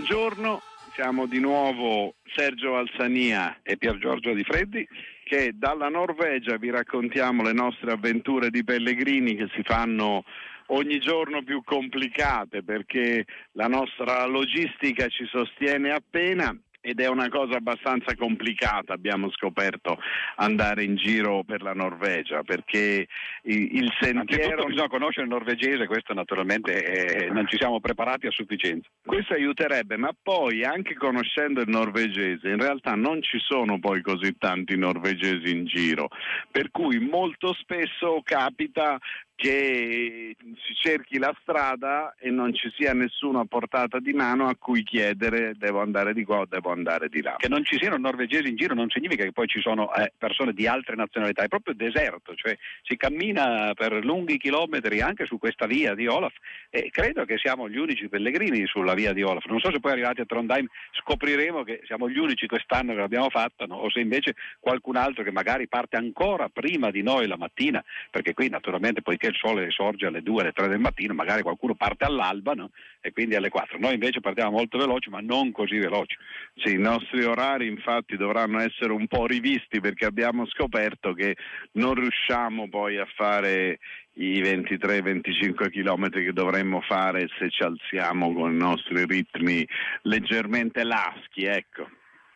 Buongiorno, 0.00 0.62
siamo 0.94 1.26
di 1.26 1.38
nuovo 1.40 2.14
Sergio 2.34 2.74
Alzania 2.74 3.58
e 3.62 3.76
Pier 3.76 3.98
Giorgio 3.98 4.32
Di 4.32 4.42
Freddi 4.44 4.88
che 5.24 5.52
dalla 5.54 5.90
Norvegia 5.90 6.56
vi 6.56 6.70
raccontiamo 6.70 7.42
le 7.42 7.52
nostre 7.52 7.92
avventure 7.92 8.48
di 8.48 8.64
pellegrini 8.64 9.36
che 9.36 9.48
si 9.54 9.60
fanno 9.62 10.24
ogni 10.68 11.00
giorno 11.00 11.42
più 11.42 11.62
complicate 11.62 12.62
perché 12.62 13.26
la 13.52 13.66
nostra 13.66 14.24
logistica 14.24 15.06
ci 15.08 15.26
sostiene 15.26 15.90
appena 15.90 16.58
ed 16.80 17.00
è 17.00 17.08
una 17.08 17.28
cosa 17.28 17.56
abbastanza 17.56 18.14
complicata, 18.16 18.92
abbiamo 18.92 19.30
scoperto, 19.30 19.98
andare 20.36 20.84
in 20.84 20.96
giro 20.96 21.42
per 21.44 21.62
la 21.62 21.72
Norvegia, 21.72 22.42
perché 22.42 23.06
il 23.42 23.92
sentiero... 24.00 24.64
bisogna 24.64 24.88
conoscere 24.88 25.26
il 25.26 25.32
norvegese, 25.32 25.86
questo 25.86 26.14
naturalmente 26.14 26.82
è... 26.82 27.28
non 27.30 27.46
ci 27.46 27.56
siamo 27.56 27.80
preparati 27.80 28.26
a 28.26 28.30
sufficienza. 28.30 28.88
Questo 29.04 29.34
aiuterebbe, 29.34 29.96
ma 29.96 30.10
poi 30.20 30.64
anche 30.64 30.94
conoscendo 30.94 31.60
il 31.60 31.68
norvegese, 31.68 32.48
in 32.48 32.58
realtà 32.58 32.94
non 32.94 33.22
ci 33.22 33.38
sono 33.38 33.78
poi 33.78 34.00
così 34.02 34.36
tanti 34.38 34.76
norvegesi 34.76 35.50
in 35.50 35.66
giro, 35.66 36.08
per 36.50 36.70
cui 36.70 36.98
molto 36.98 37.52
spesso 37.54 38.20
capita 38.22 38.98
che 39.40 40.36
si 40.66 40.74
cerchi 40.74 41.16
la 41.16 41.34
strada 41.40 42.14
e 42.18 42.28
non 42.28 42.52
ci 42.52 42.70
sia 42.76 42.92
nessuno 42.92 43.40
a 43.40 43.46
portata 43.46 43.98
di 43.98 44.12
mano 44.12 44.48
a 44.48 44.54
cui 44.54 44.82
chiedere 44.82 45.54
devo 45.56 45.80
andare 45.80 46.12
di 46.12 46.24
qua 46.24 46.40
o 46.40 46.46
devo 46.46 46.70
andare 46.70 47.08
di 47.08 47.22
là. 47.22 47.36
Che 47.38 47.48
non 47.48 47.64
ci 47.64 47.78
siano 47.78 47.96
norvegesi 47.96 48.50
in 48.50 48.56
giro 48.56 48.74
non 48.74 48.90
significa 48.90 49.24
che 49.24 49.32
poi 49.32 49.46
ci 49.46 49.60
sono 49.60 49.94
eh, 49.94 50.12
persone 50.18 50.52
di 50.52 50.66
altre 50.66 50.94
nazionalità, 50.94 51.42
è 51.42 51.48
proprio 51.48 51.72
deserto, 51.72 52.34
cioè 52.34 52.54
si 52.82 52.98
cammina 52.98 53.72
per 53.72 54.04
lunghi 54.04 54.36
chilometri 54.36 55.00
anche 55.00 55.24
su 55.24 55.38
questa 55.38 55.64
via 55.64 55.94
di 55.94 56.06
Olaf 56.06 56.34
e 56.68 56.90
credo 56.90 57.24
che 57.24 57.38
siamo 57.38 57.66
gli 57.66 57.78
unici 57.78 58.10
pellegrini 58.10 58.66
sulla 58.66 58.92
via 58.92 59.14
di 59.14 59.22
Olaf. 59.22 59.46
Non 59.46 59.60
so 59.60 59.72
se 59.72 59.80
poi 59.80 59.92
arrivati 59.92 60.20
a 60.20 60.26
Trondheim 60.26 60.66
scopriremo 61.00 61.62
che 61.62 61.80
siamo 61.86 62.10
gli 62.10 62.18
unici 62.18 62.46
quest'anno 62.46 62.92
che 62.92 63.00
l'abbiamo 63.00 63.30
fatta 63.30 63.64
no? 63.64 63.76
o 63.76 63.90
se 63.90 64.00
invece 64.00 64.34
qualcun 64.58 64.96
altro 64.96 65.24
che 65.24 65.32
magari 65.32 65.66
parte 65.66 65.96
ancora 65.96 66.50
prima 66.50 66.90
di 66.90 67.02
noi 67.02 67.26
la 67.26 67.38
mattina, 67.38 67.82
perché 68.10 68.34
qui 68.34 68.50
naturalmente 68.50 69.00
poiché 69.00 69.29
il 69.30 69.36
sole 69.36 69.70
sorge 69.70 70.06
alle 70.06 70.22
2, 70.22 70.42
alle 70.42 70.52
3 70.52 70.68
del 70.68 70.78
mattino, 70.78 71.14
magari 71.14 71.42
qualcuno 71.42 71.74
parte 71.74 72.04
all'alba 72.04 72.52
no? 72.52 72.70
e 73.00 73.12
quindi 73.12 73.34
alle 73.34 73.48
4. 73.48 73.78
Noi 73.78 73.94
invece 73.94 74.20
partiamo 74.20 74.52
molto 74.52 74.78
veloci, 74.78 75.10
ma 75.10 75.20
non 75.20 75.52
così 75.52 75.78
veloci. 75.78 76.16
Sì, 76.56 76.74
i 76.74 76.78
nostri 76.78 77.24
orari 77.24 77.66
infatti 77.66 78.16
dovranno 78.16 78.60
essere 78.60 78.92
un 78.92 79.06
po' 79.06 79.26
rivisti 79.26 79.80
perché 79.80 80.04
abbiamo 80.04 80.46
scoperto 80.46 81.12
che 81.12 81.36
non 81.72 81.94
riusciamo 81.94 82.68
poi 82.68 82.98
a 82.98 83.06
fare 83.14 83.78
i 84.14 84.40
23-25 84.42 85.70
km 85.70 86.10
che 86.10 86.32
dovremmo 86.32 86.80
fare 86.80 87.28
se 87.38 87.48
ci 87.48 87.62
alziamo 87.62 88.32
con 88.32 88.52
i 88.52 88.56
nostri 88.56 89.04
ritmi 89.06 89.66
leggermente 90.02 90.84
laschi, 90.84 91.44
ecco. 91.44 91.88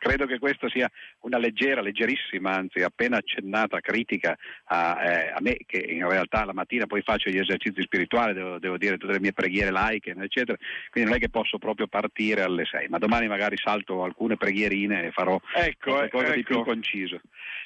Credo 0.05 0.27
che 0.27 0.37
questa 0.37 0.69
sia 0.69 0.87
una 1.21 1.39
leggera, 1.39 1.81
leggerissima, 1.81 2.51
anzi 2.51 2.83
appena 2.83 3.17
accennata 3.17 3.79
critica 3.79 4.37
a, 4.65 5.03
eh, 5.03 5.29
a, 5.29 5.37
me 5.41 5.57
che 5.65 5.77
in 5.77 6.07
realtà 6.07 6.45
la 6.45 6.53
mattina 6.53 6.85
poi 6.85 7.01
faccio 7.01 7.31
gli 7.31 7.39
esercizi 7.39 7.81
spirituali, 7.81 8.33
devo, 8.35 8.59
devo, 8.59 8.77
dire 8.77 8.97
tutte 8.97 9.13
le 9.13 9.19
mie 9.19 9.33
preghiere 9.33 9.71
laiche, 9.71 10.11
eccetera, 10.11 10.59
quindi 10.91 11.09
non 11.09 11.17
è 11.17 11.19
che 11.19 11.31
posso 11.31 11.57
proprio 11.57 11.87
partire 11.87 12.43
alle 12.43 12.65
6, 12.65 12.87
ma 12.87 12.99
domani 12.99 13.27
magari 13.27 13.57
salto 13.57 14.03
alcune 14.03 14.37
preghierine 14.37 15.07
e 15.07 15.11
farò 15.11 15.41
ecco, 15.55 15.93
qualcosa 15.93 16.25
ecco. 16.27 16.35
di 16.35 16.43
più 16.43 16.63
conciso. 16.63 17.19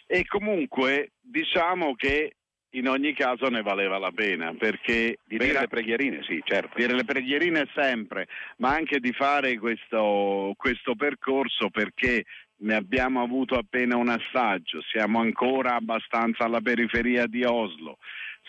E 0.07 0.25
comunque 0.25 1.11
diciamo 1.19 1.93
che 1.95 2.35
in 2.71 2.87
ogni 2.87 3.13
caso 3.13 3.47
ne 3.49 3.61
valeva 3.61 3.97
la 3.97 4.11
pena 4.11 4.53
perché 4.53 5.19
di 5.25 5.37
dire 5.37 5.53
per... 5.53 5.61
le 5.61 5.67
preghierine, 5.67 6.23
sì, 6.23 6.41
certo. 6.43 6.77
Dire 6.77 6.93
le 6.93 7.05
preghierine 7.05 7.67
sempre, 7.73 8.27
ma 8.57 8.73
anche 8.73 8.99
di 8.99 9.11
fare 9.11 9.57
questo, 9.57 10.53
questo 10.57 10.95
percorso 10.95 11.69
perché 11.69 12.25
ne 12.61 12.75
abbiamo 12.75 13.21
avuto 13.21 13.55
appena 13.55 13.95
un 13.95 14.09
assaggio, 14.09 14.81
siamo 14.81 15.19
ancora 15.19 15.75
abbastanza 15.75 16.43
alla 16.43 16.61
periferia 16.61 17.25
di 17.25 17.43
Oslo, 17.43 17.97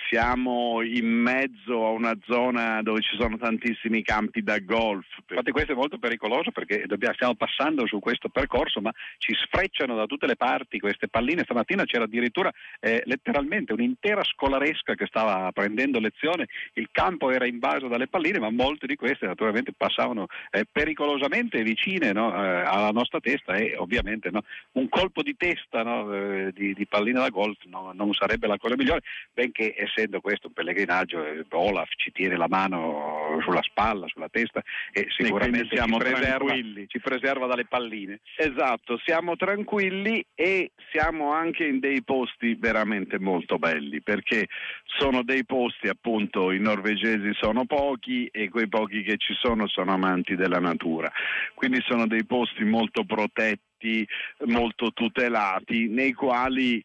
siamo 0.09 0.83
in 0.83 1.07
mezzo 1.07 1.87
a 1.87 1.91
una 1.91 2.17
zona 2.27 2.83
dove 2.83 3.01
ci 3.01 3.17
sono 3.17 3.37
tantissimi 3.37 4.03
campi 4.03 4.43
da 4.43 4.59
golf. 4.59 5.07
Infatti 5.29 5.51
questo 5.51 5.73
è 5.73 5.75
molto 5.75 5.99
pericoloso 5.99 6.51
perché 6.51 6.85
dobbiamo, 6.87 7.15
stiamo 7.15 7.35
passando 7.35 7.87
su 7.87 7.99
questo 7.99 8.29
percorso 8.29 8.81
ma 8.81 8.93
ci 9.19 9.35
sfrecciano 9.35 9.95
da 9.95 10.07
tutte 10.07 10.27
le 10.27 10.37
parti 10.37 10.79
queste 10.79 11.09
palline. 11.09 11.45
Stamattina 11.45 11.85
c'era 11.85 12.05
addirittura 12.05 12.51
eh, 12.81 13.03
letteralmente 13.05 13.73
un'intera 13.73 14.23
scolaresca 14.25 14.95
che 14.95 15.07
stava 15.07 15.51
prendendo 15.53 15.99
lezione, 15.99 16.47
il 16.75 16.89
campo 16.91 17.31
era 17.31 17.47
invaso 17.47 17.89
dalle 17.89 18.09
palline 18.09 18.39
ma 18.39 18.51
molte 18.51 18.87
di 18.87 18.97
queste 18.97 19.27
naturalmente 19.27 19.73
passavano 19.77 20.27
eh, 20.51 20.65
pericolosamente 20.71 21.63
vicine 21.63 22.13
no, 22.13 22.33
eh, 22.35 22.63
alla 22.63 22.91
nostra 22.91 23.21
testa 23.21 23.55
e 23.55 23.77
ovviamente 23.77 24.31
no, 24.31 24.43
un 24.73 24.89
colpo 24.89 25.23
di 25.23 25.37
testa 25.37 25.83
no, 25.83 26.13
eh, 26.13 26.53
di, 26.53 26.75
di, 26.75 26.87
pallina 26.87 27.21
da 27.21 27.29
golf 27.29 27.59
non 27.65 28.13
sarebbe 28.13 28.47
la 28.47 28.59
cosa 28.59 28.77
migliore, 28.77 29.03
benché 29.33 29.75
essendo 29.91 30.21
questo 30.21 30.47
un 30.49 30.53
pellegrinaggio, 30.53 31.25
eh, 31.25 31.45
Olaf 31.51 31.89
ci 31.97 32.13
tiene 32.13 32.37
la 32.37 32.49
mano 32.49 33.39
sulla 33.43 33.63
spalla, 33.63 34.07
sulla 34.09 34.29
testa 34.29 34.63
e 34.93 35.07
sicuramente 35.09 35.75
siamo 35.75 35.99
ci, 35.99 36.05
preserva, 36.05 36.55
ci 36.87 37.01
preserva 37.01 37.47
dalle 37.47 37.67
palline. 37.67 38.21
Esatto, 38.37 38.99
siamo 39.05 39.37
tranquilli 39.37 40.25
e 40.35 40.73
siamo 40.91 41.33
anche 41.33 41.65
in 41.65 41.81
dei 41.81 42.03
posti 42.03 42.55
veramente 42.55 43.19
molto 43.19 43.59
belli 43.59 44.01
perché 44.01 44.49
sono 44.85 45.23
dei 45.23 45.45
posti 45.45 45.89
appunto 45.89 46.53
i 46.53 46.59
norvegesi 46.59 47.33
sono 47.35 47.65
pochi 47.65 48.27
e 48.27 48.49
quei 48.49 48.69
pochi 48.69 49.03
che 49.03 49.17
ci 49.17 49.35
sono 49.35 49.67
sono 49.67 49.93
amanti 49.93 50.37
della 50.37 50.59
natura 50.59 51.11
quindi 51.55 51.81
sono 51.87 52.07
dei 52.07 52.25
posti 52.25 52.65
molto 52.65 53.05
protetti 53.05 54.07
molto 54.47 54.93
tutelati 54.93 55.89
nei 55.89 56.13
quali 56.13 56.85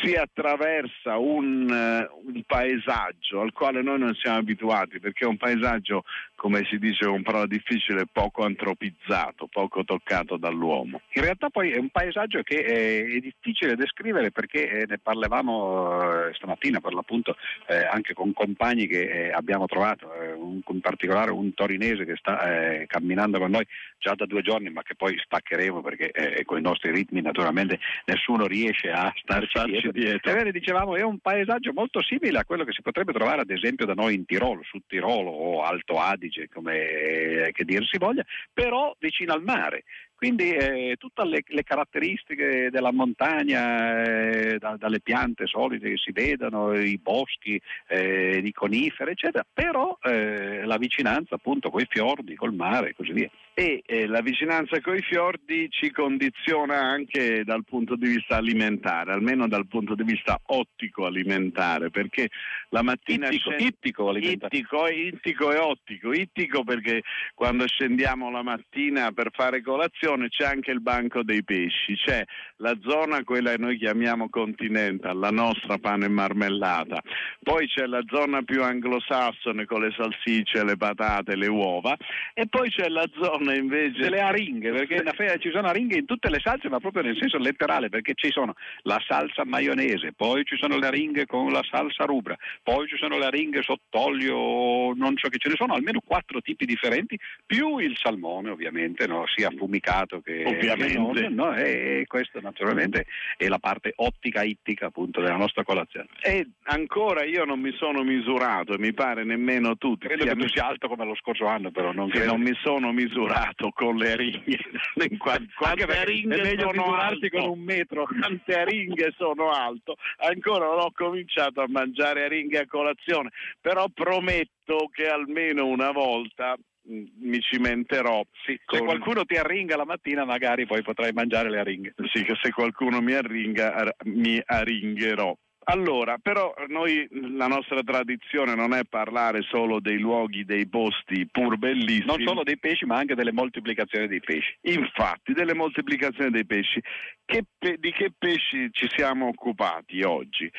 si 0.00 0.14
attraversa 0.14 1.18
un, 1.18 1.68
uh, 1.68 2.28
un, 2.28 2.42
paesaggio 2.46 3.40
al 3.40 3.52
quale 3.52 3.82
noi 3.82 3.98
non 3.98 4.14
siamo 4.14 4.38
abituati, 4.38 4.98
perché 4.98 5.24
è 5.24 5.28
un 5.28 5.36
paesaggio, 5.36 6.04
come 6.34 6.64
si 6.64 6.78
dice 6.78 7.04
con 7.06 7.22
parola 7.22 7.46
difficile, 7.46 8.06
poco 8.10 8.44
antropizzato, 8.44 9.46
poco 9.46 9.84
toccato 9.84 10.36
dall'uomo. 10.36 11.02
In 11.12 11.22
realtà 11.22 11.50
poi 11.50 11.70
è 11.72 11.78
un 11.78 11.90
paesaggio 11.90 12.42
che 12.42 12.64
è, 12.64 13.04
è 13.04 13.18
difficile 13.18 13.76
descrivere 13.76 14.30
perché 14.30 14.68
eh, 14.68 14.86
ne 14.86 14.98
parlavamo 14.98 16.28
eh, 16.28 16.34
stamattina 16.34 16.80
per 16.80 16.94
l'appunto 16.94 17.36
eh, 17.66 17.84
anche 17.84 18.14
con 18.14 18.32
compagni 18.32 18.86
che 18.86 19.26
eh, 19.26 19.32
abbiamo 19.32 19.66
trovato, 19.66 20.12
eh, 20.14 20.32
un, 20.32 20.60
in 20.66 20.80
particolare 20.80 21.30
un 21.30 21.52
torinese 21.52 22.04
che 22.04 22.16
sta 22.16 22.40
eh, 22.80 22.86
camminando 22.86 23.38
con 23.38 23.50
noi 23.50 23.66
già 23.98 24.14
da 24.14 24.26
due 24.26 24.42
giorni 24.42 24.70
ma 24.70 24.82
che 24.82 24.94
poi 24.94 25.16
staccheremo 25.18 25.80
perché 25.80 26.42
con 26.44 26.58
i 26.58 26.62
nostri 26.62 26.90
ritmi 26.90 27.22
naturalmente 27.22 27.78
nessuno 28.04 28.46
riesce 28.46 28.90
a 28.90 29.12
starci 29.14 29.58
dietro. 29.80 29.92
dietro. 29.92 30.48
E 30.48 30.52
dicevamo, 30.52 30.96
è 30.96 31.02
un 31.02 31.18
paesaggio 31.18 31.72
molto 31.72 32.02
simile 32.02 32.38
a 32.38 32.44
quello 32.44 32.64
che 32.64 32.72
si 32.72 32.82
potrebbe 32.82 33.12
trovare 33.12 33.42
ad 33.42 33.50
esempio 33.50 33.86
da 33.86 33.94
noi 33.94 34.14
in 34.14 34.24
Tirolo, 34.24 34.62
su 34.64 34.80
Tirolo 34.86 35.30
o 35.30 35.62
Alto 35.62 35.98
Adige, 35.98 36.48
come 36.48 37.50
che 37.52 37.64
dir 37.64 37.86
si 37.86 37.98
voglia, 37.98 38.24
però 38.52 38.94
vicino 38.98 39.32
al 39.32 39.42
mare. 39.42 39.84
Quindi 40.14 40.52
eh, 40.52 40.96
tutte 40.98 41.24
le, 41.26 41.42
le, 41.44 41.62
caratteristiche 41.64 42.70
della 42.70 42.92
montagna, 42.92 44.04
eh, 44.04 44.58
da, 44.58 44.76
dalle 44.78 45.00
piante 45.00 45.46
solide 45.46 45.90
che 45.90 45.96
si 45.98 46.12
vedono, 46.12 46.72
i 46.72 46.98
boschi 46.98 47.60
eh, 47.88 48.40
di 48.40 48.52
conifere, 48.52 49.10
eccetera, 49.10 49.44
però 49.52 49.98
eh, 50.02 50.64
la 50.64 50.78
vicinanza 50.78 51.34
appunto 51.34 51.68
con 51.68 51.82
i 51.82 51.86
fiordi, 51.88 52.36
col 52.36 52.54
mare 52.54 52.90
e 52.90 52.94
così 52.94 53.12
via 53.12 53.30
e 53.54 53.84
eh, 53.86 54.06
la 54.08 54.20
vicinanza 54.20 54.80
con 54.80 54.96
i 54.96 55.00
fiordi 55.00 55.68
ci 55.70 55.92
condiziona 55.92 56.80
anche 56.80 57.44
dal 57.44 57.64
punto 57.64 57.94
di 57.94 58.08
vista 58.08 58.36
alimentare, 58.36 59.12
almeno 59.12 59.46
dal 59.46 59.68
punto 59.68 59.94
di 59.94 60.02
vista 60.02 60.40
ottico 60.46 61.06
alimentare, 61.06 61.90
perché 61.90 62.30
la 62.70 62.82
mattina 62.82 63.28
ittico, 63.28 63.50
scend- 63.50 63.60
ittico, 63.60 64.16
ittico, 64.16 64.88
ittico 64.88 65.52
e 65.52 65.58
ottico, 65.58 66.12
ittico 66.12 66.64
perché 66.64 67.02
quando 67.32 67.68
scendiamo 67.68 68.28
la 68.28 68.42
mattina 68.42 69.12
per 69.12 69.30
fare 69.32 69.62
colazione 69.62 70.28
c'è 70.28 70.46
anche 70.46 70.72
il 70.72 70.80
banco 70.80 71.22
dei 71.22 71.44
pesci, 71.44 71.94
c'è 71.94 72.24
la 72.56 72.76
zona 72.82 73.22
quella 73.22 73.52
che 73.52 73.58
noi 73.58 73.78
chiamiamo 73.78 74.28
continental, 74.30 75.16
la 75.16 75.30
nostra 75.30 75.78
pane 75.78 76.06
e 76.06 76.08
marmellata, 76.08 77.00
poi 77.40 77.68
c'è 77.68 77.86
la 77.86 78.02
zona 78.08 78.42
più 78.42 78.64
anglosassone 78.64 79.64
con 79.64 79.80
le 79.80 79.92
salsicce, 79.96 80.64
le 80.64 80.76
patate, 80.76 81.36
le 81.36 81.46
uova 81.46 81.96
e 82.32 82.48
poi 82.48 82.68
c'è 82.68 82.88
la 82.88 83.06
zona 83.14 83.42
donne 83.44 83.56
invece 83.56 84.00
delle 84.00 84.20
aringhe, 84.20 84.72
perché 84.72 84.96
Afea 84.96 85.36
ci 85.36 85.50
sono 85.50 85.68
aringhe 85.68 85.98
in 85.98 86.06
tutte 86.06 86.30
le 86.30 86.40
salse, 86.42 86.68
ma 86.68 86.80
proprio 86.80 87.02
nel 87.02 87.16
senso 87.18 87.38
letterale, 87.38 87.88
perché 87.88 88.12
ci 88.14 88.30
sono 88.30 88.54
la 88.82 89.00
salsa 89.06 89.44
maionese, 89.44 90.12
poi 90.12 90.44
ci 90.44 90.56
sono 90.56 90.78
le 90.78 90.86
aringhe 90.86 91.26
con 91.26 91.52
la 91.52 91.62
salsa 91.68 92.04
rubra, 92.04 92.36
poi 92.62 92.88
ci 92.88 92.96
sono 92.96 93.18
le 93.18 93.26
aringhe 93.26 93.62
sott'olio, 93.62 94.94
non 94.94 95.14
so 95.16 95.28
che 95.28 95.38
ce 95.38 95.50
ne 95.50 95.54
sono, 95.56 95.74
almeno 95.74 96.00
quattro 96.04 96.40
tipi 96.40 96.64
differenti, 96.64 97.18
più 97.44 97.78
il 97.78 97.96
salmone 98.00 98.50
ovviamente, 98.50 99.06
no? 99.06 99.24
sia 99.34 99.48
affumicato 99.48 100.20
che 100.20 100.44
ovviamente. 100.46 101.20
Che 101.22 101.28
no? 101.28 101.54
E 101.54 102.04
questo 102.06 102.40
naturalmente 102.40 103.06
è 103.36 103.46
la 103.48 103.58
parte 103.58 103.92
ottica 103.96 104.42
ittica 104.42 104.86
appunto 104.86 105.20
della 105.20 105.36
nostra 105.36 105.62
colazione. 105.62 106.08
E 106.22 106.48
ancora 106.64 107.24
io 107.24 107.44
non 107.44 107.60
mi 107.60 107.72
sono 107.76 108.02
misurato, 108.02 108.76
mi 108.78 108.92
pare 108.92 109.24
nemmeno 109.24 109.76
tu. 109.76 109.96
Credo 109.98 110.24
che 110.24 110.34
tu 110.34 110.48
sia 110.48 110.66
alto 110.66 110.88
come 110.88 111.04
lo 111.04 111.14
scorso 111.14 111.46
anno, 111.46 111.70
però 111.70 111.92
non, 111.92 112.08
che 112.08 112.24
non 112.24 112.40
mi 112.40 112.56
sono 112.62 112.92
misurato 112.92 113.33
misurato 113.34 113.70
con 113.72 113.96
le 113.96 114.16
ringhe. 114.16 114.58
Quante 115.18 116.04
ringhe 116.04 116.36
è 116.36 116.42
meglio 116.42 116.70
misurarsi 116.70 117.30
con 117.30 117.48
un 117.48 117.60
metro. 117.60 118.04
Quante 118.04 118.54
aringhe 118.54 119.12
sono 119.16 119.50
alto. 119.50 119.96
Ancora 120.18 120.66
non 120.66 120.80
ho 120.80 120.92
cominciato 120.92 121.60
a 121.60 121.66
mangiare 121.68 122.24
aringhe 122.24 122.60
a 122.60 122.66
colazione, 122.66 123.30
però 123.60 123.86
prometto 123.92 124.88
che 124.92 125.08
almeno 125.08 125.66
una 125.66 125.90
volta 125.90 126.56
mm, 126.88 127.04
mi 127.20 127.40
cimenterò. 127.40 128.22
Sì, 128.44 128.58
con... 128.64 128.78
Se 128.78 128.84
qualcuno 128.84 129.24
ti 129.24 129.34
arringa 129.34 129.76
la 129.76 129.84
mattina 129.84 130.24
magari 130.24 130.66
poi 130.66 130.82
potrai 130.82 131.12
mangiare 131.12 131.50
le 131.50 131.58
aringhe. 131.58 131.94
Sì, 132.12 132.22
che 132.22 132.34
se 132.40 132.50
qualcuno 132.50 133.00
mi 133.00 133.12
arringa 133.12 133.94
mi 134.04 134.40
arringherò. 134.44 135.36
Allora, 135.64 136.18
però 136.18 136.54
noi 136.68 137.08
la 137.10 137.46
nostra 137.46 137.82
tradizione 137.82 138.54
non 138.54 138.74
è 138.74 138.84
parlare 138.84 139.42
solo 139.42 139.80
dei 139.80 139.98
luoghi, 139.98 140.44
dei 140.44 140.66
posti 140.68 141.26
pur 141.30 141.56
bellissimi. 141.56 142.06
Non 142.06 142.20
solo 142.22 142.42
dei 142.42 142.58
pesci, 142.58 142.84
ma 142.84 142.96
anche 142.96 143.14
delle 143.14 143.32
moltiplicazioni 143.32 144.06
dei 144.06 144.20
pesci. 144.20 144.56
Infatti, 144.62 145.32
delle 145.32 145.54
moltiplicazioni 145.54 146.30
dei 146.30 146.44
pesci. 146.44 146.82
Che 147.24 147.44
pe- 147.58 147.76
di 147.78 147.90
che 147.92 148.12
pesci 148.16 148.68
ci 148.72 148.86
siamo 148.94 149.28
occupati 149.28 150.02
oggi? 150.02 150.50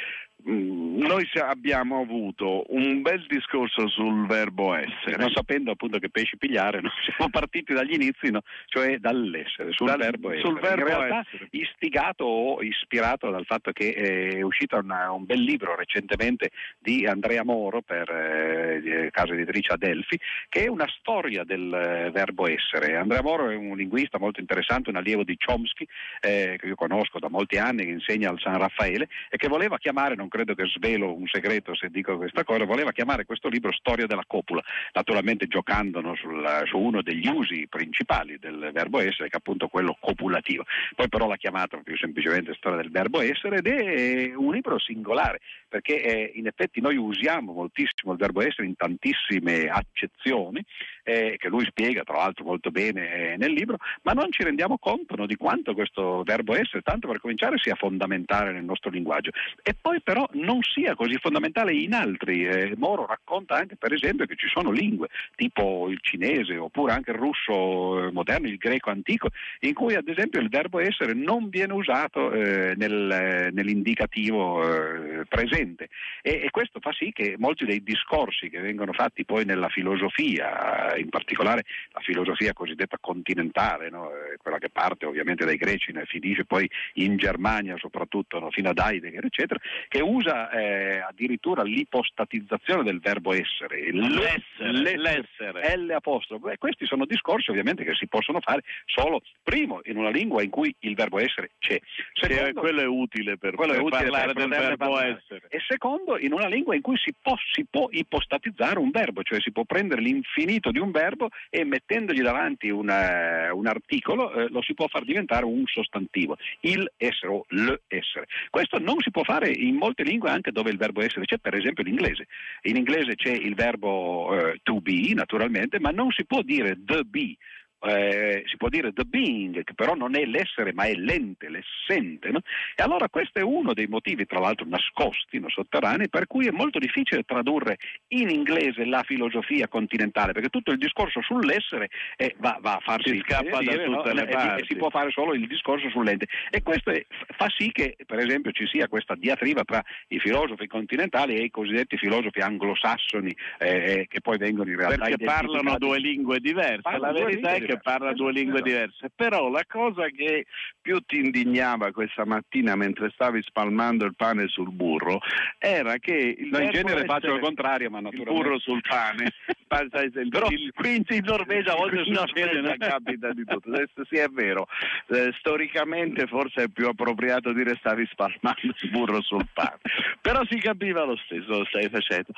Mm, 0.47 0.97
noi 0.97 1.27
abbiamo 1.41 2.01
avuto 2.01 2.65
un 2.67 3.01
bel 3.01 3.25
discorso 3.27 3.87
sul 3.87 4.27
verbo 4.27 4.75
essere. 4.75 5.17
Non 5.17 5.31
sapendo 5.31 5.71
appunto 5.71 5.97
che 5.97 6.09
pesci 6.09 6.37
pigliare, 6.37 6.81
no? 6.81 6.89
siamo 7.03 7.31
partiti 7.31 7.73
dagli 7.73 7.93
inizi, 7.93 8.29
no? 8.29 8.41
cioè 8.67 8.97
dall'essere, 8.97 9.71
sul 9.71 9.87
dal, 9.87 9.97
verbo 9.97 10.29
essere. 10.31 10.47
Sul 10.47 10.59
verbo 10.59 10.81
In 10.81 10.85
realtà 10.85 11.19
essere. 11.27 11.47
istigato 11.51 12.25
o 12.25 12.61
ispirato 12.61 13.31
dal 13.31 13.45
fatto 13.45 13.71
che 13.71 13.93
è 13.93 14.41
uscito 14.43 14.77
una, 14.77 15.11
un 15.11 15.25
bel 15.25 15.41
libro 15.41 15.75
recentemente 15.75 16.51
di 16.77 17.07
Andrea 17.07 17.43
Moro 17.43 17.81
per 17.81 18.07
eh, 18.09 19.09
casa 19.11 19.33
editrice 19.33 19.73
Adelphi, 19.73 20.19
che 20.47 20.65
è 20.65 20.67
una 20.67 20.87
storia 20.99 21.43
del 21.43 21.73
eh, 21.73 22.11
verbo 22.11 22.47
essere. 22.47 22.97
Andrea 22.97 23.23
Moro 23.23 23.49
è 23.49 23.55
un 23.55 23.75
linguista 23.75 24.19
molto 24.19 24.39
interessante, 24.41 24.89
un 24.91 24.97
allievo 24.97 25.23
di 25.23 25.37
Chomsky, 25.43 25.87
eh, 26.21 26.55
che 26.59 26.67
io 26.67 26.75
conosco 26.75 27.17
da 27.17 27.29
molti 27.29 27.57
anni, 27.57 27.85
che 27.85 27.91
insegna 27.91 28.29
al 28.29 28.39
San 28.39 28.59
Raffaele 28.59 29.07
e 29.29 29.37
che 29.37 29.47
voleva 29.47 29.79
chiamare, 29.79 30.13
non 30.13 30.29
credo 30.35 30.53
che 30.53 30.65
svelo 30.65 31.15
un 31.15 31.27
segreto 31.27 31.73
se 31.75 31.87
dico 31.89 32.17
questa 32.17 32.43
cosa, 32.43 32.65
voleva 32.65 32.91
chiamare 32.91 33.23
questo 33.23 33.47
libro 33.47 33.71
Storia 33.71 34.05
della 34.05 34.25
copula, 34.27 34.61
naturalmente 34.91 35.47
giocando 35.47 36.01
sul, 36.15 36.63
su 36.65 36.77
uno 36.77 37.01
degli 37.01 37.25
usi 37.27 37.67
principali 37.69 38.37
del 38.37 38.71
verbo 38.73 38.99
essere, 38.99 39.29
che 39.29 39.35
è 39.35 39.37
appunto 39.37 39.69
quello 39.69 39.95
copulativo. 39.97 40.65
Poi 40.93 41.07
però 41.07 41.27
l'ha 41.27 41.37
chiamato 41.37 41.79
più 41.83 41.95
semplicemente 41.95 42.53
Storia 42.53 42.81
del 42.81 42.91
verbo 42.91 43.21
essere 43.21 43.59
ed 43.59 43.67
è 43.67 44.35
un 44.35 44.51
libro 44.51 44.77
singolare, 44.77 45.39
perché 45.69 46.03
eh, 46.03 46.31
in 46.35 46.47
effetti 46.47 46.81
noi 46.81 46.97
usiamo 46.97 47.53
moltissimo 47.53 48.11
il 48.11 48.17
verbo 48.17 48.41
essere 48.41 48.67
in 48.67 48.75
tantissime 48.75 49.69
accezioni, 49.69 50.61
eh, 51.03 51.35
che 51.37 51.47
lui 51.47 51.63
spiega 51.63 52.03
tra 52.03 52.17
l'altro 52.17 52.43
molto 52.43 52.71
bene 52.71 53.33
eh, 53.33 53.37
nel 53.37 53.53
libro, 53.53 53.77
ma 54.01 54.11
non 54.11 54.31
ci 54.31 54.43
rendiamo 54.43 54.77
conto 54.77 55.15
no, 55.15 55.25
di 55.25 55.35
quanto 55.35 55.73
questo 55.73 56.23
verbo 56.23 56.55
essere, 56.55 56.81
tanto 56.81 57.07
per 57.07 57.21
cominciare, 57.21 57.57
sia 57.57 57.75
fondamentale 57.75 58.51
nel 58.51 58.65
nostro 58.65 58.89
linguaggio. 58.89 59.31
E 59.63 59.75
poi 59.79 60.01
però 60.01 60.24
non 60.33 60.61
sia 60.61 60.95
così 60.95 61.17
fondamentale 61.17 61.73
in 61.73 61.93
altri. 61.93 62.45
Eh, 62.45 62.73
Moro 62.77 63.05
racconta 63.05 63.55
anche 63.55 63.75
per 63.75 63.93
esempio 63.93 64.25
che 64.25 64.35
ci 64.35 64.47
sono 64.47 64.71
lingue 64.71 65.09
tipo 65.35 65.89
il 65.89 65.99
cinese 66.01 66.57
oppure 66.57 66.93
anche 66.93 67.11
il 67.11 67.17
russo 67.17 68.07
eh, 68.07 68.11
moderno, 68.11 68.47
il 68.47 68.57
greco 68.57 68.89
antico, 68.89 69.29
in 69.61 69.73
cui 69.73 69.95
ad 69.95 70.07
esempio 70.07 70.39
il 70.39 70.49
verbo 70.49 70.79
essere 70.79 71.13
non 71.13 71.49
viene 71.49 71.73
usato 71.73 72.31
eh, 72.31 72.73
nel, 72.75 73.49
nell'indicativo 73.51 74.63
eh, 74.63 75.25
presente 75.27 75.89
e, 76.21 76.41
e, 76.43 76.49
questo 76.49 76.79
fa 76.79 76.91
sì 76.91 77.11
che 77.11 77.35
molti 77.37 77.65
dei 77.65 77.83
discorsi 77.83 78.49
che 78.49 78.59
vengono 78.59 78.93
fatti 78.93 79.25
poi 79.25 79.45
nella 79.45 79.69
filosofia, 79.69 80.95
in 80.97 81.09
particolare 81.09 81.63
la 81.91 81.99
filosofia 82.01 82.53
cosiddetta 82.53 82.97
continentale, 82.99 83.89
no? 83.89 84.09
Eh, 84.09 84.37
quella 84.37 84.57
che 84.57 84.69
parte 84.69 85.05
ovviamente 85.05 85.45
dai 85.45 85.57
greci 85.57 85.91
ne 85.91 86.05
finisce 86.05 86.45
poi 86.45 86.69
in 86.93 87.17
Germania 87.17 87.75
soprattutto 87.77 88.39
no? 88.39 88.49
fino 88.51 88.69
ad 88.69 88.77
Heidegger 88.77 89.25
eccetera, 89.25 89.59
che 89.87 90.01
usa 90.05 90.49
eh, 90.51 90.99
addirittura 90.99 91.63
l'ipostatizzazione 91.63 92.83
del 92.83 92.99
verbo 92.99 93.33
essere, 93.33 93.91
l'essere, 93.91 94.97
l'essere. 94.97 95.77
L 95.77 95.91
apostrofo. 95.91 96.49
E 96.49 96.57
questi 96.57 96.85
sono 96.85 97.05
discorsi 97.05 97.49
ovviamente 97.49 97.83
che 97.83 97.93
si 97.93 98.07
possono 98.07 98.39
fare 98.39 98.61
solo, 98.85 99.21
primo, 99.43 99.81
in 99.85 99.97
una 99.97 100.09
lingua 100.09 100.43
in 100.43 100.49
cui 100.49 100.73
il 100.79 100.95
verbo 100.95 101.19
essere 101.19 101.51
c'è. 101.59 101.79
Secondo, 102.13 102.59
quello 102.61 102.81
è 102.81 102.85
utile 102.85 103.37
per, 103.37 103.55
per 103.55 103.69
è 103.69 103.77
utile 103.77 103.89
parlare 103.89 104.33
per 104.33 104.47
del 104.47 104.49
verbo 104.49 104.75
parlare. 104.77 105.21
essere. 105.21 105.47
E 105.49 105.59
secondo, 105.67 106.17
in 106.17 106.33
una 106.33 106.47
lingua 106.47 106.75
in 106.75 106.81
cui 106.81 106.97
si 106.97 107.13
può, 107.19 107.35
si 107.51 107.65
può, 107.69 107.87
ipostatizzare 107.91 108.79
un 108.79 108.91
verbo, 108.91 109.23
cioè 109.23 109.41
si 109.41 109.51
può 109.51 109.63
prendere 109.63 110.01
l'infinito 110.01 110.71
di 110.71 110.79
un 110.79 110.91
verbo 110.91 111.29
e 111.49 111.63
mettendogli 111.63 112.21
davanti 112.21 112.69
una, 112.69 113.53
un 113.53 113.67
articolo 113.67 114.33
eh, 114.33 114.49
lo 114.49 114.61
si 114.61 114.73
può 114.73 114.87
far 114.87 115.03
diventare 115.03 115.45
un 115.45 115.63
sostantivo, 115.65 116.37
il 116.61 116.91
essere 116.97 117.31
o 117.31 117.45
l'essere. 117.49 118.27
Questo 118.49 118.79
non 118.79 118.99
si 118.99 119.11
può 119.11 119.23
fare 119.23 119.49
in 119.49 119.75
molte 119.95 120.03
lingue 120.03 120.29
anche 120.29 120.51
dove 120.51 120.69
il 120.69 120.77
verbo 120.77 121.01
essere 121.01 121.25
c'è, 121.25 121.37
per 121.37 121.55
esempio 121.55 121.83
l'inglese. 121.83 122.27
In 122.63 122.75
inglese 122.75 123.15
c'è 123.15 123.31
il 123.31 123.55
verbo 123.55 124.29
uh, 124.31 124.53
to 124.61 124.81
be, 124.81 125.13
naturalmente, 125.13 125.79
ma 125.79 125.91
non 125.91 126.11
si 126.11 126.25
può 126.25 126.41
dire 126.41 126.77
the 126.85 127.03
be 127.05 127.37
eh, 127.85 128.43
si 128.45 128.57
può 128.57 128.69
dire 128.69 128.91
the 128.93 129.03
being, 129.03 129.63
che 129.63 129.73
però 129.73 129.93
non 129.93 130.15
è 130.15 130.25
l'essere 130.25 130.73
ma 130.73 130.85
è 130.85 130.93
l'ente, 130.93 131.49
l'essente. 131.49 132.29
No? 132.29 132.39
E 132.75 132.83
allora 132.83 133.09
questo 133.09 133.39
è 133.39 133.43
uno 133.43 133.73
dei 133.73 133.87
motivi, 133.87 134.25
tra 134.25 134.39
l'altro 134.39 134.65
nascosti, 134.67 135.39
no, 135.39 135.49
sotterranei, 135.49 136.09
per 136.09 136.27
cui 136.27 136.47
è 136.47 136.51
molto 136.51 136.79
difficile 136.79 137.23
tradurre 137.23 137.77
in 138.09 138.29
inglese 138.29 138.85
la 138.85 139.03
filosofia 139.03 139.67
continentale, 139.67 140.33
perché 140.33 140.49
tutto 140.49 140.71
il 140.71 140.77
discorso 140.77 141.21
sull'essere 141.21 141.89
eh, 142.17 142.35
va, 142.39 142.57
va, 142.61 142.75
a 142.75 142.79
farsi 142.79 143.09
si 143.09 143.19
scappa 143.19 143.61
da 143.61 143.73
tutte 143.73 144.13
no? 144.13 144.13
le 144.13 144.27
parti. 144.27 144.63
E 144.63 144.65
si 144.67 144.75
può 144.75 144.89
fare 144.89 145.11
solo 145.11 145.33
il 145.33 145.47
discorso 145.47 145.89
sull'ente. 145.89 146.27
E 146.49 146.61
questo 146.63 146.91
è, 146.91 147.05
fa 147.35 147.47
sì 147.55 147.71
che, 147.71 147.95
per 148.05 148.19
esempio, 148.19 148.51
ci 148.51 148.65
sia 148.67 148.87
questa 148.87 149.15
diatriba 149.15 149.63
tra 149.63 149.83
i 150.09 150.19
filosofi 150.19 150.67
continentali 150.67 151.35
e 151.35 151.43
i 151.43 151.51
cosiddetti 151.51 151.97
filosofi 151.97 152.39
anglosassoni, 152.39 153.35
eh, 153.59 154.05
che 154.09 154.21
poi 154.21 154.37
vengono 154.37 154.69
in 154.69 154.77
realtà 154.77 155.05
perché 155.05 155.23
parlano 155.23 155.77
due 155.77 155.99
lingue 155.99 156.39
diverse. 156.39 156.81
Parlano 156.81 157.13
la 157.13 157.25
verità 157.25 157.53
è 157.53 157.61
che 157.61 157.74
che 157.75 157.81
parla 157.81 158.13
due 158.13 158.31
lingue 158.31 158.61
diverse. 158.61 159.09
Però 159.13 159.49
la 159.49 159.63
cosa 159.67 160.07
che 160.07 160.45
più 160.81 160.99
ti 161.05 161.17
indignava 161.17 161.91
questa 161.91 162.25
mattina 162.25 162.75
mentre 162.75 163.09
stavi 163.13 163.41
spalmando 163.43 164.05
il 164.05 164.15
pane 164.15 164.47
sul 164.47 164.71
burro 164.71 165.19
era 165.57 165.97
che 165.97 166.35
no, 166.49 166.59
in 166.59 166.69
genere 166.71 167.05
faccio 167.05 167.33
il 167.33 167.41
contrario, 167.41 167.89
ma 167.89 167.99
naturalmente. 167.99 168.31
Il 168.31 168.43
burro 168.43 168.59
sul 168.59 168.81
pane. 168.81 169.33
Però 169.67 170.47
il, 170.49 170.71
quindi 170.73 171.17
in 171.17 171.23
Norvegia 171.25 171.73
a 171.73 171.75
volte 171.75 172.03
succede, 172.05 172.61
no? 172.61 172.73
capita 172.77 173.33
di 173.33 173.43
tutto. 173.43 173.69
Adesso 173.69 174.05
sì 174.09 174.17
è 174.17 174.27
vero. 174.29 174.67
Eh, 175.07 175.33
storicamente 175.39 176.27
forse 176.27 176.63
è 176.63 176.67
più 176.69 176.87
appropriato 176.87 177.51
dire 177.51 177.75
stavi 177.79 178.07
spalmando 178.11 178.73
il 178.79 178.89
burro 178.89 179.21
sul 179.21 179.45
pane. 179.53 179.79
Però 180.21 180.45
si 180.49 180.57
capiva 180.59 181.03
lo 181.03 181.17
stesso, 181.25 181.59
lo 181.59 181.65
stai 181.65 181.89
facendo. 181.89 182.29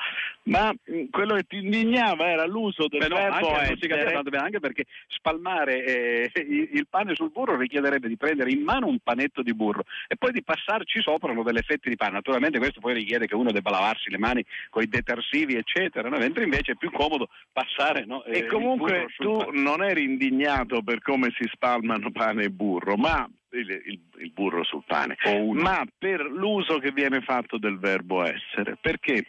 Ma 0.44 0.74
quello 1.10 1.34
che 1.36 1.44
ti 1.44 1.58
indignava 1.58 2.28
era 2.28 2.46
l'uso 2.46 2.88
del 2.88 3.00
Beh, 3.00 3.08
no, 3.08 3.16
verbo 3.16 3.52
anche, 3.52 3.72
essere. 3.72 4.12
Capiva, 4.12 4.42
anche 4.42 4.60
perché 4.60 4.84
spalmare 5.28 5.84
eh, 5.84 6.30
il 6.34 6.86
pane 6.88 7.14
sul 7.14 7.30
burro 7.30 7.56
richiederebbe 7.56 8.08
di 8.08 8.16
prendere 8.16 8.50
in 8.50 8.62
mano 8.62 8.86
un 8.86 8.98
panetto 9.02 9.42
di 9.42 9.54
burro 9.54 9.84
e 10.06 10.16
poi 10.16 10.32
di 10.32 10.42
passarci 10.42 11.00
sopra 11.00 11.32
uno 11.32 11.42
delle 11.42 11.62
fette 11.62 11.90
di 11.90 11.96
pane. 11.96 12.12
Naturalmente 12.12 12.58
questo 12.58 12.80
poi 12.80 12.94
richiede 12.94 13.26
che 13.26 13.34
uno 13.34 13.52
debba 13.52 13.70
lavarsi 13.70 14.10
le 14.10 14.18
mani 14.18 14.44
con 14.70 14.82
i 14.82 14.88
detersivi, 14.88 15.54
eccetera, 15.54 16.08
no? 16.08 16.18
mentre 16.18 16.44
invece 16.44 16.72
è 16.72 16.76
più 16.76 16.90
comodo 16.90 17.28
passare. 17.52 18.04
No? 18.06 18.24
E 18.24 18.38
eh, 18.38 18.46
comunque 18.46 19.06
tu 19.18 19.36
pane. 19.36 19.60
non 19.60 19.82
eri 19.82 20.04
indignato 20.04 20.82
per 20.82 21.00
come 21.02 21.32
si 21.36 21.48
spalmano 21.52 22.10
pane 22.10 22.44
e 22.44 22.50
burro, 22.50 22.96
ma 22.96 23.28
il, 23.50 23.70
il, 23.70 24.00
il, 24.18 24.30
burro 24.32 24.62
sul 24.64 24.82
pane, 24.86 25.16
ma 25.52 25.82
per 25.96 26.20
l'uso 26.20 26.78
che 26.78 26.92
viene 26.92 27.20
fatto 27.22 27.58
del 27.58 27.78
verbo 27.78 28.22
essere, 28.22 28.76
perché 28.80 29.24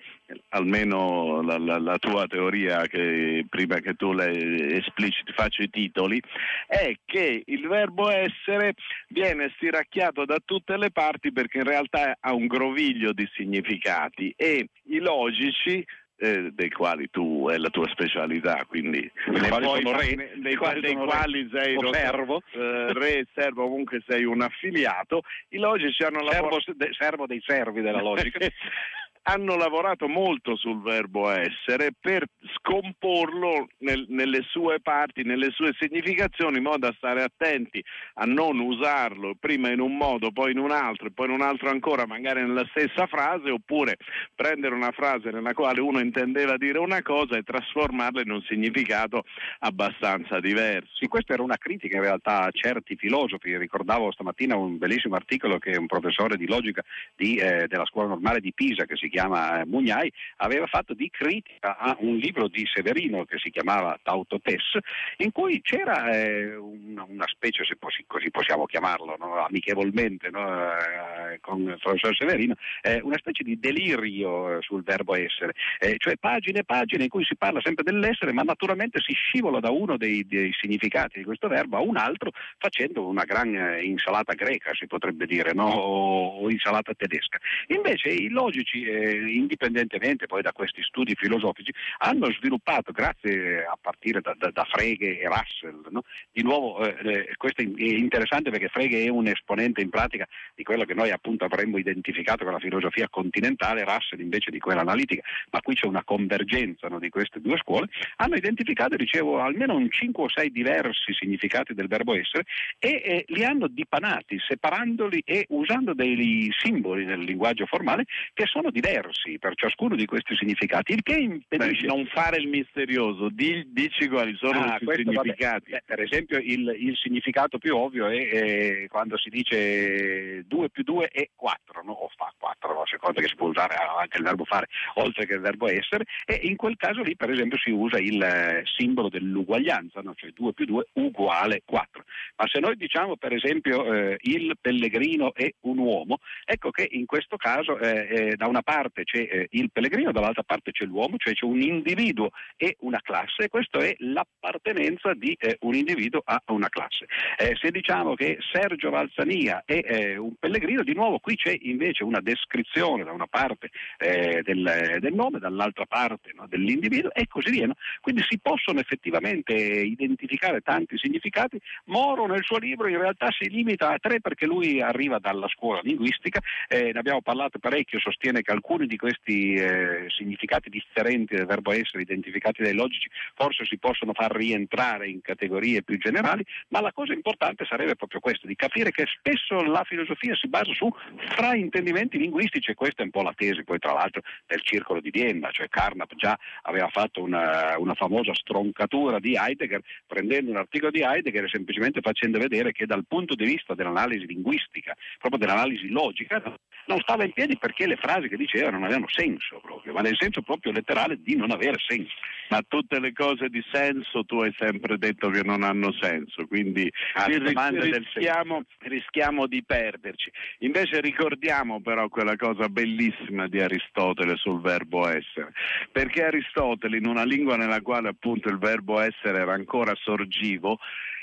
almeno 0.50 1.42
la, 1.42 1.58
la, 1.58 1.80
la 1.80 1.98
tua 1.98 2.28
teoria, 2.28 2.82
che 2.88 3.46
prima 3.50 3.80
che 3.80 3.94
tu 3.94 4.14
le 4.14 4.76
espliciti 4.76 5.32
faccio 5.34 5.62
i 5.64 5.70
titoli, 5.70 6.22
è 6.68 6.94
che 7.06 7.44
il 7.46 7.68
verbo 7.68 8.10
essere 8.10 8.74
viene 9.10 9.52
stiracchiato 9.56 10.26
da 10.26 10.38
tutte 10.44 10.78
le 10.78 10.92
parti 10.92 11.32
perché 11.32 11.60
in 11.60 11.66
realtà 11.66 12.18
ha 12.20 12.34
un 12.34 12.48
groviglio 12.48 13.14
di 13.14 13.28
significati 13.34 14.34
e 14.36 14.70
i 14.84 15.00
logici 15.00 15.86
eh, 16.22 16.52
dei 16.52 16.70
quali 16.70 17.10
tu 17.10 17.48
è 17.50 17.58
la 17.58 17.70
tua 17.70 17.88
specialità, 17.88 18.66
quindi 18.68 19.10
ne 19.28 19.48
quali 19.48 19.84
re, 19.84 20.16
ne, 20.16 20.32
dei, 20.36 20.56
quali, 20.56 20.82
dei 20.82 20.96
quali 20.96 21.50
sei 21.52 21.76
o 21.78 21.94
servo, 21.94 22.42
eh, 22.52 22.94
re, 22.94 23.26
servo, 23.34 23.64
comunque 23.64 24.04
sei 24.06 24.26
un 24.26 24.42
affiliato, 24.42 25.22
i 25.50 25.58
logici 25.58 26.04
hanno 26.04 26.22
la 26.22 26.34
servo, 26.34 26.60
servo 26.92 27.26
dei 27.26 27.42
servi 27.46 27.82
della 27.82 28.02
logica. 28.02 28.40
hanno 29.30 29.56
lavorato 29.56 30.08
molto 30.08 30.56
sul 30.56 30.82
verbo 30.82 31.30
essere 31.30 31.92
per 32.00 32.26
scomporlo 32.56 33.68
nel, 33.80 34.06
nelle 34.10 34.42
sue 34.50 34.80
parti, 34.82 35.22
nelle 35.22 35.52
sue 35.52 35.76
significazioni, 35.80 36.58
in 36.58 36.64
modo 36.64 36.80
da 36.80 36.94
stare 36.98 37.22
attenti 37.22 37.84
a 38.16 38.26
non 38.26 38.58
usarlo 38.60 39.36
prima 39.40 39.70
in 39.70 39.82
un 39.82 39.96
modo, 39.96 40.32
poi 40.32 40.52
in 40.52 40.58
un 40.58 40.72
altro 40.72 41.08
e 41.08 41.12
poi 41.12 41.28
in 41.28 41.34
un 41.34 41.42
altro 41.42 41.70
ancora, 41.70 42.08
magari 42.08 42.42
nella 42.42 42.66
stessa 42.72 43.06
frase, 43.06 43.52
oppure 43.52 43.98
prendere 44.34 44.74
una 44.74 44.92
frase 44.92 45.30
nella 45.30 45.54
quale 45.54 45.80
uno 45.80 46.00
intendeva 46.00 46.58
dire 46.58 46.80
una 46.80 47.04
cosa 47.04 47.38
e 47.38 47.44
trasformarla 47.44 48.22
in 48.22 48.32
un 48.32 48.42
significato 48.48 49.26
abbastanza 49.60 50.40
diverso. 50.40 50.90
Sì, 50.96 51.06
questa 51.06 51.34
era 51.34 51.44
una 51.44 51.58
critica 51.58 51.98
in 51.98 52.02
realtà 52.02 52.46
a 52.46 52.52
certi 52.52 52.96
filosofi. 52.96 53.56
Ricordavo 53.56 54.12
stamattina 54.12 54.56
un 54.56 54.80
bellissimo 54.80 55.16
articolo 55.16 55.60
che 55.60 55.78
un 55.78 55.86
professore 55.86 56.36
di 56.36 56.48
logica 56.48 56.82
di, 57.16 57.36
eh, 57.36 57.68
della 57.68 57.86
scuola 57.86 58.08
normale 58.08 58.40
di 58.40 58.54
Pisa, 58.54 58.86
che 58.86 58.96
si 58.96 59.08
chiama 59.08 59.18
Mugnai, 59.28 60.12
aveva 60.38 60.68
fatto 60.68 60.94
di 60.94 61.10
critica 61.10 61.78
a 61.78 61.96
un 62.00 62.16
libro 62.16 62.48
di 62.48 62.66
Severino 62.66 63.26
che 63.26 63.38
si 63.38 63.50
chiamava 63.50 64.00
Tautotes, 64.02 64.78
in 65.18 65.32
cui 65.32 65.62
c'era 65.62 66.12
eh, 66.12 66.56
una, 66.56 67.06
una, 67.08 67.28
specie, 67.28 67.64
se 67.66 67.76
così, 67.80 68.04
così 68.08 68.30
possiamo 68.32 68.66
chiamarlo, 68.66 69.16
no? 69.18 69.46
amichevolmente, 69.46 70.30
no? 70.30 70.72
eh, 70.72 71.40
con 71.42 71.62
il 71.62 71.78
professor 71.80 72.16
Severino, 72.16 72.56
eh, 72.82 73.00
una 73.04 73.18
specie 73.18 73.44
di 73.44 73.60
delirio 73.60 74.58
eh, 74.58 74.62
sul 74.62 74.84
verbo 74.84 75.16
essere, 75.16 75.54
eh, 75.80 75.96
cioè 75.98 76.16
pagine 76.18 76.60
e 76.60 76.64
pagine 76.64 77.04
in 77.04 77.10
cui 77.10 77.24
si 77.24 77.36
parla 77.36 77.60
sempre 77.62 77.84
dell'essere, 77.84 78.32
ma 78.32 78.42
naturalmente 78.42 79.00
si 79.00 79.14
scivola 79.14 79.60
da 79.60 79.70
uno 79.70 79.98
dei, 79.98 80.26
dei 80.26 80.52
significati 80.54 81.20
di 81.20 81.26
questo 81.26 81.48
verbo 81.48 81.78
a 81.78 81.82
un 81.82 81.98
altro 81.98 82.32
facendo 82.58 83.08
una 83.08 83.24
gran 83.24 83.56
eh, 83.56 83.82
insalata 83.84 84.34
greca, 84.34 84.72
si 84.74 84.88
potrebbe 84.88 85.26
dire, 85.26 85.54
no? 85.54 85.70
o, 85.70 86.40
o 86.42 86.50
insalata 86.50 86.94
tedesca. 86.94 87.38
Invece 87.68 88.10
i 88.10 88.30
logici 88.30 88.84
indipendentemente 89.00 90.28
poi 90.28 90.42
da 90.42 90.52
questi 90.52 90.82
studi 90.84 91.16
filosofici, 91.16 91.74
hanno 92.00 92.32
sviluppato, 92.32 92.92
grazie 92.92 93.66
a 93.66 93.78
partire 93.80 94.22
da, 94.22 94.36
da, 94.38 94.52
da 94.52 94.66
Frege 94.66 95.20
e 95.20 95.28
Russell, 95.28 95.82
no? 95.90 96.04
di 96.32 96.44
nuovo 96.44 96.84
eh, 96.84 96.96
eh 97.04 97.36
questo 97.38 97.62
è 97.62 97.66
interessante 97.66 98.50
perché 98.50 98.68
Frege 98.68 99.04
è 99.04 99.10
un 99.10 99.28
esponente 99.28 99.82
in 99.82 99.90
pratica 99.90 100.28
di 100.56 100.64
quello 100.64 100.84
che 100.84 100.94
noi 100.94 101.12
appunto 101.12 101.46
avremmo 101.46 101.78
identificato 101.78 102.44
con 102.44 102.54
la 102.54 102.60
filosofia 102.60 103.08
continentale, 103.10 103.84
Russell 103.84 104.20
invece 104.20 104.52
di 104.52 104.60
quella 104.60 104.82
analitica, 104.82 105.22
ma 105.52 105.62
qui 105.62 105.76
c'è 105.76 105.86
una 105.86 106.04
convergenza 106.04 106.88
no, 106.88 107.00
di 107.00 107.10
queste 107.10 107.40
due 107.40 107.58
scuole, 107.58 107.88
hanno 108.18 108.36
identificato, 108.36 108.96
dicevo, 108.96 109.40
almeno 109.40 109.76
un 109.76 109.90
5 109.90 110.24
o 110.24 110.30
6 110.30 110.52
diversi 110.52 111.14
significati 111.14 111.74
del 111.74 111.88
verbo 111.88 112.14
essere 112.14 112.44
e 112.78 113.02
eh, 113.04 113.26
li 113.28 113.44
hanno 113.44 113.68
dipanati, 113.68 114.38
separandoli 114.40 115.22
e 115.26 115.46
usando 115.50 115.94
dei 115.94 116.52
simboli 116.58 117.06
nel 117.06 117.22
linguaggio 117.22 117.66
formale 117.66 118.06
che 118.34 118.46
sono 118.46 118.70
diversi 118.70 118.89
diversi 118.90 119.38
per 119.40 119.54
ciascuno 119.56 119.96
di 119.96 120.06
questi 120.06 120.36
significati, 120.36 120.94
il 120.94 121.04
che 121.04 121.16
impedisce... 121.16 121.86
non 121.86 122.06
fare 122.08 122.38
il 122.38 122.48
misterioso, 122.48 123.30
dici 123.30 124.08
quali 124.08 124.36
sono 124.36 124.62
ah, 124.62 124.78
i 124.80 124.96
significati. 124.96 125.72
Beh, 125.72 125.84
per 125.86 126.02
esempio 126.02 126.38
il, 126.38 126.76
il, 126.78 126.98
significato 126.98 127.58
più 127.58 127.76
ovvio 127.76 128.08
è, 128.08 128.30
è, 128.30 128.88
quando 128.88 129.18
si 129.18 129.30
dice 129.30 130.44
2 130.48 130.70
più 130.70 130.84
2 130.84 131.08
è 131.08 131.30
4, 131.36 131.84
no? 131.84 131.92
o 131.92 132.10
fa 132.16 132.34
4, 132.38 132.82
a 132.82 132.86
seconda 132.86 133.22
che 133.22 133.28
si 133.28 133.36
può 133.36 133.48
usare 133.48 133.76
anche 133.76 134.18
il 134.18 134.24
verbo 134.24 134.44
fare 134.46 134.68
oltre 134.96 135.26
che 135.26 135.36
il 135.36 135.42
verbo 135.42 135.68
essere, 135.68 136.06
e 136.26 136.40
in 136.44 136.56
quel 136.56 136.76
caso 136.76 137.02
lì 137.02 137.16
per 137.16 137.30
esempio 137.30 137.58
si 137.58 137.70
usa 137.70 138.00
il 138.00 138.22
eh, 138.22 138.64
simbolo 138.78 139.10
dell'uguaglianza, 139.10 140.02
no? 140.02 140.14
cioè 140.16 140.32
2 140.32 140.54
più 140.54 140.66
2 140.66 140.88
uguale 140.94 141.62
4. 141.66 142.04
Ma 142.38 142.48
se 142.48 142.60
noi 142.60 142.76
diciamo 142.76 143.18
per 143.18 143.34
esempio 143.34 143.94
eh, 143.94 144.18
il 144.22 144.58
pellegrino 144.60 145.34
è 145.34 145.50
un 145.62 145.78
uomo, 145.78 146.20
ecco 146.46 146.72
che 146.72 146.88
in 146.90 147.06
questo 147.06 147.38
caso 147.38 147.78
eh, 147.78 148.08
eh 148.10 148.36
da 148.36 148.48
una 148.48 148.62
parte 148.62 148.79
parte 148.80 149.04
c'è 149.04 149.28
eh, 149.30 149.48
il 149.52 149.70
pellegrino, 149.72 150.12
dall'altra 150.12 150.44
parte 150.44 150.72
c'è 150.72 150.86
l'uomo, 150.86 151.18
cioè 151.18 151.34
c'è 151.34 151.46
un 151.46 151.62
individuo 151.62 152.30
e 152.56 152.78
una 152.80 153.00
classe, 153.02 153.44
e 153.44 153.50
questa 153.50 153.80
è 153.80 153.94
l'appartenenza 154.00 155.14
di 155.14 155.36
eh, 155.40 155.58
un 155.62 155.76
individuo 155.76 156.22
a 156.24 156.42
una 156.48 156.70
classe. 156.70 157.06
Eh, 157.38 157.56
se 157.60 157.72
diciamo 157.72 158.16
che 158.16 158.38
Sergio 158.52 158.90
Valsania 158.90 159.64
è 159.66 160.16
un 160.16 160.34
pellegrino, 160.40 160.84
di 160.84 160.94
nuovo 160.94 161.20
qui 161.20 161.36
c'è 161.36 161.56
invece 161.62 162.04
una 162.04 162.22
descrizione 162.22 163.04
da 163.04 163.12
una 163.12 163.28
parte 163.28 163.70
del, 163.98 164.98
del, 165.00 165.14
nome, 165.14 165.40
dall'altra 165.40 165.86
parte 165.86 166.32
no, 166.34 166.48
dell'individuo 166.48 167.12
e 167.14 167.28
così 167.28 167.52
via. 167.52 167.68
No? 167.68 167.76
Quindi 168.02 168.24
si 168.28 168.40
possono 168.40 168.80
effettivamente 168.80 169.54
identificare 169.54 170.62
tanti 170.62 170.98
significati. 170.98 171.60
Moro 171.86 172.26
nel 172.28 172.44
suo 172.44 172.58
libro 172.58 172.88
in 172.88 172.98
realtà 172.98 173.28
si 173.32 173.50
limita 173.50 173.92
a 173.92 173.98
tre 174.00 174.22
perché 174.22 174.46
lui 174.46 174.82
arriva 174.82 175.20
dalla 175.20 175.48
scuola 175.48 175.82
linguistica, 175.84 176.40
eh, 176.68 176.92
ne 176.92 177.00
abbiamo 177.00 177.22
parlato 177.22 177.60
parecchio, 177.60 178.00
sostiene 178.00 178.42
che 178.42 178.52
alcuni 178.52 178.69
alcuni 178.70 178.86
di 178.86 178.98
questi 178.98 179.54
eh, 179.54 180.06
significati 180.10 180.70
differenti 180.70 181.36
del 181.36 181.48
verbo 181.48 181.72
essere 181.72 182.04
identificati 182.04 182.62
dai 182.62 182.76
logici 182.76 183.10
forse 183.34 183.66
si 183.66 183.80
possono 183.80 184.14
far 184.14 184.32
rientrare 184.32 185.10
in 185.10 185.22
categorie 185.22 185.82
più 185.82 185.98
generali, 185.98 186.46
ma 186.68 186.80
la 186.80 186.92
cosa 186.94 187.14
importante 187.14 187.66
sarebbe 187.66 187.96
proprio 187.96 188.20
questa, 188.20 188.48
di 188.48 188.56
capire 188.56 188.92
che 188.92 189.06
spesso 189.08 189.64
la 189.64 189.84
filosofia 189.86 190.36
si 190.36 190.48
basa 190.48 190.72
su 190.74 190.88
fraintendimenti 191.36 192.20
linguistici 192.20 192.70
e 192.70 192.76
questa 192.76 193.02
è 193.02 193.06
un 193.06 193.12
po' 193.12 193.24
la 193.24 193.34
tesi 193.36 193.64
poi 193.64 193.80
tra 193.80 193.94
l'altro 193.94 194.22
del 194.46 194.62
circolo 194.62 195.02
di 195.02 195.10
Vienna, 195.10 195.50
cioè 195.52 195.68
Carnap 195.68 196.14
già 196.16 196.38
aveva 196.64 196.90
fatto 196.90 197.24
una, 197.24 197.76
una 197.78 197.96
famosa 197.96 198.36
stroncatura 198.36 199.20
di 199.20 199.36
Heidegger 199.36 199.82
prendendo 200.06 200.52
un 200.52 200.58
articolo 200.58 200.92
di 200.92 201.02
Heidegger 201.02 201.46
e 201.46 201.50
semplicemente 201.50 202.02
facendo 202.02 202.38
vedere 202.38 202.72
che 202.72 202.86
dal 202.86 203.06
punto 203.08 203.34
di 203.34 203.46
vista 203.46 203.74
dell'analisi 203.74 204.28
linguistica, 204.28 204.96
proprio 205.18 205.40
dell'analisi 205.40 205.90
logica, 205.90 206.42
non 206.86 207.00
stava 207.00 207.24
in 207.24 207.32
piedi 207.32 207.58
perché 207.58 207.88
le 207.88 207.96
frasi 207.96 208.28
che 208.28 208.36
diceva 208.36 208.59
non 208.70 208.84
avevano 208.84 209.08
senso 209.08 209.60
proprio, 209.62 209.94
ma 209.94 210.02
nel 210.02 210.18
senso 210.18 210.42
proprio 210.42 210.72
letterale 210.72 211.22
di 211.22 211.36
non 211.36 211.52
avere 211.52 211.78
senso. 211.86 212.14
Ma 212.50 212.64
tutte 212.68 213.00
le 213.00 213.14
cose 213.14 213.48
di 213.50 213.64
senso 213.72 214.26
tu 214.26 214.42
hai 214.42 214.54
sempre 214.58 214.98
detto 214.98 215.30
che 215.30 215.44
non 215.44 215.64
hanno 215.64 215.92
senso, 215.94 216.48
quindi 216.48 216.92
ah, 217.14 217.26
rischiamo, 217.28 218.64
rischiamo 218.80 219.46
di 219.46 219.64
perderci. 219.64 220.32
Invece 220.60 221.00
ricordiamo 221.00 221.80
però 221.82 222.08
quella 222.10 222.36
cosa 222.36 222.68
bellissima 222.68 223.48
di 223.48 223.62
Aristotele 223.62 224.36
sul 224.36 224.62
verbo 224.62 225.08
essere, 225.08 225.52
perché 225.92 226.24
Aristotele 226.24 226.98
in 226.98 227.06
una 227.06 227.24
lingua 227.24 227.56
nella 227.56 227.82
quale 227.82 228.10
appunto 228.10 228.50
il 228.50 228.58
verbo 228.58 229.00
essere 229.00 229.40
era 229.40 229.54
ancora 229.54 229.94
sorgivo, 229.96 230.80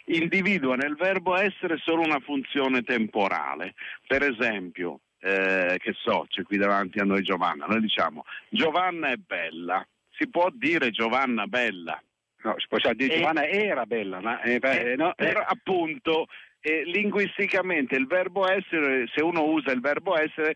individua 0.07 0.77
nel 0.77 0.95
verbo 0.95 1.37
essere 1.37 1.79
solo 1.79 2.03
una 2.03 2.21
funzione 2.21 2.83
temporale. 2.83 3.75
Per 4.07 4.23
esempio, 4.23 5.01
eh, 5.21 5.77
che 5.79 5.93
so, 5.95 6.27
c'è 6.29 6.43
qui 6.43 6.57
davanti 6.57 6.99
a 6.99 7.05
noi 7.05 7.23
Giovanna, 7.23 7.67
noi 7.67 7.81
diciamo 7.81 8.25
Giovanna 8.49 9.09
è 9.09 9.17
bella, 9.17 9.87
si 10.11 10.29
può 10.29 10.49
dire 10.53 10.91
Giovanna 10.91 11.47
bella, 11.47 12.01
No, 12.43 12.55
si 12.59 12.67
può 12.69 12.79
dire 12.93 13.13
E- 13.13 13.19
Giovanna 13.19 13.47
era 13.49 13.87
bella, 13.87 14.21
ma 14.21 14.41
eh, 14.43 14.59
beh, 14.59 14.93
Eh, 14.93 14.97
no, 14.97 15.15
però 15.17 15.41
appunto 15.41 16.27
eh, 16.61 16.83
linguisticamente 16.85 17.97
il 17.97 18.07
verbo 18.07 18.51
essere, 18.51 19.07
se 19.15 19.23
uno 19.23 19.45
usa 19.45 19.73
il 19.73 19.81
verbo 19.81 20.17
essere, 20.17 20.55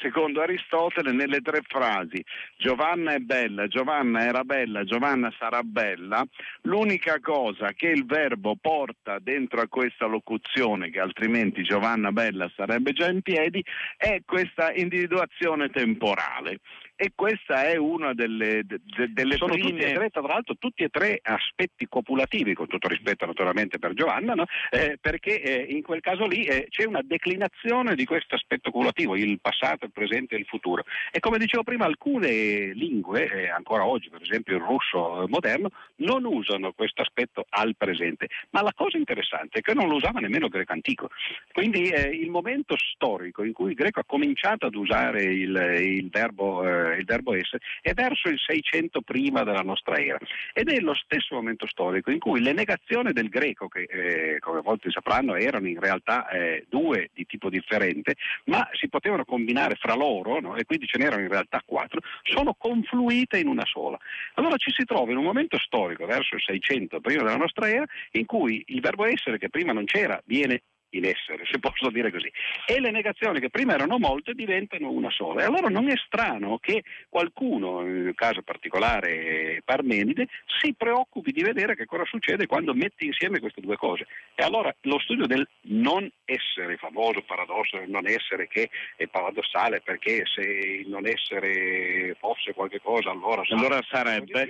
secondo 0.00 0.40
Aristotele, 0.40 1.12
nelle 1.12 1.40
tre 1.40 1.60
frasi, 1.66 2.22
Giovanna 2.56 3.14
è 3.14 3.18
bella, 3.18 3.66
Giovanna 3.68 4.24
era 4.24 4.42
bella, 4.42 4.84
Giovanna 4.84 5.32
sarà 5.38 5.62
bella, 5.62 6.24
l'unica 6.62 7.20
cosa 7.20 7.72
che 7.72 7.88
il 7.88 8.04
verbo 8.06 8.56
porta 8.60 9.18
dentro 9.20 9.60
a 9.60 9.68
questa 9.68 10.06
locuzione, 10.06 10.90
che 10.90 11.00
altrimenti 11.00 11.62
Giovanna 11.62 12.10
bella 12.12 12.50
sarebbe 12.56 12.92
già 12.92 13.08
in 13.08 13.22
piedi, 13.22 13.64
è 13.96 14.20
questa 14.24 14.72
individuazione 14.72 15.68
temporale. 15.70 16.58
E 17.02 17.10
questa 17.16 17.64
è 17.64 17.74
una 17.74 18.14
delle, 18.14 18.62
de- 18.64 18.78
de- 18.84 19.12
delle 19.12 19.34
sono 19.34 19.54
prime... 19.54 19.70
tutti 19.70 19.82
e 19.82 19.92
tre, 19.92 20.10
tra 20.10 20.20
l'altro, 20.20 20.54
tutti 20.56 20.84
e 20.84 20.88
tre 20.88 21.18
aspetti 21.20 21.88
copulativi, 21.88 22.54
con 22.54 22.68
tutto 22.68 22.86
rispetto 22.86 23.26
naturalmente 23.26 23.80
per 23.80 23.92
Giovanna, 23.92 24.34
no? 24.34 24.44
Eh, 24.70 24.98
perché 25.00 25.42
eh, 25.42 25.74
in 25.74 25.82
quel 25.82 26.00
caso 26.00 26.28
lì 26.28 26.44
eh, 26.44 26.68
c'è 26.70 26.84
una 26.84 27.00
declinazione 27.02 27.96
di 27.96 28.04
questo 28.04 28.36
aspetto 28.36 28.70
copulativo, 28.70 29.16
il 29.16 29.40
passato, 29.40 29.84
il 29.84 29.90
presente 29.90 30.36
e 30.36 30.38
il 30.38 30.44
futuro. 30.44 30.84
E 31.10 31.18
come 31.18 31.38
dicevo 31.38 31.64
prima, 31.64 31.86
alcune 31.86 32.72
lingue, 32.72 33.26
eh, 33.28 33.48
ancora 33.48 33.84
oggi, 33.84 34.08
per 34.08 34.22
esempio 34.22 34.54
il 34.54 34.62
russo 34.62 35.24
eh, 35.24 35.28
moderno, 35.28 35.70
non 35.96 36.24
usano 36.24 36.70
questo 36.70 37.02
aspetto 37.02 37.46
al 37.48 37.74
presente. 37.76 38.28
Ma 38.50 38.62
la 38.62 38.74
cosa 38.76 38.96
interessante 38.96 39.58
è 39.58 39.60
che 39.60 39.74
non 39.74 39.88
lo 39.88 39.96
usava 39.96 40.20
nemmeno 40.20 40.44
il 40.44 40.52
greco 40.52 40.72
antico. 40.72 41.10
Quindi 41.50 41.88
eh, 41.88 42.10
il 42.10 42.30
momento 42.30 42.76
storico 42.76 43.42
in 43.42 43.52
cui 43.52 43.70
il 43.70 43.76
greco 43.76 43.98
ha 43.98 44.04
cominciato 44.06 44.66
ad 44.66 44.76
usare 44.76 45.24
il, 45.24 45.56
il 45.80 46.08
verbo, 46.08 46.62
eh, 46.92 46.98
il 46.98 47.04
verbo 47.04 47.34
essere 47.34 47.62
è 47.80 47.92
verso 47.94 48.28
il 48.28 48.38
600 48.38 49.00
prima 49.02 49.42
della 49.42 49.62
nostra 49.62 49.96
era 49.96 50.18
ed 50.52 50.68
è 50.68 50.78
lo 50.80 50.94
stesso 50.94 51.34
momento 51.34 51.66
storico 51.66 52.10
in 52.10 52.18
cui 52.18 52.40
le 52.40 52.52
negazioni 52.52 53.12
del 53.12 53.28
greco, 53.28 53.68
che 53.68 53.82
eh, 53.82 54.38
come 54.40 54.60
molti 54.62 54.90
sapranno 54.90 55.34
erano 55.34 55.68
in 55.68 55.80
realtà 55.80 56.28
eh, 56.28 56.66
due 56.68 57.10
di 57.12 57.26
tipo 57.26 57.48
differente, 57.48 58.16
ma 58.44 58.68
si 58.72 58.88
potevano 58.88 59.24
combinare 59.24 59.74
fra 59.76 59.94
loro 59.94 60.40
no? 60.40 60.56
e 60.56 60.64
quindi 60.64 60.86
ce 60.86 60.98
n'erano 60.98 61.22
in 61.22 61.28
realtà 61.28 61.62
quattro, 61.64 62.00
sono 62.22 62.54
confluite 62.54 63.38
in 63.38 63.48
una 63.48 63.64
sola. 63.64 63.98
Allora 64.34 64.56
ci 64.56 64.70
si 64.70 64.84
trova 64.84 65.10
in 65.10 65.18
un 65.18 65.24
momento 65.24 65.58
storico 65.58 66.06
verso 66.06 66.34
il 66.34 66.42
600 66.42 67.00
prima 67.00 67.22
della 67.22 67.36
nostra 67.36 67.68
era 67.68 67.84
in 68.12 68.26
cui 68.26 68.62
il 68.68 68.80
verbo 68.80 69.04
essere 69.04 69.38
che 69.38 69.48
prima 69.48 69.72
non 69.72 69.84
c'era 69.84 70.20
viene 70.24 70.62
in 70.92 71.04
essere, 71.04 71.44
se 71.50 71.58
posso 71.58 71.90
dire 71.90 72.10
così. 72.10 72.30
E 72.66 72.80
le 72.80 72.90
negazioni 72.90 73.40
che 73.40 73.50
prima 73.50 73.74
erano 73.74 73.98
molte 73.98 74.34
diventano 74.34 74.90
una 74.90 75.10
sola. 75.10 75.42
E 75.42 75.44
allora 75.44 75.68
non 75.68 75.88
è 75.90 75.94
strano 75.96 76.58
che 76.58 76.82
qualcuno, 77.08 77.80
nel 77.80 78.14
caso 78.14 78.42
particolare 78.42 79.62
Parmenide, 79.64 80.28
si 80.60 80.74
preoccupi 80.74 81.32
di 81.32 81.42
vedere 81.42 81.76
che 81.76 81.86
cosa 81.86 82.04
succede 82.04 82.46
quando 82.46 82.74
metti 82.74 83.06
insieme 83.06 83.40
queste 83.40 83.60
due 83.60 83.76
cose. 83.76 84.06
E 84.34 84.42
allora 84.42 84.74
lo 84.82 84.98
studio 84.98 85.26
del 85.26 85.46
non 85.62 86.10
essere, 86.24 86.72
il 86.72 86.78
famoso 86.78 87.22
paradosso 87.22 87.78
del 87.78 87.90
non 87.90 88.06
essere 88.06 88.48
che 88.48 88.70
è 88.96 89.06
paradossale 89.06 89.80
perché 89.80 90.24
se 90.26 90.40
il 90.40 90.88
non 90.88 91.06
essere 91.06 92.16
fosse 92.18 92.52
qualche 92.52 92.80
cosa 92.80 93.10
allora, 93.10 93.42
Allora 93.48 93.80
sarebbe. 93.88 94.46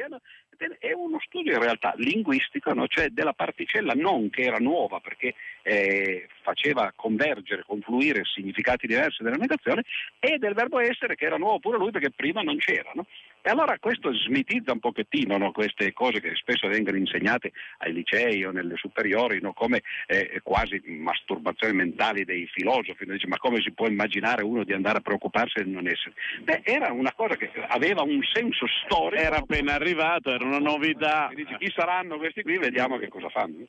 È 0.79 0.93
uno 0.93 1.19
studio 1.25 1.55
in 1.55 1.61
realtà 1.61 1.93
linguistico, 1.97 2.73
no? 2.73 2.87
cioè 2.87 3.09
della 3.09 3.33
particella 3.33 3.95
non 3.95 4.31
che 4.31 4.43
era 4.43 4.59
nuova 4.59 5.01
perché 5.01 5.35
eh, 5.63 6.29
faceva 6.43 6.93
convergere, 6.95 7.65
confluire 7.67 8.25
significati 8.25 8.87
diversi 8.87 9.23
della 9.23 9.37
negazione, 9.37 9.83
e 10.19 10.39
del 10.39 10.55
verbo 10.55 10.79
essere 10.79 11.15
che 11.15 11.25
era 11.25 11.37
nuovo 11.37 11.59
pure 11.59 11.79
lui 11.79 11.91
perché 11.91 12.11
prima 12.11 12.43
non 12.43 12.59
c'era. 12.59 12.91
no? 12.95 13.07
E 13.45 13.51
allora 13.51 13.77
questo 13.81 14.15
smitizza 14.15 14.73
un 14.73 14.79
pochettino 14.79 15.37
no? 15.37 15.51
queste 15.51 15.93
cose 15.93 16.21
che 16.21 16.33
spesso 16.37 16.69
vengono 16.69 16.97
insegnate 16.97 17.53
ai 17.79 17.93
licei 17.93 18.45
o 18.45 18.53
nelle 18.53 18.77
superiori 18.77 19.41
no? 19.41 19.53
come 19.53 19.83
eh, 20.07 20.41
quasi 20.45 20.81
masturbazioni 20.87 21.75
mentali 21.75 22.25
dei 22.25 22.47
filosofi. 22.47 23.05
no? 23.05 23.15
Dice, 23.15 23.27
ma 23.27 23.39
come 23.39 23.61
si 23.61 23.73
può 23.73 23.89
immaginare 23.89 24.45
uno 24.45 24.63
di 24.63 24.73
andare 24.73 24.99
a 24.99 25.01
preoccuparsi 25.01 25.55
del 25.63 25.69
non 25.69 25.89
essere? 25.89 26.15
Beh, 26.43 26.61
era 26.63 26.93
una 26.93 27.13
cosa 27.13 27.35
che 27.37 27.51
aveva 27.69 28.03
un 28.03 28.21
senso 28.33 28.67
storico. 28.85 29.21
Era 29.23 29.39
appena 29.39 29.75
arrivato, 29.75 30.31
era 30.33 30.45
una 30.45 30.59
novità. 30.59 31.29
E 31.29 31.35
dici, 31.35 31.57
chi 31.59 31.73
saranno 31.75 32.19
questi 32.19 32.43
qui? 32.43 32.59
Vediamo 32.59 32.97
che 32.99 33.09
cosa 33.09 33.29
fanno. 33.29 33.67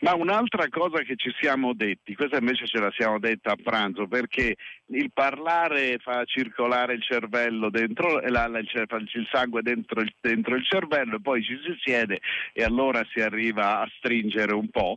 Ma 0.00 0.14
un'altra 0.14 0.68
cosa 0.68 1.02
che 1.02 1.16
ci 1.16 1.32
siamo 1.40 1.74
detti, 1.74 2.14
questa 2.14 2.38
invece 2.38 2.66
ce 2.66 2.78
la 2.78 2.92
siamo 2.96 3.18
detta 3.18 3.52
a 3.52 3.56
pranzo, 3.60 4.06
perché 4.06 4.54
il 4.88 5.10
parlare 5.12 5.98
fa 5.98 6.24
circolare 6.24 6.94
il 6.94 7.02
cervello 7.02 7.70
dentro, 7.70 8.20
la- 8.20 8.46
la- 8.46 8.58
il, 8.58 8.68
cer- 8.68 8.86
fa 9.16 9.18
il 9.18 9.28
sangue 9.30 9.62
dentro 9.62 10.00
il, 10.00 10.12
dentro 10.20 10.54
il 10.54 10.64
cervello, 10.64 11.16
e 11.16 11.20
poi 11.20 11.42
ci 11.42 11.58
si 11.62 11.76
siede 11.82 12.20
e 12.52 12.62
allora 12.62 13.04
si 13.10 13.20
arriva 13.20 13.80
a 13.80 13.90
stringere 13.96 14.54
un 14.54 14.68
po'. 14.68 14.96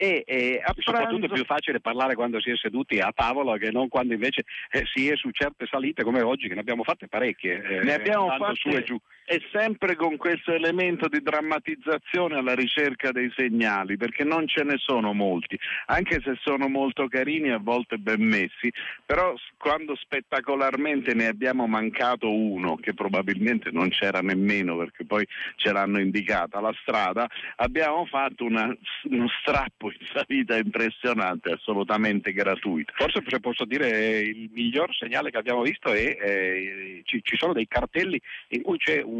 E, 0.00 0.22
e 0.24 0.62
Soprattutto 0.78 1.26
è 1.26 1.28
più 1.28 1.44
facile 1.44 1.80
parlare 1.80 2.14
quando 2.14 2.40
si 2.40 2.50
è 2.50 2.56
seduti 2.56 3.00
a 3.00 3.12
tavola 3.12 3.58
che 3.58 3.72
non 3.72 3.88
quando 3.88 4.14
invece 4.14 4.44
eh, 4.70 4.84
si 4.94 5.08
è 5.08 5.16
su 5.16 5.30
certe 5.30 5.66
salite 5.66 6.04
come 6.04 6.22
oggi, 6.22 6.46
che 6.46 6.54
ne 6.54 6.60
abbiamo 6.60 6.84
fatte 6.84 7.08
parecchie. 7.08 7.60
eh, 7.60 7.82
ne 7.82 7.94
abbiamo 7.94 8.28
fatte 8.28 8.54
su 8.54 8.68
e 8.68 8.84
giù. 8.84 8.96
E 9.30 9.42
sempre 9.52 9.94
con 9.94 10.16
questo 10.16 10.52
elemento 10.52 11.06
di 11.06 11.20
drammatizzazione 11.20 12.38
alla 12.38 12.54
ricerca 12.54 13.12
dei 13.12 13.30
segnali, 13.36 13.98
perché 13.98 14.24
non 14.24 14.48
ce 14.48 14.62
ne 14.64 14.76
sono 14.78 15.12
molti, 15.12 15.58
anche 15.86 16.22
se 16.24 16.38
sono 16.40 16.66
molto 16.68 17.08
carini 17.08 17.48
e 17.48 17.52
a 17.52 17.58
volte 17.58 17.98
ben 17.98 18.22
messi, 18.22 18.72
però 19.04 19.34
quando 19.58 19.94
spettacolarmente 19.96 21.12
ne 21.12 21.26
abbiamo 21.26 21.66
mancato 21.66 22.32
uno, 22.32 22.76
che 22.76 22.94
probabilmente 22.94 23.70
non 23.70 23.90
c'era 23.90 24.20
nemmeno 24.20 24.78
perché 24.78 25.04
poi 25.04 25.26
ce 25.56 25.72
l'hanno 25.72 26.00
indicata 26.00 26.60
la 26.60 26.74
strada, 26.80 27.28
abbiamo 27.56 28.06
fatto 28.06 28.44
una- 28.44 28.74
uno 29.10 29.28
strappo 29.40 29.90
in 29.90 30.06
salita 30.10 30.56
impressionante, 30.56 31.52
assolutamente 31.52 32.32
gratuito. 32.32 32.94
Forse 32.96 33.22
se 33.26 33.40
posso 33.40 33.66
dire 33.66 33.92
eh, 33.92 34.20
il 34.20 34.50
miglior 34.54 34.94
segnale 34.94 35.30
che 35.30 35.36
abbiamo 35.36 35.60
visto 35.60 35.92
è 35.92 36.16
eh, 36.18 37.02
ci, 37.04 37.20
ci 37.22 37.36
sono 37.36 37.52
dei 37.52 37.68
cartelli 37.68 38.18
in 38.48 38.62
cui 38.62 38.78
c'è 38.78 39.02
un 39.02 39.17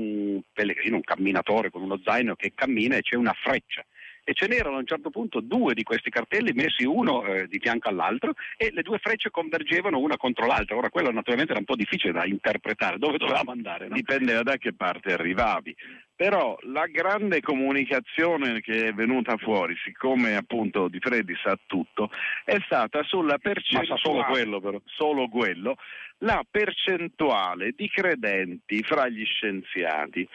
pellegrino, 0.53 0.97
un 0.97 1.03
camminatore 1.03 1.71
con 1.71 1.83
uno 1.83 2.01
zaino 2.03 2.35
che 2.35 2.53
cammina 2.55 2.97
e 2.97 3.03
c'è 3.03 3.17
una 3.17 3.33
freccia. 3.33 3.85
E 4.25 4.35
ce 4.35 4.47
n'erano 4.47 4.77
a 4.77 4.81
un 4.81 4.87
certo 4.87 5.09
punto 5.09 5.41
due 5.41 5.73
di 5.73 5.83
questi 5.83 6.11
cartelli 6.11 6.53
messi 6.53 6.85
uno 6.85 7.25
eh, 7.25 7.47
di 7.47 7.59
fianco 7.59 7.89
all'altro 7.89 8.35
e 8.59 8.71
le 8.73 8.83
due 8.83 8.99
frecce 8.99 9.31
convergevano 9.31 9.99
una 9.99 10.19
contro 10.19 10.45
l'altra. 10.45 10.77
Ora 10.77 10.91
quello 10.91 11.11
naturalmente 11.11 11.53
era 11.53 11.61
un 11.61 11.65
po' 11.65 11.77
difficile 11.77 12.13
da 12.13 12.27
interpretare, 12.27 12.99
dove 12.99 13.17
dovevamo 13.17 13.53
andare. 13.53 13.89
no? 13.89 13.95
dipendeva 13.95 14.43
da 14.43 14.59
che 14.59 14.75
parte 14.75 15.15
arrivavi. 15.15 15.75
Però 16.19 16.59
la 16.63 16.87
grande 16.87 17.41
comunicazione 17.41 18.61
che 18.61 18.89
è 18.89 18.93
venuta 18.93 19.37
fuori, 19.37 19.77
siccome 19.85 20.35
appunto 20.35 20.89
Di 20.89 20.99
Freddi 20.99 21.33
sa 21.41 21.57
tutto, 21.65 22.11
è 22.45 22.57
stata 22.65 23.05
sulla 23.05 23.39
percentuale, 23.39 24.01
solo 24.03 24.25
quello 24.25 24.61
però. 24.61 24.81
solo 24.85 25.29
quello, 25.29 25.77
la 26.19 26.45
percentuale 26.51 27.71
di 27.77 27.89
credenti 27.89 28.83
fra 28.83 29.07
gli 29.07 29.25
scienziati, 29.25 30.29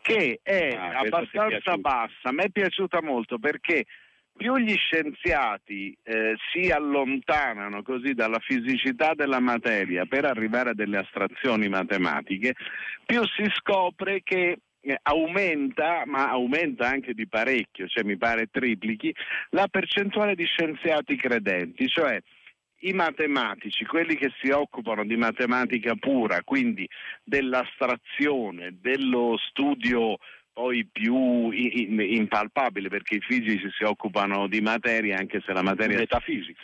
che 0.00 0.40
è 0.42 0.74
Ah, 0.74 1.00
abbastanza 1.00 1.76
bassa. 1.76 2.30
A 2.30 2.32
me 2.32 2.44
è 2.44 2.50
piaciuta 2.50 3.02
molto 3.02 3.38
perché 3.38 3.84
più 4.34 4.56
gli 4.56 4.74
scienziati 4.74 5.96
eh, 6.02 6.34
si 6.50 6.70
allontanano 6.70 7.82
così 7.82 8.14
dalla 8.14 8.38
fisicità 8.38 9.12
della 9.14 9.40
materia 9.40 10.06
per 10.06 10.24
arrivare 10.24 10.70
a 10.70 10.74
delle 10.74 10.96
astrazioni 10.96 11.68
matematiche, 11.68 12.54
più 13.04 13.22
si 13.26 13.44
scopre 13.54 14.22
che 14.22 14.60
aumenta, 15.02 16.02
ma 16.06 16.28
aumenta 16.28 16.88
anche 16.88 17.14
di 17.14 17.26
parecchio, 17.26 17.86
cioè 17.86 18.04
mi 18.04 18.16
pare 18.16 18.48
triplichi, 18.50 19.14
la 19.50 19.68
percentuale 19.68 20.34
di 20.34 20.44
scienziati 20.44 21.16
credenti, 21.16 21.88
cioè 21.88 22.20
i 22.80 22.92
matematici, 22.92 23.84
quelli 23.84 24.16
che 24.16 24.30
si 24.40 24.50
occupano 24.50 25.04
di 25.04 25.16
matematica 25.16 25.94
pura, 25.96 26.42
quindi 26.44 26.88
dell'astrazione, 27.24 28.76
dello 28.80 29.36
studio 29.48 30.18
poi 30.56 30.88
più 30.90 31.50
impalpabile 31.50 32.88
perché 32.88 33.16
i 33.16 33.20
fisici 33.20 33.68
si 33.76 33.84
occupano 33.84 34.46
di 34.46 34.62
materia 34.62 35.18
anche 35.18 35.42
se 35.44 35.52
la 35.52 35.60
materia 35.60 36.02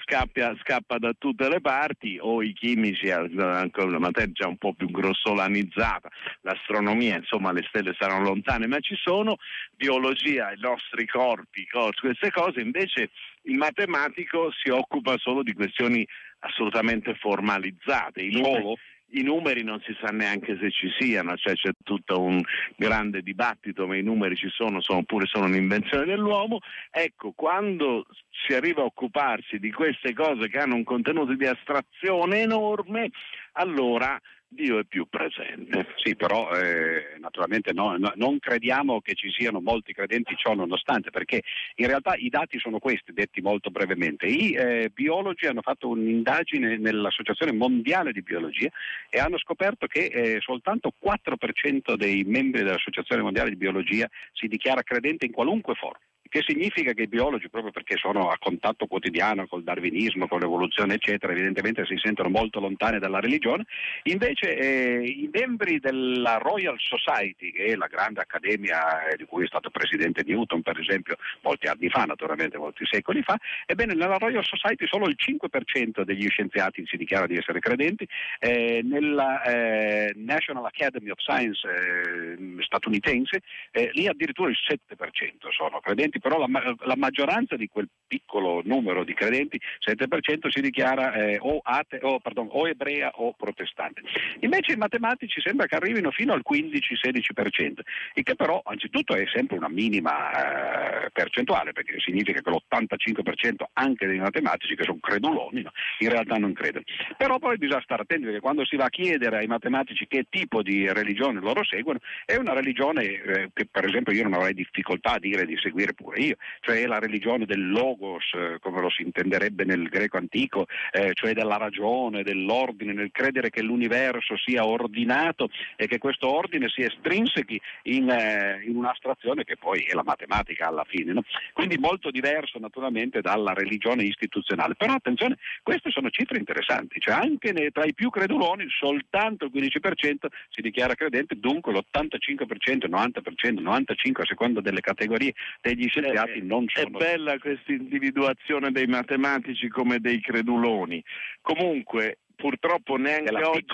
scappa, 0.01 0.57
scappa 0.63 0.97
da 0.97 1.13
tutte 1.13 1.47
le 1.51 1.61
parti 1.61 2.17
o 2.19 2.43
i 2.43 2.55
chimici 2.55 3.11
anche 3.11 3.85
la 3.85 3.99
materia 3.99 4.33
già 4.33 4.49
un 4.49 4.57
po' 4.57 4.73
più 4.73 4.91
grossolanizzata 4.91 6.09
l'astronomia 6.41 7.17
insomma 7.17 7.53
le 7.53 7.67
stelle 7.69 7.95
saranno 7.99 8.29
lontane 8.29 8.67
ma 8.67 8.81
ci 8.81 8.97
sono 8.97 9.37
biologia 9.77 10.53
i 10.53 10.59
nostri 10.59 11.07
corpi 11.07 11.69
queste 12.01 12.31
cose 12.31 12.63
invece 12.63 13.11
il 13.43 13.59
matematico 13.59 14.51
si 14.53 14.71
occupa 14.71 15.19
solo 15.19 15.43
di 15.43 15.53
questioni 15.53 16.09
assolutamente 16.39 17.15
formalizzate 17.15 18.23
I 18.23 18.31
numeri- 18.31 18.63
Solo? 18.63 18.77
I 19.13 19.23
numeri 19.23 19.63
non 19.63 19.81
si 19.81 19.97
sa 20.01 20.11
neanche 20.11 20.57
se 20.61 20.71
ci 20.71 20.89
siano, 20.99 21.37
cioè 21.37 21.55
c'è 21.55 21.71
tutto 21.83 22.21
un 22.21 22.41
grande 22.77 23.23
dibattito, 23.23 23.87
ma 23.87 23.97
i 23.97 24.03
numeri 24.03 24.37
ci 24.37 24.49
sono, 24.49 24.81
sono 24.81 25.03
pure 25.03 25.27
sono 25.27 25.47
un'invenzione 25.47 26.05
dell'uomo. 26.05 26.61
Ecco, 26.91 27.33
quando 27.33 28.07
si 28.47 28.55
arriva 28.55 28.83
a 28.83 28.87
occuparsi 28.87 29.59
di 29.59 29.71
queste 29.71 30.13
cose 30.13 30.49
che 30.49 30.59
hanno 30.59 30.77
un 30.77 30.85
contenuto 30.85 31.35
di 31.35 31.47
astrazione 31.47 32.41
enorme, 32.41 33.11
allora 33.53 34.19
Dio 34.55 34.79
è 34.79 34.85
più 34.85 35.07
presente. 35.09 35.87
Sì, 35.97 36.15
però 36.15 36.51
eh, 36.53 37.17
naturalmente 37.19 37.73
no, 37.73 37.97
no, 37.97 38.13
non 38.17 38.39
crediamo 38.39 39.01
che 39.01 39.15
ci 39.15 39.31
siano 39.31 39.61
molti 39.61 39.93
credenti 39.93 40.35
ciò 40.37 40.55
nonostante, 40.55 41.11
perché 41.11 41.43
in 41.77 41.87
realtà 41.87 42.15
i 42.15 42.29
dati 42.29 42.59
sono 42.59 42.79
questi, 42.79 43.13
detti 43.13 43.41
molto 43.41 43.71
brevemente. 43.71 44.27
I 44.27 44.53
eh, 44.53 44.91
biologi 44.93 45.47
hanno 45.47 45.63
fatto 45.63 45.89
un'indagine 45.89 46.77
nell'Associazione 46.77 47.53
Mondiale 47.53 48.13
di 48.13 48.23
Biologia 48.23 48.71
e 49.09 49.19
hanno 49.19 49.39
scoperto 49.39 49.87
che 49.87 50.07
eh, 50.07 50.39
soltanto 50.41 50.93
4% 51.03 51.95
dei 51.95 52.23
membri 52.25 52.63
dell'Associazione 52.63 53.23
Mondiale 53.23 53.51
di 53.51 53.57
Biologia 53.57 54.09
si 54.33 54.49
dichiara 54.49 54.83
credente 54.83 55.25
in 55.25 55.33
qualunque 55.33 55.75
forma 55.75 56.01
che 56.29 56.43
significa 56.47 56.93
che 56.93 57.03
i 57.03 57.09
biologi, 57.09 57.49
proprio 57.49 57.73
perché 57.73 57.97
sono 57.97 58.29
a 58.31 58.37
contatto 58.39 58.87
quotidiano 58.87 59.47
col 59.47 59.63
darwinismo, 59.63 60.27
con 60.29 60.41
l'evoluzione, 60.41 60.95
eccetera, 60.95 61.33
evidentemente 61.33 61.85
si 61.85 61.97
sentono 62.03 62.29
molto 62.29 62.61
lontani 62.61 62.99
dalla 62.99 63.21
religione, 63.21 63.65
invece 64.05 64.57
eh, 64.57 65.05
i 65.05 65.29
membri 65.33 65.79
della 65.79 66.39
Royal 66.39 66.77
Society, 66.79 67.53
che 67.53 67.67
è 67.67 67.75
la 67.75 67.87
grande 67.87 68.21
accademia 68.21 69.09
eh, 69.09 69.17
di 69.17 69.25
cui 69.25 69.45
è 69.45 69.47
stato 69.47 69.71
presidente 69.71 70.23
Newton, 70.25 70.63
per 70.63 70.79
esempio, 70.79 71.17
molti 71.43 71.67
anni 71.67 71.89
fa, 71.89 72.05
naturalmente, 72.05 72.57
molti 72.57 72.85
secoli 72.87 73.23
fa, 73.23 73.37
ebbene 73.67 73.95
nella 73.95 74.17
Royal 74.17 74.45
Society 74.45 74.87
solo 74.87 75.07
il 75.09 75.17
5% 75.19 76.03
degli 76.03 76.27
scienziati 76.29 76.85
si 76.87 76.97
dichiara 76.97 77.27
di 77.27 77.37
essere 77.37 77.61
credenti, 77.61 78.09
eh, 78.39 78.81
nella 78.83 79.43
eh, 79.43 80.13
National 80.17 80.65
Academy 80.65 81.11
of 81.11 81.19
Science 81.19 81.61
eh, 81.69 82.37
statunitense 82.61 83.43
eh, 83.71 83.91
lì 83.93 84.07
addirittura 84.07 84.51
il 84.51 84.57
7% 84.67 85.51
sono 85.51 85.81
credenti 85.81 86.12
però 86.19 86.39
la, 86.39 86.47
la, 86.85 86.97
maggioranza 86.97 87.57
di 87.57 87.69
quel 87.69 87.89
piccolo 88.07 88.63
numero 88.65 89.05
di 89.05 89.15
credenti, 89.15 89.61
7%, 89.81 90.49
si 90.49 90.61
dichiara 90.61 91.15
eh, 91.15 91.39
o, 91.41 91.61
ate, 91.63 91.99
o, 92.03 92.19
pardon, 92.21 92.49
o, 92.51 92.69
ebrea 92.69 93.11
o 93.15 93.33
protestante. 93.33 94.03
Invece 94.41 94.73
i 94.73 94.77
matematici 94.77 95.41
sembra 95.41 95.67
che 95.67 95.77
arrivino 95.77 96.11
fino 96.11 96.33
al 96.33 96.43
15-16%, 96.49 97.81
il 98.15 98.23
che 98.23 98.35
però 98.35 98.61
anzitutto 98.65 99.15
è 99.15 99.25
sempre 99.33 99.57
una 99.57 99.69
minima 99.69 101.05
eh, 101.05 101.11
percentuale, 101.11 101.73
perché 101.73 101.99
significa 101.99 102.41
che 102.41 102.51
l'85% 102.51 103.65
anche 103.75 104.07
dei 104.07 104.19
matematici, 104.19 104.75
che 104.75 104.85
sono 104.85 104.99
creduloni, 105.01 105.63
no? 105.63 105.73
in 105.99 106.09
realtà 106.09 106.37
non 106.37 106.53
credono. 106.53 106.85
Però 107.17 107.39
poi 107.39 107.57
bisogna 107.59 107.83
stare 107.83 108.03
attenti 108.03 108.25
perché 108.25 108.41
quando 108.41 108.65
si 108.65 108.77
va 108.77 108.85
a 108.85 108.91
chiedere 108.91 109.39
ai 109.39 109.47
matematici 109.47 110.07
che 110.07 110.27
tipo 110.29 110.63
di 110.63 110.91
religione 110.93 111.41
loro 111.41 111.65
seguono, 111.65 111.99
è 112.25 112.37
una 112.37 112.53
religione 112.53 113.05
eh, 113.05 113.51
che 113.53 113.67
per 113.71 113.85
esempio 113.85 114.13
io 114.13 114.25
non 114.25 114.35
avrei 114.35 114.55
difficoltà 114.55 115.15
a 115.15 115.19
dire 115.19 115.45
di 115.45 115.57
seguire 115.59 115.95
pure 116.03 116.21
io, 116.21 116.37
cioè 116.61 116.85
la 116.87 116.99
religione 116.99 117.47
del 117.47 117.71
logos, 117.71 118.25
eh, 118.35 118.59
come 118.61 118.81
lo 118.81 118.91
si 118.91 119.03
intenderebbe 119.03 119.65
nel 119.65 119.89
greco 119.89 120.19
antico, 120.19 120.67
eh, 120.91 121.13
cioè 121.15 121.33
della 121.33 121.57
ragione, 121.57 122.23
dell'ordine, 122.23 122.93
nel 122.93 123.11
credere 123.13 123.51
che 123.51 123.63
l'universo 123.63 124.37
sia 124.37 124.67
ordinato 124.67 125.49
e 125.77 125.87
che 125.87 125.99
questo 125.99 126.29
ordine 126.29 126.69
si 126.69 126.83
estrinsechi 126.83 127.61
in, 127.85 128.11
eh, 128.11 128.63
in 128.67 128.77
un'astrazione 128.77 129.45
che 129.45 129.57
poi 129.57 129.83
è 129.83 129.95
la 129.95 130.03
matematica 130.05 130.67
alla 130.67 130.85
fine. 130.85 131.13
No? 131.13 131.23
Quindi 131.53 131.79
molto 131.79 132.11
diverso 132.11 132.59
naturalmente 132.59 133.21
dalla 133.21 133.53
religione 133.53 134.03
istituzionale. 134.03 134.75
Però 134.75 134.93
attenzione, 134.93 135.39
queste 135.63 135.91
sono 135.91 136.11
cifre 136.11 136.39
interessanti, 136.39 136.99
cioè 137.01 137.15
anche 137.15 137.53
nei, 137.53 137.71
tra 137.71 137.85
i 137.85 137.95
più 137.95 138.11
creduloni 138.11 138.67
soltanto 138.69 139.45
il 139.45 139.53
15% 139.55 140.27
si 140.51 140.61
dichiara 140.61 140.95
credente, 140.95 141.39
dunque 141.39 141.73
l'85%, 141.73 142.89
90%, 142.89 143.63
95% 143.63 144.21
a 144.21 144.25
seconda 144.25 144.61
delle 144.61 144.81
categorie 144.81 145.35
degli 145.61 145.89
scienziati 145.93 146.39
eh, 146.39 146.43
non 146.43 146.65
sono... 146.69 146.87
È 146.87 146.91
bella 146.91 147.39
questa 147.39 147.73
individuazione 147.73 148.71
dei 148.71 148.87
matematici 148.87 149.69
come 149.69 150.01
dei 150.01 150.21
creduloni. 150.21 151.05
Comunque, 151.43 152.19
purtroppo 152.35 152.97
neanche 152.97 153.35
oggi, 153.35 153.67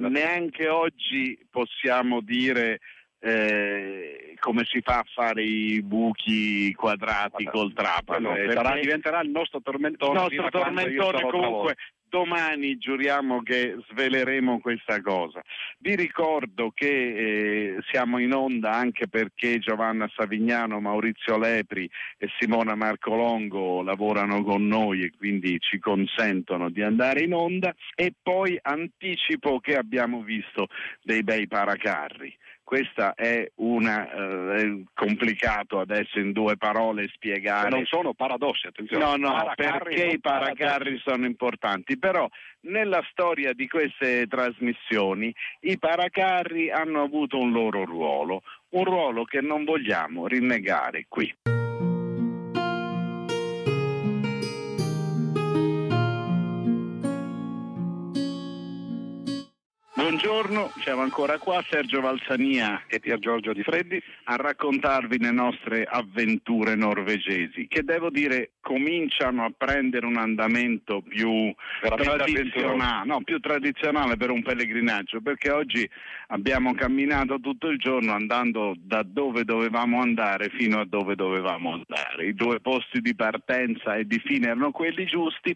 neanche 0.00 0.68
oggi 0.68 1.38
possiamo 1.50 2.20
dire 2.22 2.80
eh, 3.26 4.34
come 4.38 4.64
si 4.64 4.80
fa 4.80 4.98
a 4.98 5.04
fare 5.12 5.42
i 5.42 5.82
buchi 5.82 6.72
quadrati 6.74 7.42
Guarda, 7.42 7.50
col 7.50 7.72
trapano. 7.72 8.30
Allora, 8.30 8.52
sarà, 8.52 8.78
diventerà 8.78 9.20
il 9.20 9.30
nostro 9.30 9.60
tormentone. 9.60 10.12
Il 10.12 10.34
nostro 10.38 10.60
tormentone 10.60 11.22
comunque 11.22 11.76
domani 12.08 12.78
giuriamo 12.78 13.42
che 13.42 13.76
sveleremo 13.90 14.60
questa 14.60 15.00
cosa. 15.00 15.42
Vi 15.78 15.96
ricordo 15.96 16.70
che 16.72 16.86
eh, 16.86 17.76
siamo 17.90 18.18
in 18.18 18.32
onda 18.32 18.70
anche 18.70 19.08
perché 19.08 19.58
Giovanna 19.58 20.08
Savignano, 20.14 20.80
Maurizio 20.80 21.36
Lepri 21.36 21.90
e 22.16 22.28
Simona 22.38 22.76
Marcolongo 22.76 23.82
lavorano 23.82 24.44
con 24.44 24.66
noi 24.66 25.02
e 25.02 25.12
quindi 25.16 25.58
ci 25.58 25.78
consentono 25.80 26.70
di 26.70 26.82
andare 26.82 27.24
in 27.24 27.34
onda 27.34 27.74
e 27.94 28.12
poi 28.22 28.56
anticipo 28.62 29.58
che 29.58 29.76
abbiamo 29.76 30.22
visto 30.22 30.68
dei 31.02 31.24
bei 31.24 31.48
paracarri. 31.48 32.34
Questa 32.66 33.14
è 33.14 33.48
una 33.58 34.10
eh, 34.10 34.82
complicato 34.92 35.78
adesso 35.78 36.18
in 36.18 36.32
due 36.32 36.56
parole 36.56 37.06
spiegare. 37.14 37.68
non 37.68 37.84
sono 37.84 38.12
paradossi, 38.12 38.66
attenzione. 38.66 39.04
No, 39.04 39.14
no, 39.14 39.30
paracarri 39.36 39.94
perché 39.94 40.06
i 40.06 40.18
paracarri 40.18 40.98
sono 40.98 41.26
importanti, 41.26 41.96
però 41.96 42.28
nella 42.62 43.06
storia 43.12 43.52
di 43.52 43.68
queste 43.68 44.26
trasmissioni 44.26 45.32
i 45.60 45.78
paracarri 45.78 46.68
hanno 46.72 47.02
avuto 47.02 47.38
un 47.38 47.52
loro 47.52 47.84
ruolo, 47.84 48.42
un 48.70 48.82
ruolo 48.82 49.22
che 49.22 49.40
non 49.40 49.62
vogliamo 49.62 50.26
rinnegare 50.26 51.06
qui. 51.08 51.32
Buongiorno, 60.26 60.72
siamo 60.82 61.02
ancora 61.02 61.38
qua, 61.38 61.62
Sergio 61.70 62.00
Valsania 62.00 62.82
e 62.88 62.98
Pier 62.98 63.20
Giorgio 63.20 63.52
Di 63.52 63.62
Freddi, 63.62 64.02
a 64.24 64.34
raccontarvi 64.34 65.18
le 65.18 65.30
nostre 65.30 65.84
avventure 65.84 66.74
norvegesi, 66.74 67.68
che 67.68 67.84
devo 67.84 68.10
dire 68.10 68.54
cominciano 68.60 69.44
a 69.44 69.52
prendere 69.56 70.04
un 70.04 70.16
andamento 70.16 71.00
più 71.00 71.54
tradizionale, 71.80 73.06
no, 73.06 73.20
più 73.22 73.38
tradizionale 73.38 74.16
per 74.16 74.30
un 74.30 74.42
pellegrinaggio, 74.42 75.20
perché 75.20 75.52
oggi 75.52 75.88
abbiamo 76.28 76.74
camminato 76.74 77.38
tutto 77.38 77.68
il 77.68 77.78
giorno 77.78 78.12
andando 78.12 78.74
da 78.76 79.04
dove 79.04 79.44
dovevamo 79.44 80.00
andare 80.00 80.48
fino 80.48 80.80
a 80.80 80.84
dove 80.84 81.14
dovevamo 81.14 81.70
andare. 81.72 82.26
I 82.26 82.34
due 82.34 82.58
posti 82.58 83.00
di 83.00 83.14
partenza 83.14 83.94
e 83.94 84.04
di 84.04 84.18
fine 84.18 84.46
erano 84.46 84.72
quelli 84.72 85.06
giusti 85.06 85.54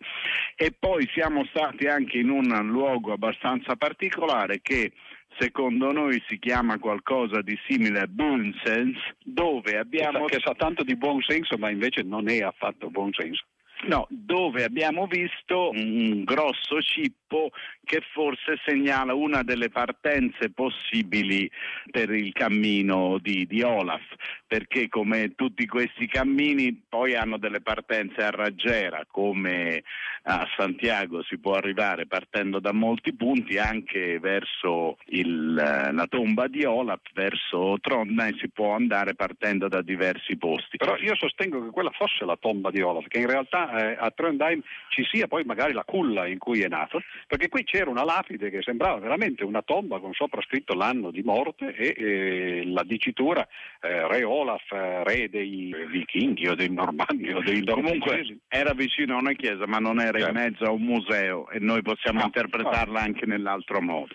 e 0.54 0.72
poi 0.78 1.10
siamo 1.12 1.44
stati 1.46 1.86
anche 1.86 2.18
in 2.18 2.30
un 2.30 2.46
luogo 2.68 3.12
abbastanza 3.12 3.74
particolare 3.74 4.59
che 4.62 4.92
secondo 5.38 5.92
noi 5.92 6.22
si 6.28 6.38
chiama 6.38 6.78
qualcosa 6.78 7.42
di 7.42 7.58
simile 7.66 8.00
a 8.00 8.06
Bunsens, 8.06 8.98
dove 9.24 9.78
abbiamo... 9.78 10.24
Che 10.26 10.40
sa 10.40 10.54
tanto 10.54 10.82
di 10.82 10.96
buon 10.96 11.20
senso, 11.22 11.56
ma 11.58 11.70
invece 11.70 12.02
non 12.02 12.28
è 12.28 12.40
affatto 12.40 12.90
buon 12.90 13.12
senso. 13.12 13.44
No, 13.82 14.06
dove 14.10 14.64
abbiamo 14.64 15.06
visto 15.06 15.70
un 15.70 16.22
grosso 16.24 16.82
cippo 16.82 17.50
che 17.84 18.02
forse 18.12 18.60
segnala 18.64 19.14
una 19.14 19.42
delle 19.42 19.70
partenze 19.70 20.50
possibili 20.50 21.50
per 21.90 22.10
il 22.10 22.32
cammino 22.32 23.18
di, 23.18 23.46
di, 23.46 23.62
Olaf, 23.62 24.02
perché 24.46 24.88
come 24.88 25.34
tutti 25.34 25.66
questi 25.66 26.06
cammini 26.06 26.84
poi 26.88 27.14
hanno 27.14 27.38
delle 27.38 27.62
partenze 27.62 28.22
a 28.22 28.30
raggiera, 28.30 29.06
come 29.10 29.82
a 30.24 30.46
Santiago 30.56 31.22
si 31.22 31.38
può 31.38 31.54
arrivare 31.54 32.06
partendo 32.06 32.60
da 32.60 32.72
molti 32.72 33.14
punti 33.14 33.56
anche 33.56 34.18
verso 34.18 34.98
il, 35.06 35.54
la 35.54 36.06
tomba 36.08 36.48
di 36.48 36.64
Olaf, 36.64 37.00
verso 37.14 37.78
Trondheim 37.80 38.36
si 38.36 38.50
può 38.50 38.74
andare 38.74 39.14
partendo 39.14 39.68
da 39.68 39.80
diversi 39.80 40.36
posti. 40.36 40.76
Però 40.76 40.96
io 40.98 41.16
sostengo 41.16 41.64
che 41.64 41.70
quella 41.70 41.90
fosse 41.90 42.24
la 42.26 42.36
tomba 42.36 42.70
di 42.70 42.82
Olaf, 42.82 43.06
che 43.06 43.18
in 43.18 43.26
realtà 43.26 43.69
eh, 43.78 43.96
a 43.98 44.10
Trondheim 44.10 44.60
ci 44.88 45.04
sia 45.04 45.26
poi 45.26 45.44
magari 45.44 45.72
la 45.72 45.84
culla 45.84 46.26
in 46.26 46.38
cui 46.38 46.62
è 46.62 46.68
nato, 46.68 47.02
perché 47.26 47.48
qui 47.48 47.64
c'era 47.64 47.90
una 47.90 48.04
lapide 48.04 48.50
che 48.50 48.62
sembrava 48.62 48.98
veramente 48.98 49.44
una 49.44 49.62
tomba 49.62 49.98
con 50.00 50.12
sopra 50.12 50.42
scritto 50.42 50.74
l'anno 50.74 51.10
di 51.10 51.22
morte 51.22 51.74
e 51.74 51.94
eh, 51.96 52.62
la 52.66 52.82
dicitura 52.84 53.46
eh, 53.80 54.08
Re 54.08 54.24
Olaf, 54.24 54.72
eh, 54.72 55.04
re 55.04 55.28
dei 55.28 55.74
vichinghi 55.88 56.48
o 56.48 56.54
dei 56.54 56.70
normanni 56.70 57.32
o 57.32 57.40
dei 57.40 57.62
Comunque 57.64 58.38
era 58.48 58.72
vicino 58.72 59.14
a 59.14 59.18
una 59.18 59.32
chiesa 59.32 59.66
ma 59.66 59.78
non 59.78 60.00
era 60.00 60.18
certo. 60.18 60.36
in 60.36 60.42
mezzo 60.42 60.64
a 60.64 60.70
un 60.70 60.82
museo 60.82 61.48
e 61.50 61.58
noi 61.58 61.82
possiamo 61.82 62.20
no, 62.20 62.26
interpretarla 62.26 63.00
anche 63.00 63.26
nell'altro 63.26 63.80
modo. 63.80 64.14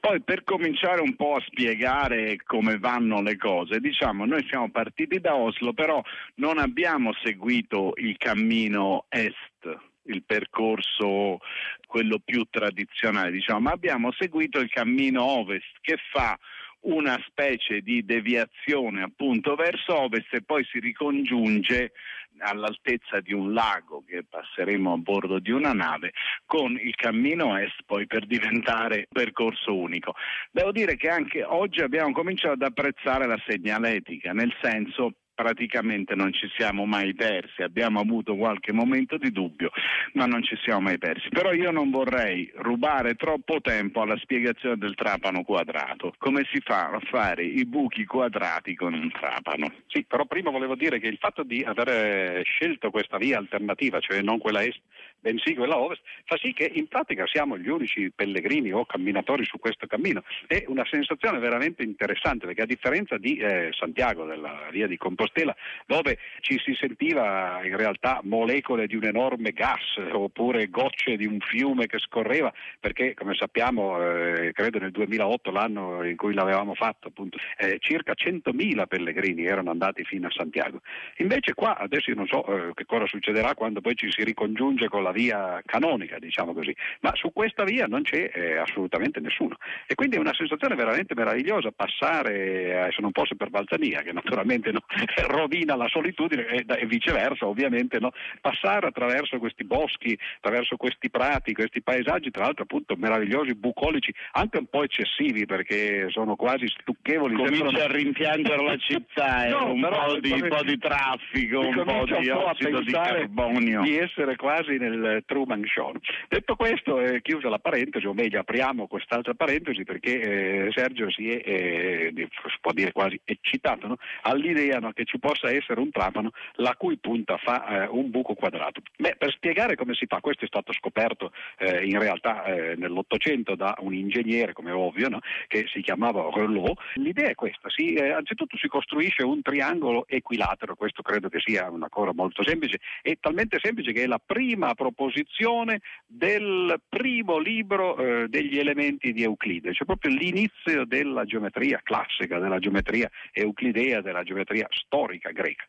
Poi 0.00 0.20
per 0.20 0.44
cominciare 0.44 1.00
un 1.00 1.14
po' 1.14 1.34
a 1.34 1.42
spiegare 1.46 2.36
come 2.44 2.78
vanno 2.78 3.22
le 3.22 3.36
cose, 3.36 3.80
diciamo 3.80 4.24
noi 4.24 4.44
siamo 4.48 4.70
partiti 4.70 5.20
da 5.20 5.34
Oslo 5.34 5.72
però 5.72 6.02
non 6.36 6.58
abbiamo 6.58 7.12
seguito 7.22 7.92
il 7.96 8.16
cammino 8.16 8.95
est 9.08 9.94
il 10.08 10.22
percorso 10.24 11.38
quello 11.86 12.20
più 12.24 12.44
tradizionale, 12.48 13.30
diciamo, 13.30 13.60
ma 13.60 13.72
abbiamo 13.72 14.12
seguito 14.12 14.60
il 14.60 14.70
cammino 14.70 15.22
ovest 15.22 15.78
che 15.80 15.96
fa 16.10 16.38
una 16.86 17.20
specie 17.26 17.80
di 17.80 18.04
deviazione 18.04 19.02
appunto 19.02 19.54
verso 19.56 19.98
ovest 19.98 20.32
e 20.34 20.42
poi 20.42 20.64
si 20.64 20.78
ricongiunge 20.78 21.92
all'altezza 22.38 23.20
di 23.20 23.32
un 23.32 23.52
lago 23.52 24.04
che 24.06 24.22
passeremo 24.28 24.92
a 24.92 24.96
bordo 24.98 25.38
di 25.38 25.50
una 25.50 25.72
nave 25.72 26.12
con 26.44 26.78
il 26.78 26.94
cammino 26.94 27.56
est 27.56 27.82
poi 27.86 28.06
per 28.06 28.26
diventare 28.26 29.06
percorso 29.10 29.74
unico. 29.74 30.14
Devo 30.50 30.70
dire 30.70 30.96
che 30.96 31.08
anche 31.08 31.42
oggi 31.42 31.80
abbiamo 31.80 32.12
cominciato 32.12 32.52
ad 32.52 32.62
apprezzare 32.62 33.26
la 33.26 33.40
segnaletica, 33.46 34.32
nel 34.32 34.54
senso 34.60 35.14
praticamente 35.36 36.14
non 36.14 36.32
ci 36.32 36.50
siamo 36.56 36.86
mai 36.86 37.14
persi, 37.14 37.62
abbiamo 37.62 38.00
avuto 38.00 38.34
qualche 38.34 38.72
momento 38.72 39.18
di 39.18 39.30
dubbio, 39.30 39.70
ma 40.14 40.24
non 40.24 40.42
ci 40.42 40.56
siamo 40.62 40.80
mai 40.80 40.98
persi. 40.98 41.28
Però 41.28 41.52
io 41.52 41.70
non 41.70 41.90
vorrei 41.90 42.50
rubare 42.56 43.14
troppo 43.14 43.60
tempo 43.60 44.00
alla 44.00 44.16
spiegazione 44.16 44.78
del 44.78 44.94
trapano 44.94 45.44
quadrato. 45.44 46.14
Come 46.18 46.48
si 46.50 46.60
fa 46.64 46.88
a 46.88 47.00
fare 47.00 47.44
i 47.44 47.66
buchi 47.66 48.06
quadrati 48.06 48.74
con 48.74 48.94
un 48.94 49.10
trapano? 49.10 49.70
Sì, 49.86 50.04
però 50.04 50.24
prima 50.24 50.50
volevo 50.50 50.74
dire 50.74 50.98
che 50.98 51.06
il 51.06 51.18
fatto 51.18 51.42
di 51.42 51.62
aver 51.62 52.42
scelto 52.44 52.90
questa 52.90 53.18
via 53.18 53.36
alternativa, 53.36 54.00
cioè 54.00 54.22
non 54.22 54.38
quella 54.38 54.62
est, 54.62 54.80
bensì 55.26 55.56
quella 55.56 55.76
ovest, 55.76 56.02
fa 56.24 56.36
sì 56.36 56.52
che 56.52 56.70
in 56.72 56.86
pratica 56.86 57.26
siamo 57.26 57.58
gli 57.58 57.68
unici 57.68 58.12
pellegrini 58.14 58.70
o 58.70 58.86
camminatori 58.86 59.44
su 59.44 59.58
questo 59.58 59.88
cammino. 59.88 60.22
È 60.46 60.62
una 60.68 60.86
sensazione 60.88 61.40
veramente 61.40 61.82
interessante 61.82 62.46
perché 62.46 62.62
a 62.62 62.66
differenza 62.66 63.18
di 63.18 63.36
eh, 63.38 63.70
Santiago, 63.72 64.24
della 64.24 64.68
via 64.70 64.86
di 64.86 64.96
Compostela, 64.96 65.54
dove 65.86 66.18
ci 66.40 66.60
si 66.64 66.74
sentiva 66.74 67.60
in 67.64 67.76
realtà 67.76 68.20
molecole 68.22 68.86
di 68.86 68.94
un 68.94 69.04
enorme 69.04 69.50
gas 69.50 69.96
oppure 70.12 70.68
gocce 70.68 71.16
di 71.16 71.26
un 71.26 71.40
fiume 71.40 71.86
che 71.86 71.98
scorreva, 71.98 72.52
perché 72.78 73.14
come 73.14 73.34
sappiamo, 73.34 74.00
eh, 74.00 74.52
credo 74.52 74.78
nel 74.78 74.92
2008, 74.92 75.50
l'anno 75.50 76.04
in 76.04 76.16
cui 76.16 76.34
l'avevamo 76.34 76.74
fatto, 76.74 77.08
appunto, 77.08 77.36
eh, 77.58 77.78
circa 77.80 78.12
100.000 78.14 78.86
pellegrini 78.86 79.44
erano 79.44 79.70
andati 79.70 80.04
fino 80.04 80.28
a 80.28 80.30
Santiago. 80.30 80.82
Invece 81.16 81.54
qua 81.54 81.76
adesso 81.76 82.10
io 82.10 82.16
non 82.16 82.28
so 82.28 82.46
eh, 82.46 82.74
che 82.74 82.84
cosa 82.84 83.06
succederà 83.06 83.54
quando 83.54 83.80
poi 83.80 83.96
ci 83.96 84.08
si 84.10 84.22
ricongiunge 84.22 84.88
con 84.88 85.02
la 85.02 85.14
via 85.16 85.62
canonica, 85.64 86.18
diciamo 86.18 86.52
così, 86.52 86.76
ma 87.00 87.12
su 87.14 87.32
questa 87.32 87.64
via 87.64 87.86
non 87.86 88.02
c'è 88.02 88.30
eh, 88.32 88.56
assolutamente 88.58 89.18
nessuno. 89.20 89.56
E 89.86 89.94
quindi 89.94 90.16
è 90.16 90.18
una 90.18 90.34
sensazione 90.34 90.74
veramente 90.74 91.14
meravigliosa 91.14 91.70
passare, 91.70 92.82
adesso 92.82 93.00
non 93.00 93.12
posso 93.12 93.34
per 93.34 93.48
Balzania, 93.48 94.02
che 94.02 94.12
naturalmente 94.12 94.70
no, 94.72 94.80
rovina 95.28 95.74
la 95.74 95.88
solitudine 95.88 96.46
e, 96.46 96.64
e 96.66 96.86
viceversa, 96.86 97.46
ovviamente, 97.46 97.98
no, 97.98 98.12
passare 98.42 98.88
attraverso 98.88 99.38
questi 99.38 99.64
boschi, 99.64 100.16
attraverso 100.36 100.76
questi 100.76 101.08
prati, 101.08 101.54
questi 101.54 101.80
paesaggi, 101.80 102.30
tra 102.30 102.44
l'altro 102.44 102.64
appunto 102.64 102.94
meravigliosi, 102.96 103.54
bucolici, 103.54 104.12
anche 104.32 104.58
un 104.58 104.66
po' 104.66 104.82
eccessivi 104.82 105.46
perché 105.46 106.08
sono 106.10 106.36
quasi 106.36 106.66
stucchevoli. 106.68 107.34
Comincia 107.34 107.68
sembrano... 107.68 107.84
a 107.84 107.96
rimpiangere 107.96 108.62
la 108.62 108.76
città, 108.84 109.48
No, 109.48 109.72
un, 109.72 109.80
però, 109.80 110.06
po 110.06 110.20
di, 110.20 110.32
un 110.32 110.48
po' 110.48 110.62
di 110.62 110.78
traffico, 110.78 111.60
un 111.60 111.82
po' 111.84 112.04
di 112.04 112.28
un 112.28 112.36
po' 112.36 112.50
ossido 112.50 112.80
di 112.80 112.92
carbonio. 112.92 113.80
di 113.82 113.96
essere 113.96 114.36
quasi 114.36 114.76
nel 114.76 115.05
Truman 115.24 115.64
Show. 115.66 115.92
Detto 116.28 116.56
questo, 116.56 117.00
eh, 117.00 117.22
chiusa 117.22 117.48
la 117.48 117.58
parentesi, 117.58 118.06
o 118.06 118.14
meglio 118.14 118.40
apriamo 118.40 118.86
quest'altra 118.86 119.34
parentesi 119.34 119.84
perché 119.84 120.20
eh, 120.20 120.72
Sergio 120.72 121.10
si 121.10 121.30
è, 121.30 121.42
eh, 121.44 122.12
si 122.14 122.58
può 122.60 122.72
dire 122.72 122.92
quasi 122.92 123.20
eccitato 123.24 123.86
no? 123.86 123.96
all'idea 124.22 124.78
no, 124.78 124.92
che 124.92 125.04
ci 125.04 125.18
possa 125.18 125.50
essere 125.50 125.80
un 125.80 125.90
trapano 125.90 126.30
la 126.56 126.74
cui 126.76 126.96
punta 126.98 127.36
fa 127.36 127.84
eh, 127.84 127.88
un 127.90 128.10
buco 128.10 128.34
quadrato. 128.34 128.80
Beh, 128.96 129.16
per 129.18 129.32
spiegare 129.32 129.76
come 129.76 129.94
si 129.94 130.06
fa, 130.06 130.20
questo 130.20 130.44
è 130.44 130.48
stato 130.48 130.72
scoperto 130.72 131.32
eh, 131.58 131.84
in 131.84 131.98
realtà 131.98 132.44
eh, 132.44 132.74
nell'Ottocento 132.76 133.54
da 133.54 133.74
un 133.80 133.94
ingegnere, 133.94 134.52
come 134.52 134.70
ovvio, 134.70 135.08
no? 135.08 135.20
che 135.46 135.66
si 135.72 135.82
chiamava 135.82 136.28
Relot. 136.32 136.78
L'idea 136.94 137.28
è 137.28 137.34
questa, 137.34 137.68
si, 137.70 137.94
anzitutto 137.96 138.56
si 138.56 138.68
costruisce 138.68 139.22
un 139.22 139.42
triangolo 139.42 140.06
equilatero, 140.08 140.74
questo 140.74 141.02
credo 141.02 141.28
che 141.28 141.40
sia 141.40 141.70
una 141.70 141.88
cosa 141.88 142.12
molto 142.12 142.42
semplice, 142.42 142.78
è 143.02 143.16
talmente 143.20 143.58
semplice 143.60 143.92
che 143.92 144.02
è 144.02 144.06
la 144.06 144.20
prima 144.24 144.74
proposizione 144.86 145.80
del 146.06 146.80
primo 146.88 147.38
libro 147.38 147.96
eh, 147.96 148.28
degli 148.28 148.58
elementi 148.58 149.12
di 149.12 149.22
Euclide, 149.22 149.72
cioè 149.72 149.86
proprio 149.86 150.14
l'inizio 150.14 150.84
della 150.84 151.24
geometria 151.24 151.80
classica, 151.82 152.38
della 152.38 152.58
geometria 152.58 153.10
euclidea, 153.32 154.00
della 154.00 154.22
geometria 154.22 154.66
storica 154.70 155.30
greca. 155.30 155.64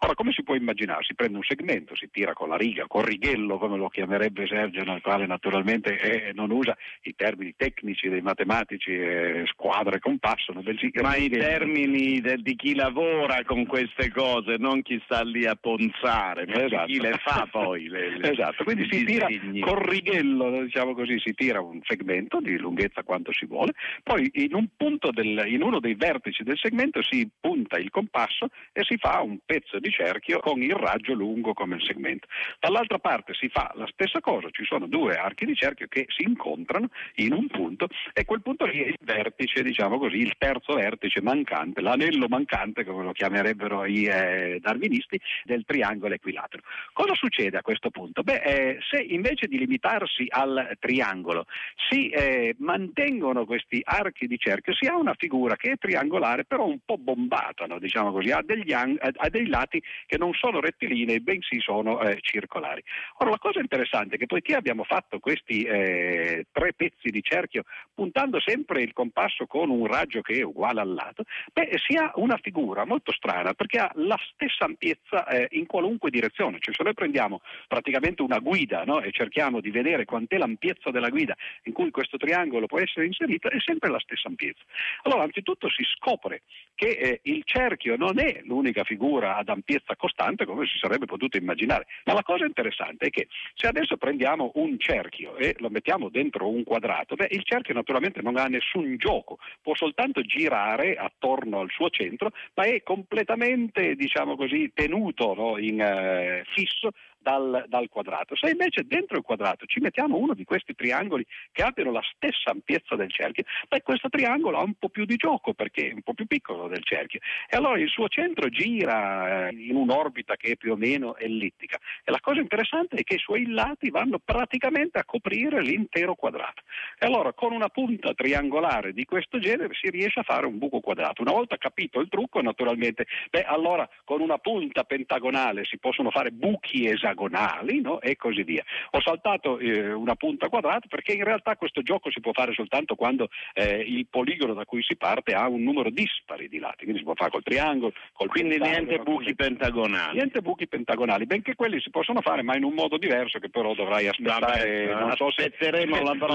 Ora, 0.00 0.14
come 0.14 0.32
si 0.32 0.42
può 0.42 0.54
immaginare? 0.54 1.02
Si 1.04 1.14
prende 1.14 1.36
un 1.36 1.42
segmento, 1.42 1.96
si 1.96 2.08
tira 2.10 2.32
con 2.32 2.48
la 2.48 2.56
riga, 2.56 2.86
con 2.86 3.04
righello, 3.04 3.58
come 3.58 3.76
lo 3.76 3.88
chiamerebbe 3.88 4.46
Sergio, 4.46 4.82
nel 4.84 5.00
quale 5.00 5.26
naturalmente 5.26 5.98
eh, 5.98 6.32
non 6.32 6.50
usa 6.50 6.76
i 7.02 7.14
termini 7.16 7.54
tecnici 7.56 8.08
dei 8.08 8.20
matematici, 8.22 8.92
eh, 8.92 9.42
squadra 9.46 9.96
e 9.96 9.98
compasso, 9.98 10.52
Ma 10.52 11.16
i 11.16 11.28
termini 11.28 12.20
de, 12.20 12.36
di 12.36 12.54
chi 12.54 12.74
lavora 12.74 13.42
con 13.44 13.66
queste 13.66 14.10
cose, 14.10 14.56
non 14.58 14.82
chi 14.82 15.00
sta 15.04 15.22
lì 15.22 15.44
a 15.46 15.56
ponzare, 15.56 16.46
ma 16.46 16.64
Esatto. 16.64 16.86
chi 16.86 17.00
le 17.00 17.18
fa 17.22 17.46
poi. 17.50 17.88
Le, 17.88 18.18
le- 18.18 18.30
Esatto, 18.30 18.59
quindi 18.64 18.82
i 18.82 18.88
si 18.90 19.04
tira 19.04 19.26
col 19.60 19.78
righello, 19.78 20.62
diciamo 20.62 20.94
così, 20.94 21.18
si 21.18 21.32
tira 21.34 21.60
un 21.60 21.80
segmento 21.84 22.40
di 22.40 22.56
lunghezza 22.58 23.02
quanto 23.02 23.32
si 23.32 23.46
vuole, 23.46 23.72
poi 24.02 24.30
in, 24.34 24.54
un 24.54 24.68
punto 24.76 25.10
del- 25.10 25.44
in 25.46 25.62
uno 25.62 25.80
dei 25.80 25.94
vertici 25.94 26.42
del 26.42 26.58
segmento 26.58 27.02
si 27.02 27.28
punta 27.40 27.78
il 27.78 27.90
compasso 27.90 28.48
e 28.72 28.82
si 28.84 28.96
fa 28.96 29.20
un 29.20 29.38
pezzo 29.44 29.78
di 29.78 29.90
cerchio 29.90 30.40
con 30.40 30.62
il 30.62 30.74
raggio 30.74 31.12
lungo 31.12 31.52
come 31.52 31.76
il 31.76 31.82
segmento. 31.82 32.26
Dall'altra 32.58 32.98
parte 32.98 33.34
si 33.34 33.48
fa 33.48 33.72
la 33.74 33.86
stessa 33.92 34.20
cosa, 34.20 34.48
ci 34.50 34.64
sono 34.64 34.86
due 34.86 35.14
archi 35.14 35.46
di 35.46 35.54
cerchio 35.54 35.86
che 35.88 36.06
si 36.08 36.22
incontrano 36.22 36.88
in 37.16 37.32
un 37.32 37.46
punto 37.46 37.88
e 38.12 38.24
quel 38.24 38.42
punto 38.42 38.64
lì 38.64 38.82
è 38.82 38.88
il 38.88 38.98
vertice, 39.00 39.62
diciamo 39.62 39.98
così, 39.98 40.16
il 40.16 40.34
terzo 40.38 40.74
vertice 40.74 41.20
mancante, 41.22 41.80
l'anello 41.80 42.26
mancante, 42.28 42.84
come 42.84 43.04
lo 43.04 43.12
chiamerebbero 43.12 43.84
i 43.84 44.04
eh, 44.04 44.58
darwinisti, 44.60 45.20
del 45.44 45.64
triangolo 45.64 46.14
equilatero. 46.14 46.62
Cosa 46.92 47.14
succede 47.14 47.56
a 47.56 47.62
questo 47.62 47.90
punto? 47.90 48.22
Beh, 48.22 48.42
eh, 48.50 48.78
se 48.80 49.00
invece 49.00 49.46
di 49.46 49.58
limitarsi 49.58 50.26
al 50.28 50.76
triangolo 50.80 51.46
si 51.88 52.08
eh, 52.08 52.56
mantengono 52.58 53.44
questi 53.44 53.80
archi 53.84 54.26
di 54.26 54.38
cerchio, 54.38 54.74
si 54.74 54.86
ha 54.86 54.96
una 54.96 55.14
figura 55.16 55.54
che 55.54 55.72
è 55.72 55.76
triangolare, 55.76 56.44
però 56.44 56.66
un 56.66 56.80
po' 56.84 56.98
bombata, 56.98 57.66
no? 57.66 57.78
diciamo 57.78 58.10
così, 58.10 58.32
ha 58.32 58.42
degli, 58.44 58.72
ha 58.72 59.28
dei 59.28 59.46
lati 59.46 59.80
che 60.06 60.18
non 60.18 60.32
sono 60.32 60.58
rettilinei, 60.58 61.20
bensì 61.20 61.60
sono 61.60 62.00
eh, 62.00 62.18
circolari. 62.20 62.82
Ora, 63.18 63.30
la 63.30 63.38
cosa 63.38 63.60
interessante 63.60 64.16
è 64.16 64.18
che 64.18 64.26
poiché 64.26 64.56
abbiamo 64.56 64.82
fatto 64.82 65.20
questi 65.20 65.62
eh, 65.62 66.46
tre 66.50 66.72
pezzi 66.72 67.10
di 67.10 67.22
cerchio 67.22 67.62
puntando 67.94 68.40
sempre 68.40 68.82
il 68.82 68.92
compasso 68.92 69.46
con 69.46 69.70
un 69.70 69.86
raggio 69.86 70.22
che 70.22 70.38
è 70.38 70.42
uguale 70.42 70.80
al 70.80 70.92
lato, 70.92 71.22
beh, 71.52 71.78
si 71.86 71.96
ha 71.96 72.10
una 72.16 72.38
figura 72.42 72.84
molto 72.84 73.12
strana 73.12 73.52
perché 73.54 73.78
ha 73.78 73.90
la 73.94 74.18
stessa 74.32 74.64
ampiezza 74.64 75.26
eh, 75.28 75.46
in 75.52 75.66
qualunque 75.66 76.10
direzione. 76.10 76.58
Cioè, 76.58 76.74
se 76.74 76.82
noi 76.82 76.94
prendiamo 76.94 77.40
praticamente 77.68 78.22
una 78.22 78.39
guida 78.40 78.84
no, 78.84 79.00
e 79.00 79.10
cerchiamo 79.12 79.60
di 79.60 79.70
vedere 79.70 80.04
quant'è 80.04 80.36
l'ampiezza 80.36 80.90
della 80.90 81.08
guida 81.08 81.36
in 81.64 81.72
cui 81.72 81.90
questo 81.90 82.16
triangolo 82.16 82.66
può 82.66 82.78
essere 82.78 83.06
inserito, 83.06 83.48
è 83.48 83.60
sempre 83.60 83.90
la 83.90 84.00
stessa 84.00 84.28
ampiezza. 84.28 84.62
Allora, 85.02 85.22
anzitutto 85.22 85.68
si 85.70 85.84
scopre 85.84 86.42
che 86.74 86.88
eh, 86.88 87.20
il 87.24 87.42
cerchio 87.44 87.96
non 87.96 88.18
è 88.18 88.40
l'unica 88.44 88.84
figura 88.84 89.36
ad 89.36 89.48
ampiezza 89.48 89.96
costante 89.96 90.44
come 90.44 90.66
si 90.66 90.78
sarebbe 90.78 91.06
potuto 91.06 91.36
immaginare, 91.36 91.86
ma 92.04 92.14
la 92.14 92.22
cosa 92.22 92.44
interessante 92.44 93.06
è 93.06 93.10
che 93.10 93.28
se 93.54 93.66
adesso 93.66 93.96
prendiamo 93.96 94.52
un 94.54 94.78
cerchio 94.78 95.36
e 95.36 95.54
lo 95.58 95.68
mettiamo 95.68 96.08
dentro 96.08 96.48
un 96.48 96.64
quadrato, 96.64 97.14
beh, 97.14 97.28
il 97.30 97.44
cerchio 97.44 97.74
naturalmente 97.74 98.22
non 98.22 98.36
ha 98.36 98.46
nessun 98.46 98.96
gioco, 98.96 99.38
può 99.62 99.74
soltanto 99.74 100.22
girare 100.22 100.94
attorno 100.94 101.60
al 101.60 101.70
suo 101.70 101.90
centro, 101.90 102.32
ma 102.54 102.64
è 102.64 102.82
completamente, 102.82 103.94
diciamo 103.94 104.36
così, 104.36 104.70
tenuto 104.74 105.34
no, 105.34 105.58
in 105.58 105.80
eh, 105.80 106.44
fisso 106.52 106.90
dal, 107.20 107.64
dal 107.68 107.88
quadrato. 107.88 108.34
Se 108.36 108.50
invece 108.50 108.84
dentro 108.86 109.16
il 109.16 109.22
quadrato 109.22 109.66
ci 109.66 109.80
mettiamo 109.80 110.16
uno 110.16 110.34
di 110.34 110.44
questi 110.44 110.74
triangoli 110.74 111.24
che 111.52 111.62
abbiano 111.62 111.92
la 111.92 112.02
stessa 112.14 112.50
ampiezza 112.50 112.96
del 112.96 113.10
cerchio, 113.10 113.44
beh, 113.68 113.82
questo 113.82 114.08
triangolo 114.08 114.58
ha 114.58 114.62
un 114.62 114.74
po' 114.78 114.88
più 114.88 115.04
di 115.04 115.16
gioco 115.16 115.52
perché 115.52 115.88
è 115.88 115.92
un 115.92 116.02
po' 116.02 116.14
più 116.14 116.26
piccolo 116.26 116.66
del 116.68 116.82
cerchio 116.82 117.20
e 117.48 117.56
allora 117.56 117.78
il 117.78 117.88
suo 117.88 118.08
centro 118.08 118.48
gira 118.48 119.48
eh, 119.48 119.54
in 119.54 119.76
un'orbita 119.76 120.36
che 120.36 120.52
è 120.52 120.56
più 120.56 120.72
o 120.72 120.76
meno 120.76 121.16
ellittica 121.16 121.78
e 122.04 122.10
la 122.10 122.20
cosa 122.20 122.40
interessante 122.40 122.96
è 122.96 123.02
che 123.02 123.14
i 123.14 123.18
suoi 123.18 123.46
lati 123.46 123.90
vanno 123.90 124.18
praticamente 124.18 124.98
a 124.98 125.04
coprire 125.04 125.60
l'intero 125.60 126.14
quadrato 126.14 126.62
e 126.98 127.06
allora 127.06 127.32
con 127.32 127.52
una 127.52 127.68
punta 127.68 128.14
triangolare 128.14 128.92
di 128.92 129.04
questo 129.04 129.38
genere 129.38 129.74
si 129.74 129.90
riesce 129.90 130.20
a 130.20 130.22
fare 130.22 130.46
un 130.46 130.58
buco 130.58 130.80
quadrato. 130.80 131.22
Una 131.22 131.32
volta 131.32 131.56
capito 131.56 132.00
il 132.00 132.08
trucco 132.08 132.40
naturalmente, 132.40 133.06
beh 133.30 133.44
allora 133.44 133.88
con 134.04 134.20
una 134.20 134.38
punta 134.38 134.84
pentagonale 134.84 135.64
si 135.64 135.78
possono 135.78 136.10
fare 136.10 136.30
buchi 136.30 136.86
esagerati 136.86 137.09
pentagonali 137.10 137.80
no? 137.80 138.00
e 138.00 138.16
così 138.16 138.42
via. 138.42 138.64
Ho 138.92 139.00
saltato 139.00 139.58
eh, 139.58 139.92
una 139.92 140.14
punta 140.14 140.48
quadrata 140.48 140.86
perché 140.88 141.12
in 141.12 141.24
realtà 141.24 141.56
questo 141.56 141.82
gioco 141.82 142.10
si 142.10 142.20
può 142.20 142.32
fare 142.32 142.52
soltanto 142.52 142.94
quando 142.94 143.28
eh, 143.54 143.80
il 143.86 144.06
poligono 144.08 144.54
da 144.54 144.64
cui 144.64 144.82
si 144.82 144.96
parte 144.96 145.34
ha 145.34 145.48
un 145.48 145.62
numero 145.62 145.90
dispari 145.90 146.48
di 146.48 146.58
lati, 146.58 146.84
quindi 146.84 146.98
si 146.98 147.04
può 147.04 147.14
fare 147.14 147.30
col 147.30 147.42
triangolo, 147.42 147.92
col 148.12 148.28
quindi 148.28 148.58
niente 148.58 148.98
buchi 148.98 149.34
pentagonali. 149.34 150.16
Niente 150.16 150.40
buchi 150.40 150.66
pentagonali, 150.66 151.26
benché 151.26 151.54
quelli 151.54 151.80
si 151.80 151.90
possono 151.90 152.20
fare 152.20 152.42
ma 152.42 152.56
in 152.56 152.64
un 152.64 152.74
modo 152.74 152.96
diverso 152.96 153.38
che 153.38 153.50
però 153.50 153.74
dovrai 153.74 154.08
aspettare, 154.08 154.86
Vabbè, 154.86 155.00
non 155.00 155.16
so 155.16 155.30
se 155.30 155.52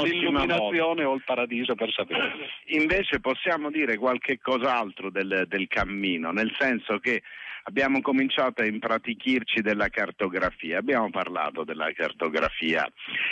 l'illuminazione 0.05 1.03
o 1.03 1.13
il 1.13 1.23
paradiso 1.25 1.75
per 1.75 1.91
sapere. 1.91 2.33
Invece 2.67 3.19
possiamo 3.19 3.69
dire 3.69 3.97
qualche 3.97 4.39
cos'altro 4.39 5.09
del, 5.09 5.45
del 5.47 5.67
cammino, 5.67 6.31
nel 6.31 6.53
senso 6.57 6.99
che 6.99 7.21
abbiamo 7.67 8.01
cominciato 8.01 8.61
a 8.61 8.65
impratichirci 8.65 9.61
della 9.61 9.89
cartografia, 9.89 10.79
abbiamo 10.79 11.09
parlato 11.09 11.63
della 11.63 11.91
cartografia 11.93 12.87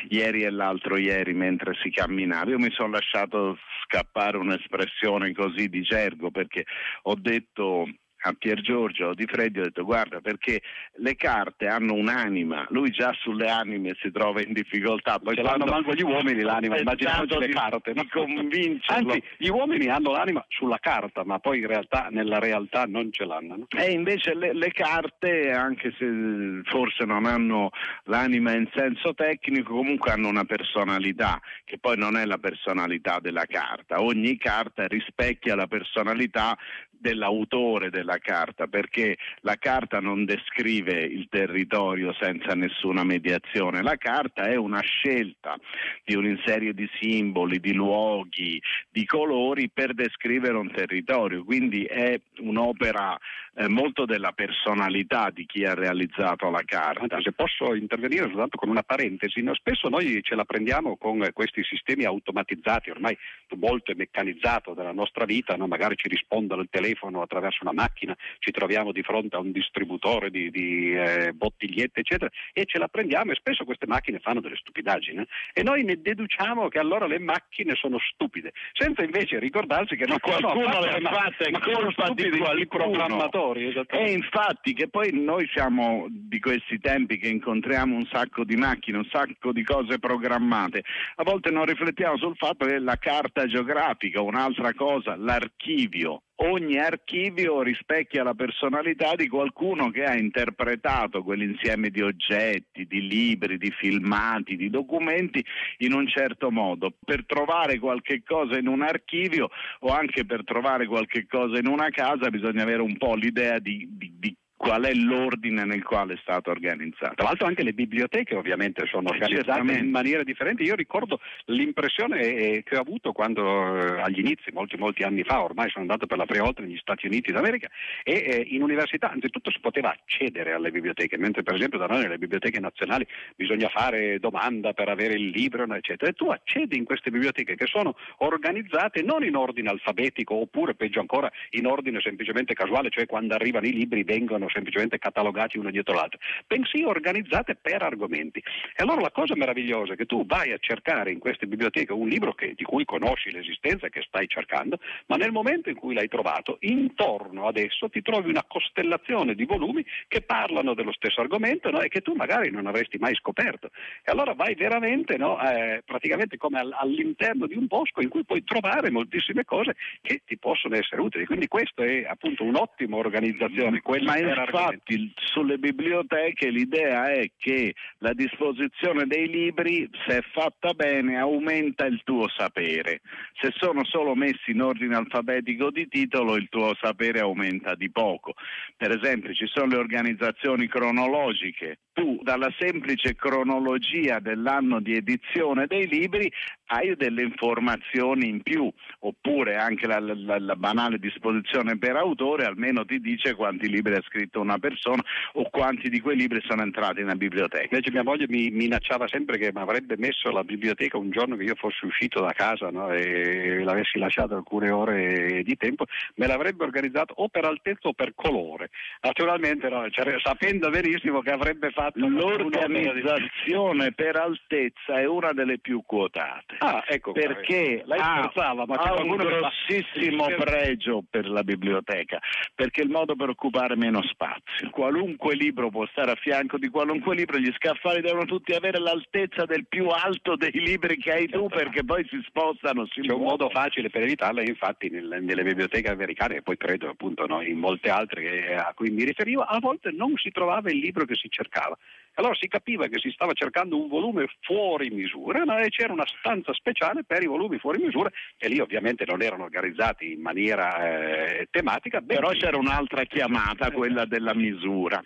ieri 0.10 0.44
e 0.44 0.50
l'altro 0.50 0.98
ieri 0.98 1.34
mentre 1.34 1.74
si 1.82 1.90
camminava, 1.90 2.52
io 2.52 2.60
mi 2.60 2.72
sono 2.72 2.92
lasciato 2.92 3.58
scappare 3.84 4.38
un'espressione 4.38 5.34
così 5.34 5.68
di 5.70 5.82
gergo 5.82 6.32
perché 6.32 6.66
ho 7.04 7.16
detto 7.16 7.88
a 8.26 8.34
Pier 8.34 8.62
Giorgio 8.62 9.14
Di 9.14 9.26
Freddi 9.26 9.60
ho 9.60 9.64
detto 9.64 9.84
guarda 9.84 10.22
perché 10.22 10.62
le 10.96 11.16
carte 11.16 11.68
hanno 11.68 11.94
un'anima, 11.94 12.66
lui 12.70 12.90
già 12.92 13.14
sulle 13.20 13.50
anime 13.50 13.96
si 14.00 14.12
trova 14.12 14.42
in 14.42 14.54
difficoltà. 14.54 15.20
Poi 15.20 15.36
ce 15.36 15.42
l'hanno 15.42 15.66
manco 15.66 15.94
gli 15.94 16.02
uomini 16.02 16.42
l'anima, 16.42 16.78
immaginiamoci 16.78 17.38
le 17.38 17.50
carte. 17.50 17.94
Di 17.94 18.08
convincerlo. 18.10 19.14
Anzi, 19.14 19.24
gli 19.38 19.50
uomini 19.50 19.88
hanno 19.88 20.12
l'anima 20.12 20.46
sulla 20.50 20.78
carta, 20.80 21.24
ma 21.24 21.40
poi 21.40 21.60
in 21.60 21.68
realtà 21.68 22.08
nella 22.12 22.40
realtà 22.40 22.86
non 22.86 23.12
ce 23.12 23.26
l'hanno. 23.26 23.56
No? 23.56 23.68
E 23.70 23.92
invece 23.92 24.36
le, 24.36 24.54
le, 24.54 24.72
carte, 24.72 25.52
anche 25.52 25.94
se 25.98 26.62
forse 26.64 27.06
non 27.06 27.26
hanno 27.26 27.72
l'anima 28.06 28.54
in 28.54 28.70
senso 28.74 29.14
tecnico, 29.14 29.74
comunque 29.74 30.12
hanno 30.12 30.30
una 30.30 30.46
personalità, 30.46 31.42
che 31.66 31.78
poi 31.78 31.98
non 31.98 32.18
è 32.18 32.26
la 32.26 32.38
personalità 32.38 33.20
della 33.20 33.46
carta. 33.46 34.02
Ogni 34.02 34.38
carta 34.38 34.88
rispecchia 34.88 35.56
la 35.56 35.68
personalità 35.68 36.58
dell'autore 37.04 37.90
della 37.90 38.18
carta, 38.18 38.68
perché 38.68 39.18
la 39.42 39.58
carta 39.58 40.00
non 40.00 40.24
descrive 40.24 41.02
il 41.02 41.28
territorio 41.30 42.14
senza 42.14 42.56
nessuna 42.56 43.04
mediazione, 43.04 43.84
la 43.84 43.98
carta 43.98 44.44
è 44.44 44.56
una 44.56 44.80
scelta 44.80 45.60
di 46.06 46.16
una 46.16 46.40
serie 46.46 46.74
di 46.74 46.90
simboli, 47.02 47.60
di 47.60 47.74
luoghi, 47.74 48.60
di 48.90 49.06
colori 49.06 49.70
per 49.70 49.94
descrivere 49.94 50.56
un 50.56 50.72
territorio, 50.72 51.44
quindi 51.44 51.84
è 51.84 52.18
un'opera 52.38 53.20
eh, 53.56 53.68
molto 53.68 54.06
della 54.06 54.32
personalità 54.32 55.30
di 55.30 55.46
chi 55.46 55.66
ha 55.66 55.74
realizzato 55.74 56.50
la 56.50 56.64
carta. 56.64 57.22
Se 57.22 57.34
posso 57.34 57.76
intervenire 57.76 58.28
soltanto 58.28 58.58
con 58.58 58.70
una 58.70 58.84
parentesi, 58.84 59.42
no? 59.42 59.54
spesso 59.56 59.90
noi 59.90 60.22
ce 60.24 60.36
la 60.36 60.46
prendiamo 60.46 60.96
con 60.96 61.28
questi 61.34 61.64
sistemi 61.64 62.06
automatizzati, 62.06 62.90
ormai 62.90 63.18
molto 63.58 63.94
meccanizzato 63.94 64.74
della 64.74 64.94
nostra 64.94 65.26
vita, 65.26 65.58
no? 65.58 65.68
magari 65.68 65.96
ci 65.98 66.08
rispondono 66.08 66.62
al 66.62 66.70
telefono 66.70 66.92
attraverso 67.22 67.60
una 67.64 67.74
macchina, 67.74 68.16
ci 68.40 68.52
troviamo 68.52 68.92
di 68.92 69.04
fronte 69.04 69.36
a 69.36 69.40
un 69.40 69.52
distributore 69.52 70.30
di, 70.30 70.50
di 70.50 70.94
eh, 70.96 71.34
bottigliette, 71.34 72.02
eccetera, 72.02 72.30
e 72.54 72.66
ce 72.66 72.78
la 72.78 72.88
prendiamo 72.88 73.32
e 73.32 73.36
spesso 73.36 73.64
queste 73.64 73.88
macchine 73.88 74.20
fanno 74.20 74.42
delle 74.42 74.56
stupidaggini 74.56 75.20
eh? 75.20 75.28
e 75.54 75.64
noi 75.64 75.84
ne 75.84 76.00
deduciamo 76.02 76.68
che 76.68 76.80
allora 76.80 77.06
le 77.06 77.20
macchine 77.20 77.76
sono 77.76 77.98
stupide, 78.00 78.54
senza 78.74 79.04
invece 79.04 79.40
ricordarsi 79.40 79.96
che 79.96 80.06
non 80.06 80.20
qualcuno 80.20 80.80
le 80.80 80.90
ha 80.90 81.00
fatte, 81.02 81.46
è 81.46 81.52
colpa 81.60 82.10
di 82.14 82.30
qualcuno. 82.30 82.66
programmatori. 82.66 83.74
E 83.88 84.12
infatti 84.12 84.74
che 84.74 84.88
poi 84.88 85.12
noi 85.14 85.48
siamo 85.54 86.08
di 86.10 86.40
questi 86.40 86.80
tempi 86.80 87.18
che 87.18 87.28
incontriamo 87.28 87.96
un 87.96 88.06
sacco 88.12 88.44
di 88.44 88.56
macchine, 88.56 88.98
un 88.98 89.08
sacco 89.12 89.52
di 89.52 89.64
cose 89.64 90.00
programmate, 90.00 90.84
a 91.16 91.24
volte 91.24 91.52
non 91.52 91.66
riflettiamo 91.66 92.18
sul 92.18 92.36
fatto 92.36 92.66
che 92.66 92.80
la 92.80 92.98
carta 92.98 93.46
geografica, 93.46 94.22
un'altra 94.22 94.74
cosa, 94.74 95.16
l'archivio, 95.16 96.24
ogni 96.38 96.78
archivio 96.80 97.62
rispecchia 97.62 98.24
la 98.24 98.34
personalità 98.34 99.16
di 99.16 99.28
qualcuno 99.28 99.90
che 99.92 100.04
ha 100.04 100.16
interpretato 100.16 101.24
quell'insieme 101.24 101.90
di 101.90 102.02
oggetti, 102.02 102.86
di 102.86 103.08
libri, 103.08 103.58
di 103.58 103.72
filmati, 103.72 104.56
di 104.56 104.70
documenti 104.70 105.44
in 105.80 105.94
un 105.94 106.08
certo 106.08 106.50
modo. 106.50 106.94
Per 107.04 107.26
trovare 107.26 107.80
qualche 107.80 108.24
cosa 108.26 108.58
in 108.58 108.68
un 108.68 108.82
archivio 108.82 109.50
o 109.80 109.90
anche 109.90 110.26
per 110.26 110.44
trovare 110.44 110.88
qualche 110.88 111.28
cosa 111.28 111.58
in 111.60 111.68
una 111.68 111.90
casa 111.90 112.30
bisogna 112.30 112.64
avere 112.64 112.82
un 112.82 112.98
po' 112.98 113.16
l'idea 113.16 113.60
di, 113.60 113.88
di, 113.92 114.14
di 114.18 114.36
qual 114.64 114.84
è 114.84 114.94
l'ordine 114.94 115.66
nel 115.66 115.84
quale 115.84 116.14
è 116.14 116.18
stato 116.22 116.50
organizzato. 116.50 117.16
Tra 117.16 117.26
l'altro 117.26 117.48
anche 117.48 117.64
le 117.64 117.74
biblioteche 117.74 118.34
ovviamente 118.34 118.86
sono 118.86 119.10
organizzate 119.10 119.74
in 119.74 119.90
maniera 119.90 120.24
differente. 120.24 120.64
Io 120.64 120.76
ricordo 120.76 121.20
l'impressione 121.48 122.22
eh, 122.22 122.64
che 122.64 122.78
ho 122.78 122.80
avuto 122.80 123.12
quando 123.12 123.44
eh, 123.44 124.00
agli 124.00 124.20
inizi, 124.20 124.52
molti 124.54 124.78
molti 124.78 125.04
anni 125.04 125.24
fa, 125.24 125.44
ormai 125.44 125.70
sono 125.70 125.82
andato 125.82 126.06
per 126.06 126.18
la 126.18 126.26
prima 126.26 126.46
volta 126.46 126.62
negli 126.62 126.78
Stati 126.78 127.08
Uniti 127.08 127.34
d'America 127.34 127.68
e 128.04 128.14
eh, 128.14 128.48
in 128.52 128.62
università 128.62 129.12
anzitutto 129.12 129.52
si 129.52 129.60
poteva 129.60 129.90
accedere 129.90 130.54
alle 130.54 130.72
biblioteche, 130.72 131.18
mentre 131.18 131.44
per 131.44 131.56
esempio 131.56 131.78
da 131.78 131.88
noi 131.88 132.04
nelle 132.04 132.18
biblioteche 132.18 132.62
nazionali 132.62 133.06
bisogna 133.36 133.68
fare 133.68 134.18
domanda 134.20 134.72
per 134.72 134.88
avere 134.88 135.16
il 135.16 135.28
libro, 135.28 135.66
eccetera. 135.76 136.10
E 136.10 136.14
tu 136.14 136.30
accedi 136.30 136.78
in 136.78 136.86
queste 136.86 137.12
biblioteche 137.12 137.56
che 137.56 137.66
sono 137.66 137.96
organizzate 138.20 139.02
non 139.02 139.26
in 139.26 139.36
ordine 139.36 139.70
alfabetico 139.70 140.36
oppure 140.36 140.76
peggio 140.76 141.02
ancora 141.02 141.30
in 141.50 141.68
ordine 141.68 142.00
semplicemente 142.00 142.54
casuale, 142.54 142.90
cioè 142.90 143.06
quando 143.06 143.34
arrivano 143.34 143.68
i 143.68 143.74
libri 143.74 144.04
vengono 144.04 144.52
semplicemente 144.54 145.00
catalogati 145.00 145.58
uno 145.58 145.72
dietro 145.72 145.96
l'altro, 145.96 146.20
bensì 146.48 146.84
organizzate 146.84 147.56
per 147.56 147.82
argomenti. 147.82 148.40
E 148.40 148.84
allora 148.84 149.02
la 149.02 149.12
cosa 149.12 149.36
meravigliosa 149.36 149.94
è 149.94 149.96
che 149.96 150.06
tu 150.06 150.26
vai 150.26 150.52
a 150.52 150.58
cercare 150.60 151.12
in 151.12 151.20
queste 151.20 151.48
biblioteche 151.48 151.92
un 151.92 152.08
libro 152.08 152.34
che, 152.34 152.54
di 152.56 152.64
cui 152.64 152.86
conosci 152.86 153.32
l'esistenza 153.32 153.88
e 153.88 153.90
che 153.90 154.04
stai 154.08 154.28
cercando, 154.28 154.80
ma 155.08 155.16
nel 155.16 155.32
momento 155.32 155.70
in 155.70 155.76
cui 155.76 155.94
l'hai 155.94 156.08
trovato, 156.08 156.58
intorno 156.62 157.48
ad 157.48 157.58
esso 157.58 157.90
ti 157.90 158.02
trovi 158.02 158.30
una 158.30 158.44
costellazione 158.48 159.36
di 159.36 159.46
volumi 159.46 159.86
che 160.08 160.22
parlano 160.22 160.74
dello 160.74 160.92
stesso 160.94 161.22
argomento 161.22 161.70
no? 161.72 161.82
e 161.82 161.90
che 161.90 162.02
tu 162.02 162.14
magari 162.14 162.52
non 162.52 162.68
avresti 162.68 162.98
mai 162.98 163.16
scoperto. 163.16 163.70
E 164.04 164.12
allora 164.12 164.34
vai 164.34 164.56
veramente 164.56 165.18
no? 165.18 165.42
eh, 165.42 165.82
praticamente 165.86 166.38
come 166.38 166.60
all'interno 166.60 167.48
di 167.48 167.56
un 167.56 167.66
bosco 167.68 168.02
in 168.02 168.10
cui 168.10 168.24
puoi 168.24 168.44
trovare 168.44 168.92
moltissime 168.92 169.44
cose 169.44 169.76
che 170.02 170.22
ti 170.26 170.38
possono 170.38 170.76
essere 170.76 171.02
utili. 171.02 171.26
Quindi 171.26 171.48
questa 171.48 171.84
è 171.84 172.06
appunto 172.06 172.44
un'ottima 172.44 172.98
organizzazione. 172.98 173.82
Quella 173.82 174.18
era 174.18 174.33
infatti 174.36 175.14
sulle 175.16 175.58
biblioteche 175.58 176.50
l'idea 176.50 177.12
è 177.12 177.32
che 177.38 177.74
la 178.00 178.14
disposizione 178.14 179.06
dei 179.06 179.28
libri, 179.28 179.90
se 180.06 180.18
è 180.18 180.22
fatta 180.32 180.74
bene, 180.74 181.18
aumenta 181.18 181.86
il 181.86 182.02
tuo 182.04 182.28
sapere. 182.30 183.02
Se 183.40 183.52
sono 183.56 183.84
solo 183.86 184.16
messi 184.16 184.52
in 184.52 184.62
ordine 184.62 184.96
alfabetico 184.96 185.72
di 185.72 185.88
titolo, 185.88 186.36
il 186.36 186.48
tuo 186.50 186.76
sapere 186.80 187.20
aumenta 187.20 187.76
di 187.76 187.92
poco. 187.92 188.34
Per 188.78 188.92
esempio, 188.92 189.34
ci 189.34 189.48
sono 189.48 189.68
le 189.68 189.78
organizzazioni 189.78 190.68
cronologiche. 190.68 191.80
Tu, 191.94 192.20
dalla 192.24 192.52
semplice 192.58 193.16
cronologia 193.16 194.18
dell'anno 194.20 194.80
di 194.80 194.96
edizione 194.96 195.68
dei 195.68 195.88
libri, 195.88 196.32
hai 196.68 196.96
delle 196.96 197.22
informazioni 197.22 198.28
in 198.28 198.42
più, 198.42 198.68
oppure 199.02 199.58
anche 199.58 199.86
la, 199.86 200.00
la, 200.00 200.40
la 200.40 200.56
banale 200.56 200.98
disposizione 200.98 201.78
per 201.78 201.96
autore 201.96 202.46
almeno 202.46 202.84
ti 202.84 203.00
dice 203.00 203.36
quanti 203.36 203.70
libri 203.70 203.94
ha 203.94 204.02
scritto 204.02 204.42
una 204.42 204.58
persona 204.58 205.04
o 205.34 205.48
quanti 205.52 205.90
di 205.90 206.00
quei 206.00 206.16
libri 206.16 206.42
sono 206.42 206.64
entrati 206.64 207.02
nella 207.02 207.14
biblioteca. 207.14 207.76
Invece 207.76 207.92
mia 207.92 208.02
moglie 208.02 208.26
mi 208.28 208.50
minacciava 208.50 209.08
sempre 209.08 209.38
che 209.38 209.52
mi 209.54 209.62
avrebbe 209.62 209.96
messo 209.96 210.32
la 210.32 210.44
biblioteca 210.44 210.98
un 210.98 211.12
giorno 211.12 211.36
che 211.36 211.44
io 211.44 211.56
fossi 211.56 211.86
uscito 211.86 212.22
da 212.22 212.32
casa 212.32 212.72
no, 212.72 212.92
e 212.92 213.64
l'avessi 213.64 214.00
lasciato 214.00 214.36
alcune 214.36 214.72
ore 214.72 215.44
di 215.44 215.56
tempo, 215.58 215.86
me 216.16 216.26
l'avrebbe 216.26 216.64
organizzato 216.64 217.14
o 217.18 217.28
per 217.28 217.46
altezza 217.46 217.90
o 217.90 217.94
per 217.94 218.14
colore. 218.16 218.72
Naturalmente 219.02 219.70
no, 219.70 219.88
cioè, 219.92 220.16
sapendo 220.24 220.72
benissimo 220.72 221.22
che 221.22 221.30
avrebbe 221.30 221.70
fatto 221.70 221.83
l'organizzazione 221.94 223.92
per 223.94 224.16
altezza 224.16 225.00
è 225.00 225.06
una 225.06 225.32
delle 225.34 225.60
più 225.60 225.84
quotate. 225.86 226.56
Ah, 226.60 226.84
ecco, 226.88 227.12
perché 227.12 227.84
lei 227.86 228.00
ha, 228.00 228.20
scherzava, 228.20 228.66
ma 228.66 228.76
ha 228.76 229.02
un 229.02 229.16
grossissimo 229.16 230.26
pregio 230.38 231.04
per 231.10 231.28
la 231.28 231.44
biblioteca, 231.44 232.20
perché 232.54 232.82
è 232.82 232.84
il 232.84 232.90
modo 232.90 233.16
per 233.16 233.30
occupare 233.30 233.76
meno 233.76 234.02
spazio. 234.04 234.70
Qualunque 234.70 235.36
libro 235.36 235.70
può 235.70 235.86
stare 235.88 236.12
a 236.12 236.16
fianco 236.16 236.58
di 236.58 236.70
qualunque 236.70 237.16
libro, 237.16 237.38
gli 237.38 237.52
scaffali 237.56 238.02
devono 238.02 238.26
tutti 238.26 238.54
avere 238.54 238.80
l'altezza 238.80 239.46
del 239.46 239.66
più 239.68 239.88
alto 239.88 240.36
dei 240.36 240.52
libri 240.52 240.98
che 240.98 241.12
hai 241.12 241.28
tu 241.28 241.48
perché 241.48 241.84
poi 241.84 242.06
si 242.10 242.22
spostano. 242.26 242.86
Si 242.88 243.02
C'è 243.02 243.14
un 243.14 243.24
modo 243.24 243.50
facile 243.50 243.90
per 243.90 244.04
evitarla, 244.04 244.42
infatti 244.42 244.90
nel, 244.90 245.20
nelle 245.22 245.44
biblioteche 245.44 245.90
americane 245.90 246.38
e 246.38 246.42
poi 246.42 246.58
credo 246.58 246.90
appunto 246.90 247.26
no, 247.26 247.42
in 247.42 247.58
molte 247.58 247.90
altre 247.90 248.56
a 248.56 248.72
cui 248.74 248.90
mi 248.90 249.04
riferivo, 249.04 249.42
a 249.42 249.60
volte 249.60 249.92
non 249.92 250.14
si 250.16 250.32
trovava 250.32 250.70
il 250.70 250.78
libro 250.78 251.06
che 251.06 251.16
si 251.16 251.30
cercava 251.30 251.73
Allora 252.16 252.36
si 252.36 252.48
capiva 252.48 252.86
che 252.88 253.00
si 253.00 253.10
stava 253.10 253.34
cercando 253.34 253.80
un 253.80 253.88
volume 253.88 254.28
fuori 254.42 254.92
misura 254.92 255.42
e 255.64 255.70
c'era 255.70 255.94
una 255.94 256.06
stanza 256.06 256.54
speciale 256.54 257.04
per 257.04 257.24
i 257.24 257.28
volumi 257.28 257.58
fuori 257.58 257.82
misura 257.82 258.12
e 258.38 258.48
lì 258.50 258.60
ovviamente 258.60 259.04
non 259.08 259.24
erano 259.24 259.46
organizzati 259.46 260.12
in 260.12 260.22
maniera 260.22 261.40
eh, 261.40 261.48
tematica. 261.50 262.02
Però 262.02 262.30
c'era 262.30 262.58
un'altra 262.58 263.04
chiamata, 263.06 263.72
quella 263.72 264.06
della 264.06 264.36
misura. 264.36 265.04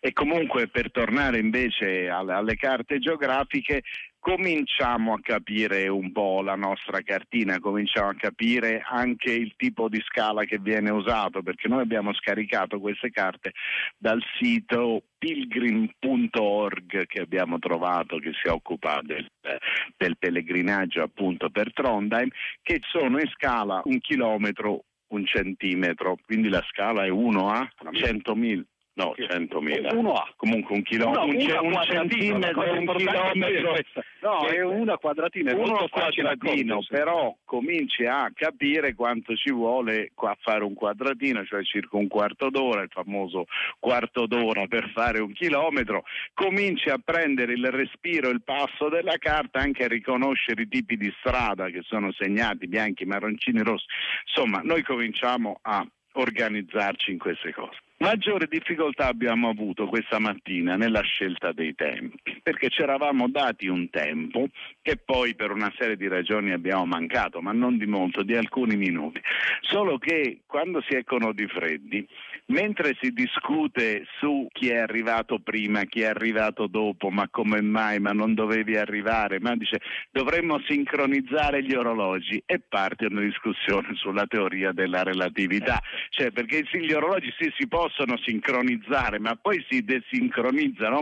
E 0.00 0.12
comunque 0.12 0.68
per 0.68 0.90
tornare 0.90 1.38
invece 1.38 2.10
alle 2.10 2.56
carte 2.56 2.98
geografiche, 2.98 3.82
cominciamo 4.20 5.14
a 5.14 5.20
capire 5.20 5.88
un 5.88 6.12
po' 6.12 6.42
la 6.42 6.54
nostra 6.54 7.00
cartina, 7.00 7.58
cominciamo 7.58 8.10
a 8.10 8.14
capire 8.14 8.82
anche 8.86 9.32
il 9.32 9.54
tipo 9.56 9.88
di 9.88 10.00
scala 10.02 10.44
che 10.44 10.58
viene 10.58 10.90
usato, 10.90 11.42
perché 11.42 11.66
noi 11.68 11.80
abbiamo 11.80 12.12
scaricato 12.12 12.78
queste 12.78 13.10
carte 13.10 13.52
dal 13.96 14.22
sito 14.38 15.04
pilgrim.org 15.18 17.06
che 17.06 17.20
abbiamo 17.20 17.58
trovato 17.58 18.18
che 18.18 18.32
si 18.40 18.48
occupa 18.48 19.00
del, 19.02 19.26
del 19.96 20.16
pellegrinaggio 20.18 21.02
appunto 21.02 21.48
per 21.50 21.72
Trondheim, 21.72 22.28
che 22.62 22.80
sono 22.82 23.18
in 23.18 23.28
scala 23.28 23.80
un 23.84 23.98
chilometro 24.00 24.84
un 25.10 25.26
centimetro, 25.26 26.16
quindi 26.24 26.48
la 26.48 26.64
scala 26.68 27.04
è 27.04 27.08
1 27.08 27.48
a 27.48 27.68
100.000. 27.90 28.62
No, 29.00 29.14
100.000. 29.16 29.96
Uno 29.96 30.12
A. 30.12 30.30
Comunque 30.36 30.76
un, 30.76 30.82
chilo, 30.82 31.10
no, 31.10 31.24
un, 31.24 31.34
un 31.34 31.82
centimetro, 31.84 32.70
un 32.70 32.94
chilometro. 32.96 33.76
No, 34.20 34.46
è 34.46 34.62
una 34.62 34.98
quadratina, 34.98 35.52
è 35.52 35.54
uno 35.54 35.88
quadratino, 35.88 36.80
però 36.86 37.34
cominci 37.46 38.04
a 38.04 38.30
capire 38.34 38.94
quanto 38.94 39.34
ci 39.36 39.50
vuole 39.50 40.12
a 40.14 40.36
fare 40.38 40.64
un 40.64 40.74
quadratino, 40.74 41.44
cioè 41.46 41.62
circa 41.64 41.96
un 41.96 42.08
quarto 42.08 42.50
d'ora, 42.50 42.82
il 42.82 42.90
famoso 42.90 43.46
quarto 43.78 44.26
d'ora 44.26 44.66
per 44.66 44.90
fare 44.92 45.20
un 45.20 45.32
chilometro, 45.32 46.04
cominci 46.34 46.90
a 46.90 47.00
prendere 47.02 47.54
il 47.54 47.70
respiro, 47.70 48.28
il 48.28 48.42
passo 48.42 48.90
della 48.90 49.16
carta, 49.16 49.60
anche 49.60 49.84
a 49.84 49.88
riconoscere 49.88 50.62
i 50.62 50.68
tipi 50.68 50.98
di 50.98 51.10
strada 51.20 51.70
che 51.70 51.80
sono 51.84 52.12
segnati, 52.12 52.66
bianchi, 52.66 53.06
marroncini, 53.06 53.62
rossi. 53.62 53.86
Insomma, 54.26 54.60
noi 54.62 54.82
cominciamo 54.82 55.58
a 55.62 55.86
organizzarci 56.12 57.12
in 57.12 57.18
queste 57.18 57.54
cose. 57.54 57.78
Maggiore 58.02 58.46
difficoltà 58.46 59.08
abbiamo 59.08 59.50
avuto 59.50 59.86
questa 59.86 60.18
mattina 60.18 60.74
nella 60.74 61.02
scelta 61.02 61.52
dei 61.52 61.74
tempi, 61.74 62.40
perché 62.42 62.70
ci 62.70 62.80
eravamo 62.80 63.28
dati 63.28 63.66
un 63.66 63.90
tempo 63.90 64.46
che 64.80 64.96
poi 64.96 65.34
per 65.34 65.50
una 65.50 65.70
serie 65.76 65.98
di 65.98 66.08
ragioni 66.08 66.50
abbiamo 66.50 66.86
mancato, 66.86 67.42
ma 67.42 67.52
non 67.52 67.76
di 67.76 67.84
molto, 67.84 68.22
di 68.22 68.34
alcuni 68.34 68.76
minuti. 68.76 69.20
Solo 69.60 69.98
che 69.98 70.40
quando 70.46 70.80
si 70.88 70.94
è 70.94 71.04
con 71.04 71.18
nodi 71.20 71.46
freddi, 71.46 72.08
mentre 72.46 72.96
si 73.02 73.12
discute 73.12 74.06
su 74.18 74.48
chi 74.50 74.70
è 74.70 74.78
arrivato 74.78 75.38
prima, 75.38 75.84
chi 75.84 76.00
è 76.00 76.06
arrivato 76.06 76.68
dopo, 76.68 77.10
ma 77.10 77.28
come 77.28 77.60
mai, 77.60 78.00
ma 78.00 78.12
non 78.12 78.32
dovevi 78.32 78.78
arrivare, 78.78 79.40
ma 79.40 79.54
dice 79.56 79.78
dovremmo 80.10 80.58
sincronizzare 80.66 81.62
gli 81.62 81.74
orologi 81.74 82.42
e 82.46 82.60
parte 82.66 83.04
una 83.04 83.20
discussione 83.20 83.94
sulla 83.96 84.26
teoria 84.26 84.72
della 84.72 85.02
relatività, 85.02 85.82
cioè 86.08 86.30
perché 86.30 86.64
gli 86.72 86.92
orologi 86.92 87.30
sì, 87.38 87.52
si 87.58 87.68
possono 87.68 87.88
possono 87.90 88.16
sincronizzare, 88.18 89.18
ma 89.18 89.36
poi 89.36 89.64
si 89.68 89.84
desincronizzano, 89.84 91.00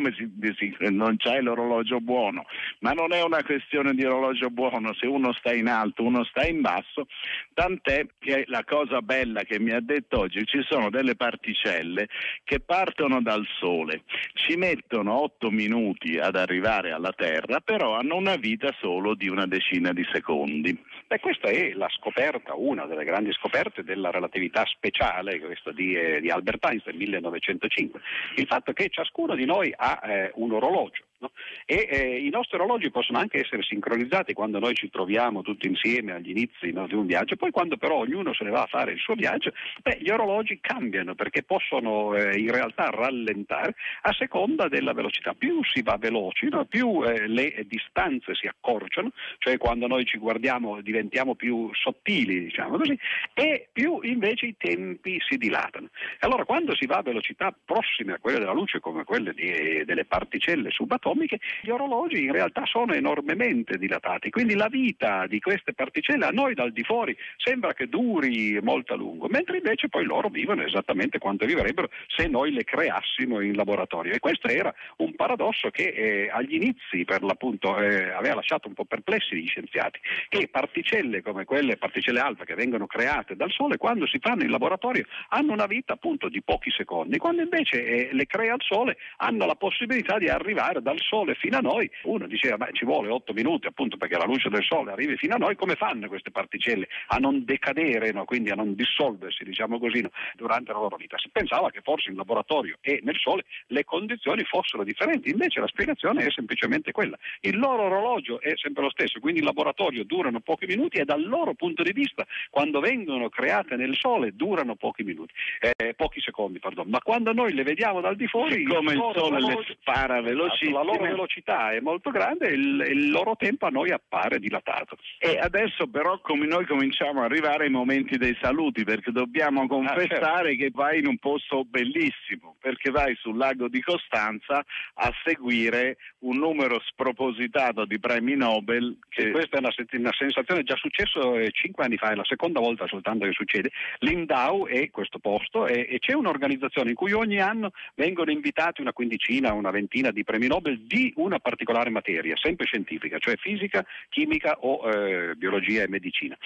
non 0.90 1.16
c'è 1.16 1.40
l'orologio 1.40 2.00
buono, 2.00 2.46
ma 2.80 2.92
non 2.92 3.12
è 3.12 3.22
una 3.22 3.42
questione 3.44 3.92
di 3.92 4.04
orologio 4.04 4.48
buono, 4.48 4.94
se 4.94 5.06
uno 5.06 5.32
sta 5.34 5.52
in 5.52 5.68
alto, 5.68 6.02
uno 6.02 6.24
sta 6.24 6.46
in 6.46 6.62
basso, 6.62 7.06
tant'è 7.52 8.06
che 8.18 8.44
la 8.46 8.64
cosa 8.64 9.02
bella 9.02 9.42
che 9.42 9.60
mi 9.60 9.70
ha 9.70 9.80
detto 9.80 10.20
oggi, 10.20 10.44
ci 10.46 10.64
sono 10.68 10.88
delle 10.90 11.14
particelle 11.14 12.08
che 12.42 12.60
partono 12.60 13.20
dal 13.20 13.46
Sole, 13.58 14.02
ci 14.32 14.56
mettono 14.56 15.22
8 15.22 15.50
minuti 15.50 16.18
ad 16.18 16.36
arrivare 16.36 16.92
alla 16.92 17.12
Terra, 17.12 17.60
però 17.60 17.96
hanno 17.96 18.16
una 18.16 18.36
vita 18.36 18.74
solo 18.80 19.14
di 19.14 19.28
una 19.28 19.46
decina 19.46 19.92
di 19.92 20.06
secondi. 20.10 20.76
Beh, 21.06 21.20
questa 21.20 21.48
è 21.48 21.72
la 21.72 21.88
scoperta, 21.90 22.54
una 22.54 22.86
delle 22.86 23.04
grandi 23.04 23.32
scoperte 23.32 23.82
della 23.82 24.10
relatività 24.10 24.64
speciale, 24.66 25.38
questa 25.38 25.72
di, 25.72 25.94
eh, 25.94 26.20
di 26.20 26.30
Albert 26.30 26.64
Einstein 26.64 26.77
del 26.84 26.96
1905, 26.96 28.00
il 28.36 28.46
fatto 28.46 28.72
che 28.72 28.88
ciascuno 28.90 29.34
di 29.34 29.44
noi 29.44 29.72
ha 29.76 30.00
eh, 30.04 30.32
un 30.34 30.52
orologio 30.52 31.04
No? 31.20 31.32
E 31.66 31.88
eh, 31.90 32.18
i 32.24 32.28
nostri 32.30 32.56
orologi 32.56 32.90
possono 32.92 33.18
anche 33.18 33.40
essere 33.40 33.62
sincronizzati 33.62 34.32
quando 34.34 34.60
noi 34.60 34.74
ci 34.74 34.88
troviamo 34.88 35.42
tutti 35.42 35.66
insieme 35.66 36.12
agli 36.12 36.30
inizi 36.30 36.70
no, 36.70 36.86
di 36.86 36.94
un 36.94 37.06
viaggio, 37.06 37.34
poi 37.34 37.50
quando 37.50 37.76
però 37.76 37.96
ognuno 37.96 38.32
se 38.34 38.44
ne 38.44 38.50
va 38.50 38.62
a 38.62 38.66
fare 38.66 38.92
il 38.92 39.00
suo 39.00 39.14
viaggio, 39.14 39.52
beh, 39.82 39.98
gli 40.00 40.10
orologi 40.10 40.60
cambiano 40.60 41.16
perché 41.16 41.42
possono 41.42 42.14
eh, 42.14 42.38
in 42.38 42.52
realtà 42.52 42.90
rallentare 42.90 43.74
a 44.02 44.12
seconda 44.12 44.68
della 44.68 44.92
velocità. 44.92 45.34
Più 45.34 45.60
si 45.64 45.82
va 45.82 45.96
veloci, 45.98 46.48
no, 46.48 46.64
più 46.66 47.02
eh, 47.02 47.26
le 47.26 47.64
distanze 47.66 48.34
si 48.34 48.46
accorciano, 48.46 49.10
cioè 49.38 49.56
quando 49.58 49.88
noi 49.88 50.04
ci 50.04 50.18
guardiamo 50.18 50.80
diventiamo 50.80 51.34
più 51.34 51.68
sottili, 51.74 52.44
diciamo 52.44 52.76
così, 52.76 52.96
e 53.34 53.68
più 53.72 53.98
invece 54.02 54.46
i 54.46 54.54
tempi 54.56 55.18
si 55.28 55.36
dilatano. 55.36 55.88
Allora 56.20 56.44
quando 56.44 56.76
si 56.76 56.86
va 56.86 56.98
a 56.98 57.02
velocità 57.02 57.52
prossime 57.64 58.12
a 58.12 58.18
quelle 58.20 58.38
della 58.38 58.52
luce, 58.52 58.78
come 58.78 59.02
quelle 59.02 59.32
di, 59.34 59.84
delle 59.84 60.04
particelle 60.04 60.70
subatomiche, 60.70 61.06
atomiche, 61.08 61.38
gli 61.62 61.70
orologi 61.70 62.24
in 62.24 62.32
realtà 62.32 62.64
sono 62.66 62.92
enormemente 62.92 63.78
dilatati, 63.78 64.30
quindi 64.30 64.54
la 64.54 64.68
vita 64.68 65.26
di 65.26 65.40
queste 65.40 65.72
particelle 65.72 66.26
a 66.26 66.30
noi 66.30 66.54
dal 66.54 66.72
di 66.72 66.82
fuori 66.82 67.16
sembra 67.36 67.72
che 67.72 67.88
duri 67.88 68.58
molto 68.62 68.92
a 68.92 68.96
lungo, 68.96 69.28
mentre 69.28 69.56
invece 69.56 69.88
poi 69.88 70.04
loro 70.04 70.28
vivono 70.28 70.62
esattamente 70.62 71.18
quanto 71.18 71.46
vivrebbero 71.46 71.88
se 72.06 72.26
noi 72.26 72.52
le 72.52 72.64
creassimo 72.64 73.40
in 73.40 73.54
laboratorio. 73.54 74.12
E 74.12 74.18
questo 74.18 74.48
era 74.48 74.72
un 74.98 75.14
paradosso 75.14 75.70
che 75.70 75.84
eh, 75.84 76.30
agli 76.30 76.54
inizi 76.54 77.04
per 77.04 77.22
l'appunto 77.22 77.78
eh, 77.78 78.10
aveva 78.10 78.36
lasciato 78.36 78.68
un 78.68 78.74
po' 78.74 78.84
perplessi 78.84 79.36
gli 79.36 79.46
scienziati, 79.46 79.98
che 80.28 80.48
particelle 80.48 81.22
come 81.22 81.44
quelle 81.44 81.76
particelle 81.76 82.20
alfa 82.20 82.44
che 82.44 82.54
vengono 82.54 82.86
create 82.86 83.36
dal 83.36 83.50
Sole 83.50 83.76
quando 83.76 84.06
si 84.06 84.18
fanno 84.20 84.42
in 84.42 84.50
laboratorio 84.50 85.04
hanno 85.30 85.52
una 85.52 85.66
vita 85.66 85.94
appunto 85.94 86.28
di 86.28 86.42
pochi 86.42 86.70
secondi, 86.70 87.18
quando 87.18 87.42
invece 87.42 87.84
eh, 87.84 88.08
le 88.12 88.26
crea 88.26 88.54
il 88.54 88.62
Sole 88.62 88.96
hanno 89.18 89.46
la 89.46 89.54
possibilità 89.54 90.18
di 90.18 90.28
arrivare 90.28 90.82
dal 90.82 90.97
sole 91.00 91.34
fino 91.34 91.56
a 91.56 91.60
noi, 91.60 91.90
uno 92.04 92.26
diceva 92.26 92.56
ma 92.56 92.68
ci 92.72 92.84
vuole 92.84 93.08
otto 93.08 93.32
minuti 93.32 93.66
appunto 93.66 93.96
perché 93.96 94.16
la 94.16 94.24
luce 94.24 94.48
del 94.48 94.62
sole 94.62 94.92
arrivi 94.92 95.16
fino 95.16 95.34
a 95.34 95.38
noi, 95.38 95.56
come 95.56 95.74
fanno 95.74 96.08
queste 96.08 96.30
particelle 96.30 96.88
a 97.08 97.16
non 97.18 97.44
decadere, 97.44 98.12
no? 98.12 98.24
quindi 98.24 98.50
a 98.50 98.54
non 98.54 98.74
dissolversi 98.74 99.44
diciamo 99.44 99.78
così, 99.78 100.02
no? 100.02 100.10
durante 100.34 100.72
la 100.72 100.78
loro 100.78 100.96
vita? 100.96 101.18
Si 101.18 101.28
pensava 101.30 101.70
che 101.70 101.80
forse 101.82 102.10
in 102.10 102.16
laboratorio 102.16 102.76
e 102.80 103.00
nel 103.02 103.16
sole 103.16 103.44
le 103.68 103.84
condizioni 103.84 104.44
fossero 104.44 104.84
differenti, 104.84 105.30
invece 105.30 105.60
la 105.60 105.66
spiegazione 105.66 106.24
è 106.24 106.30
semplicemente 106.30 106.92
quella. 106.92 107.18
Il 107.40 107.58
loro 107.58 107.84
orologio 107.84 108.40
è 108.40 108.52
sempre 108.56 108.82
lo 108.82 108.90
stesso, 108.90 109.20
quindi 109.20 109.40
in 109.40 109.46
laboratorio 109.46 110.04
durano 110.04 110.40
pochi 110.40 110.66
minuti 110.66 110.98
e 110.98 111.04
dal 111.04 111.24
loro 111.26 111.54
punto 111.54 111.82
di 111.82 111.92
vista 111.92 112.26
quando 112.50 112.80
vengono 112.80 113.28
create 113.28 113.76
nel 113.76 113.96
sole 113.96 114.34
durano 114.34 114.74
pochi 114.74 115.02
minuti, 115.02 115.32
eh, 115.60 115.94
pochi 115.94 116.20
secondi, 116.20 116.58
pardon. 116.58 116.88
ma 116.88 117.00
quando 117.00 117.32
noi 117.32 117.52
le 117.52 117.62
vediamo 117.62 118.00
dal 118.00 118.16
di 118.16 118.26
fuori... 118.26 118.64
Come 118.64 118.92
il, 118.92 118.98
il 118.98 119.10
sole 119.14 119.36
orologio... 119.36 119.58
le 119.60 119.76
spara 119.80 120.20
velocissimo 120.20 120.78
loro 120.88 121.04
velocità 121.04 121.72
è 121.72 121.80
molto 121.80 122.10
grande 122.10 122.48
e 122.48 122.52
il, 122.54 122.84
il, 122.88 123.10
loro 123.10 123.36
tempo 123.36 123.66
a 123.66 123.70
noi 123.70 123.90
appare 123.90 124.38
dilatato. 124.38 124.96
E 125.18 125.38
adesso 125.38 125.86
però 125.86 126.18
come 126.20 126.46
noi 126.46 126.66
cominciamo 126.66 127.20
ad 127.20 127.30
arrivare 127.30 127.64
ai 127.64 127.70
momenti 127.70 128.16
dei 128.16 128.36
saluti 128.40 128.84
perché 128.84 129.12
dobbiamo 129.12 129.66
confessare 129.66 130.50
ah, 130.50 130.56
certo. 130.56 130.56
che 130.56 130.70
vai 130.72 130.98
in 130.98 131.06
un 131.06 131.18
posto 131.18 131.64
bellissimo 131.64 132.56
perché 132.60 132.90
vai 132.90 133.14
sul 133.16 133.36
lago 133.36 133.68
di 133.68 133.80
Costanza 133.80 134.64
a 134.94 135.12
seguire 135.24 135.96
un 136.20 136.36
numero 136.36 136.80
spropositato 136.80 137.84
di 137.84 137.98
premi 137.98 138.34
Nobel. 138.34 138.98
Che... 139.08 139.30
questa 139.30 139.56
è 139.56 139.60
una, 139.60 139.72
una, 139.92 140.12
sensazione 140.16 140.62
già 140.62 140.76
successo 140.76 141.36
eh, 141.36 141.50
cinque 141.52 141.84
anni 141.84 141.96
fa, 141.96 142.10
è 142.10 142.14
la 142.14 142.24
seconda 142.24 142.60
volta 142.60 142.86
soltanto 142.86 143.26
che 143.26 143.32
succede. 143.32 143.70
L'Indau 143.98 144.66
è 144.66 144.90
questo 144.90 145.18
posto 145.18 145.66
e, 145.66 145.86
e 145.88 145.98
c'è 145.98 146.14
un'organizzazione 146.14 146.90
in 146.90 146.96
cui 146.96 147.12
ogni 147.12 147.40
anno 147.40 147.72
vengono 147.94 148.30
invitati 148.30 148.80
una 148.80 148.92
quindicina, 148.92 149.52
una 149.52 149.70
ventina 149.70 150.10
di 150.10 150.24
premi 150.24 150.46
Nobel 150.46 150.77
di 150.86 151.12
una 151.16 151.38
particolare 151.38 151.90
materia, 151.90 152.36
sempre 152.36 152.66
scientifica, 152.66 153.18
cioè 153.18 153.36
fisica, 153.36 153.84
chimica 154.08 154.58
o 154.60 154.90
eh, 154.90 155.34
biologia 155.34 155.82
e 155.82 155.88
medicina. 155.88 156.36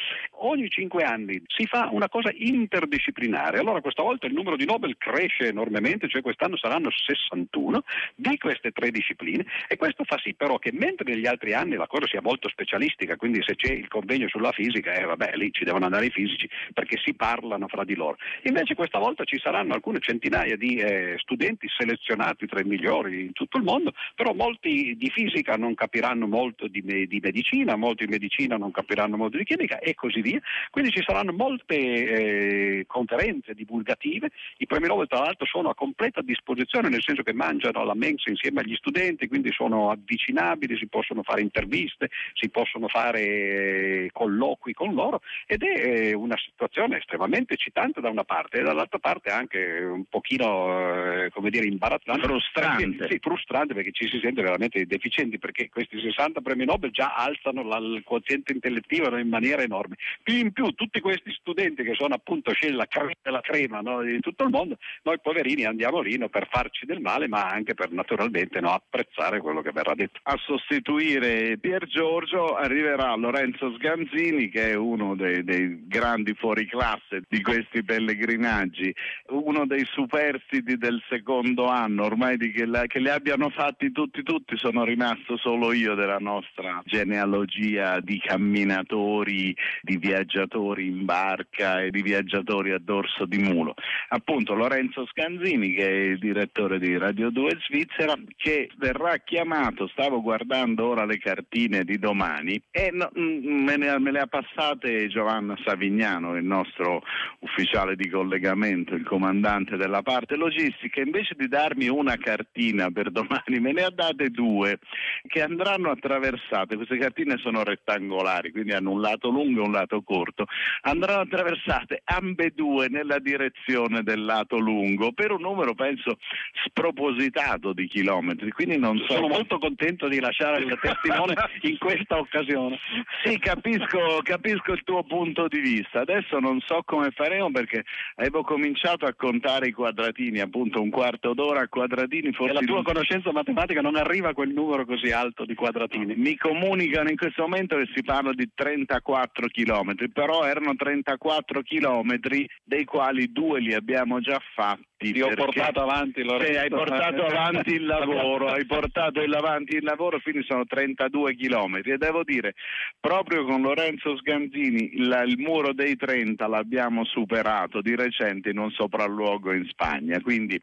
Ogni 0.42 0.68
cinque 0.68 1.04
anni 1.04 1.42
si 1.46 1.66
fa 1.66 1.88
una 1.90 2.08
cosa 2.08 2.30
interdisciplinare, 2.34 3.58
allora 3.58 3.80
questa 3.80 4.02
volta 4.02 4.26
il 4.26 4.34
numero 4.34 4.56
di 4.56 4.64
Nobel 4.64 4.96
cresce 4.98 5.48
enormemente, 5.48 6.08
cioè 6.08 6.22
quest'anno 6.22 6.56
saranno 6.56 6.90
61 6.90 7.82
di 8.14 8.36
queste 8.38 8.70
tre 8.70 8.90
discipline 8.90 9.44
e 9.68 9.76
questo 9.76 10.04
fa 10.04 10.18
sì 10.18 10.34
però 10.34 10.58
che 10.58 10.72
mentre 10.72 11.12
negli 11.12 11.26
altri 11.26 11.54
anni 11.54 11.76
la 11.76 11.86
cosa 11.86 12.06
sia 12.06 12.20
molto 12.22 12.48
specialistica, 12.48 13.16
quindi 13.16 13.42
se 13.42 13.54
c'è 13.56 13.72
il 13.72 13.88
convegno 13.88 14.28
sulla 14.28 14.52
fisica, 14.52 14.92
eh, 14.92 15.04
vabbè 15.04 15.32
lì 15.34 15.50
ci 15.52 15.64
devono 15.64 15.84
andare 15.84 16.06
i 16.06 16.10
fisici 16.10 16.48
perché 16.72 16.98
si 17.02 17.14
parlano 17.14 17.68
fra 17.68 17.84
di 17.84 17.94
loro. 17.94 18.16
Invece 18.42 18.74
questa 18.74 18.98
volta 18.98 19.24
ci 19.24 19.38
saranno 19.38 19.74
alcune 19.74 20.00
centinaia 20.00 20.56
di 20.56 20.76
eh, 20.76 21.14
studenti 21.18 21.68
selezionati 21.68 22.46
tra 22.46 22.60
i 22.60 22.64
migliori 22.64 23.20
in 23.22 23.32
tutto 23.32 23.56
il 23.56 23.64
mondo 23.64 23.92
però 24.22 24.34
molti 24.34 24.94
di 24.96 25.10
fisica 25.10 25.56
non 25.56 25.74
capiranno 25.74 26.28
molto 26.28 26.68
di, 26.68 26.80
di 26.80 27.18
medicina, 27.20 27.74
molti 27.74 28.04
di 28.04 28.10
medicina 28.12 28.56
non 28.56 28.70
capiranno 28.70 29.16
molto 29.16 29.36
di 29.36 29.42
chimica 29.42 29.80
e 29.80 29.94
così 29.94 30.20
via. 30.20 30.40
Quindi 30.70 30.92
ci 30.92 31.02
saranno 31.04 31.32
molte 31.32 31.74
eh, 31.74 32.84
conferenze 32.86 33.52
divulgative. 33.52 34.30
I 34.58 34.66
premi 34.66 34.86
Nobel 34.86 35.08
tra 35.08 35.18
l'altro 35.18 35.44
sono 35.44 35.70
a 35.70 35.74
completa 35.74 36.20
disposizione, 36.22 36.88
nel 36.88 37.02
senso 37.02 37.24
che 37.24 37.32
mangiano 37.32 37.80
alla 37.80 37.96
mensa 37.96 38.30
insieme 38.30 38.60
agli 38.60 38.76
studenti, 38.76 39.26
quindi 39.26 39.50
sono 39.50 39.90
avvicinabili, 39.90 40.76
si 40.76 40.86
possono 40.86 41.24
fare 41.24 41.40
interviste, 41.40 42.08
si 42.34 42.48
possono 42.48 42.86
fare 42.86 43.22
eh, 43.22 44.10
colloqui 44.12 44.72
con 44.72 44.94
loro 44.94 45.20
ed 45.48 45.64
è 45.64 46.10
eh, 46.10 46.14
una 46.14 46.36
situazione 46.38 46.98
estremamente 46.98 47.54
eccitante 47.54 48.00
da 48.00 48.08
una 48.08 48.22
parte 48.22 48.60
e 48.60 48.62
dall'altra 48.62 49.00
parte 49.00 49.30
anche 49.30 49.80
un 49.82 50.04
pochino 50.08 51.24
eh, 51.24 51.30
come 51.30 51.50
dire 51.50 51.66
imbarazzante. 51.66 52.22
Frustrante. 52.22 52.96
Perché, 52.98 53.14
sì, 53.14 53.18
frustrante 53.20 53.74
perché 53.74 53.90
ci 53.90 54.01
si 54.08 54.18
sente 54.20 54.42
veramente 54.42 54.86
deficienti 54.86 55.38
perché 55.38 55.68
questi 55.68 56.00
60 56.00 56.40
premi 56.40 56.64
Nobel 56.64 56.90
già 56.90 57.14
alzano 57.14 57.62
la, 57.62 57.78
il 57.78 58.02
quoziente 58.04 58.52
intellettivo 58.52 59.16
in 59.16 59.28
maniera 59.28 59.62
enorme. 59.62 59.96
Più 60.22 60.36
in 60.36 60.52
più 60.52 60.70
tutti 60.72 61.00
questi 61.00 61.32
studenti 61.32 61.82
che 61.82 61.94
sono 61.94 62.14
appunto 62.14 62.52
la 62.70 62.86
crema 62.86 63.12
della 63.22 63.40
crema 63.40 63.80
no, 63.80 64.02
di 64.02 64.20
tutto 64.20 64.44
il 64.44 64.50
mondo, 64.50 64.78
noi 65.02 65.18
poverini 65.20 65.64
andiamo 65.64 66.00
lì 66.00 66.16
no, 66.16 66.28
per 66.28 66.48
farci 66.50 66.86
del 66.86 67.00
male 67.00 67.28
ma 67.28 67.48
anche 67.48 67.74
per 67.74 67.90
naturalmente 67.90 68.60
no, 68.60 68.72
apprezzare 68.72 69.40
quello 69.40 69.62
che 69.62 69.72
verrà 69.72 69.94
detto. 69.94 70.20
A 70.24 70.36
sostituire 70.44 71.58
Pier 71.58 71.86
Giorgio 71.86 72.56
arriverà 72.56 73.14
Lorenzo 73.14 73.72
Sganzini 73.74 74.48
che 74.48 74.70
è 74.70 74.74
uno 74.74 75.14
dei, 75.14 75.44
dei 75.44 75.86
grandi 75.86 76.34
fuoriclasse 76.34 77.22
di 77.28 77.40
questi 77.42 77.82
pellegrinaggi, 77.84 78.94
uno 79.28 79.66
dei 79.66 79.86
superstiti 79.92 80.76
del 80.76 81.02
secondo 81.08 81.66
anno, 81.66 82.04
ormai 82.04 82.36
che, 82.38 82.66
la, 82.66 82.86
che 82.86 82.98
li 82.98 83.08
abbiano 83.08 83.50
fatti 83.50 83.91
tutti 83.92 84.22
tutti 84.22 84.56
sono 84.56 84.84
rimasto 84.84 85.36
solo 85.36 85.72
io 85.72 85.94
della 85.94 86.18
nostra 86.18 86.82
genealogia 86.84 88.00
di 88.00 88.18
camminatori, 88.18 89.54
di 89.82 89.96
viaggiatori 89.96 90.86
in 90.86 91.04
barca 91.04 91.80
e 91.80 91.90
di 91.90 92.02
viaggiatori 92.02 92.72
a 92.72 92.78
dorso 92.78 93.26
di 93.26 93.38
mulo. 93.38 93.74
Appunto 94.08 94.54
Lorenzo 94.54 95.06
Scanzini 95.06 95.72
che 95.74 95.86
è 95.86 96.04
il 96.10 96.18
direttore 96.18 96.78
di 96.78 96.96
Radio 96.96 97.30
2 97.30 97.58
Svizzera 97.66 98.14
che 98.36 98.70
verrà 98.76 99.18
chiamato, 99.18 99.86
stavo 99.88 100.20
guardando 100.22 100.88
ora 100.88 101.04
le 101.04 101.18
cartine 101.18 101.84
di 101.84 101.98
domani 101.98 102.60
e 102.70 102.90
no, 102.92 103.10
mm, 103.16 103.64
me, 103.64 103.76
ne, 103.76 103.98
me 103.98 104.10
le 104.10 104.20
ha 104.20 104.26
passate 104.26 105.08
Giovanna 105.08 105.56
Savignano, 105.64 106.36
il 106.36 106.44
nostro 106.44 107.02
ufficiale 107.40 107.96
di 107.96 108.08
collegamento, 108.08 108.94
il 108.94 109.04
comandante 109.04 109.76
della 109.76 110.02
parte 110.02 110.36
logistica, 110.36 111.00
invece 111.00 111.34
di 111.36 111.48
darmi 111.48 111.88
una 111.88 112.16
cartina 112.16 112.90
per 112.90 113.10
domani 113.10 113.60
me 113.60 113.72
ne 113.72 113.81
ha 113.82 113.90
date 113.90 114.30
due 114.30 114.78
che 115.26 115.42
andranno 115.42 115.90
attraversate, 115.90 116.76
queste 116.76 116.98
cartine 116.98 117.38
sono 117.38 117.62
rettangolari, 117.62 118.50
quindi 118.50 118.72
hanno 118.72 118.90
un 118.90 119.00
lato 119.00 119.28
lungo 119.28 119.62
e 119.62 119.66
un 119.66 119.72
lato 119.72 120.02
corto, 120.02 120.46
andranno 120.82 121.22
attraversate 121.22 122.02
ambedue 122.04 122.88
nella 122.88 123.18
direzione 123.18 124.02
del 124.02 124.24
lato 124.24 124.58
lungo 124.58 125.12
per 125.12 125.30
un 125.30 125.40
numero 125.40 125.74
penso 125.74 126.18
spropositato 126.66 127.72
di 127.72 127.86
chilometri, 127.86 128.50
quindi 128.50 128.78
non 128.78 128.98
so... 128.98 129.14
Sono 129.14 129.28
molto 129.28 129.58
contento 129.58 130.08
di 130.08 130.20
lasciare 130.20 130.62
il 130.62 130.78
testimone 130.80 131.34
in 131.62 131.78
questa 131.78 132.18
occasione. 132.18 132.78
Sì, 133.24 133.38
capisco, 133.38 134.20
capisco 134.22 134.72
il 134.72 134.82
tuo 134.84 135.02
punto 135.04 135.48
di 135.48 135.60
vista, 135.60 136.00
adesso 136.00 136.38
non 136.38 136.60
so 136.60 136.82
come 136.84 137.10
faremo 137.10 137.50
perché 137.50 137.84
avevo 138.16 138.42
cominciato 138.42 139.06
a 139.06 139.14
contare 139.14 139.68
i 139.68 139.72
quadratini, 139.72 140.40
appunto 140.40 140.80
un 140.80 140.90
quarto 140.90 141.34
d'ora 141.34 141.60
a 141.60 141.68
quadratini, 141.68 142.32
forse... 142.32 142.52
E 142.52 142.54
la 142.54 142.66
tua 142.66 142.82
conoscenza 142.82 143.32
matematica 143.32 143.71
non 143.80 143.96
arriva 143.96 144.30
a 144.30 144.34
quel 144.34 144.50
numero 144.50 144.84
così 144.84 145.10
alto 145.10 145.44
di 145.44 145.54
quadratini. 145.54 146.14
Mi 146.16 146.36
comunicano 146.36 147.10
in 147.10 147.16
questo 147.16 147.42
momento 147.42 147.76
che 147.76 147.88
si 147.94 148.02
parla 148.02 148.32
di 148.32 148.50
34 148.54 149.46
chilometri, 149.48 150.10
però 150.10 150.44
erano 150.44 150.74
34 150.74 151.62
chilometri 151.62 152.48
dei 152.62 152.84
quali 152.84 153.32
due 153.32 153.60
li 153.60 153.74
abbiamo 153.74 154.20
già 154.20 154.40
fatti 154.54 154.90
ti 155.10 155.20
ho 155.20 155.34
portato 155.34 155.82
avanti 155.82 156.22
Lorenzo. 156.22 156.52
Sì, 156.52 156.58
hai 156.58 156.68
portato 156.68 157.24
avanti 157.24 157.74
il 157.74 157.84
lavoro, 157.84 158.48
hai 158.48 158.64
portato 158.64 159.20
il 159.20 159.34
avanti 159.34 159.76
il 159.76 159.82
lavoro, 159.82 160.20
quindi 160.20 160.44
sono 160.44 160.64
32 160.64 161.34
chilometri 161.34 161.92
e 161.92 161.98
devo 161.98 162.22
dire, 162.22 162.54
proprio 163.00 163.44
con 163.44 163.62
Lorenzo 163.62 164.16
Sganzini 164.16 165.04
la, 165.06 165.22
il 165.22 165.38
muro 165.38 165.72
dei 165.72 165.96
30 165.96 166.46
l'abbiamo 166.46 167.04
superato 167.04 167.80
di 167.80 167.96
recente 167.96 168.50
in 168.50 168.58
un 168.58 168.70
sopralluogo 168.70 169.52
in 169.52 169.66
Spagna, 169.68 170.20
quindi 170.20 170.60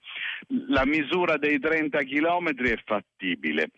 la 0.68 0.86
misura 0.86 1.38
dei 1.38 1.60
30 1.60 2.04
chilometri 2.04 2.70
è 2.70 2.78
fattibile. 3.00 3.70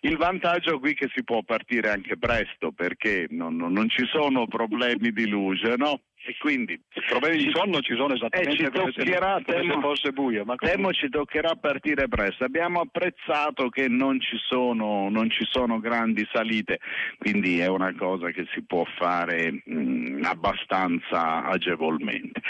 Il 0.00 0.16
vantaggio 0.16 0.78
qui 0.78 0.92
è 0.92 0.94
che 0.94 1.10
si 1.14 1.22
può 1.24 1.42
partire 1.42 1.90
anche 1.90 2.16
presto 2.16 2.72
perché 2.72 3.26
non, 3.30 3.56
non 3.56 3.88
ci 3.88 4.06
sono 4.06 4.46
problemi 4.46 5.12
di 5.12 5.28
luce, 5.28 5.74
no? 5.76 6.00
E 6.22 6.36
quindi 6.38 6.74
i 6.74 7.02
problemi 7.08 7.38
di 7.38 7.50
sonno 7.50 7.80
ci 7.80 7.94
sono 7.94 8.14
esattamente 8.14 8.62
eh, 8.62 8.66
ci 8.66 8.70
come, 8.70 8.92
toccherà, 8.92 9.36
se, 9.38 9.52
temo, 9.52 9.74
se 9.74 9.80
fosse 9.80 10.12
buio. 10.12 10.44
Ma 10.44 10.54
temo 10.56 10.92
ci 10.92 11.08
toccherà 11.08 11.54
partire 11.56 12.08
presto. 12.08 12.44
Abbiamo 12.44 12.80
apprezzato 12.80 13.70
che 13.70 13.88
non 13.88 14.20
ci, 14.20 14.36
sono, 14.36 15.08
non 15.08 15.30
ci 15.30 15.46
sono 15.50 15.80
grandi 15.80 16.28
salite, 16.30 16.78
quindi 17.16 17.60
è 17.60 17.68
una 17.68 17.94
cosa 17.94 18.30
che 18.32 18.46
si 18.52 18.62
può 18.62 18.84
fare 18.98 19.62
mh, 19.64 20.20
abbastanza 20.24 21.42
agevolmente. 21.44 22.42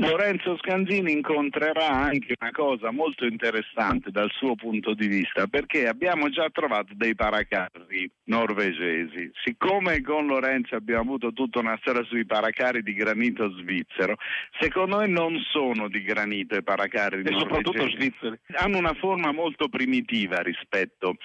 Lorenzo 0.00 0.56
Scanzini 0.58 1.10
incontrerà 1.10 1.88
anche 1.88 2.36
una 2.38 2.52
cosa 2.52 2.92
molto 2.92 3.24
interessante 3.24 4.12
dal 4.12 4.30
suo 4.30 4.54
punto 4.54 4.94
di 4.94 5.08
vista 5.08 5.48
perché 5.48 5.88
abbiamo 5.88 6.28
già 6.28 6.48
trovato 6.52 6.92
dei 6.94 7.16
paracarri 7.16 8.08
norvegesi. 8.26 9.28
Siccome 9.42 10.00
con 10.02 10.26
Lorenzo 10.26 10.76
abbiamo 10.76 11.00
avuto 11.00 11.32
tutta 11.32 11.58
una 11.58 11.76
storia 11.80 12.04
sui 12.04 12.24
paracarri 12.26 12.84
di 12.84 12.94
granito 12.94 13.50
svizzero, 13.56 14.14
secondo 14.60 14.98
me 14.98 15.08
non 15.08 15.36
sono 15.50 15.88
di 15.88 16.00
granito 16.04 16.54
i 16.54 16.62
paracarri 16.62 17.22
e 17.22 17.36
soprattutto 17.36 17.90
svizzeri. 17.90 18.38
Hanno 18.54 18.78
una 18.78 18.94
forma 18.94 19.32
molto 19.32 19.68
primitiva 19.68 20.42
rispetto 20.42 21.16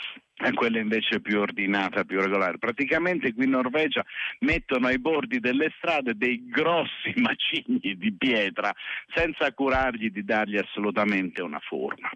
quella 0.52 0.80
invece 0.80 1.22
più 1.22 1.40
ordinata, 1.40 2.04
più 2.04 2.20
regolare. 2.20 2.58
Praticamente 2.58 3.34
qui 3.34 3.46
in 3.46 3.52
Norvegia 3.52 4.04
mettono 4.40 4.88
ai 4.88 5.00
bordi 5.00 5.40
delle 5.40 5.72
strade 5.78 6.14
dei 6.16 6.48
grossi 6.50 7.14
macigni 7.18 7.96
di 7.98 8.14
pietra 8.18 8.74
senza 9.14 9.52
curargli 9.54 10.10
di 10.10 10.24
dargli 10.24 10.58
assolutamente 10.58 11.42
una 11.42 11.60
forma. 11.60 12.10